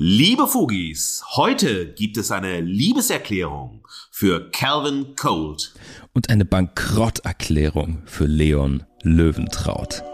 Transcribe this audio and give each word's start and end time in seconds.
Liebe 0.00 0.46
Fugis, 0.46 1.24
heute 1.34 1.92
gibt 1.92 2.18
es 2.18 2.30
eine 2.30 2.60
Liebeserklärung 2.60 3.84
für 4.12 4.48
Calvin 4.52 5.16
Colt. 5.16 5.74
Und 6.14 6.30
eine 6.30 6.44
Bankrotterklärung 6.44 8.04
für 8.06 8.26
Leon 8.26 8.84
Löwentraut. 9.02 10.04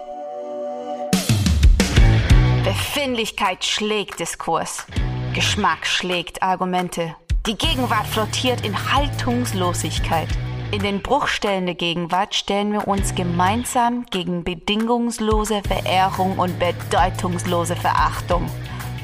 Befindlichkeit 2.65 3.62
schlägt 3.62 4.21
Diskurs. 4.21 4.87
Geschmack 5.34 5.87
schlägt 5.87 6.43
Argumente. 6.43 7.14
Die 7.46 7.55
Gegenwart 7.55 8.07
flottiert 8.07 8.64
in 8.64 8.91
Haltungslosigkeit. 8.91 10.29
In 10.71 10.80
den 10.80 11.03
Bruchstellen 11.03 11.66
der 11.66 11.75
Gegenwart 11.75 12.35
stellen 12.35 12.73
wir 12.73 12.89
uns 12.89 13.14
gemeinsam 13.14 14.07
gegen 14.07 14.45
bedingungslose 14.45 15.61
Verehrung 15.61 16.39
und 16.39 16.59
bedeutungslose 16.59 17.77
Verachtung. 17.77 18.48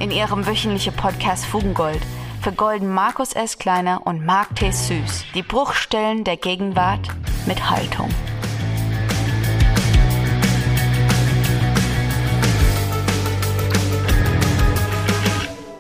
In 0.01 0.11
ihrem 0.11 0.46
wöchentlichen 0.46 0.96
Podcast 0.96 1.45
Fugengold 1.45 2.01
vergolden 2.41 2.91
Markus 2.91 3.34
S. 3.34 3.59
Kleiner 3.59 4.06
und 4.06 4.25
Mark 4.25 4.56
T. 4.56 4.70
Süß 4.70 5.27
die 5.34 5.42
Bruchstellen 5.42 6.25
der 6.25 6.38
Gegenwart 6.38 7.06
mit 7.47 7.69
Haltung. 7.69 8.09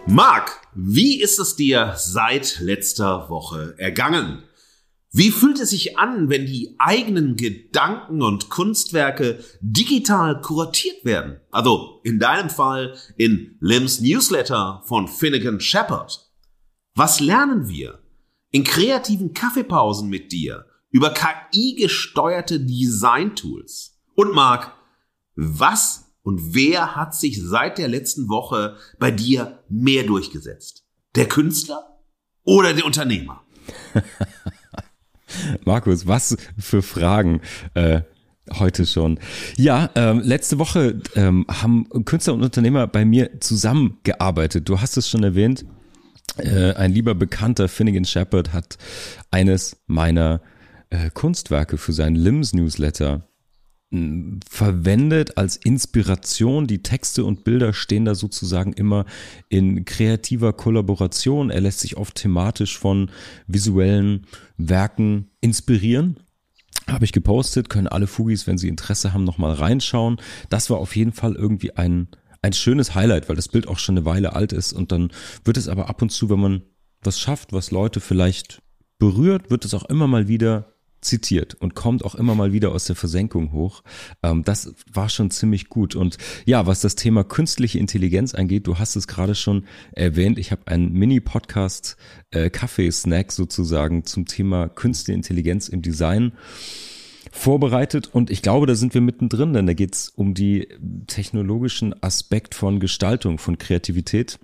Marc, 0.04 0.60
wie 0.74 1.22
ist 1.22 1.38
es 1.38 1.56
dir 1.56 1.94
seit 1.96 2.60
letzter 2.60 3.30
Woche 3.30 3.74
ergangen? 3.78 4.42
Wie 5.12 5.32
fühlt 5.32 5.58
es 5.58 5.70
sich 5.70 5.98
an, 5.98 6.28
wenn 6.28 6.46
die 6.46 6.76
eigenen 6.78 7.34
Gedanken 7.34 8.22
und 8.22 8.48
Kunstwerke 8.48 9.42
digital 9.60 10.40
kuratiert 10.40 11.04
werden? 11.04 11.40
Also 11.50 12.00
in 12.04 12.20
deinem 12.20 12.48
Fall 12.48 12.96
in 13.16 13.56
Lims 13.60 14.00
Newsletter 14.00 14.82
von 14.86 15.08
Finnegan 15.08 15.58
Shepard. 15.58 16.30
Was 16.94 17.18
lernen 17.18 17.68
wir 17.68 17.98
in 18.52 18.62
kreativen 18.62 19.34
Kaffeepausen 19.34 20.08
mit 20.08 20.30
dir 20.30 20.66
über 20.90 21.12
KI-gesteuerte 21.12 22.60
Design-Tools? 22.60 23.98
Und 24.14 24.32
Marc, 24.32 24.72
was 25.34 26.12
und 26.22 26.54
wer 26.54 26.94
hat 26.94 27.16
sich 27.16 27.42
seit 27.42 27.78
der 27.78 27.88
letzten 27.88 28.28
Woche 28.28 28.76
bei 29.00 29.10
dir 29.10 29.64
mehr 29.68 30.04
durchgesetzt? 30.04 30.84
Der 31.16 31.26
Künstler 31.26 31.98
oder 32.44 32.74
der 32.74 32.84
Unternehmer? 32.84 33.42
Markus, 35.64 36.06
was 36.06 36.36
für 36.58 36.82
Fragen 36.82 37.40
äh, 37.74 38.02
heute 38.58 38.86
schon. 38.86 39.18
Ja, 39.56 39.90
ähm, 39.94 40.20
letzte 40.20 40.58
Woche 40.58 41.00
ähm, 41.14 41.46
haben 41.48 41.88
Künstler 42.04 42.34
und 42.34 42.42
Unternehmer 42.42 42.86
bei 42.86 43.04
mir 43.04 43.40
zusammengearbeitet. 43.40 44.68
Du 44.68 44.80
hast 44.80 44.96
es 44.96 45.08
schon 45.08 45.22
erwähnt. 45.22 45.64
Äh, 46.36 46.74
ein 46.74 46.92
lieber 46.92 47.14
Bekannter, 47.14 47.68
Finnegan 47.68 48.04
Shepard, 48.04 48.52
hat 48.52 48.78
eines 49.30 49.76
meiner 49.86 50.40
äh, 50.90 51.10
Kunstwerke 51.10 51.76
für 51.76 51.92
seinen 51.92 52.16
Limbs 52.16 52.52
Newsletter 52.52 53.29
verwendet 54.48 55.36
als 55.36 55.56
Inspiration. 55.56 56.68
Die 56.68 56.82
Texte 56.82 57.24
und 57.24 57.42
Bilder 57.42 57.72
stehen 57.72 58.04
da 58.04 58.14
sozusagen 58.14 58.72
immer 58.72 59.04
in 59.48 59.84
kreativer 59.84 60.52
Kollaboration. 60.52 61.50
Er 61.50 61.60
lässt 61.60 61.80
sich 61.80 61.96
oft 61.96 62.14
thematisch 62.14 62.78
von 62.78 63.10
visuellen 63.48 64.26
Werken 64.56 65.30
inspirieren. 65.40 66.18
Habe 66.86 67.04
ich 67.04 67.12
gepostet, 67.12 67.68
können 67.68 67.88
alle 67.88 68.06
Fugis, 68.06 68.46
wenn 68.46 68.58
sie 68.58 68.68
Interesse 68.68 69.12
haben, 69.12 69.24
nochmal 69.24 69.54
reinschauen. 69.54 70.20
Das 70.50 70.70
war 70.70 70.78
auf 70.78 70.94
jeden 70.94 71.12
Fall 71.12 71.34
irgendwie 71.34 71.76
ein, 71.76 72.08
ein 72.42 72.52
schönes 72.52 72.94
Highlight, 72.94 73.28
weil 73.28 73.36
das 73.36 73.48
Bild 73.48 73.66
auch 73.66 73.78
schon 73.78 73.96
eine 73.96 74.06
Weile 74.06 74.34
alt 74.34 74.52
ist 74.52 74.72
und 74.72 74.92
dann 74.92 75.10
wird 75.44 75.56
es 75.56 75.68
aber 75.68 75.88
ab 75.88 76.00
und 76.00 76.10
zu, 76.10 76.30
wenn 76.30 76.40
man 76.40 76.62
was 77.02 77.18
schafft, 77.18 77.52
was 77.52 77.70
Leute 77.70 78.00
vielleicht 78.00 78.62
berührt, 78.98 79.50
wird 79.50 79.64
es 79.64 79.74
auch 79.74 79.84
immer 79.84 80.06
mal 80.06 80.28
wieder 80.28 80.74
zitiert 81.00 81.54
und 81.54 81.74
kommt 81.74 82.04
auch 82.04 82.14
immer 82.14 82.34
mal 82.34 82.52
wieder 82.52 82.72
aus 82.72 82.84
der 82.84 82.96
Versenkung 82.96 83.52
hoch. 83.52 83.82
Ähm, 84.22 84.44
das 84.44 84.74
war 84.92 85.08
schon 85.08 85.30
ziemlich 85.30 85.68
gut. 85.68 85.94
Und 85.94 86.18
ja, 86.44 86.66
was 86.66 86.80
das 86.80 86.94
Thema 86.94 87.24
künstliche 87.24 87.78
Intelligenz 87.78 88.34
angeht, 88.34 88.66
du 88.66 88.78
hast 88.78 88.96
es 88.96 89.06
gerade 89.06 89.34
schon 89.34 89.64
erwähnt, 89.92 90.38
ich 90.38 90.52
habe 90.52 90.66
einen 90.66 90.92
Mini-Podcast, 90.92 91.96
äh, 92.30 92.50
Kaffee-Snack 92.50 93.32
sozusagen 93.32 94.04
zum 94.04 94.26
Thema 94.26 94.68
künstliche 94.68 95.16
Intelligenz 95.16 95.68
im 95.68 95.82
Design 95.82 96.32
vorbereitet 97.32 98.10
und 98.12 98.30
ich 98.30 98.42
glaube, 98.42 98.66
da 98.66 98.74
sind 98.74 98.94
wir 98.94 99.00
mittendrin, 99.00 99.52
denn 99.52 99.66
da 99.66 99.72
geht 99.74 99.94
es 99.94 100.08
um 100.08 100.34
die 100.34 100.68
technologischen 101.06 101.94
Aspekt 102.02 102.54
von 102.54 102.80
Gestaltung, 102.80 103.38
von 103.38 103.56
Kreativität. 103.58 104.38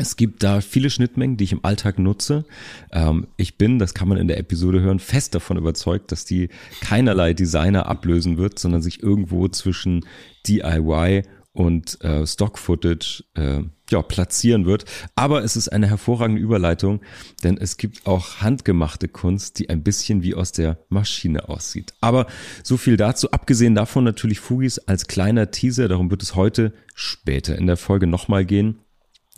Es 0.00 0.16
gibt 0.16 0.42
da 0.42 0.62
viele 0.62 0.88
Schnittmengen, 0.88 1.36
die 1.36 1.44
ich 1.44 1.52
im 1.52 1.62
Alltag 1.62 1.98
nutze. 1.98 2.46
Ähm, 2.90 3.26
ich 3.36 3.58
bin, 3.58 3.78
das 3.78 3.92
kann 3.92 4.08
man 4.08 4.16
in 4.16 4.28
der 4.28 4.38
Episode 4.38 4.80
hören, 4.80 4.98
fest 4.98 5.34
davon 5.34 5.58
überzeugt, 5.58 6.10
dass 6.10 6.24
die 6.24 6.48
keinerlei 6.80 7.34
Designer 7.34 7.84
ablösen 7.84 8.38
wird, 8.38 8.58
sondern 8.58 8.80
sich 8.80 9.02
irgendwo 9.02 9.46
zwischen 9.48 10.06
DIY 10.46 11.24
und 11.52 12.02
äh, 12.02 12.26
Stock-Footage 12.26 13.24
äh, 13.34 13.60
ja, 13.90 14.00
platzieren 14.00 14.64
wird. 14.64 14.86
Aber 15.16 15.44
es 15.44 15.56
ist 15.56 15.68
eine 15.68 15.88
hervorragende 15.88 16.40
Überleitung, 16.40 17.00
denn 17.44 17.58
es 17.58 17.76
gibt 17.76 18.06
auch 18.06 18.40
handgemachte 18.40 19.06
Kunst, 19.06 19.58
die 19.58 19.68
ein 19.68 19.82
bisschen 19.82 20.22
wie 20.22 20.34
aus 20.34 20.52
der 20.52 20.78
Maschine 20.88 21.50
aussieht. 21.50 21.92
Aber 22.00 22.26
so 22.62 22.78
viel 22.78 22.96
dazu. 22.96 23.30
Abgesehen 23.32 23.74
davon 23.74 24.04
natürlich 24.04 24.40
Fugis 24.40 24.78
als 24.78 25.08
kleiner 25.08 25.50
Teaser, 25.50 25.88
darum 25.88 26.10
wird 26.10 26.22
es 26.22 26.36
heute 26.36 26.72
später 26.94 27.58
in 27.58 27.66
der 27.66 27.76
Folge 27.76 28.06
nochmal 28.06 28.46
gehen. 28.46 28.78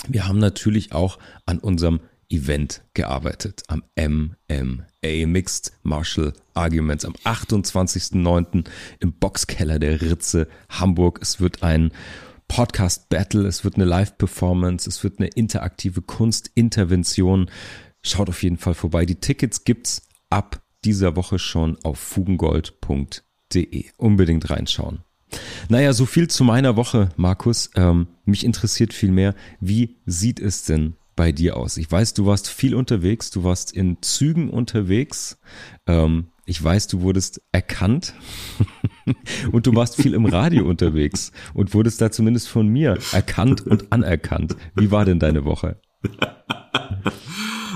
Wir 0.08 0.26
haben 0.26 0.38
natürlich 0.38 0.92
auch 0.92 1.18
an 1.46 1.58
unserem 1.58 2.00
Event 2.28 2.82
gearbeitet, 2.94 3.62
am 3.68 3.84
MMA 3.96 5.26
Mixed 5.26 5.72
Martial 5.82 6.32
Arguments 6.54 7.04
am 7.04 7.12
28.09. 7.12 8.64
im 9.00 9.12
Boxkeller 9.12 9.78
der 9.78 10.00
Ritze 10.00 10.48
Hamburg. 10.68 11.18
Es 11.20 11.40
wird 11.40 11.62
ein 11.62 11.92
Podcast 12.48 13.08
Battle, 13.08 13.46
es 13.46 13.64
wird 13.64 13.76
eine 13.76 13.84
Live 13.84 14.18
Performance, 14.18 14.88
es 14.88 15.04
wird 15.04 15.18
eine 15.18 15.28
interaktive 15.28 16.02
Kunstintervention. 16.02 17.50
Schaut 18.02 18.28
auf 18.28 18.42
jeden 18.42 18.58
Fall 18.58 18.74
vorbei. 18.74 19.06
Die 19.06 19.20
Tickets 19.20 19.64
gibt's 19.64 20.08
ab 20.30 20.62
dieser 20.84 21.16
Woche 21.16 21.38
schon 21.38 21.78
auf 21.84 21.98
fugengold.de. 21.98 23.84
Unbedingt 23.96 24.50
reinschauen. 24.50 25.04
Naja, 25.68 25.92
so 25.92 26.06
viel 26.06 26.28
zu 26.28 26.44
meiner 26.44 26.76
Woche, 26.76 27.08
Markus. 27.16 27.70
Ähm, 27.74 28.08
mich 28.24 28.44
interessiert 28.44 28.92
viel 28.92 29.10
mehr, 29.10 29.34
wie 29.60 29.96
sieht 30.06 30.40
es 30.40 30.64
denn 30.64 30.94
bei 31.16 31.32
dir 31.32 31.56
aus? 31.56 31.76
Ich 31.76 31.90
weiß, 31.90 32.14
du 32.14 32.26
warst 32.26 32.48
viel 32.48 32.74
unterwegs, 32.74 33.30
du 33.30 33.44
warst 33.44 33.72
in 33.72 33.98
Zügen 34.02 34.50
unterwegs. 34.50 35.38
Ähm, 35.86 36.28
ich 36.44 36.62
weiß, 36.62 36.88
du 36.88 37.02
wurdest 37.02 37.40
erkannt 37.52 38.14
und 39.52 39.66
du 39.66 39.74
warst 39.74 39.96
viel 39.96 40.14
im 40.14 40.26
Radio 40.26 40.66
unterwegs 40.66 41.30
und 41.54 41.72
wurdest 41.72 42.00
da 42.00 42.10
zumindest 42.10 42.48
von 42.48 42.66
mir 42.66 42.98
erkannt 43.12 43.66
und 43.66 43.92
anerkannt. 43.92 44.56
Wie 44.74 44.90
war 44.90 45.04
denn 45.04 45.20
deine 45.20 45.44
Woche? 45.44 45.80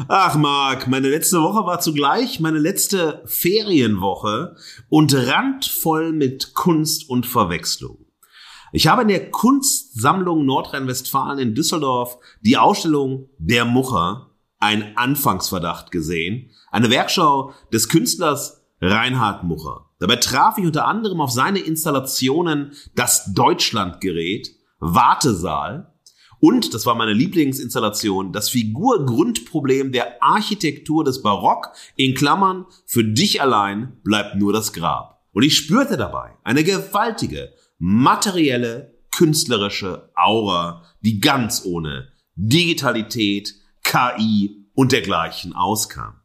Ach 0.08 0.36
Marc, 0.36 0.88
meine 0.88 1.08
letzte 1.08 1.40
Woche 1.40 1.64
war 1.64 1.80
zugleich 1.80 2.38
meine 2.40 2.58
letzte 2.58 3.22
Ferienwoche 3.24 4.56
und 4.88 5.14
randvoll 5.14 6.12
mit 6.12 6.54
Kunst 6.54 7.08
und 7.08 7.24
Verwechslung. 7.24 8.04
Ich 8.72 8.88
habe 8.88 9.02
in 9.02 9.08
der 9.08 9.30
Kunstsammlung 9.30 10.44
Nordrhein-Westfalen 10.44 11.38
in 11.38 11.54
Düsseldorf 11.54 12.18
die 12.42 12.58
Ausstellung 12.58 13.30
Der 13.38 13.64
Mucher, 13.64 14.32
ein 14.58 14.96
Anfangsverdacht 14.96 15.90
gesehen, 15.90 16.50
eine 16.70 16.90
Werkschau 16.90 17.54
des 17.72 17.88
Künstlers 17.88 18.64
Reinhard 18.80 19.44
Mucher. 19.44 19.86
Dabei 19.98 20.16
traf 20.16 20.58
ich 20.58 20.66
unter 20.66 20.86
anderem 20.86 21.22
auf 21.22 21.30
seine 21.30 21.60
Installationen 21.60 22.72
Das 22.94 23.32
Deutschlandgerät, 23.32 24.50
Wartesaal, 24.78 25.94
und, 26.40 26.74
das 26.74 26.86
war 26.86 26.94
meine 26.94 27.12
Lieblingsinstallation, 27.12 28.32
das 28.32 28.50
Figurgrundproblem 28.50 29.92
der 29.92 30.22
Architektur 30.22 31.04
des 31.04 31.22
Barock, 31.22 31.72
in 31.96 32.14
Klammern, 32.14 32.66
für 32.84 33.04
dich 33.04 33.40
allein 33.40 33.98
bleibt 34.04 34.36
nur 34.36 34.52
das 34.52 34.72
Grab. 34.72 35.24
Und 35.32 35.42
ich 35.42 35.56
spürte 35.56 35.96
dabei 35.96 36.36
eine 36.44 36.64
gewaltige, 36.64 37.52
materielle, 37.78 38.94
künstlerische 39.10 40.10
Aura, 40.14 40.82
die 41.00 41.20
ganz 41.20 41.64
ohne 41.64 42.08
Digitalität, 42.34 43.54
KI 43.82 44.66
und 44.74 44.92
dergleichen 44.92 45.54
auskam. 45.54 46.20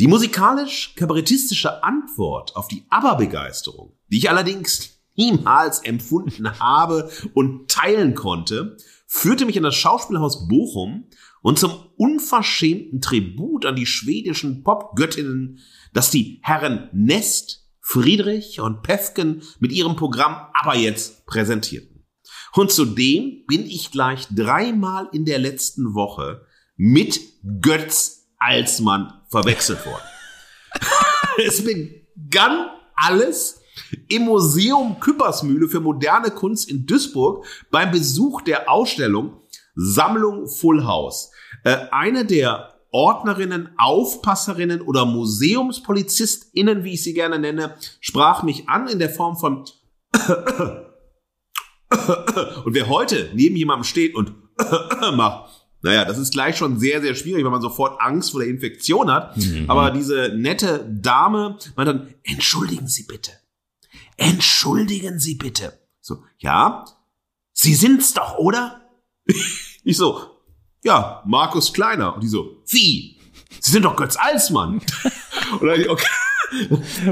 Die 0.00 0.08
musikalisch-kabarettistische 0.08 1.84
Antwort 1.84 2.56
auf 2.56 2.66
die 2.66 2.84
ABBA-Begeisterung, 2.90 3.92
die 4.08 4.18
ich 4.18 4.30
allerdings 4.30 4.98
niemals 5.16 5.80
empfunden 5.80 6.50
habe 6.60 7.10
und 7.34 7.70
teilen 7.70 8.14
konnte, 8.14 8.76
führte 9.12 9.44
mich 9.44 9.58
in 9.58 9.62
das 9.62 9.74
Schauspielhaus 9.74 10.48
Bochum 10.48 11.04
und 11.42 11.58
zum 11.58 11.70
unverschämten 11.96 13.02
Tribut 13.02 13.66
an 13.66 13.76
die 13.76 13.84
schwedischen 13.84 14.64
Popgöttinnen, 14.64 15.58
das 15.92 16.10
die 16.10 16.40
Herren 16.42 16.88
Nest, 16.94 17.68
Friedrich 17.80 18.60
und 18.60 18.82
Pefken 18.82 19.42
mit 19.60 19.70
ihrem 19.70 19.96
Programm 19.96 20.48
aber 20.54 20.76
jetzt 20.76 21.26
präsentierten. 21.26 22.06
Und 22.54 22.72
zudem 22.72 23.44
bin 23.46 23.66
ich 23.66 23.90
gleich 23.90 24.28
dreimal 24.30 25.10
in 25.12 25.26
der 25.26 25.38
letzten 25.38 25.92
Woche 25.94 26.46
mit 26.76 27.20
Götz 27.60 28.30
Alsmann 28.38 29.12
verwechselt 29.28 29.84
worden. 29.84 30.04
es 31.46 31.62
begann 31.62 32.70
alles 32.94 33.60
im 34.08 34.22
Museum 34.22 35.00
Küppersmühle 35.00 35.68
für 35.68 35.80
moderne 35.80 36.30
Kunst 36.30 36.70
in 36.70 36.86
Duisburg 36.86 37.44
beim 37.70 37.90
Besuch 37.90 38.42
der 38.42 38.70
Ausstellung 38.70 39.40
Sammlung 39.74 40.48
Full 40.48 40.84
House. 40.84 41.30
Äh, 41.64 41.76
eine 41.90 42.24
der 42.24 42.74
Ordnerinnen, 42.90 43.70
Aufpasserinnen 43.78 44.82
oder 44.82 45.06
Museumspolizistinnen, 45.06 46.84
wie 46.84 46.92
ich 46.94 47.02
sie 47.02 47.14
gerne 47.14 47.38
nenne, 47.38 47.74
sprach 48.00 48.42
mich 48.42 48.68
an 48.68 48.86
in 48.86 48.98
der 48.98 49.08
Form 49.08 49.36
von 49.36 49.64
und 52.64 52.74
wer 52.74 52.88
heute 52.88 53.30
neben 53.32 53.56
jemandem 53.56 53.84
steht 53.84 54.14
und 54.14 54.34
macht, 55.16 55.62
naja, 55.80 56.04
das 56.04 56.18
ist 56.18 56.32
gleich 56.32 56.56
schon 56.56 56.78
sehr, 56.78 57.00
sehr 57.00 57.14
schwierig, 57.14 57.44
weil 57.44 57.50
man 57.50 57.62
sofort 57.62 58.00
Angst 58.00 58.30
vor 58.30 58.40
der 58.40 58.48
Infektion 58.48 59.10
hat. 59.10 59.36
Mhm. 59.36 59.68
Aber 59.68 59.90
diese 59.90 60.32
nette 60.36 60.86
Dame 60.88 61.56
meint 61.76 61.88
dann, 61.88 62.14
entschuldigen 62.22 62.86
Sie 62.86 63.04
bitte. 63.04 63.32
Entschuldigen 64.22 65.18
Sie 65.18 65.34
bitte. 65.34 65.78
So, 66.00 66.24
ja, 66.38 66.84
Sie 67.52 67.74
sind's 67.74 68.14
doch, 68.14 68.38
oder? 68.38 68.80
ich 69.84 69.96
so, 69.96 70.20
ja, 70.84 71.22
Markus 71.26 71.72
Kleiner. 71.72 72.14
Und 72.14 72.22
die 72.22 72.28
so, 72.28 72.62
wie? 72.68 73.18
Sie 73.60 73.70
sind 73.70 73.84
doch 73.84 73.96
Götz 73.96 74.16
Alsmann. 74.16 74.80
Und 75.60 75.66
dann, 75.66 75.88
okay. 75.88 76.06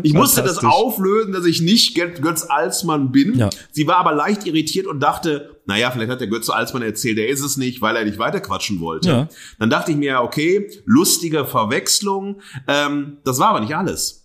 Ich 0.02 0.12
musste 0.12 0.42
das 0.42 0.58
auflösen, 0.58 1.32
dass 1.32 1.46
ich 1.46 1.62
nicht 1.62 1.94
Götz 1.94 2.42
Alsmann 2.42 3.10
bin. 3.10 3.38
Ja. 3.38 3.50
Sie 3.72 3.86
war 3.86 3.96
aber 3.96 4.12
leicht 4.12 4.46
irritiert 4.46 4.86
und 4.86 5.00
dachte, 5.00 5.62
naja, 5.64 5.90
vielleicht 5.90 6.10
hat 6.10 6.20
der 6.20 6.28
Götz 6.28 6.50
Alsmann 6.50 6.82
erzählt, 6.82 7.16
er 7.18 7.28
ist 7.28 7.40
es 7.40 7.56
nicht, 7.56 7.80
weil 7.80 7.96
er 7.96 8.04
nicht 8.04 8.18
weiterquatschen 8.18 8.80
wollte. 8.80 9.08
Ja. 9.08 9.28
Dann 9.58 9.70
dachte 9.70 9.92
ich 9.92 9.96
mir, 9.96 10.20
okay, 10.20 10.70
lustige 10.84 11.46
Verwechslung. 11.46 12.42
Ähm, 12.68 13.18
das 13.24 13.38
war 13.38 13.48
aber 13.48 13.60
nicht 13.60 13.74
alles. 13.74 14.19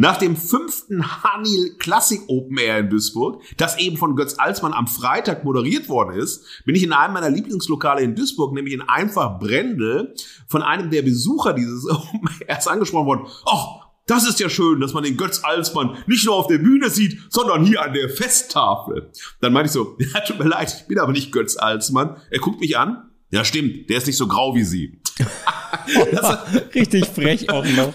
Nach 0.00 0.16
dem 0.16 0.34
fünften 0.34 1.22
Hanil 1.22 1.74
Classic 1.76 2.22
Open 2.26 2.56
Air 2.56 2.78
in 2.78 2.88
Duisburg, 2.88 3.42
das 3.58 3.76
eben 3.76 3.98
von 3.98 4.16
Götz 4.16 4.36
Alsmann 4.38 4.72
am 4.72 4.86
Freitag 4.86 5.44
moderiert 5.44 5.90
worden 5.90 6.18
ist, 6.18 6.42
bin 6.64 6.74
ich 6.74 6.82
in 6.82 6.94
einem 6.94 7.12
meiner 7.12 7.28
Lieblingslokale 7.28 8.00
in 8.00 8.14
Duisburg, 8.14 8.54
nämlich 8.54 8.72
in 8.72 8.80
Einfach 8.80 9.38
Brendel, 9.38 10.14
von 10.48 10.62
einem 10.62 10.88
der 10.88 11.02
Besucher 11.02 11.52
dieses 11.52 11.86
Open 11.90 12.30
Airs 12.46 12.66
angesprochen 12.66 13.06
worden. 13.08 13.26
Ach, 13.44 13.88
das 14.06 14.26
ist 14.26 14.40
ja 14.40 14.48
schön, 14.48 14.80
dass 14.80 14.94
man 14.94 15.04
den 15.04 15.18
Götz 15.18 15.44
Alsmann 15.44 15.98
nicht 16.06 16.24
nur 16.24 16.34
auf 16.34 16.46
der 16.46 16.56
Bühne 16.56 16.88
sieht, 16.88 17.20
sondern 17.28 17.66
hier 17.66 17.82
an 17.82 17.92
der 17.92 18.08
Festtafel. 18.08 19.12
Dann 19.42 19.52
meinte 19.52 19.66
ich 19.66 19.72
so, 19.72 19.98
ja, 20.14 20.20
tut 20.20 20.38
mir 20.38 20.48
leid, 20.48 20.74
ich 20.80 20.88
bin 20.88 20.98
aber 20.98 21.12
nicht 21.12 21.30
Götz 21.30 21.58
Alsmann. 21.58 22.16
Er 22.30 22.38
guckt 22.38 22.60
mich 22.60 22.78
an. 22.78 23.10
Ja, 23.32 23.44
stimmt, 23.44 23.90
der 23.90 23.98
ist 23.98 24.06
nicht 24.06 24.16
so 24.16 24.26
grau 24.26 24.54
wie 24.54 24.64
Sie. 24.64 24.98
Richtig 26.74 27.06
frech 27.06 27.50
auch 27.50 27.64
noch. 27.64 27.94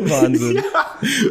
Wahnsinn. 0.00 0.56
Ja. 0.56 0.62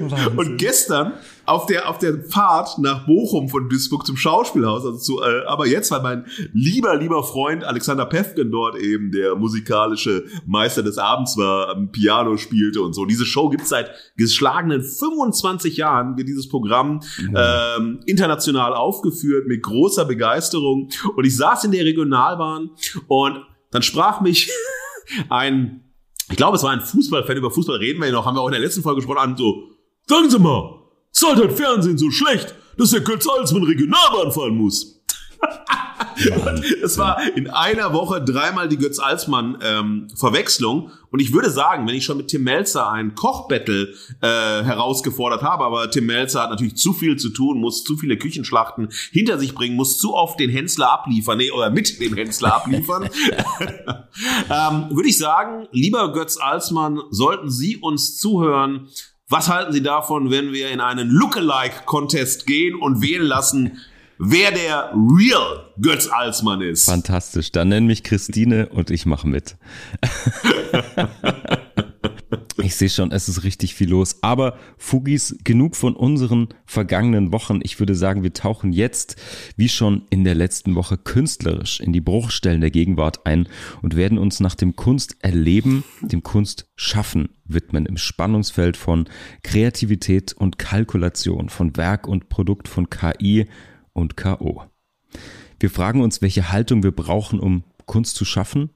Wahnsinn. 0.02 0.38
Und 0.38 0.58
gestern 0.58 1.14
auf 1.50 1.66
der, 1.66 1.90
auf 1.90 1.98
der 1.98 2.24
Fahrt 2.24 2.78
nach 2.78 3.08
Bochum 3.08 3.50
von 3.50 3.70
Duisburg 3.70 4.06
zum 4.06 4.16
Schauspielhaus, 4.16 4.86
also 4.86 4.98
zu, 4.98 5.22
äh, 5.22 5.46
aber 5.48 5.66
jetzt, 5.66 5.90
weil 5.90 6.02
mein 6.02 6.26
lieber, 6.54 6.96
lieber 6.96 7.24
Freund 7.24 7.64
Alexander 7.64 8.06
Pefken 8.06 8.52
dort 8.52 8.78
eben 8.78 9.12
der 9.12 9.36
musikalische 9.36 10.26
Meister 10.46 10.84
des 10.84 11.00
Abends 11.00 11.38
war, 11.38 11.70
am 11.70 11.92
Piano 11.92 12.38
spielte 12.38 12.82
und 12.82 12.94
so. 12.94 13.06
Diese 13.06 13.26
Show 13.26 13.50
gibt's 13.50 13.70
seit 13.70 13.90
geschlagenen 14.16 14.84
25 14.84 15.78
Jahren, 15.78 16.18
wird 16.18 16.28
dieses 16.28 16.48
Programm 16.48 17.02
mhm. 17.20 17.36
ähm, 17.36 18.00
international 18.06 18.76
aufgeführt 18.76 19.48
mit 19.48 19.64
großer 19.64 20.06
Begeisterung. 20.06 20.90
Und 21.16 21.26
ich 21.26 21.36
saß 21.36 21.64
in 21.64 21.72
der 21.72 21.84
Regionalbahn 21.84 22.70
und 23.08 23.42
dann 23.71 23.81
sprach 23.81 24.21
mich 24.21 24.51
ein, 25.30 25.83
ich 26.30 26.38
glaube, 26.38 26.57
es 26.57 26.63
war 26.63 26.71
ein 26.71 26.81
Fußballfan, 26.81 27.38
über 27.38 27.51
Fußball 27.51 27.77
reden 27.77 28.00
wir 28.00 28.07
ja 28.07 28.13
noch, 28.13 28.25
haben 28.25 28.36
wir 28.36 28.42
auch 28.42 28.48
in 28.48 28.54
der 28.54 28.62
letzten 28.62 28.83
Folge 28.83 28.98
gesprochen, 29.01 29.19
an 29.19 29.38
so, 29.38 29.69
sagen 30.06 30.30
Sie 30.30 30.39
mal, 30.39 30.80
Seid 31.12 31.39
das 31.39 31.56
Fernsehen 31.56 31.98
so 31.98 32.12
schlecht, 32.12 32.56
dass 32.77 32.92
der 32.92 33.01
Götz 33.01 33.27
Alsmann 33.27 33.63
Regionalbahn 33.63 34.31
fahren 34.31 34.56
muss? 36.16 36.63
Es 36.84 36.98
war 36.98 37.22
in 37.36 37.50
einer 37.50 37.94
Woche 37.94 38.24
dreimal 38.24 38.68
die 38.69 38.78
Götz 38.78 39.00
Alsmann 39.00 39.57
ähm, 39.62 40.07
Verwechslung 40.16 40.92
und 41.12 41.19
ich 41.19 41.34
würde 41.34 41.50
sagen, 41.50 41.88
wenn 41.88 41.96
ich 41.96 42.06
schon 42.06 42.18
mit 42.18 42.28
Tim 42.28 42.44
Melzer 42.44 42.90
ein 42.92 43.16
Kochbattle 43.16 43.94
äh, 44.22 44.28
herausgefordert 44.28 45.42
habe, 45.42 45.63
aber 45.63 45.90
Tim 45.90 46.06
Melzer 46.06 46.42
hat 46.42 46.51
natürlich 46.51 46.78
zu 46.78 46.94
viel 46.94 47.18
zu 47.18 47.30
tun, 47.30 47.60
muss 47.60 47.84
zu 47.84 47.98
viele 47.98 48.18
Küchenschlachten 48.18 48.90
hinter 49.12 49.40
sich 49.40 49.56
bringen, 49.56 49.75
muss 49.75 49.98
zu 49.98 50.13
oft 50.13 50.40
den 50.40 50.50
Hensler 50.50 50.92
abliefern, 50.92 51.38
nee, 51.38 51.51
oder 51.51 51.69
mit 51.69 52.00
dem 52.00 52.16
Hensler 52.16 52.56
abliefern, 52.56 53.04
ähm, 54.50 54.88
würde 54.92 55.10
ich 55.10 55.18
sagen, 55.18 55.68
lieber 55.72 56.13
Götz 56.13 56.38
Alsmann, 56.38 57.00
sollten 57.10 57.50
Sie 57.50 57.78
uns 57.78 58.18
zuhören, 58.18 58.88
was 59.28 59.48
halten 59.48 59.74
Sie 59.74 59.84
davon, 59.84 60.31
wenn 60.31 60.54
wir 60.54 60.69
in 60.69 60.81
einen 60.81 61.10
Lookalike-Contest 61.10 62.48
gehen 62.48 62.75
und 62.75 63.02
wählen 63.02 63.25
lassen, 63.25 63.80
wer 64.19 64.51
der 64.51 64.94
Real 64.94 65.71
Götz 65.81 66.07
Alsmann 66.07 66.62
ist? 66.62 66.86
Fantastisch. 66.86 67.51
Dann 67.51 67.69
nenn 67.69 67.88
mich 67.88 68.04
Christine 68.04 68.69
und 68.69 68.92
ich 68.92 69.06
mache 69.06 69.27
mit. 69.27 69.56
Ich 72.62 72.75
sehe 72.75 72.89
schon, 72.89 73.12
es 73.12 73.30
ist 73.30 73.44
richtig 73.44 73.74
viel 73.74 73.89
los. 73.89 74.18
Aber 74.21 74.57
Fugis, 74.77 75.38
genug 75.44 75.75
von 75.75 75.95
unseren 75.95 76.50
vergangenen 76.66 77.31
Wochen. 77.31 77.62
Ich 77.63 77.80
würde 77.80 77.95
sagen, 77.95 78.21
wir 78.21 78.33
tauchen 78.33 78.74
jetzt, 78.74 79.16
wie 79.56 79.69
schon 79.69 80.04
in 80.10 80.24
der 80.24 80.36
letzten 80.36 80.75
Woche, 80.75 80.98
künstlerisch 80.98 81.80
in 81.80 81.94
die 81.94 82.01
Bruchstellen 82.01 82.62
der 82.62 82.69
Gegenwart 82.69 83.25
ein 83.25 83.48
und 83.81 83.95
werden 83.95 84.18
uns 84.18 84.39
nach 84.39 84.56
dem 84.56 84.75
Kunsterleben, 84.75 85.83
dem 86.01 86.21
Kunstschaffen 86.21 87.30
widmen 87.45 87.86
im 87.86 87.98
Spannungsfeld 87.98 88.77
von 88.77 89.07
Kreativität 89.42 90.33
und 90.33 90.60
Kalkulation, 90.60 91.50
von 91.50 91.75
Werk 91.77 92.07
und 92.07 92.30
Produkt, 92.30 92.68
von 92.68 92.89
KI 92.89 93.48
und 93.94 94.18
KO. 94.18 94.64
Wir 95.60 95.70
fragen 95.70 96.02
uns, 96.02 96.22
welche 96.22 96.52
Haltung 96.52 96.84
wir 96.84 96.92
brauchen, 96.92 97.40
um 97.40 97.64
Kunst 97.86 98.16
zu 98.16 98.26
schaffen 98.26 98.70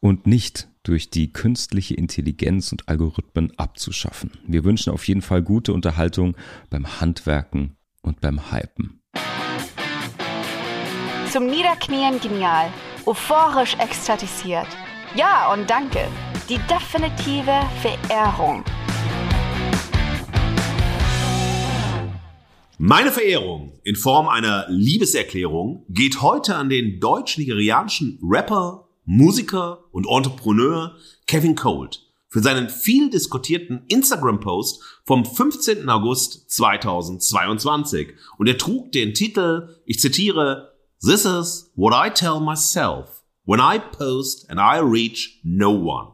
und 0.00 0.26
nicht 0.26 0.68
durch 0.82 1.10
die 1.10 1.32
künstliche 1.32 1.94
Intelligenz 1.94 2.72
und 2.72 2.88
Algorithmen 2.88 3.52
abzuschaffen. 3.58 4.30
Wir 4.46 4.64
wünschen 4.64 4.92
auf 4.92 5.06
jeden 5.08 5.22
Fall 5.22 5.42
gute 5.42 5.72
Unterhaltung 5.72 6.36
beim 6.70 7.00
Handwerken 7.00 7.76
und 8.02 8.20
beim 8.20 8.52
Hypen. 8.52 9.00
Zum 11.30 11.46
Niederknien 11.46 12.20
genial, 12.20 12.70
euphorisch 13.06 13.74
ekstatisiert. 13.78 14.68
Ja 15.16 15.52
und 15.52 15.68
danke. 15.68 16.06
Die 16.48 16.58
definitive 16.68 17.60
Verehrung. 17.80 18.64
Meine 22.78 23.12
Verehrung 23.12 23.78
in 23.84 23.94
Form 23.94 24.26
einer 24.26 24.66
Liebeserklärung 24.68 25.86
geht 25.90 26.22
heute 26.22 26.56
an 26.56 26.68
den 26.68 26.98
deutsch-nigerianischen 26.98 28.18
Rapper 28.20 28.88
Musiker 29.04 29.84
und 29.92 30.08
Entrepreneur 30.08 30.96
Kevin 31.28 31.54
Colt 31.54 32.02
für 32.28 32.40
seinen 32.40 32.68
viel 32.68 33.10
diskutierten 33.10 33.84
Instagram-Post 33.86 34.82
vom 35.04 35.24
15. 35.24 35.88
August 35.88 36.50
2022. 36.50 38.14
Und 38.38 38.48
er 38.48 38.58
trug 38.58 38.90
den 38.90 39.14
Titel, 39.14 39.68
ich 39.86 40.00
zitiere, 40.00 40.72
This 41.00 41.24
is 41.24 41.70
what 41.76 41.94
I 41.94 42.10
tell 42.12 42.40
myself 42.40 43.22
when 43.44 43.60
I 43.60 43.78
post 43.78 44.50
and 44.50 44.58
I 44.58 44.80
reach 44.80 45.38
no 45.44 45.70
one. 45.70 46.13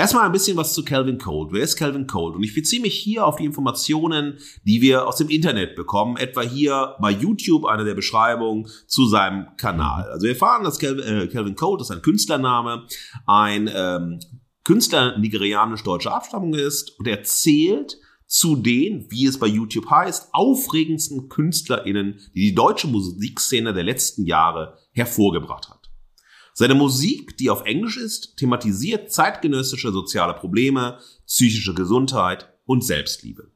Erstmal 0.00 0.24
ein 0.24 0.32
bisschen 0.32 0.56
was 0.56 0.72
zu 0.72 0.82
Calvin 0.82 1.18
Cold. 1.18 1.52
Wer 1.52 1.62
ist 1.62 1.76
Calvin 1.76 2.06
Cold? 2.06 2.34
Und 2.34 2.42
ich 2.42 2.54
beziehe 2.54 2.80
mich 2.80 2.94
hier 2.94 3.26
auf 3.26 3.36
die 3.36 3.44
Informationen, 3.44 4.38
die 4.64 4.80
wir 4.80 5.06
aus 5.06 5.16
dem 5.16 5.28
Internet 5.28 5.76
bekommen, 5.76 6.16
etwa 6.16 6.40
hier 6.40 6.96
bei 7.02 7.10
YouTube 7.10 7.66
eine 7.66 7.84
der 7.84 7.92
Beschreibungen 7.92 8.66
zu 8.86 9.06
seinem 9.06 9.48
Kanal. 9.58 10.04
Also 10.04 10.22
wir 10.22 10.30
erfahren, 10.30 10.64
dass 10.64 10.78
Calvin, 10.78 11.04
äh, 11.04 11.26
Calvin 11.26 11.54
Cold, 11.54 11.82
das 11.82 11.90
ist 11.90 11.96
ein 11.96 12.00
Künstlername, 12.00 12.86
ein 13.26 13.70
ähm, 13.76 14.20
Künstler 14.64 15.18
nigerianisch-deutscher 15.18 16.14
Abstammung 16.14 16.54
ist 16.54 16.98
und 16.98 17.06
er 17.06 17.22
zählt 17.22 17.98
zu 18.26 18.56
den, 18.56 19.04
wie 19.10 19.26
es 19.26 19.38
bei 19.38 19.48
YouTube 19.48 19.90
heißt, 19.90 20.30
aufregendsten 20.32 21.28
KünstlerInnen, 21.28 22.20
die 22.34 22.40
die 22.40 22.54
deutsche 22.54 22.86
Musikszene 22.86 23.74
der 23.74 23.84
letzten 23.84 24.24
Jahre 24.24 24.78
hervorgebracht 24.92 25.68
hat. 25.68 25.79
Seine 26.60 26.74
Musik, 26.74 27.38
die 27.38 27.48
auf 27.48 27.64
Englisch 27.64 27.96
ist, 27.96 28.36
thematisiert 28.36 29.10
zeitgenössische 29.10 29.92
soziale 29.92 30.34
Probleme, 30.34 30.98
psychische 31.26 31.72
Gesundheit 31.72 32.52
und 32.66 32.84
Selbstliebe. 32.84 33.50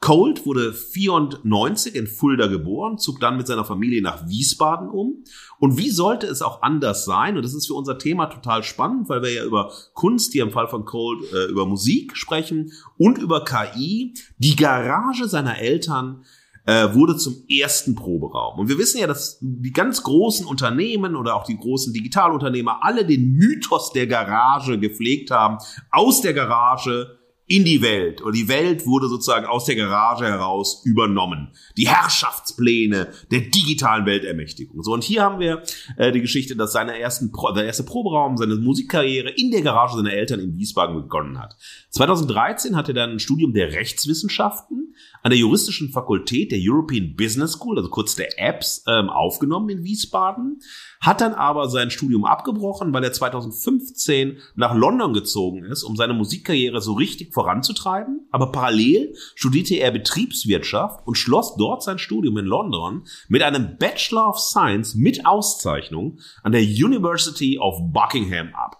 Cold 0.00 0.46
wurde 0.46 0.72
94 0.72 1.94
in 1.94 2.06
Fulda 2.06 2.46
geboren, 2.46 2.96
zog 2.96 3.20
dann 3.20 3.36
mit 3.36 3.46
seiner 3.46 3.66
Familie 3.66 4.00
nach 4.00 4.26
Wiesbaden 4.28 4.88
um. 4.88 5.24
Und 5.58 5.76
wie 5.76 5.90
sollte 5.90 6.26
es 6.26 6.40
auch 6.40 6.62
anders 6.62 7.04
sein? 7.04 7.36
Und 7.36 7.44
das 7.44 7.52
ist 7.52 7.66
für 7.66 7.74
unser 7.74 7.98
Thema 7.98 8.28
total 8.28 8.62
spannend, 8.62 9.10
weil 9.10 9.20
wir 9.20 9.30
ja 9.30 9.44
über 9.44 9.70
Kunst, 9.92 10.32
hier 10.32 10.44
im 10.44 10.50
Fall 10.50 10.68
von 10.68 10.86
Cold, 10.86 11.30
äh, 11.30 11.50
über 11.50 11.66
Musik 11.66 12.16
sprechen 12.16 12.72
und 12.96 13.18
über 13.18 13.44
KI. 13.44 14.14
Die 14.38 14.56
Garage 14.56 15.28
seiner 15.28 15.58
Eltern 15.58 16.24
äh, 16.66 16.94
wurde 16.94 17.16
zum 17.16 17.44
ersten 17.48 17.94
Proberaum. 17.94 18.58
Und 18.58 18.68
wir 18.68 18.78
wissen 18.78 18.98
ja, 18.98 19.06
dass 19.06 19.38
die 19.40 19.72
ganz 19.72 20.02
großen 20.02 20.46
Unternehmen 20.46 21.16
oder 21.16 21.34
auch 21.34 21.44
die 21.44 21.56
großen 21.56 21.92
Digitalunternehmer 21.92 22.78
alle 22.82 23.04
den 23.06 23.32
Mythos 23.32 23.92
der 23.92 24.06
Garage 24.06 24.78
gepflegt 24.78 25.30
haben. 25.30 25.58
Aus 25.90 26.20
der 26.20 26.34
Garage 26.34 27.17
in 27.48 27.64
die 27.64 27.80
Welt. 27.80 28.20
Und 28.20 28.36
die 28.36 28.46
Welt 28.46 28.86
wurde 28.86 29.08
sozusagen 29.08 29.46
aus 29.46 29.64
der 29.64 29.74
Garage 29.74 30.26
heraus 30.26 30.82
übernommen. 30.84 31.48
Die 31.78 31.88
Herrschaftspläne 31.88 33.08
der 33.30 33.40
digitalen 33.40 34.04
Weltermächtigung. 34.04 34.82
So, 34.82 34.92
und 34.92 35.02
hier 35.02 35.22
haben 35.22 35.40
wir 35.40 35.62
äh, 35.96 36.12
die 36.12 36.20
Geschichte, 36.20 36.54
dass 36.56 36.72
seine 36.72 36.98
ersten 36.98 37.32
Pro 37.32 37.50
der 37.52 37.64
erste 37.64 37.84
Proberaum, 37.84 38.36
seine 38.36 38.56
Musikkarriere 38.56 39.30
in 39.30 39.50
der 39.50 39.62
Garage 39.62 39.96
seiner 39.96 40.12
Eltern 40.12 40.40
in 40.40 40.56
Wiesbaden 40.56 40.94
begonnen 40.94 41.38
hat. 41.38 41.56
2013 41.90 42.76
hat 42.76 42.88
er 42.88 42.94
dann 42.94 43.12
ein 43.12 43.18
Studium 43.18 43.54
der 43.54 43.72
Rechtswissenschaften 43.72 44.94
an 45.22 45.30
der 45.30 45.38
juristischen 45.38 45.90
Fakultät 45.90 46.52
der 46.52 46.58
European 46.60 47.14
Business 47.16 47.52
School, 47.52 47.78
also 47.78 47.88
kurz 47.88 48.14
der 48.14 48.38
Apps, 48.38 48.84
ähm, 48.86 49.08
aufgenommen 49.08 49.70
in 49.70 49.84
Wiesbaden, 49.84 50.60
hat 51.00 51.20
dann 51.20 51.34
aber 51.34 51.68
sein 51.68 51.90
Studium 51.90 52.24
abgebrochen, 52.24 52.92
weil 52.92 53.04
er 53.04 53.12
2015 53.12 54.38
nach 54.56 54.74
London 54.74 55.12
gezogen 55.12 55.64
ist, 55.64 55.82
um 55.82 55.96
seine 55.96 56.14
Musikkarriere 56.14 56.80
so 56.80 56.94
richtig 56.94 57.32
voranzutreiben. 57.32 58.26
Aber 58.30 58.52
parallel 58.52 59.14
studierte 59.34 59.76
er 59.76 59.90
Betriebswirtschaft 59.90 61.06
und 61.06 61.16
schloss 61.16 61.56
dort 61.56 61.82
sein 61.82 61.98
Studium 61.98 62.38
in 62.38 62.46
London 62.46 63.04
mit 63.28 63.42
einem 63.42 63.76
Bachelor 63.78 64.28
of 64.28 64.38
Science 64.38 64.94
mit 64.94 65.26
Auszeichnung 65.26 66.18
an 66.42 66.52
der 66.52 66.62
University 66.62 67.58
of 67.58 67.78
Buckingham 67.92 68.54
ab. 68.54 68.77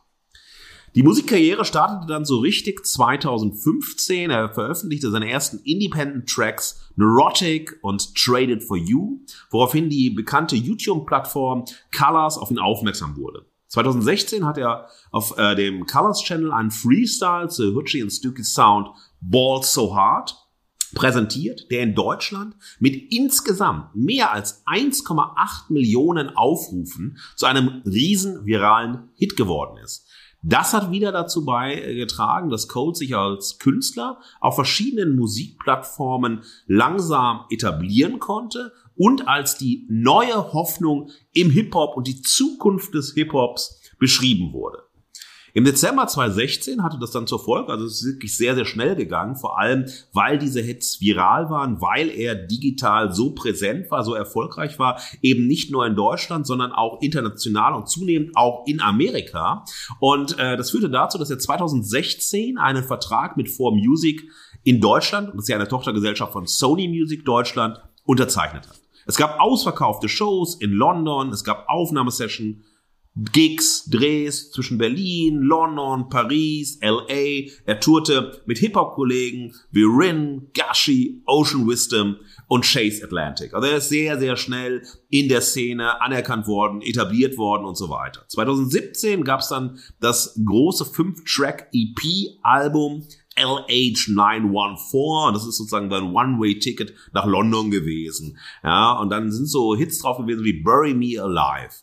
Die 0.95 1.03
Musikkarriere 1.03 1.65
startete 1.65 2.07
dann 2.07 2.25
so 2.25 2.39
richtig 2.39 2.85
2015. 2.85 4.31
Er 4.31 4.49
veröffentlichte 4.49 5.11
seine 5.11 5.31
ersten 5.31 5.59
Independent 5.65 6.29
Tracks 6.29 6.81
Neurotic 6.97 7.79
und 7.83 8.15
Traded 8.15 8.65
for 8.65 8.77
You, 8.77 9.21
woraufhin 9.51 9.91
die 9.91 10.11
bekannte 10.11 10.57
YouTube-Plattform 10.57 11.65
Colors 11.97 12.39
auf 12.39 12.51
ihn 12.51 12.59
aufmerksam 12.59 13.17
wurde. 13.17 13.45
2016 13.69 14.47
hat 14.47 14.57
er 14.57 14.89
auf 15.11 15.37
äh, 15.37 15.55
dem 15.55 15.85
Colors 15.87 16.23
Channel 16.23 16.53
einen 16.53 16.71
Freestyle 16.71 17.49
zu 17.49 17.75
Hutchie 17.75 18.03
und 18.03 18.11
Stooky 18.11 18.43
Sound 18.43 18.89
Balls 19.21 19.73
So 19.75 19.95
Hard 19.95 20.35
präsentiert, 20.95 21.71
der 21.71 21.83
in 21.83 21.95
Deutschland 21.95 22.57
mit 22.79 23.13
insgesamt 23.13 23.95
mehr 23.95 24.33
als 24.33 24.67
1,8 24.67 25.71
Millionen 25.71 26.35
Aufrufen 26.35 27.19
zu 27.37 27.45
einem 27.45 27.83
riesen 27.85 28.47
viralen 28.47 29.11
Hit 29.15 29.37
geworden 29.37 29.77
ist. 29.85 30.08
Das 30.43 30.73
hat 30.73 30.93
wieder 30.93 31.11
dazu 31.11 31.45
beigetragen, 31.45 32.49
dass 32.49 32.69
Cole 32.69 32.95
sich 32.95 33.17
als 33.17 33.59
Künstler 33.59 34.21
auf 34.41 34.55
verschiedenen 34.55 35.17
Musikplattformen 35.17 36.43
langsam 36.67 37.45
etablieren 37.51 38.21
konnte 38.21 38.73
und 38.97 39.27
als 39.27 39.59
die 39.59 39.87
neue 39.89 40.53
Hoffnung 40.53 41.11
im 41.33 41.51
Hip-Hop 41.51 41.97
und 41.97 42.07
die 42.07 42.23
Zukunft 42.23 42.95
des 42.95 43.15
Hip-Hops 43.15 43.81
beschrieben 43.99 44.53
wurde. 44.53 44.88
Im 45.55 45.65
Dezember 45.65 46.07
2016 46.07 46.83
hatte 46.83 46.99
das 47.01 47.11
dann 47.11 47.27
zur 47.27 47.43
Folge, 47.43 47.73
also 47.73 47.85
es 47.87 48.03
ist 48.03 48.15
wirklich 48.15 48.37
sehr, 48.37 48.55
sehr 48.55 48.65
schnell 48.65 48.97
gegangen, 48.97 49.37
vor 49.37 49.59
allem 49.59 49.87
weil 50.13 50.39
diese 50.39 50.61
Hits 50.61 51.01
viral 51.01 51.51
waren, 51.51 51.81
weil 51.81 52.11
er 52.11 52.35
digital 52.35 53.13
so 53.13 53.31
präsent 53.31 53.91
war, 53.91 54.05
so 54.05 54.15
erfolgreich 54.15 54.79
war, 54.79 55.01
eben 55.23 55.47
nicht 55.47 55.71
nur 55.71 55.87
in 55.87 55.97
Deutschland, 55.97 56.47
sondern 56.47 56.73
auch 56.73 57.01
international 57.01 57.75
und 57.75 57.89
zunehmend 57.89 58.37
auch 58.37 58.67
in 58.67 58.81
Amerika. 58.81 59.65
Und 60.01 60.39
äh, 60.39 60.57
das 60.57 60.71
führte 60.71 60.91
dazu, 60.91 61.19
dass 61.19 61.31
er 61.31 61.39
2016 61.39 62.59
einen 62.59 62.85
Vertrag 62.85 63.37
mit 63.37 63.49
4Music 63.49 64.23
in 64.65 64.81
Deutschland, 64.81 65.29
das 65.29 65.45
ist 65.45 65.49
ja 65.49 65.57
eine 65.57 65.69
Tochtergesellschaft 65.69 66.33
von 66.33 66.47
Sony 66.47 66.89
Music 66.89 67.25
Deutschland, 67.25 67.81
unterzeichnet 68.05 68.69
hat. 68.69 68.81
Es 69.07 69.17
gab 69.17 69.41
ausverkaufte 69.41 70.09
Shows 70.09 70.57
in 70.57 70.71
London, 70.73 71.31
es 71.31 71.43
gab 71.43 71.67
Aufnahmesessions 71.69 72.59
Gigs, 73.33 73.91
Drehs 73.91 74.53
zwischen 74.53 74.79
Berlin, 74.79 75.41
London, 75.41 76.09
Paris, 76.09 76.79
LA. 76.81 77.49
Er 77.67 77.81
tourte 77.81 78.41
mit 78.47 78.59
Hip-Hop-Kollegen 78.59 79.53
wie 79.73 79.83
Rin, 79.83 80.53
Gashi, 80.55 81.21
Ocean 81.27 81.67
Wisdom 81.67 82.19
und 82.47 82.65
Chase 82.65 83.03
Atlantic. 83.03 83.55
Also 83.55 83.67
er 83.67 83.79
ist 83.79 83.89
sehr, 83.89 84.21
sehr 84.21 84.37
schnell 84.37 84.85
in 85.09 85.29
der 85.29 85.41
Szene 85.41 86.01
anerkannt 86.01 86.47
worden, 86.47 86.81
etabliert 86.81 87.37
worden 87.39 87.65
und 87.65 87.77
so 87.77 87.91
weiter. 87.91 88.25
2017 88.29 89.25
gab 89.25 89.41
es 89.41 89.49
dann 89.49 89.81
das 90.01 90.41
große 90.45 90.85
5-Track-EP-Album 90.85 93.03
LH914. 93.37 95.33
Das 95.33 95.45
ist 95.47 95.57
sozusagen 95.57 95.93
ein 95.93 96.15
One-Way-Ticket 96.15 96.95
nach 97.13 97.27
London 97.27 97.73
gewesen. 97.73 98.39
Ja, 98.63 98.93
und 98.93 99.11
dann 99.11 99.33
sind 99.33 99.47
so 99.47 99.75
Hits 99.77 99.99
drauf 100.01 100.19
gewesen 100.19 100.45
wie 100.45 100.63
Bury 100.63 100.95
Me 100.95 101.21
Alive. 101.21 101.75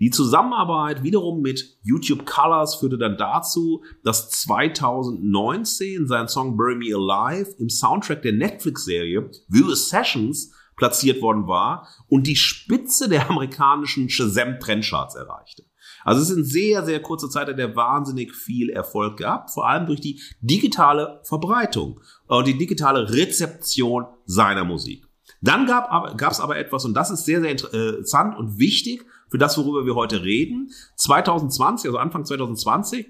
Die 0.00 0.10
Zusammenarbeit 0.10 1.02
wiederum 1.02 1.40
mit 1.40 1.76
YouTube 1.82 2.24
Colors 2.24 2.76
führte 2.76 2.98
dann 2.98 3.16
dazu, 3.16 3.82
dass 4.04 4.30
2019 4.30 6.06
sein 6.06 6.28
Song 6.28 6.56
Bury 6.56 6.76
Me 6.76 6.94
Alive 6.94 7.56
im 7.58 7.68
Soundtrack 7.68 8.22
der 8.22 8.32
Netflix-Serie 8.32 9.28
View 9.48 9.74
Sessions 9.74 10.52
platziert 10.76 11.20
worden 11.20 11.48
war 11.48 11.88
und 12.06 12.28
die 12.28 12.36
Spitze 12.36 13.08
der 13.08 13.28
amerikanischen 13.28 14.08
Shazam 14.08 14.60
Trendcharts 14.60 15.16
erreichte. 15.16 15.64
Also 16.04 16.22
es 16.22 16.30
ist 16.30 16.36
in 16.36 16.44
sehr, 16.44 16.84
sehr 16.84 17.02
kurzer 17.02 17.28
Zeit 17.28 17.48
hat 17.48 17.58
er 17.58 17.74
wahnsinnig 17.74 18.32
viel 18.32 18.70
Erfolg 18.70 19.16
gehabt, 19.16 19.50
vor 19.50 19.68
allem 19.68 19.86
durch 19.86 20.00
die 20.00 20.20
digitale 20.40 21.20
Verbreitung 21.24 22.00
und 22.28 22.46
die 22.46 22.56
digitale 22.56 23.12
Rezeption 23.12 24.06
seiner 24.24 24.64
Musik. 24.64 25.04
Dann 25.40 25.66
gab 25.66 26.30
es 26.30 26.40
aber 26.40 26.56
etwas, 26.56 26.84
und 26.84 26.94
das 26.94 27.10
ist 27.10 27.24
sehr, 27.24 27.40
sehr 27.40 27.50
interessant 27.50 28.38
und 28.38 28.58
wichtig, 28.58 29.04
für 29.28 29.38
das, 29.38 29.58
worüber 29.58 29.86
wir 29.86 29.94
heute 29.94 30.22
reden. 30.22 30.70
2020, 30.96 31.88
also 31.88 31.98
Anfang 31.98 32.24
2020, 32.24 33.06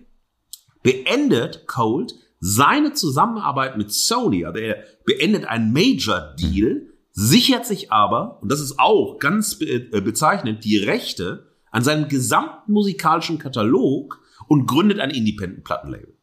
beendet 0.82 1.66
Cold 1.66 2.14
seine 2.40 2.92
Zusammenarbeit 2.92 3.76
mit 3.76 3.92
Sony. 3.92 4.44
Also 4.44 4.58
er 4.58 4.84
beendet 5.04 5.46
einen 5.46 5.72
Major 5.72 6.34
Deal, 6.38 6.86
sichert 7.12 7.66
sich 7.66 7.92
aber, 7.92 8.38
und 8.42 8.50
das 8.50 8.60
ist 8.60 8.78
auch 8.78 9.18
ganz 9.18 9.60
äh, 9.60 10.00
bezeichnend, 10.00 10.64
die 10.64 10.78
Rechte 10.78 11.46
an 11.70 11.82
seinem 11.82 12.08
gesamten 12.08 12.72
musikalischen 12.72 13.38
Katalog 13.38 14.20
und 14.46 14.66
gründet 14.66 15.00
ein 15.00 15.10
Independent-Plattenlabel. 15.10 16.17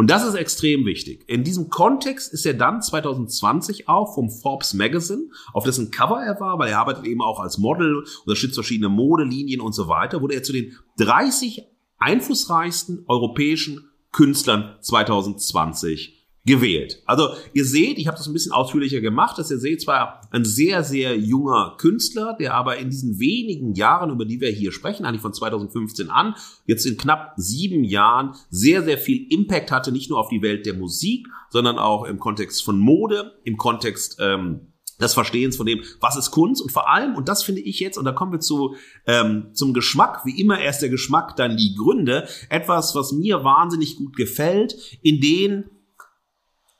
Und 0.00 0.08
das 0.08 0.24
ist 0.24 0.32
extrem 0.32 0.86
wichtig. 0.86 1.24
In 1.26 1.44
diesem 1.44 1.68
Kontext 1.68 2.32
ist 2.32 2.46
er 2.46 2.54
dann 2.54 2.80
2020 2.80 3.86
auch 3.86 4.14
vom 4.14 4.30
Forbes 4.30 4.72
Magazine, 4.72 5.24
auf 5.52 5.64
dessen 5.64 5.90
Cover 5.90 6.22
er 6.22 6.40
war, 6.40 6.58
weil 6.58 6.70
er 6.70 6.78
arbeitet 6.78 7.04
eben 7.04 7.20
auch 7.20 7.38
als 7.38 7.58
Model, 7.58 8.06
unterstützt 8.24 8.54
verschiedene 8.54 8.88
Modelinien 8.88 9.60
und 9.60 9.74
so 9.74 9.88
weiter, 9.88 10.22
wurde 10.22 10.36
er 10.36 10.42
zu 10.42 10.54
den 10.54 10.74
30 10.96 11.66
einflussreichsten 11.98 13.04
europäischen 13.08 13.90
Künstlern 14.10 14.74
2020 14.80 16.19
gewählt. 16.46 17.02
Also 17.04 17.28
ihr 17.52 17.64
seht, 17.64 17.98
ich 17.98 18.06
habe 18.06 18.16
das 18.16 18.26
ein 18.26 18.32
bisschen 18.32 18.52
ausführlicher 18.52 19.00
gemacht, 19.00 19.38
dass 19.38 19.50
ihr 19.50 19.58
seht, 19.58 19.82
zwar 19.82 20.22
ein 20.30 20.44
sehr, 20.44 20.82
sehr 20.84 21.16
junger 21.16 21.74
Künstler, 21.78 22.34
der 22.38 22.54
aber 22.54 22.78
in 22.78 22.88
diesen 22.88 23.18
wenigen 23.18 23.74
Jahren, 23.74 24.10
über 24.10 24.24
die 24.24 24.40
wir 24.40 24.50
hier 24.50 24.72
sprechen, 24.72 25.04
eigentlich 25.04 25.20
von 25.20 25.34
2015 25.34 26.08
an, 26.08 26.34
jetzt 26.64 26.86
in 26.86 26.96
knapp 26.96 27.34
sieben 27.36 27.84
Jahren 27.84 28.34
sehr, 28.48 28.82
sehr 28.82 28.96
viel 28.96 29.26
Impact 29.30 29.70
hatte, 29.70 29.92
nicht 29.92 30.08
nur 30.08 30.18
auf 30.18 30.30
die 30.30 30.40
Welt 30.40 30.64
der 30.64 30.74
Musik, 30.74 31.26
sondern 31.50 31.78
auch 31.78 32.04
im 32.04 32.18
Kontext 32.18 32.64
von 32.64 32.78
Mode, 32.78 33.32
im 33.44 33.58
Kontext 33.58 34.16
ähm, 34.18 34.72
des 34.98 35.14
Verstehens 35.14 35.56
von 35.56 35.66
dem, 35.66 35.82
was 36.00 36.16
ist 36.16 36.30
Kunst 36.30 36.62
und 36.62 36.72
vor 36.72 36.90
allem, 36.90 37.16
und 37.16 37.28
das 37.28 37.42
finde 37.42 37.60
ich 37.60 37.80
jetzt, 37.80 37.98
und 37.98 38.04
da 38.04 38.12
kommen 38.12 38.32
wir 38.32 38.40
zu 38.40 38.76
ähm, 39.06 39.50
zum 39.52 39.74
Geschmack, 39.74 40.24
wie 40.24 40.40
immer 40.40 40.58
erst 40.58 40.82
der 40.82 40.88
Geschmack, 40.90 41.36
dann 41.36 41.56
die 41.56 41.74
Gründe, 41.74 42.28
etwas, 42.48 42.94
was 42.94 43.12
mir 43.12 43.44
wahnsinnig 43.44 43.96
gut 43.96 44.16
gefällt, 44.16 44.74
in 45.02 45.20
denen 45.20 45.70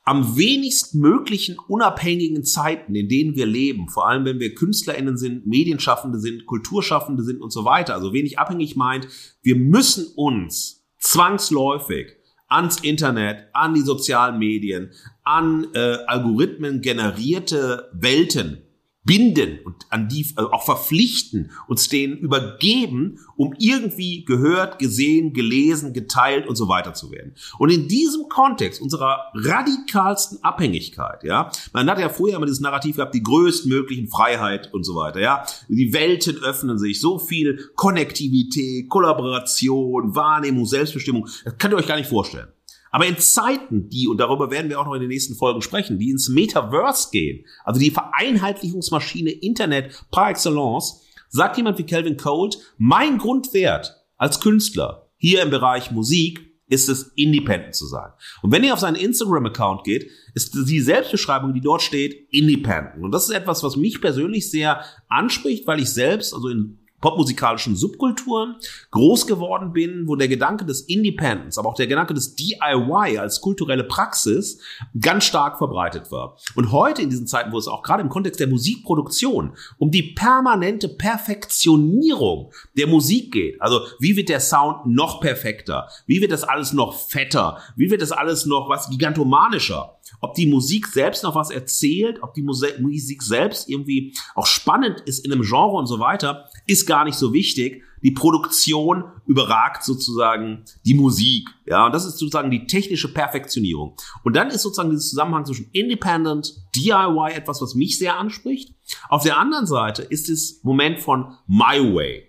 am 0.03 0.35
wenigst 0.35 0.95
möglichen 0.95 1.57
unabhängigen 1.59 2.43
Zeiten, 2.43 2.95
in 2.95 3.07
denen 3.07 3.35
wir 3.35 3.45
leben, 3.45 3.87
vor 3.89 4.07
allem 4.07 4.25
wenn 4.25 4.39
wir 4.39 4.55
KünstlerInnen 4.55 5.17
sind, 5.17 5.45
Medienschaffende 5.45 6.19
sind, 6.19 6.45
Kulturschaffende 6.45 7.23
sind 7.23 7.41
und 7.41 7.51
so 7.51 7.65
weiter, 7.65 7.93
also 7.93 8.13
wenig 8.13 8.39
abhängig 8.39 8.75
meint, 8.75 9.07
wir 9.43 9.55
müssen 9.55 10.07
uns 10.15 10.83
zwangsläufig 10.99 12.15
ans 12.47 12.79
Internet, 12.81 13.47
an 13.53 13.73
die 13.73 13.81
sozialen 13.81 14.39
Medien, 14.39 14.91
an 15.23 15.67
äh, 15.73 15.97
Algorithmen 16.07 16.81
generierte 16.81 17.89
Welten 17.93 18.63
binden 19.03 19.59
und 19.65 19.75
an 19.89 20.07
die 20.07 20.27
also 20.35 20.51
auch 20.51 20.63
verpflichten, 20.63 21.51
uns 21.67 21.89
denen 21.89 22.17
übergeben, 22.17 23.19
um 23.35 23.55
irgendwie 23.57 24.25
gehört, 24.25 24.77
gesehen, 24.77 25.33
gelesen, 25.33 25.93
geteilt 25.93 26.47
und 26.47 26.55
so 26.55 26.67
weiter 26.67 26.93
zu 26.93 27.11
werden. 27.11 27.33
Und 27.57 27.71
in 27.71 27.87
diesem 27.87 28.29
Kontext 28.29 28.79
unserer 28.81 29.31
radikalsten 29.33 30.43
Abhängigkeit, 30.43 31.23
ja, 31.23 31.51
man 31.73 31.89
hat 31.89 31.99
ja 31.99 32.09
früher 32.09 32.35
immer 32.35 32.45
dieses 32.45 32.61
Narrativ 32.61 32.97
gehabt, 32.97 33.15
die 33.15 33.23
größtmöglichen 33.23 34.07
Freiheit 34.07 34.71
und 34.73 34.83
so 34.83 34.95
weiter, 34.95 35.19
ja, 35.19 35.45
die 35.67 35.93
Welten 35.93 36.37
öffnen 36.37 36.77
sich, 36.77 37.01
so 37.01 37.17
viel 37.17 37.71
Konnektivität, 37.75 38.87
Kollaboration, 38.87 40.15
Wahrnehmung, 40.15 40.65
Selbstbestimmung, 40.65 41.27
das 41.43 41.57
könnt 41.57 41.73
ihr 41.73 41.77
euch 41.77 41.87
gar 41.87 41.97
nicht 41.97 42.09
vorstellen. 42.09 42.49
Aber 42.91 43.05
in 43.05 43.17
Zeiten, 43.17 43.89
die, 43.89 44.07
und 44.07 44.17
darüber 44.17 44.51
werden 44.51 44.69
wir 44.69 44.79
auch 44.79 44.85
noch 44.85 44.93
in 44.93 45.01
den 45.01 45.09
nächsten 45.09 45.35
Folgen 45.35 45.61
sprechen, 45.61 45.97
die 45.97 46.11
ins 46.11 46.29
Metaverse 46.29 47.09
gehen, 47.11 47.45
also 47.63 47.79
die 47.79 47.91
Vereinheitlichungsmaschine 47.91 49.31
Internet 49.31 50.03
par 50.11 50.29
excellence, 50.29 51.01
sagt 51.29 51.57
jemand 51.57 51.77
wie 51.77 51.85
Calvin 51.85 52.17
Cold, 52.17 52.57
mein 52.77 53.17
Grundwert 53.17 54.05
als 54.17 54.41
Künstler 54.41 55.09
hier 55.17 55.41
im 55.41 55.49
Bereich 55.49 55.91
Musik 55.91 56.51
ist 56.67 56.87
es, 56.87 57.11
independent 57.15 57.75
zu 57.75 57.85
sein. 57.85 58.11
Und 58.41 58.51
wenn 58.51 58.63
ihr 58.63 58.73
auf 58.73 58.79
seinen 58.79 58.95
Instagram-Account 58.95 59.83
geht, 59.83 60.09
ist 60.33 60.55
die 60.55 60.79
Selbstbeschreibung, 60.79 61.53
die 61.53 61.59
dort 61.59 61.81
steht, 61.81 62.27
independent. 62.31 63.03
Und 63.03 63.11
das 63.11 63.25
ist 63.25 63.35
etwas, 63.35 63.61
was 63.61 63.75
mich 63.75 63.99
persönlich 63.99 64.49
sehr 64.49 64.81
anspricht, 65.09 65.67
weil 65.67 65.81
ich 65.81 65.89
selbst, 65.89 66.33
also 66.33 66.47
in 66.47 66.79
popmusikalischen 67.01 67.75
Subkulturen 67.75 68.55
groß 68.91 69.27
geworden 69.27 69.73
bin, 69.73 70.07
wo 70.07 70.15
der 70.15 70.27
Gedanke 70.27 70.65
des 70.65 70.81
Independence, 70.81 71.57
aber 71.57 71.69
auch 71.69 71.75
der 71.75 71.87
Gedanke 71.87 72.13
des 72.13 72.35
DIY 72.35 73.17
als 73.17 73.41
kulturelle 73.41 73.83
Praxis 73.83 74.59
ganz 74.99 75.25
stark 75.25 75.57
verbreitet 75.57 76.11
war. 76.11 76.37
Und 76.55 76.71
heute 76.71 77.01
in 77.01 77.09
diesen 77.09 77.27
Zeiten, 77.27 77.51
wo 77.51 77.57
es 77.57 77.67
auch 77.67 77.83
gerade 77.83 78.03
im 78.03 78.09
Kontext 78.09 78.39
der 78.39 78.47
Musikproduktion 78.47 79.55
um 79.77 79.91
die 79.91 80.13
permanente 80.13 80.87
Perfektionierung 80.87 82.51
der 82.77 82.87
Musik 82.87 83.33
geht, 83.33 83.61
also 83.61 83.81
wie 83.99 84.15
wird 84.15 84.29
der 84.29 84.39
Sound 84.39 84.85
noch 84.85 85.21
perfekter, 85.21 85.89
wie 86.05 86.21
wird 86.21 86.31
das 86.31 86.43
alles 86.43 86.73
noch 86.73 86.93
fetter, 86.93 87.57
wie 87.75 87.89
wird 87.89 88.01
das 88.01 88.11
alles 88.11 88.45
noch 88.45 88.69
was 88.69 88.89
gigantomanischer, 88.89 89.97
ob 90.19 90.35
die 90.35 90.47
Musik 90.47 90.87
selbst 90.87 91.23
noch 91.23 91.35
was 91.35 91.49
erzählt, 91.49 92.21
ob 92.21 92.33
die 92.33 92.43
Musik 92.43 93.23
selbst 93.23 93.69
irgendwie 93.69 94.15
auch 94.35 94.45
spannend 94.45 95.01
ist 95.01 95.25
in 95.25 95.31
einem 95.31 95.43
Genre 95.43 95.77
und 95.77 95.87
so 95.87 95.99
weiter, 95.99 96.49
ist 96.67 96.85
gar 96.85 97.05
nicht 97.05 97.15
so 97.15 97.33
wichtig. 97.33 97.83
Die 98.03 98.11
Produktion 98.11 99.03
überragt 99.27 99.83
sozusagen 99.83 100.63
die 100.85 100.95
Musik. 100.95 101.49
Ja, 101.65 101.85
und 101.85 101.93
das 101.93 102.05
ist 102.05 102.17
sozusagen 102.17 102.49
die 102.49 102.65
technische 102.65 103.13
Perfektionierung. 103.13 103.95
Und 104.23 104.35
dann 104.35 104.49
ist 104.49 104.63
sozusagen 104.63 104.89
dieser 104.89 105.03
Zusammenhang 105.03 105.45
zwischen 105.45 105.69
Independent, 105.71 106.55
DIY 106.75 107.33
etwas, 107.33 107.61
was 107.61 107.75
mich 107.75 107.97
sehr 107.99 108.17
anspricht. 108.17 108.73
Auf 109.09 109.23
der 109.23 109.37
anderen 109.37 109.67
Seite 109.67 110.01
ist 110.01 110.29
das 110.29 110.59
Moment 110.63 110.99
von 110.99 111.37
My 111.47 111.93
Way. 111.93 112.27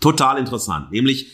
Total 0.00 0.38
interessant. 0.38 0.90
Nämlich 0.90 1.30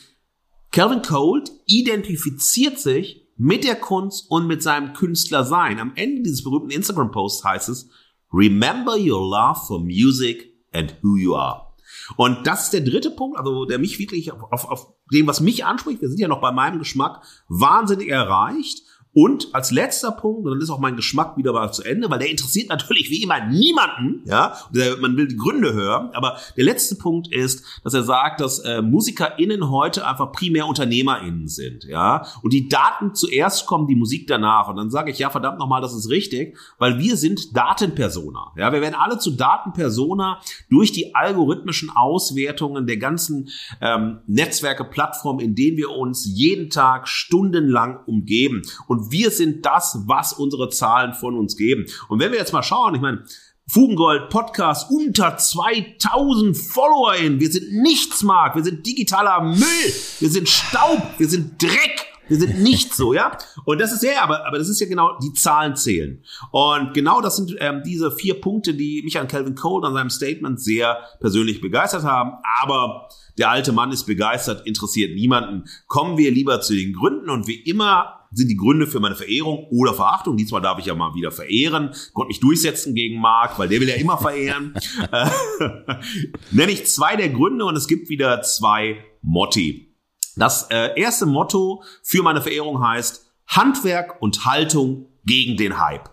Calvin 0.72 1.02
Cold 1.02 1.50
identifiziert 1.66 2.78
sich 2.78 3.27
mit 3.38 3.64
der 3.64 3.76
Kunst 3.76 4.30
und 4.30 4.46
mit 4.46 4.62
seinem 4.62 4.92
Künstler 4.92 5.44
sein. 5.44 5.78
Am 5.78 5.92
Ende 5.94 6.22
dieses 6.22 6.42
berühmten 6.42 6.70
Instagram-Posts 6.70 7.44
heißt 7.44 7.68
es, 7.70 7.88
Remember 8.32 8.96
your 8.98 9.22
love 9.22 9.60
for 9.66 9.80
music 9.80 10.52
and 10.72 10.94
who 11.02 11.16
you 11.16 11.34
are. 11.34 11.68
Und 12.16 12.46
das 12.46 12.64
ist 12.64 12.72
der 12.72 12.82
dritte 12.82 13.10
Punkt, 13.10 13.38
also 13.38 13.64
der 13.64 13.78
mich 13.78 13.98
wirklich 13.98 14.32
auf, 14.32 14.52
auf, 14.52 14.64
auf 14.68 14.94
dem, 15.12 15.26
was 15.26 15.40
mich 15.40 15.64
anspricht, 15.64 16.02
wir 16.02 16.08
sind 16.08 16.20
ja 16.20 16.28
noch 16.28 16.40
bei 16.40 16.52
meinem 16.52 16.78
Geschmack, 16.78 17.22
wahnsinnig 17.48 18.08
erreicht. 18.08 18.82
Und 19.20 19.52
als 19.52 19.72
letzter 19.72 20.12
Punkt, 20.12 20.44
und 20.44 20.52
dann 20.52 20.60
ist 20.60 20.70
auch 20.70 20.78
mein 20.78 20.94
Geschmack 20.94 21.36
wieder 21.36 21.52
mal 21.52 21.72
zu 21.72 21.82
Ende, 21.82 22.08
weil 22.08 22.20
der 22.20 22.30
interessiert 22.30 22.68
natürlich 22.68 23.10
wie 23.10 23.20
immer 23.20 23.44
niemanden, 23.46 24.22
ja, 24.26 24.54
man 25.00 25.16
will 25.16 25.26
die 25.26 25.36
Gründe 25.36 25.72
hören, 25.72 26.10
aber 26.12 26.36
der 26.56 26.64
letzte 26.64 26.94
Punkt 26.94 27.26
ist, 27.26 27.64
dass 27.82 27.94
er 27.94 28.04
sagt, 28.04 28.40
dass 28.40 28.60
äh, 28.60 28.80
MusikerInnen 28.80 29.70
heute 29.70 30.06
einfach 30.06 30.30
primär 30.30 30.68
UnternehmerInnen 30.68 31.48
sind, 31.48 31.82
ja, 31.82 32.28
und 32.42 32.52
die 32.52 32.68
Daten 32.68 33.12
zuerst 33.12 33.66
kommen, 33.66 33.88
die 33.88 33.96
Musik 33.96 34.28
danach. 34.28 34.68
Und 34.68 34.76
dann 34.76 34.88
sage 34.88 35.10
ich, 35.10 35.18
ja, 35.18 35.30
verdammt 35.30 35.58
nochmal, 35.58 35.80
das 35.80 35.96
ist 35.96 36.08
richtig, 36.10 36.56
weil 36.78 37.00
wir 37.00 37.16
sind 37.16 37.56
Datenpersona, 37.56 38.52
ja, 38.56 38.72
wir 38.72 38.80
werden 38.80 38.94
alle 38.94 39.18
zu 39.18 39.32
Datenpersona 39.32 40.38
durch 40.70 40.92
die 40.92 41.16
algorithmischen 41.16 41.90
Auswertungen 41.90 42.86
der 42.86 42.98
ganzen 42.98 43.48
ähm, 43.80 44.20
Netzwerke, 44.28 44.84
Plattformen, 44.84 45.40
in 45.40 45.56
denen 45.56 45.76
wir 45.76 45.90
uns 45.90 46.24
jeden 46.24 46.70
Tag 46.70 47.08
stundenlang 47.08 47.98
umgeben. 48.06 48.62
Und 48.86 49.07
wir 49.10 49.30
sind 49.30 49.64
das, 49.64 50.02
was 50.06 50.32
unsere 50.32 50.70
Zahlen 50.70 51.14
von 51.14 51.36
uns 51.36 51.56
geben. 51.56 51.86
Und 52.08 52.20
wenn 52.20 52.32
wir 52.32 52.38
jetzt 52.38 52.52
mal 52.52 52.62
schauen, 52.62 52.94
ich 52.94 53.00
meine, 53.00 53.24
Fugengold 53.70 54.30
Podcast 54.30 54.90
unter 54.90 55.36
2000 55.36 56.56
FollowerInnen. 56.56 57.38
Wir 57.38 57.52
sind 57.52 57.70
nichts, 57.70 58.22
Mark. 58.22 58.56
Wir 58.56 58.64
sind 58.64 58.86
digitaler 58.86 59.42
Müll. 59.42 59.92
Wir 60.20 60.30
sind 60.30 60.48
Staub. 60.48 61.02
Wir 61.18 61.28
sind 61.28 61.62
Dreck. 61.62 62.06
Wir 62.28 62.38
sind 62.38 62.60
nicht 62.62 62.94
so, 62.94 63.12
ja. 63.12 63.36
Und 63.64 63.80
das 63.80 63.92
ist 63.92 64.02
ja, 64.02 64.22
aber, 64.22 64.46
aber 64.46 64.58
das 64.58 64.70
ist 64.70 64.80
ja 64.80 64.86
genau, 64.86 65.18
die 65.18 65.32
Zahlen 65.34 65.76
zählen. 65.76 66.22
Und 66.50 66.94
genau 66.94 67.20
das 67.20 67.36
sind 67.36 67.56
ähm, 67.60 67.82
diese 67.84 68.10
vier 68.10 68.40
Punkte, 68.40 68.74
die 68.74 69.02
mich 69.02 69.18
an 69.18 69.28
Calvin 69.28 69.54
Cole 69.54 69.86
an 69.86 69.94
seinem 69.94 70.10
Statement 70.10 70.60
sehr 70.60 70.98
persönlich 71.20 71.60
begeistert 71.60 72.04
haben. 72.04 72.32
Aber 72.62 73.08
der 73.36 73.50
alte 73.50 73.72
Mann 73.72 73.92
ist 73.92 74.04
begeistert, 74.04 74.66
interessiert 74.66 75.14
niemanden. 75.14 75.64
Kommen 75.86 76.16
wir 76.16 76.30
lieber 76.30 76.60
zu 76.60 76.74
den 76.74 76.92
Gründen 76.92 77.30
und 77.30 77.46
wie 77.46 77.60
immer 77.60 78.17
sind 78.32 78.48
die 78.48 78.56
Gründe 78.56 78.86
für 78.86 79.00
meine 79.00 79.14
Verehrung 79.14 79.66
oder 79.70 79.94
Verachtung. 79.94 80.36
Diesmal 80.36 80.60
darf 80.60 80.78
ich 80.78 80.86
ja 80.86 80.94
mal 80.94 81.14
wieder 81.14 81.30
verehren. 81.30 81.94
Konnte 82.12 82.28
mich 82.28 82.40
durchsetzen 82.40 82.94
gegen 82.94 83.20
Marc, 83.20 83.58
weil 83.58 83.68
der 83.68 83.80
will 83.80 83.88
ja 83.88 83.96
immer 83.96 84.18
verehren. 84.18 84.74
Äh, 85.10 85.30
nenne 86.50 86.72
ich 86.72 86.86
zwei 86.86 87.16
der 87.16 87.30
Gründe 87.30 87.64
und 87.64 87.76
es 87.76 87.88
gibt 87.88 88.08
wieder 88.08 88.42
zwei 88.42 89.04
Motti. 89.22 89.94
Das 90.36 90.70
äh, 90.70 90.98
erste 90.98 91.26
Motto 91.26 91.82
für 92.02 92.22
meine 92.22 92.40
Verehrung 92.40 92.82
heißt 92.86 93.26
Handwerk 93.48 94.20
und 94.20 94.44
Haltung 94.44 95.08
gegen 95.24 95.56
den 95.56 95.78
Hype. 95.78 96.10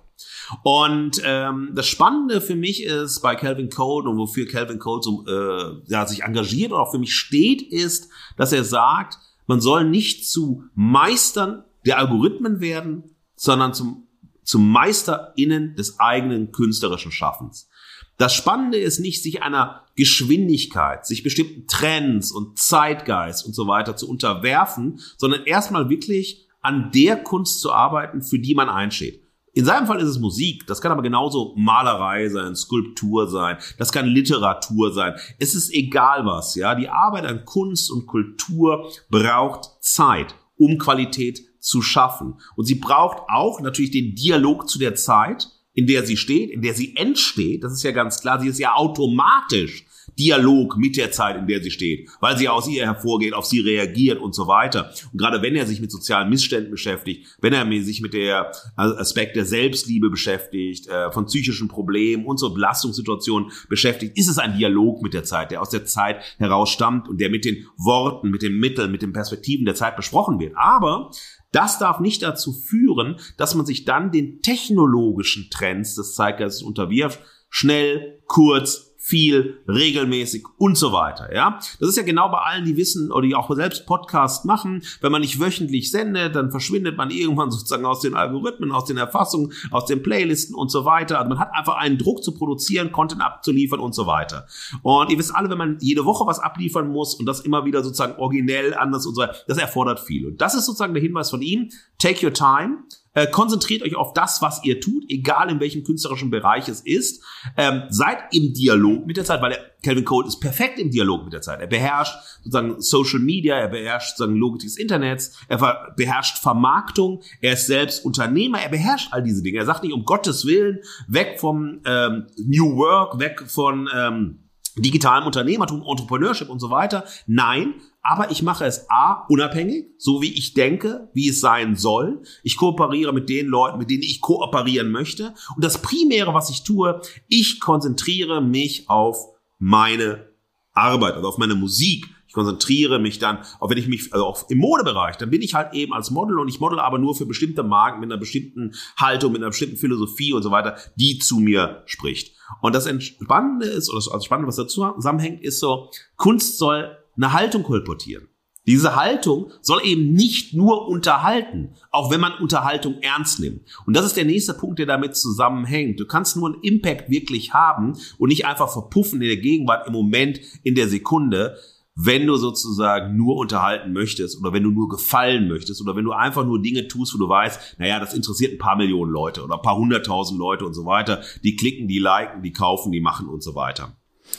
Und 0.63 1.21
ähm, 1.23 1.71
das 1.73 1.88
Spannende 1.88 2.39
für 2.39 2.56
mich 2.56 2.84
ist 2.84 3.21
bei 3.21 3.36
Calvin 3.36 3.69
Cole 3.69 4.10
und 4.10 4.17
wofür 4.17 4.47
Calvin 4.47 4.80
Cole 4.80 5.01
so, 5.01 5.25
äh, 5.28 5.82
ja, 5.88 6.06
sich 6.06 6.23
engagiert 6.23 6.71
und 6.71 6.80
auch 6.80 6.91
für 6.91 6.99
mich 6.99 7.15
steht, 7.15 7.62
ist, 7.62 8.10
dass 8.38 8.51
er 8.51 8.63
sagt, 8.63 9.17
man 9.47 9.62
soll 9.62 9.86
nicht 9.86 10.30
zu 10.30 10.63
Meistern 10.75 11.63
der 11.86 11.98
Algorithmen 11.98 12.60
werden, 12.62 13.15
sondern 13.36 13.74
zum, 13.74 14.08
zum 14.43 14.71
MeisterInnen 14.71 15.76
des 15.76 16.00
eigenen 16.00 16.52
künstlerischen 16.52 17.12
Schaffens. 17.12 17.69
Das 18.17 18.34
Spannende 18.34 18.78
ist 18.78 19.00
nicht, 19.00 19.21
sich 19.21 19.43
einer 19.43 19.84
Geschwindigkeit, 19.95 21.06
sich 21.06 21.24
bestimmten 21.24 21.67
Trends 21.67 22.32
und 22.32 22.58
Zeitgeist 22.58 23.45
und 23.45 23.54
so 23.54 23.67
weiter 23.67 23.98
zu 23.98 24.10
unterwerfen, 24.10 25.00
sondern 25.17 25.43
erstmal 25.43 25.89
wirklich 25.89 26.48
an 26.62 26.91
der 26.93 27.17
Kunst 27.17 27.60
zu 27.60 27.71
arbeiten, 27.71 28.21
für 28.21 28.39
die 28.39 28.56
man 28.56 28.69
einsteht. 28.69 29.21
In 29.54 29.63
seinem 29.63 29.88
Fall 29.88 30.02
ist 30.02 30.10
es 30.10 30.19
Musik, 30.19 30.67
das 30.67 30.82
kann 30.82 30.91
aber 30.91 31.02
genauso 31.02 31.54
Malerei 31.56 32.28
sein, 32.28 32.58
Skulptur 32.58 33.30
sein, 33.30 33.58
das 33.78 33.93
kann 33.93 34.06
Literatur 34.06 34.91
sein. 34.91 35.13
Es 35.39 35.56
ist 35.56 35.74
egal 35.74 36.26
was, 36.26 36.56
ja. 36.56 36.76
Die 36.76 36.89
Arbeit 36.89 37.26
an 37.26 37.45
Kunst 37.45 37.89
und 37.89 38.06
Kultur 38.06 38.91
braucht 39.10 39.69
Zeit, 39.80 40.36
um 40.58 40.78
Qualität 40.78 41.39
zu 41.65 41.82
schaffen. 41.82 42.36
Und 42.56 42.65
sie 42.65 42.75
braucht 42.75 43.23
auch 43.28 43.60
natürlich 43.60 43.91
den 43.91 44.15
Dialog 44.15 44.69
zu 44.69 44.80
der 44.80 44.95
Zeit, 44.95 45.49
in 45.73 45.88
der 45.88 46.06
sie 46.06 46.15
steht, 46.15 46.51
in 46.51 46.62
der 46.62 46.73
sie 46.73 46.95
entsteht. 46.95 47.63
Das 47.63 47.73
ist 47.73 47.84
ja 47.84 47.91
ganz 47.91 48.21
klar. 48.21 48.39
Sie 48.39 48.47
ist 48.47 48.60
ja 48.60 48.75
automatisch 48.75 49.86
Dialog 50.17 50.78
mit 50.78 50.97
der 50.97 51.12
Zeit, 51.12 51.36
in 51.36 51.47
der 51.47 51.62
sie 51.62 51.71
steht, 51.71 52.10
weil 52.21 52.38
sie 52.38 52.47
aus 52.47 52.67
ihr 52.67 52.86
hervorgeht, 52.86 53.34
auf 53.34 53.45
sie 53.45 53.60
reagiert 53.60 54.19
und 54.19 54.34
so 54.34 54.47
weiter. 54.47 54.91
Und 55.12 55.17
gerade 55.19 55.41
wenn 55.41 55.56
er 55.56 55.65
sich 55.65 55.82
mit 55.82 55.91
sozialen 55.91 56.30
Missständen 56.30 56.71
beschäftigt, 56.71 57.28
wenn 57.41 57.54
er 57.54 57.65
sich 57.84 58.01
mit 58.01 58.13
der 58.13 58.51
Aspekt 58.75 59.36
der 59.36 59.45
Selbstliebe 59.45 60.10
beschäftigt, 60.10 60.88
äh, 60.88 61.12
von 61.12 61.25
psychischen 61.25 61.67
Problemen 61.67 62.25
und 62.25 62.38
so 62.38 62.54
Belastungssituationen 62.54 63.51
beschäftigt, 63.67 64.17
ist 64.17 64.30
es 64.30 64.38
ein 64.38 64.58
Dialog 64.58 65.01
mit 65.01 65.13
der 65.13 65.23
Zeit, 65.23 65.51
der 65.51 65.62
aus 65.62 65.69
der 65.69 65.86
Zeit 65.86 66.21
heraus 66.38 66.69
stammt 66.69 67.10
und 67.10 67.19
der 67.19 67.30
mit 67.30 67.43
den 67.43 67.65
Worten, 67.78 68.30
mit 68.30 68.41
den 68.41 68.58
Mitteln, 68.58 68.91
mit 68.91 69.01
den 69.01 69.12
Perspektiven 69.12 69.65
der 69.65 69.75
Zeit 69.75 69.95
besprochen 69.95 70.39
wird. 70.39 70.54
Aber 70.56 71.12
das 71.56 71.80
darf 71.80 72.00
nicht 72.00 72.22
dazu 72.22 72.52
führen, 72.52 73.15
dass 73.38 73.56
man 73.56 73.65
sich 73.65 73.86
dann 73.86 74.12
den 74.12 74.41
technologischen 74.41 75.50
Trends 75.50 75.96
des 75.96 76.13
Zeitgeistes 76.13 76.62
unterwirft. 76.62 77.20
Schnell, 77.58 78.20
kurz, 78.28 78.94
viel, 78.98 79.63
regelmäßig 79.65 80.44
und 80.58 80.78
so 80.78 80.91
weiter. 80.91 81.34
Ja, 81.34 81.58
das 81.80 81.88
ist 81.88 81.96
ja 81.96 82.04
genau 82.04 82.28
bei 82.28 82.39
allen, 82.39 82.65
die 82.65 82.76
wissen 82.76 83.13
oder 83.13 83.26
die 83.26 83.34
auch 83.34 83.50
selbst 83.56 83.86
Podcast 83.86 84.44
machen. 84.44 84.84
Wenn 85.00 85.13
man 85.13 85.22
nicht 85.22 85.39
wöchentlich 85.39 85.89
sendet, 85.89 86.36
dann 86.36 86.52
verschwindet 86.52 86.98
man 86.98 87.12
irgendwann 87.12 87.50
sozusagen 87.52 87.86
aus 87.86 88.02
den 88.02 88.13
Algorithmen, 88.13 88.74
aus 88.74 88.84
den 88.84 88.98
Erfassungen, 88.98 89.54
aus 89.72 89.86
den 89.86 90.04
Playlisten 90.04 90.54
und 90.54 90.70
so 90.70 90.84
weiter. 90.84 91.18
Also 91.18 91.30
man 91.30 91.39
hat 91.39 91.52
einfach 91.54 91.78
einen 91.78 91.98
Druck 91.98 92.26
zu 92.26 92.34
produzieren, 92.34 92.91
Content 92.91 93.22
abzuliefern 93.22 93.80
und 93.80 93.96
so 93.96 94.06
weiter. 94.06 94.48
Und 94.82 95.10
ihr 95.10 95.18
wisst 95.18 95.34
alle, 95.34 95.50
wenn 95.50 95.58
man 95.58 95.78
jede 95.80 96.04
Woche 96.04 96.28
was 96.28 96.39
abliefern 96.39 96.89
muss 96.89 97.15
und 97.15 97.26
das 97.26 97.39
immer 97.39 97.63
wieder 97.63 97.86
sozusagen 97.86 98.20
originell 98.20 98.74
anders 98.74 99.06
und 99.06 99.15
so 99.15 99.22
weiter, 99.22 99.38
das 99.48 99.58
erfordert 99.58 100.02
viel. 100.02 100.28
Und 100.28 100.41
das 100.41 100.56
ist 100.56 100.65
sozusagen 100.65 100.94
der 100.94 101.02
Hinweis 101.02 101.30
von 101.30 101.41
ihm. 101.41 101.70
Take 102.00 102.26
your 102.26 102.34
time. 102.34 102.80
Äh, 103.15 103.28
konzentriert 103.28 103.82
euch 103.82 103.95
auf 103.95 104.13
das, 104.13 104.41
was 104.41 104.63
ihr 104.63 104.80
tut, 104.80 105.06
egal 105.10 105.49
in 105.49 105.60
welchem 105.60 105.84
künstlerischen 105.84 106.30
Bereich 106.30 106.67
es 106.67 106.82
ist. 106.82 107.23
Ähm, 107.58 107.84
seid 107.89 108.17
im 108.32 108.54
Dialog 108.54 109.08
mit 109.08 109.17
der 109.17 109.25
Zeit, 109.25 109.41
weil 109.41 109.51
der 109.51 109.60
Calvin 109.84 110.06
Cole 110.06 110.28
ist 110.28 110.39
perfekt 110.39 110.80
im 110.80 110.91
Dialog 110.91 111.23
mit 111.23 111.34
der 111.34 111.41
Zeit. 111.41 111.62
Er 111.62 111.67
beherrscht 111.67 112.15
sozusagen 112.43 112.82
Social 112.82 113.19
Media, 113.19 113.56
er 113.56 113.69
beherrscht 113.69 114.17
sozusagen 114.17 114.38
Logik 114.38 114.62
des 114.62 114.78
Internets, 114.78 115.38
er 115.47 115.93
beherrscht 115.95 116.39
Vermarktung, 116.39 117.21
er 117.41 117.54
ist 117.54 117.67
selbst 117.67 118.04
Unternehmer, 118.04 118.60
er 118.60 118.69
beherrscht 118.69 119.13
all 119.13 119.23
diese 119.23 119.41
Dinge. 119.41 119.60
Er 119.60 119.65
sagt 119.65 119.84
nicht 119.84 119.93
um 119.93 120.04
Gottes 120.04 120.45
Willen 120.45 120.80
weg 121.08 121.39
vom 121.39 121.82
ähm, 121.86 122.28
New 122.38 122.75
Work, 122.75 123.19
weg 123.19 123.43
von 123.47 123.89
ähm, 123.95 124.39
digitalem 124.78 125.25
Unternehmertum, 125.25 125.84
Entrepreneurship 125.88 126.49
und 126.49 126.60
so 126.60 126.69
weiter. 126.69 127.06
Nein, 127.28 127.75
aber 128.08 128.30
ich 128.30 128.44
mache 128.44 128.65
es 128.65 128.89
A, 128.89 129.26
unabhängig, 129.30 129.88
so 129.98 130.22
wie 130.22 130.32
ich 130.32 130.54
denke, 130.54 131.10
wie 131.13 131.30
es 131.30 131.41
sein 131.41 131.76
soll. 131.76 132.22
Ich 132.44 132.56
kooperiere 132.56 133.13
mit 133.13 133.30
den 133.30 133.48
Leuten, 133.48 133.80
mit 133.80 133.89
denen 133.89 134.04
ich 134.04 134.22
kooperieren 134.22 134.91
möchte. 134.91 135.34
Und 135.56 135.65
das 135.65 135.82
Primäre, 135.82 136.34
was 136.36 136.52
ich 136.52 136.63
tue, 136.63 137.02
ich 137.28 137.60
konzentriere 137.60 138.41
mich 138.41 138.89
auf 138.89 139.18
meine 139.58 140.30
Arbeit, 140.74 141.15
also 141.15 141.28
auf 141.30 141.39
meine 141.39 141.56
Musik, 141.56 142.06
konzentriere 142.36 143.00
mich 143.00 143.18
dann, 143.18 143.39
auch 143.60 143.70
wenn 143.72 143.78
ich 143.78 143.88
mich, 143.88 144.13
also 144.13 144.26
auch 144.26 144.50
im 144.50 144.60
Modebereich, 144.60 145.15
dann 145.15 145.32
bin 145.32 145.41
ich 145.41 145.56
halt 145.56 145.74
eben 145.74 145.94
als 145.94 146.12
Model 146.12 146.38
und 146.38 146.50
ich 146.50 146.60
model 146.60 146.80
aber 146.80 147.00
nur 147.00 147.15
für 147.15 147.26
bestimmte 147.26 147.63
Marken 147.63 148.02
mit 148.02 148.12
einer 148.12 148.20
bestimmten 148.20 148.76
Haltung, 148.98 149.32
mit 149.32 149.41
einer 149.41 149.50
bestimmten 149.50 149.78
Philosophie 149.78 150.34
und 150.34 150.44
so 150.44 150.52
weiter, 150.52 150.78
die 150.96 151.18
zu 151.18 151.39
mir 151.39 151.82
spricht. 151.86 152.36
Und 152.62 152.76
das 152.76 152.86
Entspannende 152.86 153.65
ist, 153.65 153.89
oder 153.89 154.04
das 154.13 154.26
Spannende, 154.26 154.50
was 154.50 154.58
dazu 154.58 154.91
zusammenhängt, 154.96 155.41
ist 155.41 155.60
so, 155.60 155.89
Kunst 156.18 156.58
soll 156.60 156.96
eine 157.15 157.34
Haltung 157.34 157.63
kolportieren. 157.63 158.28
Diese 158.67 158.95
Haltung 158.95 159.51
soll 159.62 159.82
eben 159.84 160.13
nicht 160.13 160.54
nur 160.56 160.88
unterhalten, 160.88 161.75
auch 161.91 162.10
wenn 162.10 162.19
man 162.19 162.34
Unterhaltung 162.34 162.95
ernst 163.01 163.39
nimmt. 163.39 163.62
Und 163.86 163.95
das 163.95 164.06
ist 164.06 164.17
der 164.17 164.25
nächste 164.25 164.56
Punkt, 164.56 164.80
der 164.80 164.88
damit 164.88 165.15
zusammenhängt. 165.15 165.99
Du 165.99 166.08
kannst 166.08 166.36
nur 166.36 166.47
einen 166.47 166.63
Impact 166.63 167.10
wirklich 167.10 167.54
haben 167.54 167.93
und 168.17 168.30
nicht 168.30 168.45
einfach 168.45 168.71
verpuffen 168.71 169.21
in 169.21 169.28
der 169.28 169.38
Gegenwart, 169.38 169.86
im 169.86 169.93
Moment, 169.93 170.39
in 170.63 170.73
der 170.73 170.88
Sekunde, 170.88 171.58
wenn 171.97 172.28
du 172.28 172.36
sozusagen 172.36 173.15
nur 173.15 173.38
unterhalten 173.38 173.93
möchtest 173.93 174.39
oder 174.39 174.51
wenn 174.51 174.63
du 174.63 174.71
nur 174.71 174.89
gefallen 174.89 175.47
möchtest 175.47 175.82
oder 175.82 175.95
wenn 175.95 176.04
du 176.04 176.12
einfach 176.12 176.45
nur 176.45 176.62
Dinge 176.62 176.88
tust, 176.88 177.13
wo 177.13 177.17
du 177.17 177.30
weißt, 177.30 177.78
naja, 177.80 177.99
das 177.99 178.13
interessiert 178.13 178.54
ein 178.54 178.58
paar 178.58 178.75
Millionen 178.75 179.12
Leute 179.12 179.43
oder 179.43 179.56
ein 179.56 179.62
paar 179.62 179.78
hunderttausend 179.78 180.38
Leute 180.38 180.65
und 180.65 180.73
so 180.73 180.86
weiter, 180.86 181.21
die 181.43 181.56
klicken, 181.56 181.88
die 181.88 181.99
liken, 181.99 182.43
die 182.43 182.51
kaufen, 182.51 182.91
die 182.91 182.99
machen 182.99 183.30
und 183.30 183.43
so 183.43 183.56
weiter. 183.56 183.95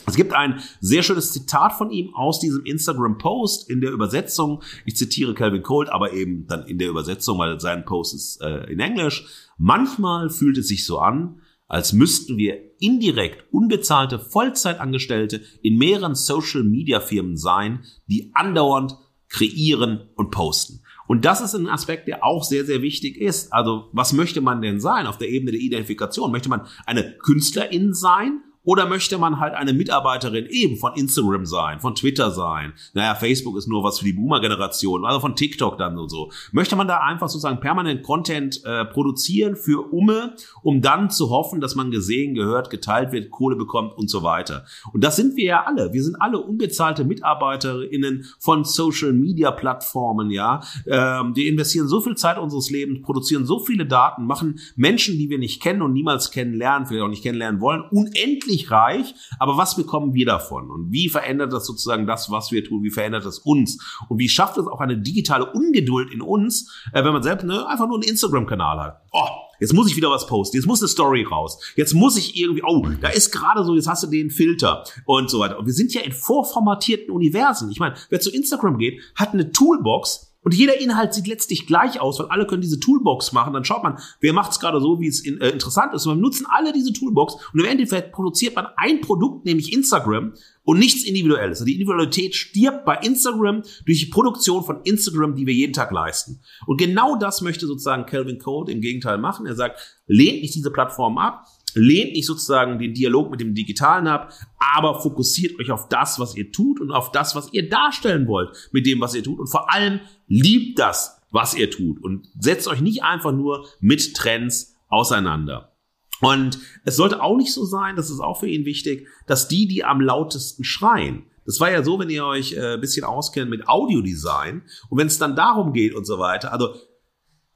Es 0.07 0.15
gibt 0.15 0.33
ein 0.33 0.61
sehr 0.81 1.03
schönes 1.03 1.33
Zitat 1.33 1.73
von 1.73 1.91
ihm 1.91 2.15
aus 2.15 2.39
diesem 2.39 2.65
Instagram-Post 2.65 3.69
in 3.69 3.81
der 3.81 3.91
Übersetzung. 3.91 4.63
Ich 4.85 4.97
zitiere 4.97 5.35
Calvin 5.35 5.63
Colt, 5.63 5.89
aber 5.89 6.13
eben 6.13 6.47
dann 6.47 6.65
in 6.67 6.79
der 6.79 6.89
Übersetzung, 6.89 7.39
weil 7.39 7.59
sein 7.61 7.85
Post 7.85 8.15
ist 8.15 8.41
äh, 8.41 8.71
in 8.71 8.79
Englisch. 8.79 9.27
Manchmal 9.59 10.31
fühlt 10.31 10.59
es 10.59 10.69
sich 10.69 10.87
so 10.87 11.01
an, 11.01 11.41
als 11.67 11.93
müssten 11.93 12.37
wir 12.37 12.57
indirekt 12.79 13.53
unbezahlte 13.53 14.21
Vollzeitangestellte 14.21 15.43
in 15.63 15.77
mehreren 15.77 16.15
Social-Media-Firmen 16.15 17.37
sein, 17.37 17.85
die 18.07 18.31
andauernd 18.35 18.97
kreieren 19.29 20.09
und 20.15 20.31
posten. 20.31 20.83
Und 21.09 21.25
das 21.25 21.41
ist 21.41 21.55
ein 21.55 21.69
Aspekt, 21.69 22.07
der 22.07 22.25
auch 22.25 22.45
sehr, 22.45 22.65
sehr 22.65 22.83
wichtig 22.83 23.17
ist. 23.17 23.53
Also 23.53 23.89
was 23.93 24.13
möchte 24.13 24.41
man 24.41 24.63
denn 24.63 24.81
sein 24.81 25.07
auf 25.07 25.19
der 25.19 25.29
Ebene 25.29 25.53
der 25.53 25.61
Identifikation? 25.61 26.31
Möchte 26.31 26.49
man 26.49 26.67
eine 26.85 27.17
Künstlerin 27.19 27.95
sein 27.95 28.43
oder 28.67 28.87
möchte 28.87 29.17
man 29.17 29.41
halt 29.41 29.55
eine 29.55 29.73
Mitarbeiterin 29.73 30.47
eben 30.51 30.77
von 30.77 30.93
Instagram 30.95 31.47
sein, 31.47 31.81
von 31.81 31.95
Twitter 31.95 32.33
sein? 32.33 32.75
Naja, 32.95 33.15
Facebook 33.15 33.57
ist 33.57 33.69
nur 33.69 33.85
was 33.85 34.01
für 34.01 34.05
die 34.05 34.13
Boomer-Generation, 34.13 35.07
also 35.07 35.21
von 35.21 35.37
TikTok 35.37 35.79
dann 35.79 35.97
und 35.97 36.11
so. 36.11 36.31
Möchte 36.51 36.75
man 36.75 36.89
da 36.89 36.99
einfach 36.99 37.29
sozusagen 37.29 37.61
permanent 37.61 38.03
Content 38.03 38.61
äh, 38.65 38.85
produzieren 38.85 39.55
für 39.55 39.93
Umme, 39.93 40.35
um 40.63 40.83
dann 40.83 41.11
zu 41.11 41.31
hoffen, 41.31 41.61
dass 41.61 41.77
man 41.77 41.93
gesehen, 41.93 42.35
gehört, 42.35 42.69
geteilt 42.69 43.13
wird, 43.13 43.31
Kohle 43.31 43.55
bekommt 43.55 43.97
und 43.97 44.11
so 44.11 44.25
weiter. 44.25 44.67
Und 44.93 45.05
das 45.05 45.15
sind 45.15 45.37
wir 45.37 45.45
ja 45.45 45.65
alle. 45.65 45.93
Wir 45.93 46.03
sind 46.03 46.17
alle 46.17 46.41
unbezahlte 46.41 47.05
MitarbeiterInnen 47.05 48.27
von 48.41 48.65
Social-Media-Plattformen, 48.65 50.31
ja. 50.31 50.61
Ähm, 50.87 51.35
die 51.35 51.47
investieren 51.47 51.87
so 51.87 52.01
viel 52.01 52.17
Zeit 52.17 52.37
unseres 52.37 52.69
Lebens, 52.71 53.03
produzieren 53.03 53.47
so 53.47 53.61
viele 53.61 53.87
Daten, 53.87 54.27
machen 54.27 54.59
Menschen, 54.75 55.19
die 55.19 55.31
wir 55.31 55.39
nicht 55.39 55.63
kennen 55.63 55.83
und 55.83 55.93
niemals 55.93 56.33
kennenlernen, 56.33 56.89
vielleicht 56.89 57.05
auch 57.05 57.09
nicht 57.09 57.23
kennenlernen 57.23 57.61
wollen, 57.61 57.83
unendlich 57.93 58.56
richtig 58.57 58.71
reich, 58.71 59.15
aber 59.39 59.57
was 59.57 59.77
bekommen 59.77 60.15
wir 60.15 60.27
davon? 60.27 60.71
Und 60.71 60.91
wie 60.91 61.09
verändert 61.09 61.53
das 61.53 61.67
sozusagen 61.67 62.07
das, 62.07 62.31
was 62.31 62.51
wir 62.53 62.65
tun? 62.65 62.83
Wie 62.83 62.91
verändert 62.91 63.25
das 63.25 63.39
uns? 63.39 63.79
Und 64.09 64.19
wie 64.19 64.29
schafft 64.29 64.59
es 64.59 64.67
auch 64.67 64.81
eine 64.81 64.99
digitale 64.99 65.53
Ungeduld 65.53 66.13
in 66.13 66.23
uns, 66.23 66.73
äh, 66.93 67.05
wenn 67.05 67.13
man 67.13 67.23
selbst 67.23 67.45
ne, 67.45 67.67
einfach 67.67 67.87
nur 67.87 67.97
einen 67.97 68.09
Instagram-Kanal 68.09 68.81
hat? 68.81 69.03
Oh, 69.13 69.27
Jetzt 69.59 69.73
muss 69.73 69.89
ich 69.89 69.97
wieder 69.97 70.11
was 70.11 70.27
posten. 70.27 70.59
Jetzt 70.59 70.67
muss 70.67 70.83
eine 70.83 70.89
Story 70.89 71.23
raus. 71.23 71.59
Jetzt 71.77 71.95
muss 71.95 72.19
ich 72.19 72.37
irgendwie, 72.37 72.63
oh, 72.63 72.87
da 73.01 73.09
ist 73.09 73.31
gerade 73.33 73.65
so, 73.65 73.75
jetzt 73.75 73.89
hast 73.89 74.03
du 74.03 74.07
den 74.07 74.29
Filter 74.29 74.85
und 75.07 75.31
so 75.31 75.39
weiter. 75.39 75.59
Und 75.59 75.65
wir 75.65 75.73
sind 75.73 75.95
ja 75.95 76.03
in 76.03 76.13
vorformatierten 76.13 77.11
Universen. 77.11 77.71
Ich 77.71 77.81
meine, 77.81 77.95
wer 78.11 78.21
zu 78.21 78.31
Instagram 78.31 78.77
geht, 78.77 79.01
hat 79.15 79.33
eine 79.33 79.53
Toolbox, 79.53 80.26
und 80.47 80.55
jeder 80.55 80.81
Inhalt 80.81 81.13
sieht 81.13 81.27
letztlich 81.27 81.67
gleich 81.67 82.01
aus, 82.01 82.21
weil 82.21 82.29
alle 82.29 82.47
können 82.47 82.63
diese 82.63 82.79
Toolbox 82.79 83.33
machen. 83.33 83.53
Dann 83.53 83.65
schaut 83.65 83.83
man, 83.83 83.99
wer 84.21 84.33
macht 84.33 84.53
es 84.53 84.61
gerade 84.61 84.81
so, 84.81 85.01
wie 85.01 85.09
es 85.09 85.19
in, 85.19 85.41
äh, 85.41 85.49
interessant 85.49 85.93
ist. 85.93 86.07
Und 86.07 86.19
wir 86.19 86.23
nutzen 86.23 86.47
alle 86.49 86.73
diese 86.73 86.93
Toolbox 86.93 87.35
und 87.53 87.59
im 87.59 87.67
Endeffekt 87.67 88.13
produziert 88.13 88.55
man 88.55 88.69
ein 88.77 89.01
Produkt, 89.01 89.45
nämlich 89.45 89.73
Instagram 89.73 90.35
und 90.63 90.79
nichts 90.79 91.03
Individuelles. 91.03 91.59
Also 91.59 91.65
die 91.65 91.73
Individualität 91.73 92.37
stirbt 92.37 92.85
bei 92.85 92.97
Instagram 92.99 93.63
durch 93.87 93.99
die 93.99 94.07
Produktion 94.07 94.63
von 94.63 94.83
Instagram, 94.85 95.35
die 95.35 95.49
wir 95.49 95.55
jeden 95.55 95.73
Tag 95.73 95.91
leisten. 95.91 96.39
Und 96.69 96.77
genau 96.77 97.17
das 97.17 97.41
möchte 97.41 97.67
sozusagen 97.67 98.07
Calvin 98.07 98.39
Code 98.39 98.71
im 98.71 98.81
Gegenteil 98.81 99.19
machen. 99.19 99.47
Er 99.47 99.57
sagt, 99.57 99.81
lehnt 100.07 100.43
nicht 100.43 100.55
diese 100.55 100.71
Plattform 100.71 101.19
ab, 101.19 101.45
lehnt 101.77 102.13
nicht 102.15 102.27
sozusagen 102.27 102.79
den 102.79 102.95
Dialog 102.95 103.31
mit 103.31 103.41
dem 103.41 103.55
Digitalen 103.55 104.07
ab, 104.07 104.33
aber 104.75 105.01
fokussiert 105.01 105.59
euch 105.61 105.71
auf 105.71 105.89
das, 105.89 106.19
was 106.19 106.35
ihr 106.35 106.51
tut 106.51 106.81
und 106.81 106.91
auf 106.91 107.13
das, 107.13 107.35
was 107.35 107.53
ihr 107.53 107.69
darstellen 107.69 108.27
wollt 108.27 108.51
mit 108.73 108.87
dem, 108.87 109.01
was 109.01 109.15
ihr 109.15 109.23
tut 109.23 109.39
und 109.39 109.49
vor 109.49 109.73
allem 109.73 110.01
liebt 110.27 110.79
das, 110.79 111.21
was 111.31 111.55
ihr 111.55 111.71
tut 111.71 112.03
und 112.03 112.29
setzt 112.41 112.67
euch 112.67 112.81
nicht 112.81 113.03
einfach 113.03 113.33
nur 113.33 113.67
mit 113.81 114.15
Trends 114.15 114.75
auseinander. 114.89 115.73
Und 116.21 116.59
es 116.85 116.97
sollte 116.97 117.23
auch 117.23 117.37
nicht 117.37 117.53
so 117.53 117.65
sein, 117.65 117.95
das 117.95 118.11
ist 118.11 118.21
auch 118.21 118.41
für 118.41 118.49
ihn 118.49 118.65
wichtig, 118.65 119.07
dass 119.27 119.49
die, 119.49 119.69
die 119.69 119.85
am 119.85 120.01
lautesten 120.01 120.65
schreien, 120.65 121.27
das 121.45 121.61
war 121.61 121.71
ja 121.71 121.85
so, 121.85 121.99
wenn 121.99 122.11
ihr 122.11 122.27
euch 122.27 122.55
äh, 122.55 122.75
ein 122.75 122.81
bisschen 122.81 123.05
auskennt 123.05 123.51
mit 123.51 123.69
Audiodesign 123.69 124.63
und 124.91 124.99
wenn 124.99 125.07
es 125.07 125.19
dann 125.19 125.37
darum 125.37 125.73
geht 125.73 125.95
und 125.95 126.05
so 126.05 126.19
weiter. 126.19 126.53
Also 126.53 126.75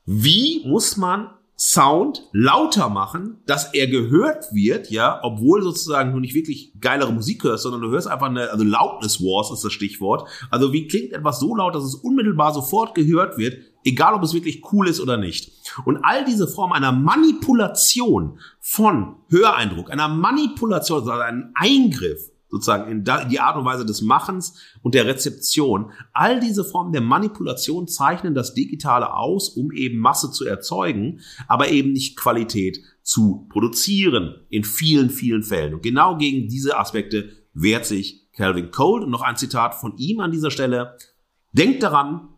wie 0.07 0.63
muss 0.65 0.97
man 0.97 1.31
Sound 1.63 2.27
lauter 2.33 2.89
machen, 2.89 3.37
dass 3.45 3.75
er 3.75 3.87
gehört 3.87 4.47
wird, 4.55 4.91
ja, 4.91 5.21
obwohl 5.23 5.63
sozusagen 5.63 6.11
du 6.11 6.19
nicht 6.19 6.35
wirklich 6.35 6.73
geilere 6.81 7.13
Musik 7.13 7.45
hörst, 7.45 7.65
sondern 7.65 7.83
du 7.83 7.91
hörst 7.91 8.07
einfach 8.07 8.29
eine, 8.29 8.49
also 8.49 8.65
Loudness 8.65 9.21
Wars 9.21 9.51
ist 9.53 9.63
das 9.63 9.71
Stichwort. 9.71 10.27
Also 10.51 10.73
wie 10.73 10.89
klingt 10.89 11.13
etwas 11.13 11.39
so 11.39 11.55
laut, 11.55 11.75
dass 11.75 11.85
es 11.85 11.97
unmittelbar 11.97 12.55
sofort 12.55 12.95
gehört 12.95 13.37
wird, 13.37 13.59
egal 13.85 14.15
ob 14.15 14.23
es 14.23 14.33
wirklich 14.33 14.73
cool 14.73 14.89
ist 14.89 15.01
oder 15.01 15.19
nicht. 15.19 15.53
Und 15.85 15.99
all 16.03 16.25
diese 16.25 16.49
Form 16.49 16.73
einer 16.73 16.93
Manipulation 16.93 18.39
von 18.59 19.17
Höreindruck, 19.29 19.91
einer 19.91 20.09
Manipulation, 20.09 21.01
also 21.01 21.11
einem 21.11 21.53
Eingriff 21.57 22.31
sozusagen 22.51 22.91
in 22.91 23.05
die 23.31 23.41
Art 23.41 23.57
und 23.57 23.65
Weise 23.65 23.87
des 23.87 24.03
Machens 24.03 24.59
und 24.83 24.95
der 24.95 25.07
Rezeption. 25.07 25.93
All 26.13 26.41
diese 26.41 26.65
Formen 26.65 26.93
der 26.93 27.01
Manipulation 27.01 27.87
zeichnen 27.89 28.35
das 28.35 28.55
Digitale 28.55 29.15
aus, 29.15 29.51
um 29.51 29.73
eben 29.73 29.99
Masse 29.99 30.31
zu 30.33 30.45
erzeugen, 30.45 31.21
aber 31.47 31.69
eben 31.71 31.93
nicht 31.93 32.17
Qualität 32.17 32.81
zu 33.03 33.47
produzieren 33.51 34.35
in 34.51 34.65
vielen, 34.65 35.11
vielen 35.11 35.43
Fällen. 35.43 35.75
Und 35.75 35.83
genau 35.83 36.17
gegen 36.17 36.49
diese 36.49 36.79
Aspekte 36.79 37.31
wehrt 37.55 37.87
sich 37.87 38.29
Calvin 38.33 38.71
Cole. 38.71 39.05
Und 39.05 39.11
noch 39.11 39.23
ein 39.23 39.37
Zitat 39.37 39.75
von 39.75 39.97
ihm 39.97 40.21
an 40.21 40.33
dieser 40.33 40.51
Stelle. 40.51 40.97
Denkt 41.53 41.83
daran, 41.83 42.29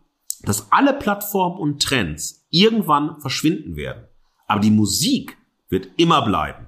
dass 0.43 0.71
alle 0.71 0.93
Plattformen 0.93 1.57
und 1.57 1.81
Trends 1.81 2.45
irgendwann 2.49 3.19
verschwinden 3.19 3.75
werden. 3.75 4.03
Aber 4.47 4.61
die 4.61 4.71
Musik 4.71 5.37
wird 5.69 5.89
immer 5.97 6.23
bleiben. 6.23 6.67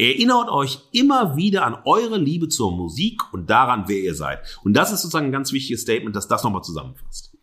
Erinnert 0.00 0.48
euch 0.48 0.78
immer 0.92 1.36
wieder 1.36 1.66
an 1.66 1.76
eure 1.84 2.16
Liebe 2.16 2.48
zur 2.48 2.74
Musik 2.74 3.34
und 3.34 3.50
daran, 3.50 3.84
wer 3.86 3.98
ihr 3.98 4.14
seid. 4.14 4.40
Und 4.64 4.72
das 4.72 4.92
ist 4.92 5.02
sozusagen 5.02 5.26
ein 5.26 5.32
ganz 5.32 5.52
wichtiges 5.52 5.82
Statement, 5.82 6.16
das 6.16 6.26
das 6.26 6.42
nochmal 6.42 6.62
zusammenfasst. 6.62 7.36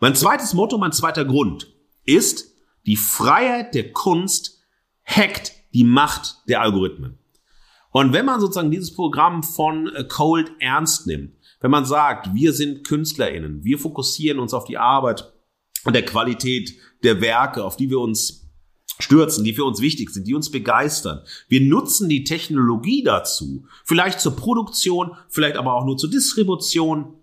Mein 0.00 0.14
zweites 0.14 0.52
Motto, 0.52 0.76
mein 0.76 0.92
zweiter 0.92 1.24
Grund 1.24 1.74
ist, 2.04 2.52
die 2.84 2.96
Freiheit 2.96 3.74
der 3.74 3.90
Kunst 3.94 4.60
hackt 5.06 5.52
die 5.72 5.84
Macht 5.84 6.42
der 6.46 6.60
Algorithmen. 6.60 7.18
Und 7.90 8.12
wenn 8.12 8.26
man 8.26 8.38
sozusagen 8.38 8.70
dieses 8.70 8.92
Programm 8.92 9.42
von 9.42 9.90
äh, 9.94 10.04
Cold 10.04 10.52
ernst 10.58 11.06
nimmt, 11.06 11.32
wenn 11.60 11.70
man 11.70 11.86
sagt, 11.86 12.34
wir 12.34 12.52
sind 12.52 12.86
KünstlerInnen, 12.86 13.64
wir 13.64 13.78
fokussieren 13.78 14.40
uns 14.40 14.52
auf 14.52 14.66
die 14.66 14.76
Arbeit 14.76 15.32
und 15.84 15.94
der 15.94 16.04
Qualität 16.04 16.74
der 17.02 17.22
Werke, 17.22 17.64
auf 17.64 17.76
die 17.76 17.88
wir 17.88 18.00
uns 18.00 18.43
stürzen, 18.98 19.44
die 19.44 19.54
für 19.54 19.64
uns 19.64 19.80
wichtig 19.80 20.10
sind, 20.10 20.26
die 20.26 20.34
uns 20.34 20.50
begeistern. 20.50 21.22
Wir 21.48 21.60
nutzen 21.60 22.08
die 22.08 22.24
Technologie 22.24 23.02
dazu, 23.02 23.66
vielleicht 23.84 24.20
zur 24.20 24.36
Produktion, 24.36 25.12
vielleicht 25.28 25.56
aber 25.56 25.74
auch 25.74 25.84
nur 25.84 25.96
zur 25.96 26.10
Distribution 26.10 27.14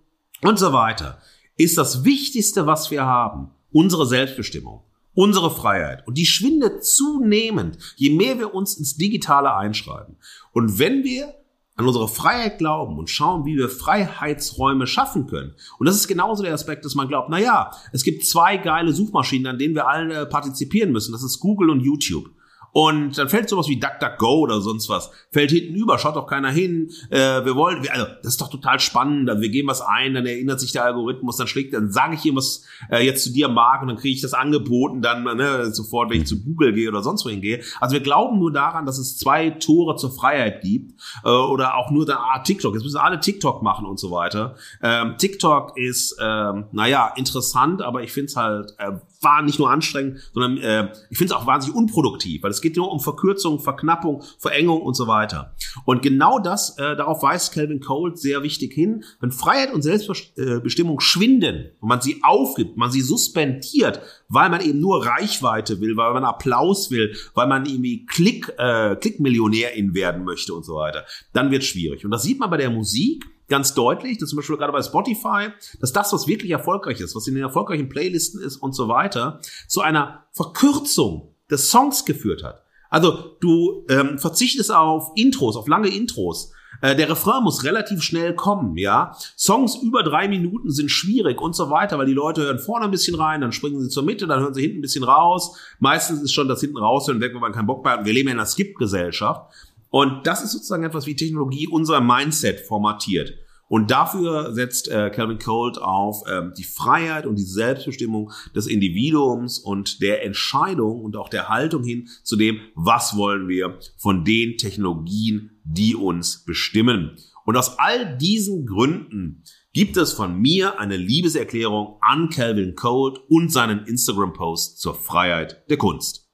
und 0.42 0.60
so 0.60 0.74
weiter. 0.74 1.22
Ist 1.58 1.78
das 1.78 2.04
Wichtigste, 2.04 2.66
was 2.66 2.92
wir 2.92 3.06
haben, 3.06 3.52
unsere 3.72 4.06
Selbstbestimmung, 4.06 4.84
unsere 5.14 5.52
Freiheit. 5.52 6.06
Und 6.08 6.18
die 6.18 6.26
schwindet 6.26 6.86
zunehmend, 6.86 7.78
je 7.96 8.10
mehr 8.10 8.40
wir 8.40 8.54
uns 8.54 8.78
ins 8.78 8.96
Digitale 8.96 9.54
einschreiben. 9.54 10.18
Und 10.54 10.80
wenn 10.80 11.04
wir 11.04 11.34
an 11.82 11.88
unsere 11.88 12.08
Freiheit 12.08 12.58
glauben 12.58 12.98
und 12.98 13.10
schauen, 13.10 13.46
wie 13.46 13.58
wir 13.58 13.70
Freiheitsräume 13.70 14.88
schaffen 14.88 15.28
können. 15.28 15.54
Und 15.80 15.88
das 15.88 15.96
ist 15.96 16.08
genauso 16.08 16.44
der 16.44 16.54
Aspekt, 16.54 16.86
dass 16.86 16.96
man 16.96 17.08
glaubt, 17.08 17.30
na 17.30 17.40
ja, 17.40 17.72
es 17.92 18.04
gibt 18.04 18.26
zwei 18.26 18.58
geile 18.58 18.94
Suchmaschinen, 18.94 19.48
an 19.48 19.58
denen 19.58 19.76
wir 19.76 19.88
alle 19.88 20.26
partizipieren 20.26 20.92
müssen. 20.92 21.12
Das 21.12 21.24
ist 21.24 21.40
Google 21.40 21.70
und 21.70 21.82
YouTube. 21.82 22.30
Und 22.74 23.18
dann 23.18 23.30
fällt 23.30 23.50
sowas 23.50 23.68
wie 23.68 23.80
DuckDuckGo 23.80 24.40
oder 24.40 24.62
sonst 24.62 24.88
was, 24.90 25.12
fällt 25.32 25.52
hinten 25.52 25.76
über, 25.76 26.00
schaut 26.00 26.16
doch 26.16 26.28
keiner 26.28 26.50
hin. 26.50 26.90
Äh, 27.10 27.44
wir 27.46 27.56
wollen, 27.56 27.84
wir, 27.84 27.94
also 27.94 28.06
das 28.24 28.34
ist 28.34 28.42
doch 28.42 28.50
total 28.50 28.80
spannend. 28.80 29.30
Also 29.30 29.42
wir 29.42 29.50
geben 29.50 29.68
was 29.68 29.82
ein, 29.82 30.14
dann 30.14 30.26
erinnert 30.26 30.60
sich 30.60 30.72
der 30.72 30.86
Algorithmus, 30.86 31.38
dann 31.38 31.48
schlägt, 31.48 31.74
dann 31.74 31.92
sage 31.92 32.16
ich 32.16 32.26
ihm 32.26 32.36
was 32.36 32.64
äh, 32.90 33.06
jetzt 33.06 33.24
zu 33.24 33.34
dir 33.34 33.50
mag 33.50 33.82
und 33.82 33.90
dann 33.90 33.98
kriege 33.98 34.16
ich 34.16 34.22
das 34.22 34.34
angeboten, 34.34 35.02
dann 35.02 35.24
ne, 35.24 35.72
sofort, 35.74 36.10
wenn 36.10 36.22
ich 36.22 36.28
zu 36.28 36.42
Google 36.42 36.74
gehe 36.74 36.88
oder 36.88 37.04
sonst 37.04 37.26
wohin 37.26 37.42
gehe. 37.42 37.62
Also 37.80 37.94
wir 37.94 38.02
glauben 38.02 38.40
nur 38.40 38.54
daran, 38.54 38.86
dass 38.86 38.98
es 38.98 39.18
zwei 39.18 39.50
Tore 39.50 39.98
zur 39.98 40.12
Freiheit 40.12 40.62
gibt 40.62 40.94
äh, 41.26 41.30
oder 41.30 41.76
auch 41.76 41.92
nur 41.92 42.06
da 42.06 42.18
ah, 42.18 42.40
TikTok. 42.40 42.74
Jetzt 42.74 42.84
müssen 42.84 42.98
alle 42.98 43.20
TikTok 43.20 43.62
machen 43.62 43.86
und 43.86 44.00
so 44.00 44.12
weiter. 44.12 44.56
Ähm, 44.82 45.16
TikTok 45.18 45.78
ist, 45.78 46.18
ähm, 46.22 46.66
naja, 46.72 47.12
interessant, 47.16 47.82
aber 47.82 48.04
ich 48.04 48.12
finde 48.12 48.28
es 48.28 48.36
halt 48.36 48.74
äh, 48.78 48.92
war 49.22 49.42
nicht 49.42 49.60
nur 49.60 49.70
anstrengend, 49.70 50.20
sondern 50.34 50.58
äh, 50.58 50.92
ich 51.10 51.18
finde 51.18 51.34
es 51.34 51.40
auch 51.40 51.46
wahnsinnig 51.46 51.76
unproduktiv, 51.78 52.44
weil 52.44 52.52
es 52.52 52.62
geht 52.62 52.76
nur 52.76 52.92
um 52.92 53.00
Verkürzung, 53.00 53.60
Verknappung, 53.60 54.24
Verengung 54.40 54.82
und 54.82 54.96
so 54.96 55.08
weiter. 55.08 55.56
Und 55.86 56.02
genau 56.02 56.40
das, 56.40 56.78
äh, 56.78 56.96
darauf 56.96 57.24
weist 57.24 57.54
Calvin 57.54 57.80
Cole 57.80 58.16
sehr 58.16 58.44
wichtig 58.44 58.74
hin. 58.74 59.04
Wenn 59.20 59.32
Freiheit 59.32 59.74
und 59.74 59.82
Selbstbestimmung 59.82 61.00
schwinden 61.00 61.72
und 61.80 61.90
man 61.90 62.02
sie 62.02 62.22
aufgibt, 62.24 62.78
man 62.78 62.92
sie 62.92 63.02
suspendiert, 63.02 64.02
weil 64.28 64.50
man 64.50 64.62
eben 64.62 64.80
nur 64.80 65.06
Reichweite 65.06 65.80
will, 65.80 65.98
weil 65.98 66.14
man 66.14 66.24
Applaus 66.24 66.92
will, 66.92 67.16
weil 67.34 67.48
man 67.48 67.66
irgendwie 67.66 68.06
Klick, 68.06 68.52
äh, 68.58 68.96
Klickmillionärin 68.96 69.94
werden 69.94 70.24
möchte 70.24 70.54
und 70.54 70.66
so 70.66 70.76
weiter, 70.76 71.06
dann 71.34 71.52
wird 71.52 71.64
schwierig. 71.64 72.06
Und 72.06 72.12
das 72.12 72.24
sieht 72.24 72.40
man 72.40 72.50
bei 72.50 72.58
der 72.58 72.70
Musik 72.70 73.26
ganz 73.52 73.76
deutlich, 73.76 74.18
dass 74.18 74.30
zum 74.30 74.38
Beispiel 74.38 74.58
gerade 74.58 74.72
bei 74.74 74.82
Spotify, 74.82 75.50
dass 75.80 75.94
das, 75.94 76.12
was 76.14 76.26
wirklich 76.26 76.52
erfolgreich 76.52 77.00
ist, 77.00 77.16
was 77.16 77.28
in 77.28 77.36
den 77.36 77.44
erfolgreichen 77.44 77.90
Playlisten 77.90 78.42
ist 78.42 78.58
und 78.58 78.74
so 78.74 78.88
weiter, 78.88 79.42
zu 79.68 79.82
einer 79.82 80.24
Verkürzung 80.32 81.36
des 81.52 81.70
Songs 81.70 82.06
geführt 82.06 82.44
hat. 82.44 82.64
Also 82.90 83.36
du 83.40 83.86
ähm, 83.90 84.18
verzichtest 84.18 84.74
auf 84.74 85.12
Intros, 85.16 85.56
auf 85.56 85.68
lange 85.68 85.90
Intros. 85.90 86.52
Äh, 86.82 86.96
der 86.96 87.10
Refrain 87.10 87.44
muss 87.44 87.64
relativ 87.64 88.02
schnell 88.02 88.36
kommen, 88.36 88.78
ja. 88.78 89.16
Songs 89.38 89.76
über 89.76 90.04
drei 90.04 90.28
Minuten 90.28 90.72
sind 90.72 90.90
schwierig 90.90 91.42
und 91.42 91.56
so 91.56 91.70
weiter, 91.70 91.98
weil 91.98 92.06
die 92.06 92.14
Leute 92.14 92.42
hören 92.42 92.60
vorne 92.60 92.86
ein 92.86 92.92
bisschen 92.92 93.16
rein, 93.16 93.42
dann 93.42 93.52
springen 93.52 93.82
sie 93.82 93.90
zur 93.90 94.04
Mitte, 94.04 94.28
dann 94.28 94.40
hören 94.40 94.54
sie 94.54 94.62
hinten 94.62 94.80
ein 94.80 94.82
bisschen 94.82 95.04
raus. 95.04 95.58
Meistens 95.80 96.22
ist 96.22 96.34
schon 96.34 96.48
das 96.48 96.62
hinten 96.62 96.78
raushören 96.78 97.22
weg, 97.22 97.34
wenn 97.34 97.42
man 97.42 97.52
keinen 97.52 97.68
Bock 97.68 97.84
mehr 97.84 97.94
hat. 97.94 98.06
Wir 98.06 98.14
leben 98.14 98.30
ja 98.30 98.34
in 98.34 98.40
einer 98.40 98.48
Skip-Gesellschaft. 98.48 99.52
Und 99.92 100.26
das 100.26 100.44
ist 100.44 100.54
sozusagen 100.54 100.84
etwas, 100.84 101.06
wie 101.06 101.16
Technologie 101.16 101.68
unser 101.68 102.02
Mindset 102.02 102.62
formatiert. 102.62 103.34
Und 103.68 103.90
dafür 103.92 104.54
setzt 104.54 104.90
äh, 104.90 105.10
Calvin 105.12 105.38
Colt 105.38 105.78
auf 105.78 106.24
ähm, 106.30 106.54
die 106.58 106.64
Freiheit 106.64 107.26
und 107.26 107.38
die 107.38 107.44
Selbstbestimmung 107.44 108.32
des 108.54 108.68
Individuums 108.68 109.60
und 109.60 110.02
der 110.02 110.26
Entscheidung 110.26 111.02
und 111.02 111.16
auch 111.16 111.30
der 111.30 111.48
Haltung 111.48 111.84
hin 111.84 112.10
zu 112.24 112.36
dem, 112.36 112.60
was 112.76 113.16
wollen 113.16 113.48
wir 113.48 113.80
von 113.98 114.26
den 114.26 114.58
Technologien, 114.58 115.52
die 115.64 115.96
uns 115.96 116.44
bestimmen. 116.44 117.16
Und 117.46 117.56
aus 117.56 117.80
all 117.80 118.18
diesen 118.18 118.66
Gründen 118.66 119.44
gibt 119.74 119.96
es 119.96 120.12
von 120.12 120.38
mir 120.38 120.80
eine 120.80 120.98
Liebeserklärung 120.98 121.98
an 122.02 122.30
Calvin 122.30 122.76
Colt 122.76 123.20
und 123.30 123.54
seinen 123.54 123.86
Instagram-Post 123.86 124.82
zur 124.82 124.96
Freiheit 124.96 125.64
der 125.70 125.78
Kunst. 125.78 126.30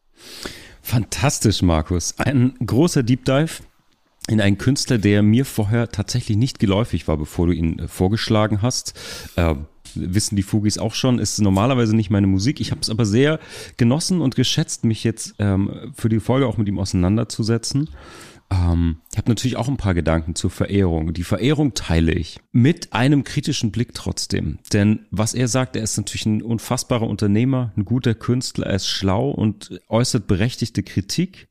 Fantastisch, 0.88 1.63
Markus. 1.63 2.17
Ein 2.17 2.54
großer 2.65 3.04
Deep 3.04 3.26
Dive 3.26 3.62
in 4.30 4.39
einen 4.39 4.58
Künstler, 4.58 4.97
der 4.97 5.21
mir 5.21 5.43
vorher 5.43 5.89
tatsächlich 5.89 6.38
nicht 6.38 6.60
geläufig 6.60 7.10
war, 7.10 7.17
bevor 7.17 7.47
du 7.47 7.52
ihn 7.52 7.78
äh, 7.78 7.88
vorgeschlagen 7.89 8.62
hast. 8.62 8.93
Äh, 9.36 9.56
wissen 9.95 10.38
die 10.38 10.43
Fugis 10.43 10.78
auch 10.78 10.93
schon, 10.93 11.19
ist 11.19 11.41
normalerweise 11.41 11.93
nicht 11.93 12.10
meine 12.10 12.28
Musik. 12.28 12.62
Ich 12.62 12.71
habe 12.71 12.80
es 12.80 12.89
aber 12.89 13.06
sehr 13.06 13.41
genossen 13.76 14.21
und 14.21 14.38
geschätzt, 14.38 14.86
mich 14.86 15.04
jetzt 15.04 15.36
ähm, 15.39 15.91
für 15.93 16.08
die 16.08 16.21
Folge 16.21 16.47
auch 16.47 16.56
mit 16.56 16.69
ihm 16.69 16.80
auseinanderzusetzen. 16.80 17.89
Ähm, 18.50 19.02
ich 19.12 19.18
habe 19.18 19.30
natürlich 19.30 19.58
auch 19.58 19.68
ein 19.68 19.78
paar 19.78 19.94
Gedanken 19.94 20.36
zur 20.36 20.50
Verehrung. 20.50 21.14
Die 21.14 21.24
Verehrung 21.24 21.74
teile 21.74 22.14
ich 22.14 22.40
mit 22.52 22.94
einem 22.94 23.24
kritischen 23.24 23.72
Blick 23.72 23.94
trotzdem. 23.94 24.60
Denn 24.74 25.06
was 25.12 25.34
er 25.34 25.48
sagt, 25.48 25.76
er 25.76 25.84
ist 25.84 25.98
natürlich 25.98 26.26
ein 26.26 26.42
unfassbarer 26.42 27.08
Unternehmer, 27.08 27.74
ein 27.76 27.86
guter 27.86 28.16
Künstler, 28.16 28.68
er 28.68 28.76
ist 28.76 28.88
schlau 28.88 29.30
und 29.30 29.82
äußert 29.90 30.28
berechtigte 30.28 30.84
Kritik. 30.84 31.48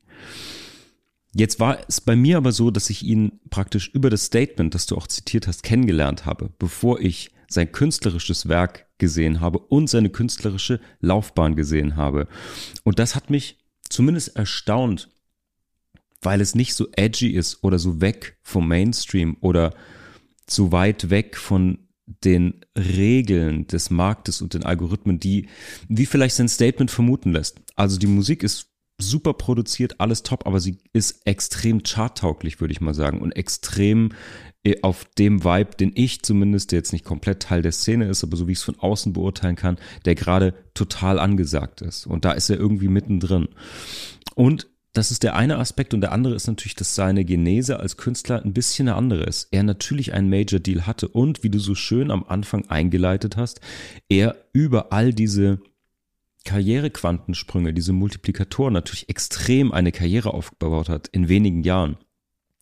Jetzt 1.33 1.59
war 1.59 1.77
es 1.87 2.01
bei 2.01 2.15
mir 2.15 2.37
aber 2.37 2.51
so, 2.51 2.71
dass 2.71 2.89
ich 2.89 3.03
ihn 3.03 3.39
praktisch 3.49 3.89
über 3.89 4.09
das 4.09 4.25
Statement, 4.25 4.73
das 4.73 4.87
du 4.87 4.95
auch 4.95 5.07
zitiert 5.07 5.47
hast, 5.47 5.61
kennengelernt 5.61 6.25
habe, 6.25 6.49
bevor 6.57 6.99
ich 6.99 7.31
sein 7.47 7.71
künstlerisches 7.71 8.49
Werk 8.49 8.87
gesehen 8.97 9.39
habe 9.39 9.59
und 9.59 9.89
seine 9.89 10.09
künstlerische 10.09 10.79
Laufbahn 10.99 11.55
gesehen 11.55 11.95
habe. 11.95 12.27
Und 12.83 12.99
das 12.99 13.15
hat 13.15 13.29
mich 13.29 13.59
zumindest 13.87 14.35
erstaunt, 14.35 15.09
weil 16.21 16.41
es 16.41 16.55
nicht 16.55 16.73
so 16.73 16.87
edgy 16.93 17.29
ist 17.29 17.63
oder 17.63 17.79
so 17.79 18.01
weg 18.01 18.37
vom 18.41 18.67
Mainstream 18.67 19.37
oder 19.41 19.73
so 20.49 20.71
weit 20.71 21.09
weg 21.09 21.37
von 21.37 21.79
den 22.05 22.61
Regeln 22.77 23.67
des 23.67 23.89
Marktes 23.89 24.41
und 24.41 24.53
den 24.53 24.63
Algorithmen, 24.63 25.19
die, 25.19 25.47
wie 25.89 26.05
vielleicht 26.05 26.35
sein 26.35 26.47
Statement 26.47 26.89
vermuten 26.89 27.33
lässt. 27.33 27.59
Also 27.75 27.99
die 27.99 28.07
Musik 28.07 28.43
ist 28.43 28.71
super 28.99 29.33
produziert, 29.33 29.99
alles 29.99 30.23
top, 30.23 30.47
aber 30.47 30.59
sie 30.59 30.77
ist 30.93 31.21
extrem 31.25 31.83
charttauglich, 31.83 32.59
würde 32.59 32.71
ich 32.71 32.81
mal 32.81 32.93
sagen, 32.93 33.21
und 33.21 33.33
extrem 33.33 34.09
äh, 34.63 34.81
auf 34.81 35.05
dem 35.17 35.43
Vibe, 35.43 35.75
den 35.79 35.91
ich 35.93 36.23
zumindest, 36.23 36.71
der 36.71 36.79
jetzt 36.79 36.93
nicht 36.93 37.05
komplett 37.05 37.43
Teil 37.43 37.61
der 37.61 37.73
Szene 37.73 38.07
ist, 38.07 38.23
aber 38.23 38.37
so 38.37 38.47
wie 38.47 38.53
ich 38.53 38.59
es 38.59 38.63
von 38.63 38.79
außen 38.79 39.13
beurteilen 39.13 39.55
kann, 39.55 39.77
der 40.05 40.15
gerade 40.15 40.55
total 40.73 41.19
angesagt 41.19 41.81
ist. 41.81 42.07
Und 42.07 42.25
da 42.25 42.31
ist 42.31 42.49
er 42.49 42.57
irgendwie 42.57 42.87
mittendrin. 42.87 43.49
Und 44.33 44.67
das 44.97 45.11
ist 45.11 45.23
der 45.23 45.35
eine 45.35 45.57
Aspekt 45.57 45.93
und 45.93 46.01
der 46.01 46.11
andere 46.11 46.33
ist 46.33 46.47
natürlich, 46.47 46.75
dass 46.75 46.95
seine 46.95 47.23
Genese 47.23 47.79
als 47.79 47.97
Künstler 47.97 48.43
ein 48.43 48.53
bisschen 48.53 48.87
eine 48.87 48.97
andere 48.97 49.23
ist. 49.23 49.47
Er 49.51 49.63
natürlich 49.63 50.13
einen 50.13 50.29
Major 50.29 50.59
Deal 50.59 50.87
hatte 50.87 51.07
und, 51.07 51.43
wie 51.43 51.49
du 51.49 51.59
so 51.59 51.75
schön 51.75 52.09
am 52.09 52.23
Anfang 52.23 52.67
eingeleitet 52.69 53.37
hast, 53.37 53.61
er 54.09 54.35
über 54.53 54.91
all 54.91 55.13
diese 55.13 55.59
Karrierequantensprünge, 56.45 57.73
diese 57.73 57.93
Multiplikatoren 57.93 58.73
natürlich 58.73 59.09
extrem 59.09 59.71
eine 59.71 59.91
Karriere 59.91 60.33
aufgebaut 60.33 60.89
hat 60.89 61.07
in 61.09 61.29
wenigen 61.29 61.61
Jahren. 61.61 61.97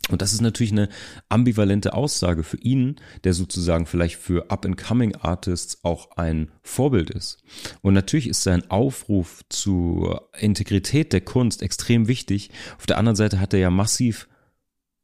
Und 0.09 0.21
das 0.21 0.33
ist 0.33 0.41
natürlich 0.41 0.71
eine 0.71 0.89
ambivalente 1.29 1.93
Aussage 1.93 2.43
für 2.43 2.57
ihn, 2.57 2.97
der 3.23 3.33
sozusagen 3.33 3.87
vielleicht 3.87 4.17
für 4.17 4.51
Up-and-Coming 4.51 5.15
Artists 5.15 5.83
auch 5.83 6.11
ein 6.11 6.51
Vorbild 6.61 7.09
ist. 7.09 7.39
Und 7.81 7.95
natürlich 7.95 8.29
ist 8.29 8.43
sein 8.43 8.69
Aufruf 8.69 9.41
zur 9.49 10.29
Integrität 10.39 11.11
der 11.11 11.21
Kunst 11.21 11.63
extrem 11.63 12.07
wichtig. 12.07 12.51
Auf 12.77 12.85
der 12.85 12.99
anderen 12.99 13.15
Seite 13.15 13.39
hat 13.39 13.53
er 13.53 13.59
ja 13.59 13.71
massiv 13.71 14.27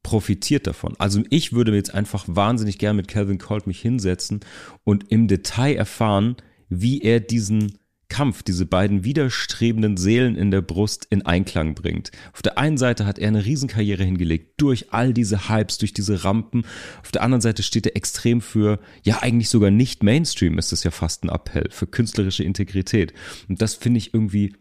profitiert 0.03 0.67
davon. 0.67 0.95
Also 0.97 1.21
ich 1.29 1.53
würde 1.53 1.73
jetzt 1.73 1.93
einfach 1.93 2.25
wahnsinnig 2.27 2.77
gern 2.77 2.95
mit 2.95 3.07
Calvin 3.07 3.37
Colt 3.37 3.67
mich 3.67 3.81
hinsetzen 3.81 4.41
und 4.83 5.11
im 5.11 5.27
Detail 5.27 5.75
erfahren, 5.75 6.37
wie 6.69 7.01
er 7.01 7.19
diesen 7.19 7.77
Kampf, 8.11 8.43
diese 8.43 8.65
beiden 8.65 9.05
widerstrebenden 9.05 9.95
Seelen 9.95 10.35
in 10.35 10.51
der 10.51 10.61
Brust 10.61 11.07
in 11.09 11.25
Einklang 11.25 11.75
bringt. 11.75 12.11
Auf 12.33 12.41
der 12.41 12.57
einen 12.57 12.77
Seite 12.77 13.05
hat 13.05 13.17
er 13.17 13.29
eine 13.29 13.45
Riesenkarriere 13.45 14.03
hingelegt, 14.03 14.59
durch 14.61 14.91
all 14.91 15.13
diese 15.13 15.47
Hypes, 15.47 15.77
durch 15.77 15.93
diese 15.93 16.25
Rampen. 16.25 16.65
Auf 17.01 17.11
der 17.11 17.23
anderen 17.23 17.41
Seite 17.41 17.63
steht 17.63 17.85
er 17.85 17.95
extrem 17.95 18.41
für, 18.41 18.79
ja 19.03 19.19
eigentlich 19.21 19.47
sogar 19.47 19.71
nicht 19.71 20.03
Mainstream, 20.03 20.57
ist 20.57 20.73
das 20.73 20.83
ja 20.83 20.91
fast 20.91 21.23
ein 21.23 21.29
Appell, 21.29 21.69
für 21.71 21.87
künstlerische 21.87 22.43
Integrität. 22.43 23.13
Und 23.47 23.61
das 23.61 23.75
finde 23.75 23.99
ich 23.99 24.13
irgendwie 24.13 24.53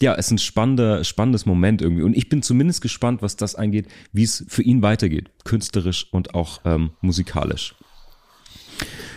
ja, 0.00 0.12
ist 0.12 0.30
ein 0.30 0.38
spannender, 0.38 1.02
spannendes 1.02 1.44
Moment 1.44 1.82
irgendwie. 1.82 2.04
Und 2.04 2.16
ich 2.16 2.28
bin 2.28 2.42
zumindest 2.42 2.82
gespannt, 2.82 3.20
was 3.20 3.36
das 3.36 3.56
angeht, 3.56 3.88
wie 4.12 4.22
es 4.22 4.44
für 4.46 4.62
ihn 4.62 4.80
weitergeht, 4.82 5.30
künstlerisch 5.44 6.06
und 6.12 6.34
auch 6.34 6.60
ähm, 6.64 6.90
musikalisch. 7.00 7.74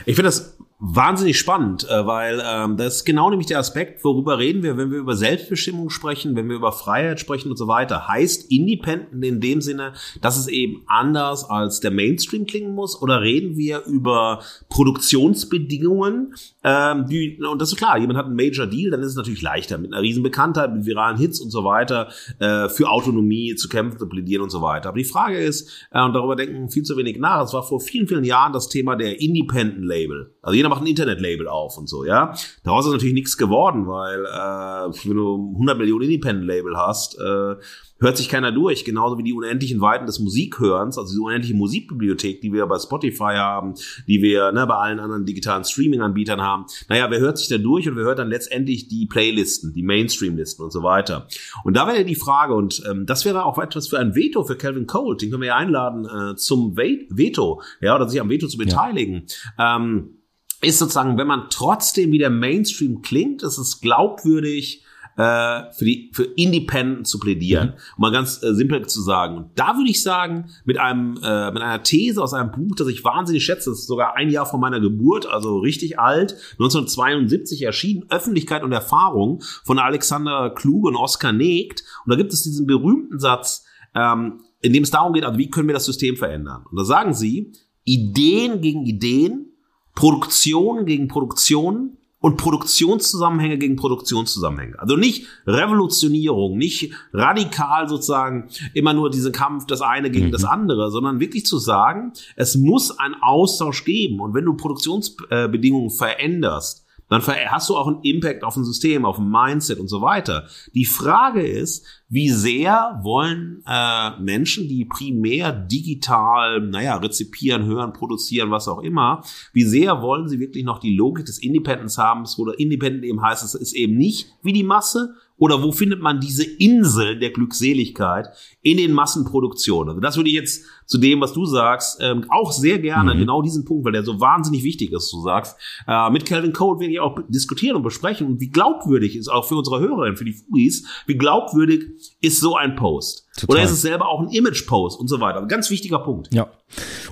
Ich 0.08 0.16
finde 0.16 0.30
das 0.30 0.58
wahnsinnig 0.84 1.38
spannend, 1.38 1.88
äh, 1.88 2.08
weil 2.08 2.42
ähm, 2.44 2.76
das 2.76 2.98
ist 2.98 3.06
genau 3.06 3.30
nämlich 3.30 3.46
der 3.46 3.60
Aspekt, 3.60 4.04
worüber 4.04 4.40
reden 4.40 4.64
wir, 4.64 4.78
wenn 4.78 4.90
wir 4.90 4.98
über 4.98 5.16
Selbstbestimmung 5.16 5.92
sprechen, 5.92 6.36
wenn 6.36 6.50
wir 6.50 6.56
über 6.56 6.72
Freiheit 6.72 7.20
sprechen 7.20 7.52
und 7.52 7.58
so 7.58 7.68
weiter. 7.68 8.08
Heißt 8.08 8.52
Independent 8.52 9.24
in 9.24 9.40
dem 9.40 9.62
Sinne, 9.62 9.94
dass 10.22 10.40
es 10.40 10.48
eben 10.48 10.82
anders 10.88 11.48
als 11.48 11.82
der 11.82 11.92
Mainstream 11.92 12.48
klingen 12.48 12.74
muss? 12.74 13.00
Oder 13.00 13.22
reden 13.22 13.58
wir 13.58 13.86
über 13.86 14.42
Produktionsbedingungen? 14.70 16.34
Ähm, 16.64 17.06
die, 17.08 17.40
und 17.40 17.62
das 17.62 17.72
ist 17.72 17.78
klar, 17.78 18.00
jemand 18.00 18.18
hat 18.18 18.26
einen 18.26 18.36
Major 18.36 18.66
Deal, 18.66 18.90
dann 18.90 19.02
ist 19.02 19.10
es 19.10 19.16
natürlich 19.16 19.44
leichter, 19.44 19.78
mit 19.78 19.94
einer 19.94 20.02
riesen 20.02 20.24
Bekanntheit, 20.24 20.74
mit 20.74 20.88
viralen 20.88 21.18
Hits 21.18 21.40
und 21.42 21.52
so 21.52 21.64
weiter, 21.64 22.08
äh, 22.40 22.70
für 22.70 22.90
Autonomie 22.90 23.54
zu 23.54 23.70
kämpfen, 23.70 24.00
zu 24.00 24.10
plädieren 24.10 24.42
und 24.42 24.50
so 24.50 24.64
weiter. 24.64 24.90
Aber 24.90 24.98
die 24.98 25.04
Frage 25.04 25.38
ist, 25.38 25.88
äh, 25.92 26.02
und 26.04 26.14
darüber 26.14 26.36
denken 26.36 26.70
viel 26.70 26.84
zu 26.84 26.98
wenig 26.98 27.20
nach, 27.20 27.44
es 27.44 27.54
war 27.54 27.62
vor 27.62 27.80
vielen, 27.80 28.08
vielen 28.08 28.24
Jahren 28.24 28.52
das 28.52 28.68
Thema 28.68 28.96
der 28.96 29.22
Independent 29.22 29.86
Label. 29.86 30.34
Also 30.42 30.56
jeder 30.56 30.71
macht 30.72 30.82
ein 30.82 30.88
Internetlabel 30.88 31.48
auf 31.48 31.78
und 31.78 31.88
so, 31.88 32.04
ja. 32.06 32.34
Daraus 32.64 32.86
ist 32.86 32.94
natürlich 32.94 33.14
nichts 33.14 33.38
geworden, 33.38 33.86
weil 33.88 34.26
äh, 34.26 35.08
wenn 35.08 35.18
du 35.18 35.52
100 35.54 35.78
Millionen 35.78 36.06
Independent-Label 36.06 36.76
hast, 36.78 37.20
äh, 37.20 37.56
hört 38.02 38.18
sich 38.18 38.30
keiner 38.30 38.52
durch, 38.52 38.84
genauso 38.84 39.18
wie 39.18 39.24
die 39.24 39.34
unendlichen 39.34 39.80
Weiten 39.80 40.06
des 40.06 40.20
Musikhörens, 40.20 40.98
also 40.98 41.14
die 41.14 41.20
unendliche 41.20 41.54
Musikbibliothek, 41.54 42.42
die 42.42 42.52
wir 42.52 42.66
bei 42.66 42.80
Spotify 42.80 43.36
haben, 43.36 43.76
die 44.08 44.22
wir 44.22 44.52
ne, 44.52 44.66
bei 44.66 44.76
allen 44.76 45.00
anderen 45.00 45.26
digitalen 45.26 45.64
Streaming-Anbietern 45.64 46.42
haben. 46.42 46.66
Naja, 46.90 47.10
wer 47.10 47.20
hört 47.20 47.38
sich 47.38 47.48
da 47.48 47.58
durch 47.58 47.88
und 47.88 47.96
wer 47.96 48.04
hört 48.04 48.20
dann 48.20 48.30
letztendlich 48.30 48.88
die 48.88 49.06
Playlisten, 49.06 49.74
die 49.74 49.84
Mainstream-Listen 49.84 50.64
und 50.64 50.72
so 50.72 50.82
weiter. 50.84 51.28
Und 51.64 51.78
da 51.78 51.88
wäre 51.88 52.04
die 52.04 52.16
Frage, 52.16 52.56
und 52.56 52.82
ähm, 52.90 53.06
das 53.06 53.24
wäre 53.24 53.46
auch 53.46 53.60
etwas 53.60 53.88
für 53.88 54.00
ein 54.00 54.16
Veto 54.16 54.44
für 54.44 54.56
Calvin 54.56 54.88
Cole, 54.88 55.18
den 55.18 55.30
können 55.30 55.42
wir 55.42 55.50
ja 55.50 55.58
einladen 55.58 56.06
äh, 56.06 56.36
zum 56.36 56.76
Veto, 56.76 57.62
ja, 57.82 57.96
oder 57.96 58.10
sich 58.10 58.20
am 58.20 58.30
Veto 58.30 58.48
zu 58.48 58.58
beteiligen. 58.58 59.26
Ja. 59.58 59.76
Ähm, 59.76 60.21
ist 60.62 60.80
sozusagen, 60.80 61.18
wenn 61.18 61.28
man 61.28 61.48
trotzdem 61.50 62.12
wie 62.12 62.20
der 62.20 62.30
Mainstream 62.30 63.02
klingt, 63.02 63.44
ist 63.44 63.58
es 63.58 63.82
glaubwürdig, 63.82 64.84
äh, 65.18 65.72
für 65.74 65.86
die 65.86 66.12
für 66.14 66.24
Independent 66.24 67.08
zu 67.08 67.20
plädieren, 67.20 67.70
mhm. 67.70 67.74
um 67.98 68.02
mal 68.02 68.12
ganz 68.12 68.42
äh, 68.44 68.54
simpel 68.54 68.86
zu 68.88 69.02
sagen. 69.02 69.38
Und 69.38 69.50
da 69.56 69.76
würde 69.76 69.90
ich 69.90 70.02
sagen, 70.02 70.52
mit 70.64 70.78
einem 70.80 71.18
äh, 71.22 71.52
mit 71.52 71.62
einer 71.62 71.84
These 71.84 72.22
aus 72.22 72.34
einem 72.34 72.52
Buch, 72.52 72.76
das 72.78 72.88
ich 72.88 73.04
wahnsinnig 73.04 73.44
schätze, 73.44 73.70
das 73.70 73.80
ist 73.80 73.88
sogar 73.88 74.16
ein 74.16 74.30
Jahr 74.30 74.46
vor 74.46 74.60
meiner 74.60 74.80
Geburt, 74.80 75.26
also 75.28 75.60
richtig 75.60 76.00
alt, 76.00 76.36
1972 76.54 77.62
erschienen, 77.64 78.06
Öffentlichkeit 78.10 78.64
und 78.64 78.72
Erfahrung 78.72 79.42
von 79.64 79.80
Alexander 79.80 80.50
Kluge 80.52 80.90
und 80.90 80.96
Oskar 80.96 81.34
Negt. 81.34 81.84
Und 82.06 82.12
da 82.12 82.16
gibt 82.16 82.34
es 82.34 82.44
diesen 82.44 82.66
berühmten 82.66 83.20
Satz, 83.20 83.66
ähm, 83.94 84.42
in 84.62 84.74
dem 84.74 84.84
es 84.84 84.92
darum 84.92 85.14
geht, 85.14 85.26
also 85.26 85.38
wie 85.38 85.50
können 85.50 85.68
wir 85.68 85.74
das 85.74 85.86
System 85.86 86.16
verändern? 86.16 86.64
Und 86.70 86.78
da 86.78 86.86
sagen 86.86 87.14
sie, 87.14 87.52
Ideen 87.84 88.62
gegen 88.62 88.86
Ideen, 88.86 89.51
Produktion 89.94 90.86
gegen 90.86 91.08
Produktion, 91.08 91.98
und 92.22 92.38
Produktionszusammenhänge 92.38 93.58
gegen 93.58 93.76
Produktionszusammenhänge. 93.76 94.80
Also 94.80 94.96
nicht 94.96 95.26
Revolutionierung, 95.48 96.56
nicht 96.56 96.94
radikal 97.12 97.90
sozusagen 97.90 98.48
immer 98.76 98.94
nur 98.94 99.10
diesen 99.10 99.32
Kampf, 99.32 99.66
das 99.66 99.82
eine 99.82 100.12
gegen 100.12 100.28
mhm. 100.28 100.32
das 100.32 100.46
andere, 100.46 100.92
sondern 100.92 101.20
wirklich 101.20 101.46
zu 101.46 101.58
sagen, 101.58 102.14
es 102.36 102.56
muss 102.56 102.98
einen 102.98 103.16
Austausch 103.16 103.84
geben. 103.84 104.20
Und 104.22 104.36
wenn 104.36 104.46
du 104.46 104.54
Produktionsbedingungen 104.54 105.90
veränderst, 105.90 106.86
dann 107.12 107.22
hast 107.22 107.70
du 107.70 107.76
auch 107.76 107.88
einen 107.88 108.02
Impact 108.04 108.46
auf 108.46 108.56
ein 108.56 108.64
System, 108.64 109.04
auf 109.04 109.20
ein 109.20 109.30
Mindset 109.30 109.80
und 109.80 109.90
so 109.90 110.02
weiter. 110.02 110.48
Die 110.74 110.86
Frage 110.86 111.46
ist, 111.46 111.86
wie 112.08 112.30
sehr 112.30 113.02
wollen 113.04 113.62
äh, 113.68 114.18
Menschen, 114.22 114.70
die 114.70 114.86
primär 114.86 115.52
digital, 115.52 116.62
naja, 116.62 116.96
rezipieren, 116.96 117.66
hören, 117.66 117.92
produzieren, 117.92 118.50
was 118.50 118.70
auch 118.70 118.80
immer, 118.80 119.24
wie 119.52 119.66
sehr 119.66 120.02
wollen 120.02 120.30
sie 120.30 120.40
wirklich 120.40 120.64
noch 120.64 120.80
die 120.80 120.96
Logik 120.96 121.26
des 121.26 121.40
Independence 121.40 121.98
haben, 121.98 122.24
wo 122.38 122.46
der 122.46 122.58
Independent 122.60 123.04
eben 123.04 123.22
heißt, 123.22 123.44
es 123.44 123.56
ist 123.56 123.74
eben 123.74 123.98
nicht 123.98 124.30
wie 124.42 124.54
die 124.54 124.64
Masse, 124.64 125.16
oder 125.42 125.64
wo 125.64 125.72
findet 125.72 126.02
man 126.02 126.20
diese 126.20 126.44
Insel 126.44 127.18
der 127.18 127.32
Glückseligkeit 127.32 128.28
in 128.62 128.78
den 128.78 128.94
Massenproduktionen? 128.94 129.90
Also 129.90 130.00
das 130.00 130.16
würde 130.16 130.30
ich 130.30 130.36
jetzt 130.36 130.66
zu 130.86 131.00
dem, 131.00 131.20
was 131.20 131.34
du 131.34 131.48
sagst, 131.48 131.98
ähm, 132.00 132.26
auch 132.30 132.52
sehr 132.52 132.78
gerne, 132.78 133.16
mhm. 133.16 133.20
genau 133.22 133.42
diesen 133.42 133.66
Punkt, 133.66 133.84
weil 133.84 133.94
der 133.94 134.04
so 134.04 134.20
wahnsinnig 134.20 134.64
wichtig 134.64 134.92
ist, 134.92 135.12
du 135.12 135.20
sagst, 135.24 135.58
äh, 135.88 136.12
mit 136.12 136.28
Calvin 136.28 136.54
Code 136.54 136.82
werde 136.82 136.94
ich 136.94 137.00
auch 137.00 137.18
diskutieren 137.28 137.76
und 137.76 137.82
besprechen. 137.82 138.28
Und 138.28 138.40
wie 138.40 138.52
glaubwürdig 138.52 139.16
ist 139.16 139.30
auch 139.30 139.48
für 139.48 139.56
unsere 139.56 139.80
Hörerinnen, 139.80 140.16
für 140.16 140.26
die 140.26 140.34
Fugis, 140.34 140.86
wie 141.08 141.18
glaubwürdig 141.18 141.86
ist 142.22 142.40
so 142.40 142.56
ein 142.56 142.76
Post? 142.76 143.28
Total. 143.38 143.56
Oder 143.56 143.66
ist 143.66 143.72
es 143.72 143.82
selber 143.82 144.10
auch 144.10 144.20
ein 144.20 144.28
Image-Post 144.30 145.00
und 145.00 145.08
so 145.08 145.22
weiter? 145.22 145.46
Ganz 145.46 145.70
wichtiger 145.70 146.00
Punkt. 146.00 146.34
Ja. 146.34 146.48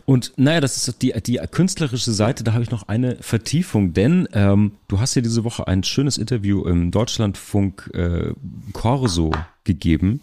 Und 0.05 0.34
naja, 0.36 0.60
das 0.60 0.75
ist 0.75 1.01
die, 1.01 1.13
die 1.25 1.39
künstlerische 1.49 2.12
Seite, 2.12 2.43
da 2.43 2.51
habe 2.51 2.63
ich 2.63 2.71
noch 2.71 2.89
eine 2.89 3.15
Vertiefung, 3.21 3.93
denn 3.93 4.27
ähm, 4.34 4.73
du 4.89 4.99
hast 4.99 5.15
ja 5.15 5.21
diese 5.21 5.45
Woche 5.45 5.67
ein 5.67 5.84
schönes 5.84 6.17
Interview 6.17 6.65
im 6.65 6.91
Deutschlandfunk 6.91 7.89
äh, 7.93 8.34
Corso 8.73 9.32
gegeben. 9.63 10.21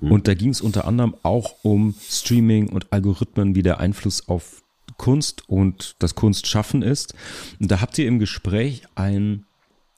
Mhm. 0.00 0.12
Und 0.12 0.28
da 0.28 0.34
ging 0.34 0.50
es 0.50 0.60
unter 0.60 0.86
anderem 0.86 1.16
auch 1.24 1.56
um 1.62 1.96
Streaming 2.08 2.68
und 2.68 2.92
Algorithmen, 2.92 3.56
wie 3.56 3.62
der 3.62 3.80
Einfluss 3.80 4.28
auf 4.28 4.62
Kunst 4.96 5.48
und 5.48 5.96
das 5.98 6.14
Kunstschaffen 6.14 6.82
ist. 6.82 7.14
Und 7.58 7.68
da 7.68 7.80
habt 7.80 7.98
ihr 7.98 8.06
im 8.06 8.20
Gespräch 8.20 8.82
einen 8.94 9.46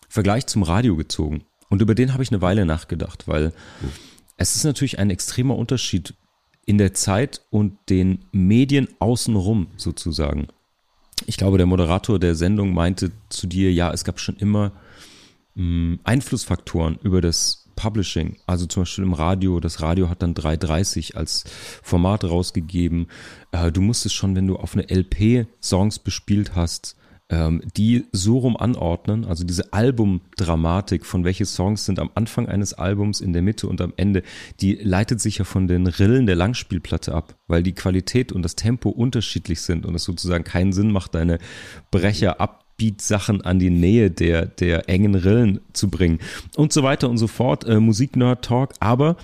Vergleich 0.09 0.46
zum 0.46 0.62
Radio 0.62 0.96
gezogen. 0.96 1.44
Und 1.68 1.83
über 1.83 1.94
den 1.94 2.14
habe 2.14 2.22
ich 2.22 2.30
eine 2.30 2.40
Weile 2.40 2.64
nachgedacht, 2.64 3.28
weil 3.28 3.48
mhm 3.83 4.13
es 4.37 4.57
ist 4.57 4.64
natürlich 4.64 4.99
ein 4.99 5.11
extremer 5.11 5.57
Unterschied 5.57 6.14
in 6.66 6.79
der 6.79 6.94
Zeit 6.94 7.42
und 7.51 7.77
den 7.88 8.25
Medien 8.33 8.88
außenrum 8.99 9.68
sozusagen. 9.77 10.49
Ich 11.27 11.37
glaube, 11.37 11.59
der 11.59 11.66
Moderator 11.66 12.18
der 12.18 12.35
Sendung 12.35 12.75
meinte 12.75 13.12
zu 13.29 13.47
dir, 13.47 13.73
ja, 13.73 13.92
es 13.92 14.05
gab 14.05 14.18
schon 14.18 14.37
immer 14.37 14.73
mh, 15.55 15.62
hm, 15.62 16.01
Einflussfaktoren 16.05 16.99
über 17.03 17.20
das 17.20 17.64
Publishing. 17.77 18.37
Also 18.47 18.66
zum 18.66 18.83
Beispiel 18.83 19.05
im 19.05 19.12
Radio, 19.12 19.61
das 19.61 19.81
Radio 19.81 20.09
hat 20.09 20.23
dann 20.23 20.35
330 20.35 21.16
als 21.16 21.44
Format 21.83 22.25
rausgegeben. 22.25 23.09
Äh, 23.53 23.73
du 23.73 23.81
musstest 23.81 24.14
schon, 24.14 24.37
wenn 24.37 24.47
du 24.47 24.57
auf 24.57 24.75
eine 24.75 24.88
LP 24.88 25.47
Songs 25.61 25.99
bespielt 25.99 26.55
hast, 26.55 26.97
ähm, 27.35 27.62
die 27.77 28.05
so 28.12 28.38
rum 28.38 28.57
anordnen, 28.57 29.25
also 29.25 29.44
diese 29.44 29.73
Albumdramatik 29.73 31.05
von 31.05 31.25
welche 31.25 31.47
Songs 31.47 31.85
sind 31.85 31.99
am 31.99 32.11
Anfang 32.14 32.49
eines 32.49 32.75
Albums, 32.75 33.20
in 33.20 33.33
der 33.33 33.42
Mitte 33.42 33.66
und 33.66 33.81
am 33.81 33.92
Ende, 33.97 34.23
die 34.61 34.75
leitet 34.75 35.20
sich 35.20 35.38
ja 35.38 35.44
von 35.44 35.66
den 35.66 35.88
Rillen 35.88 36.27
der 36.27 36.37
Langspielplatte 36.37 37.12
ab, 37.12 37.35
weil 37.49 37.64
die 37.64 37.73
Qualität 37.73 38.31
und 38.31 38.42
das 38.42 38.55
Tempo 38.55 38.88
unterschiedlich 38.88 39.62
sind 39.62 39.85
und 39.85 39.97
es 39.97 40.05
sozusagen 40.05 40.44
keinen 40.44 40.73
Sinn 40.73 40.92
macht, 40.92 41.14
deine 41.14 41.38
Brecher 41.90 42.40
ab 42.40 42.61
Sachen 42.99 43.40
an 43.40 43.59
die 43.59 43.70
Nähe 43.70 44.11
der, 44.11 44.44
der 44.44 44.90
engen 44.90 45.14
Rillen 45.14 45.61
zu 45.73 45.88
bringen 45.88 46.18
und 46.55 46.70
so 46.70 46.83
weiter 46.83 47.09
und 47.09 47.16
so 47.16 47.29
fort. 47.29 47.64
Äh, 47.64 47.81
Musik-Nerd-Talk, 47.81 48.75
aber 48.79 49.16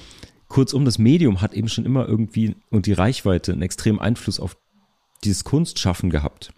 kurzum, 0.48 0.86
das 0.86 0.98
Medium 0.98 1.42
hat 1.42 1.52
eben 1.52 1.68
schon 1.68 1.84
immer 1.84 2.08
irgendwie 2.08 2.54
und 2.70 2.86
die 2.86 2.94
Reichweite 2.94 3.52
einen 3.52 3.60
extremen 3.60 3.98
Einfluss 3.98 4.40
auf 4.40 4.56
dieses 5.24 5.44
Kunstschaffen 5.44 6.08
gehabt 6.08 6.54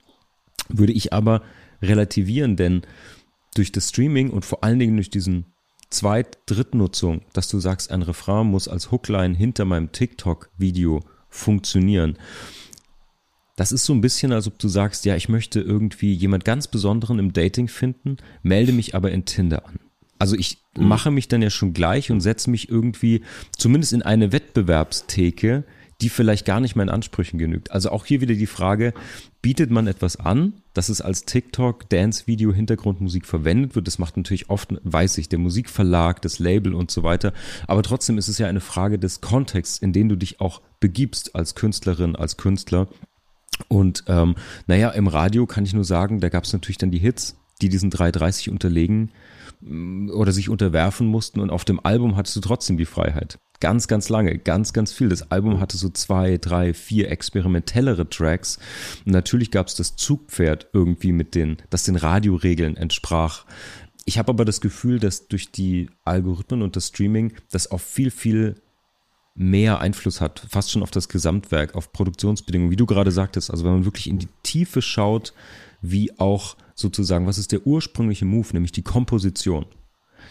würde 0.73 0.93
ich 0.93 1.13
aber 1.13 1.43
relativieren, 1.81 2.57
denn 2.57 2.83
durch 3.55 3.73
das 3.73 3.91
Streaming 3.91 4.31
und 4.31 4.45
vor 4.45 4.65
allen 4.65 4.79
Dingen 4.79 4.97
durch 4.97 5.11
diesen 5.11 5.47
Zweit-, 5.91 6.39
Drittnutzung, 6.47 7.23
dass 7.33 7.49
du 7.49 7.61
sagst, 7.61 7.91
ein 7.91 8.03
Refrain 8.03 8.47
muss 8.47 8.69
als 8.69 8.91
Hookline 8.91 9.37
hinter 9.37 9.65
meinem 9.65 9.93
TikTok-Video 9.93 11.01
funktionieren. 11.29 12.19
Das 13.57 13.73
ist 13.73 13.85
so 13.85 13.93
ein 13.93 14.01
bisschen, 14.01 14.33
als 14.33 14.47
ob 14.47 14.59
du 14.59 14.69
sagst, 14.69 15.05
ja, 15.05 15.15
ich 15.15 15.29
möchte 15.29 15.61
irgendwie 15.61 16.15
jemand 16.15 16.45
ganz 16.45 16.69
Besonderen 16.69 17.19
im 17.19 17.33
Dating 17.33 17.69
finden, 17.69 18.17
melde 18.43 18.73
mich 18.73 18.95
aber 18.95 19.11
in 19.11 19.27
Tinder 19.27 19.67
an. 19.67 19.79
Also 20.19 20.37
ich 20.37 20.59
mhm. 20.77 20.89
mache 20.89 21.11
mich 21.11 21.29
dann 21.29 21.43
ja 21.43 21.51
schon 21.51 21.75
gleich 21.75 22.11
und 22.11 22.21
setze 22.21 22.49
mich 22.49 22.69
irgendwie 22.71 23.23
zumindest 23.57 23.93
in 23.93 24.03
eine 24.03 24.33
Wettbewerbstheke, 24.33 25.65
die 26.01 26.09
vielleicht 26.09 26.47
gar 26.47 26.61
nicht 26.61 26.77
meinen 26.77 26.89
Ansprüchen 26.89 27.39
genügt. 27.39 27.71
Also 27.71 27.91
auch 27.91 28.07
hier 28.07 28.21
wieder 28.21 28.35
die 28.35 28.47
Frage, 28.47 28.95
bietet 29.43 29.73
man 29.73 29.89
etwas 29.89 30.17
an, 30.17 30.55
dass 30.73 30.89
es 30.89 31.01
als 31.01 31.25
TikTok, 31.25 31.89
Dance-Video, 31.91 32.53
Hintergrundmusik 32.53 33.27
verwendet 33.27 33.75
wird? 33.75 33.89
Das 33.89 33.99
macht 33.99 34.17
natürlich 34.17 34.49
oft, 34.49 34.73
weiß 34.85 35.19
ich, 35.19 35.29
der 35.29 35.41
Musikverlag, 35.41 36.23
das 36.23 36.39
Label 36.39 36.75
und 36.75 36.93
so 36.93 37.03
weiter. 37.03 37.33
Aber 37.67 37.83
trotzdem 37.83 38.19
ist 38.19 38.29
es 38.29 38.39
ja 38.39 38.47
eine 38.47 38.61
Frage 38.61 39.01
des 39.01 39.21
Kontexts, 39.21 39.79
in 39.79 39.93
den 39.93 40.09
du 40.09 40.17
dich 40.17 40.41
auch 40.41 40.63
begibst 40.79 41.35
als 41.35 41.57
Künstlerin, 41.57 42.15
als 42.15 42.37
Künstler. 42.37 42.89
Und 43.69 44.05
ähm, 44.07 44.37
naja, 44.67 44.91
im 44.91 45.09
Radio 45.09 45.47
kann 45.47 45.65
ich 45.65 45.75
nur 45.75 45.85
sagen, 45.85 46.21
da 46.21 46.29
gab 46.29 46.45
es 46.45 46.53
natürlich 46.53 46.79
dann 46.79 46.93
die 46.93 46.99
Hits, 46.99 47.37
die 47.61 47.69
diesen 47.69 47.91
330 47.91 48.49
unterlegen 48.51 49.11
oder 50.13 50.33
sich 50.33 50.49
unterwerfen 50.49 51.07
mussten 51.07 51.39
und 51.39 51.51
auf 51.51 51.65
dem 51.65 51.85
Album 51.85 52.17
hattest 52.17 52.35
du 52.35 52.41
trotzdem 52.41 52.77
die 52.79 52.85
Freiheit 52.85 53.39
ganz, 53.62 53.87
ganz 53.87 54.09
lange, 54.09 54.38
ganz, 54.38 54.72
ganz 54.72 54.92
viel. 54.92 55.09
Das 55.09 55.31
Album 55.31 55.61
hatte 55.61 55.77
so 55.77 55.88
zwei, 55.88 56.37
drei, 56.37 56.75
vier 56.75 57.12
experimentellere 57.12 58.09
Tracks. 58.11 58.59
Und 59.07 59.12
natürlich 59.12 59.53
gab 59.53 59.68
es 59.68 59.77
das 59.77 59.94
Zugpferd 59.94 60.66
irgendwie 60.72 61.12
mit 61.12 61.37
den, 61.37 61.59
das 61.70 61.85
den 61.85 61.94
Radioregeln 61.94 62.77
entsprach. 62.77 63.46
Ich 64.05 64.18
habe 64.18 64.31
aber 64.31 64.44
das 64.44 64.61
Gefühl, 64.61 64.98
dass 64.98 65.29
durch 65.29 65.53
die 65.53 65.90
Algorithmen 66.05 66.62
und 66.62 66.75
das 66.75 66.88
Streaming 66.88 67.35
das 67.53 67.70
auf 67.70 67.83
viel, 67.83 68.11
viel 68.11 68.61
mehr 69.37 69.81
Einfluss 69.81 70.20
hat, 70.20 70.44
fast 70.51 70.72
schon 70.72 70.83
auf 70.83 70.90
das 70.90 71.09
Gesamtwerk, 71.09 71.77
auf 71.77 71.92
Produktionsbedingungen, 71.92 72.72
wie 72.72 72.77
du 72.77 72.87
gerade 72.87 73.12
sagtest. 73.12 73.48
Also 73.48 73.64
wenn 73.64 73.75
man 73.75 73.85
wirklich 73.85 74.09
in 74.09 74.18
die 74.18 74.29
Tiefe 74.42 74.83
schaut, 74.83 75.35
wie 75.81 76.18
auch 76.18 76.57
sozusagen, 76.75 77.29
was 77.29 77.38
ist 77.38 77.53
der 77.53 77.64
ursprüngliche 77.64 78.25
Move, 78.25 78.48
nämlich 78.55 78.72
die 78.72 78.83
Komposition 78.83 79.66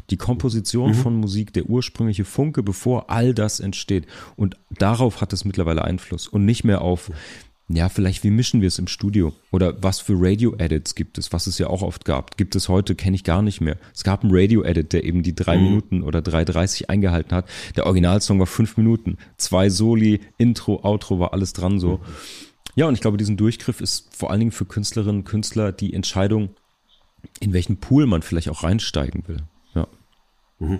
die 0.09 0.17
Komposition 0.17 0.89
mhm. 0.89 0.95
von 0.95 1.15
Musik, 1.15 1.53
der 1.53 1.65
ursprüngliche 1.65 2.25
Funke, 2.25 2.63
bevor 2.63 3.09
all 3.09 3.33
das 3.33 3.59
entsteht. 3.59 4.07
Und 4.35 4.57
darauf 4.69 5.21
hat 5.21 5.33
es 5.33 5.45
mittlerweile 5.45 5.83
Einfluss 5.83 6.27
und 6.27 6.45
nicht 6.45 6.63
mehr 6.63 6.81
auf, 6.81 7.11
ja, 7.67 7.87
vielleicht 7.87 8.23
wie 8.23 8.31
mischen 8.31 8.61
wir 8.61 8.67
es 8.67 8.79
im 8.79 8.87
Studio 8.87 9.33
oder 9.51 9.81
was 9.81 9.99
für 9.99 10.15
Radio-Edits 10.17 10.95
gibt 10.95 11.17
es, 11.17 11.31
was 11.31 11.47
es 11.47 11.57
ja 11.57 11.67
auch 11.67 11.81
oft 11.81 12.03
gab. 12.05 12.35
Gibt 12.37 12.55
es 12.55 12.67
heute, 12.67 12.95
kenne 12.95 13.15
ich 13.15 13.23
gar 13.23 13.41
nicht 13.41 13.61
mehr. 13.61 13.77
Es 13.93 14.03
gab 14.03 14.23
einen 14.23 14.35
Radio-Edit, 14.35 14.93
der 14.93 15.03
eben 15.05 15.23
die 15.23 15.35
drei 15.35 15.57
mhm. 15.57 15.63
Minuten 15.63 16.03
oder 16.03 16.19
3,30 16.19 16.89
eingehalten 16.89 17.33
hat. 17.33 17.47
Der 17.75 17.85
Originalsong 17.85 18.39
war 18.39 18.47
fünf 18.47 18.77
Minuten. 18.77 19.17
Zwei 19.37 19.69
Soli, 19.69 20.19
Intro, 20.37 20.83
Outro 20.83 21.19
war 21.19 21.33
alles 21.33 21.53
dran 21.53 21.79
so. 21.79 21.97
Mhm. 21.97 22.01
Ja, 22.75 22.87
und 22.87 22.93
ich 22.93 23.01
glaube, 23.01 23.17
diesen 23.17 23.37
Durchgriff 23.37 23.81
ist 23.81 24.15
vor 24.15 24.31
allen 24.31 24.39
Dingen 24.39 24.51
für 24.51 24.65
Künstlerinnen 24.65 25.21
und 25.21 25.25
Künstler 25.25 25.71
die 25.71 25.93
Entscheidung 25.93 26.51
in 27.39 27.53
welchen 27.53 27.77
Pool 27.77 28.05
man 28.05 28.21
vielleicht 28.21 28.49
auch 28.49 28.63
reinsteigen 28.63 29.27
will. 29.27 29.37
Ja. 30.61 30.67
Mhm. 30.67 30.79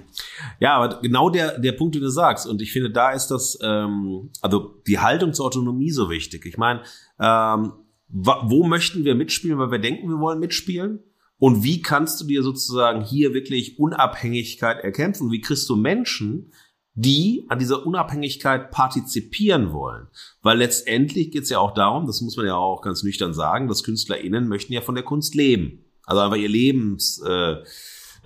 Ja, 0.60 0.76
aber 0.76 1.02
genau 1.02 1.30
der, 1.30 1.60
der 1.60 1.72
Punkt, 1.74 1.96
den 1.96 2.02
du 2.02 2.10
sagst. 2.10 2.48
Und 2.48 2.62
ich 2.62 2.72
finde, 2.72 2.92
da 2.92 3.12
ist 3.12 3.28
das, 3.28 3.58
ähm, 3.62 4.30
also 4.42 4.82
die 4.88 5.00
Haltung 5.00 5.34
zur 5.34 5.46
Autonomie 5.46 5.92
so 5.92 6.10
wichtig. 6.10 6.46
Ich 6.46 6.58
meine, 6.58 6.82
ähm, 7.20 7.74
wo 8.14 8.66
möchten 8.66 9.06
wir 9.06 9.16
mitspielen, 9.16 9.58
weil 9.58 9.72
wir 9.72 9.80
denken, 9.80 10.10
wir 10.10 10.20
wollen 10.20 10.40
mitspielen? 10.40 11.00
Und 11.38 11.64
wie 11.64 11.82
kannst 11.82 12.22
du 12.22 12.26
dir 12.26 12.44
sozusagen 12.44 13.04
hier 13.04 13.34
wirklich 13.34 13.80
Unabhängigkeit 13.80 14.84
erkämpfen? 14.84 15.32
Wie 15.32 15.42
kriegst 15.42 15.68
du 15.70 15.76
Menschen, 15.76 16.54
die 16.94 17.46
an 17.50 17.58
dieser 17.58 17.86
Unabhängigkeit 17.88 18.70
partizipieren 18.70 19.72
wollen? 19.72 20.08
Weil 20.44 20.60
letztendlich 20.60 21.32
geht 21.32 21.44
es 21.44 21.50
ja 21.50 21.58
auch 21.58 21.74
darum, 21.74 22.06
das 22.06 22.22
muss 22.22 22.38
man 22.38 22.46
ja 22.46 22.56
auch 22.56 22.82
ganz 22.82 23.02
nüchtern 23.02 23.34
sagen, 23.34 23.68
dass 23.68 23.84
KünstlerInnen 23.84 24.48
möchten 24.48 24.74
ja 24.74 24.82
von 24.82 24.94
der 24.94 25.06
Kunst 25.06 25.34
leben. 25.34 25.86
Also 26.06 26.22
einfach 26.22 26.38
ihr 26.38 26.50
Lebens, 26.50 27.22
äh, 27.26 27.56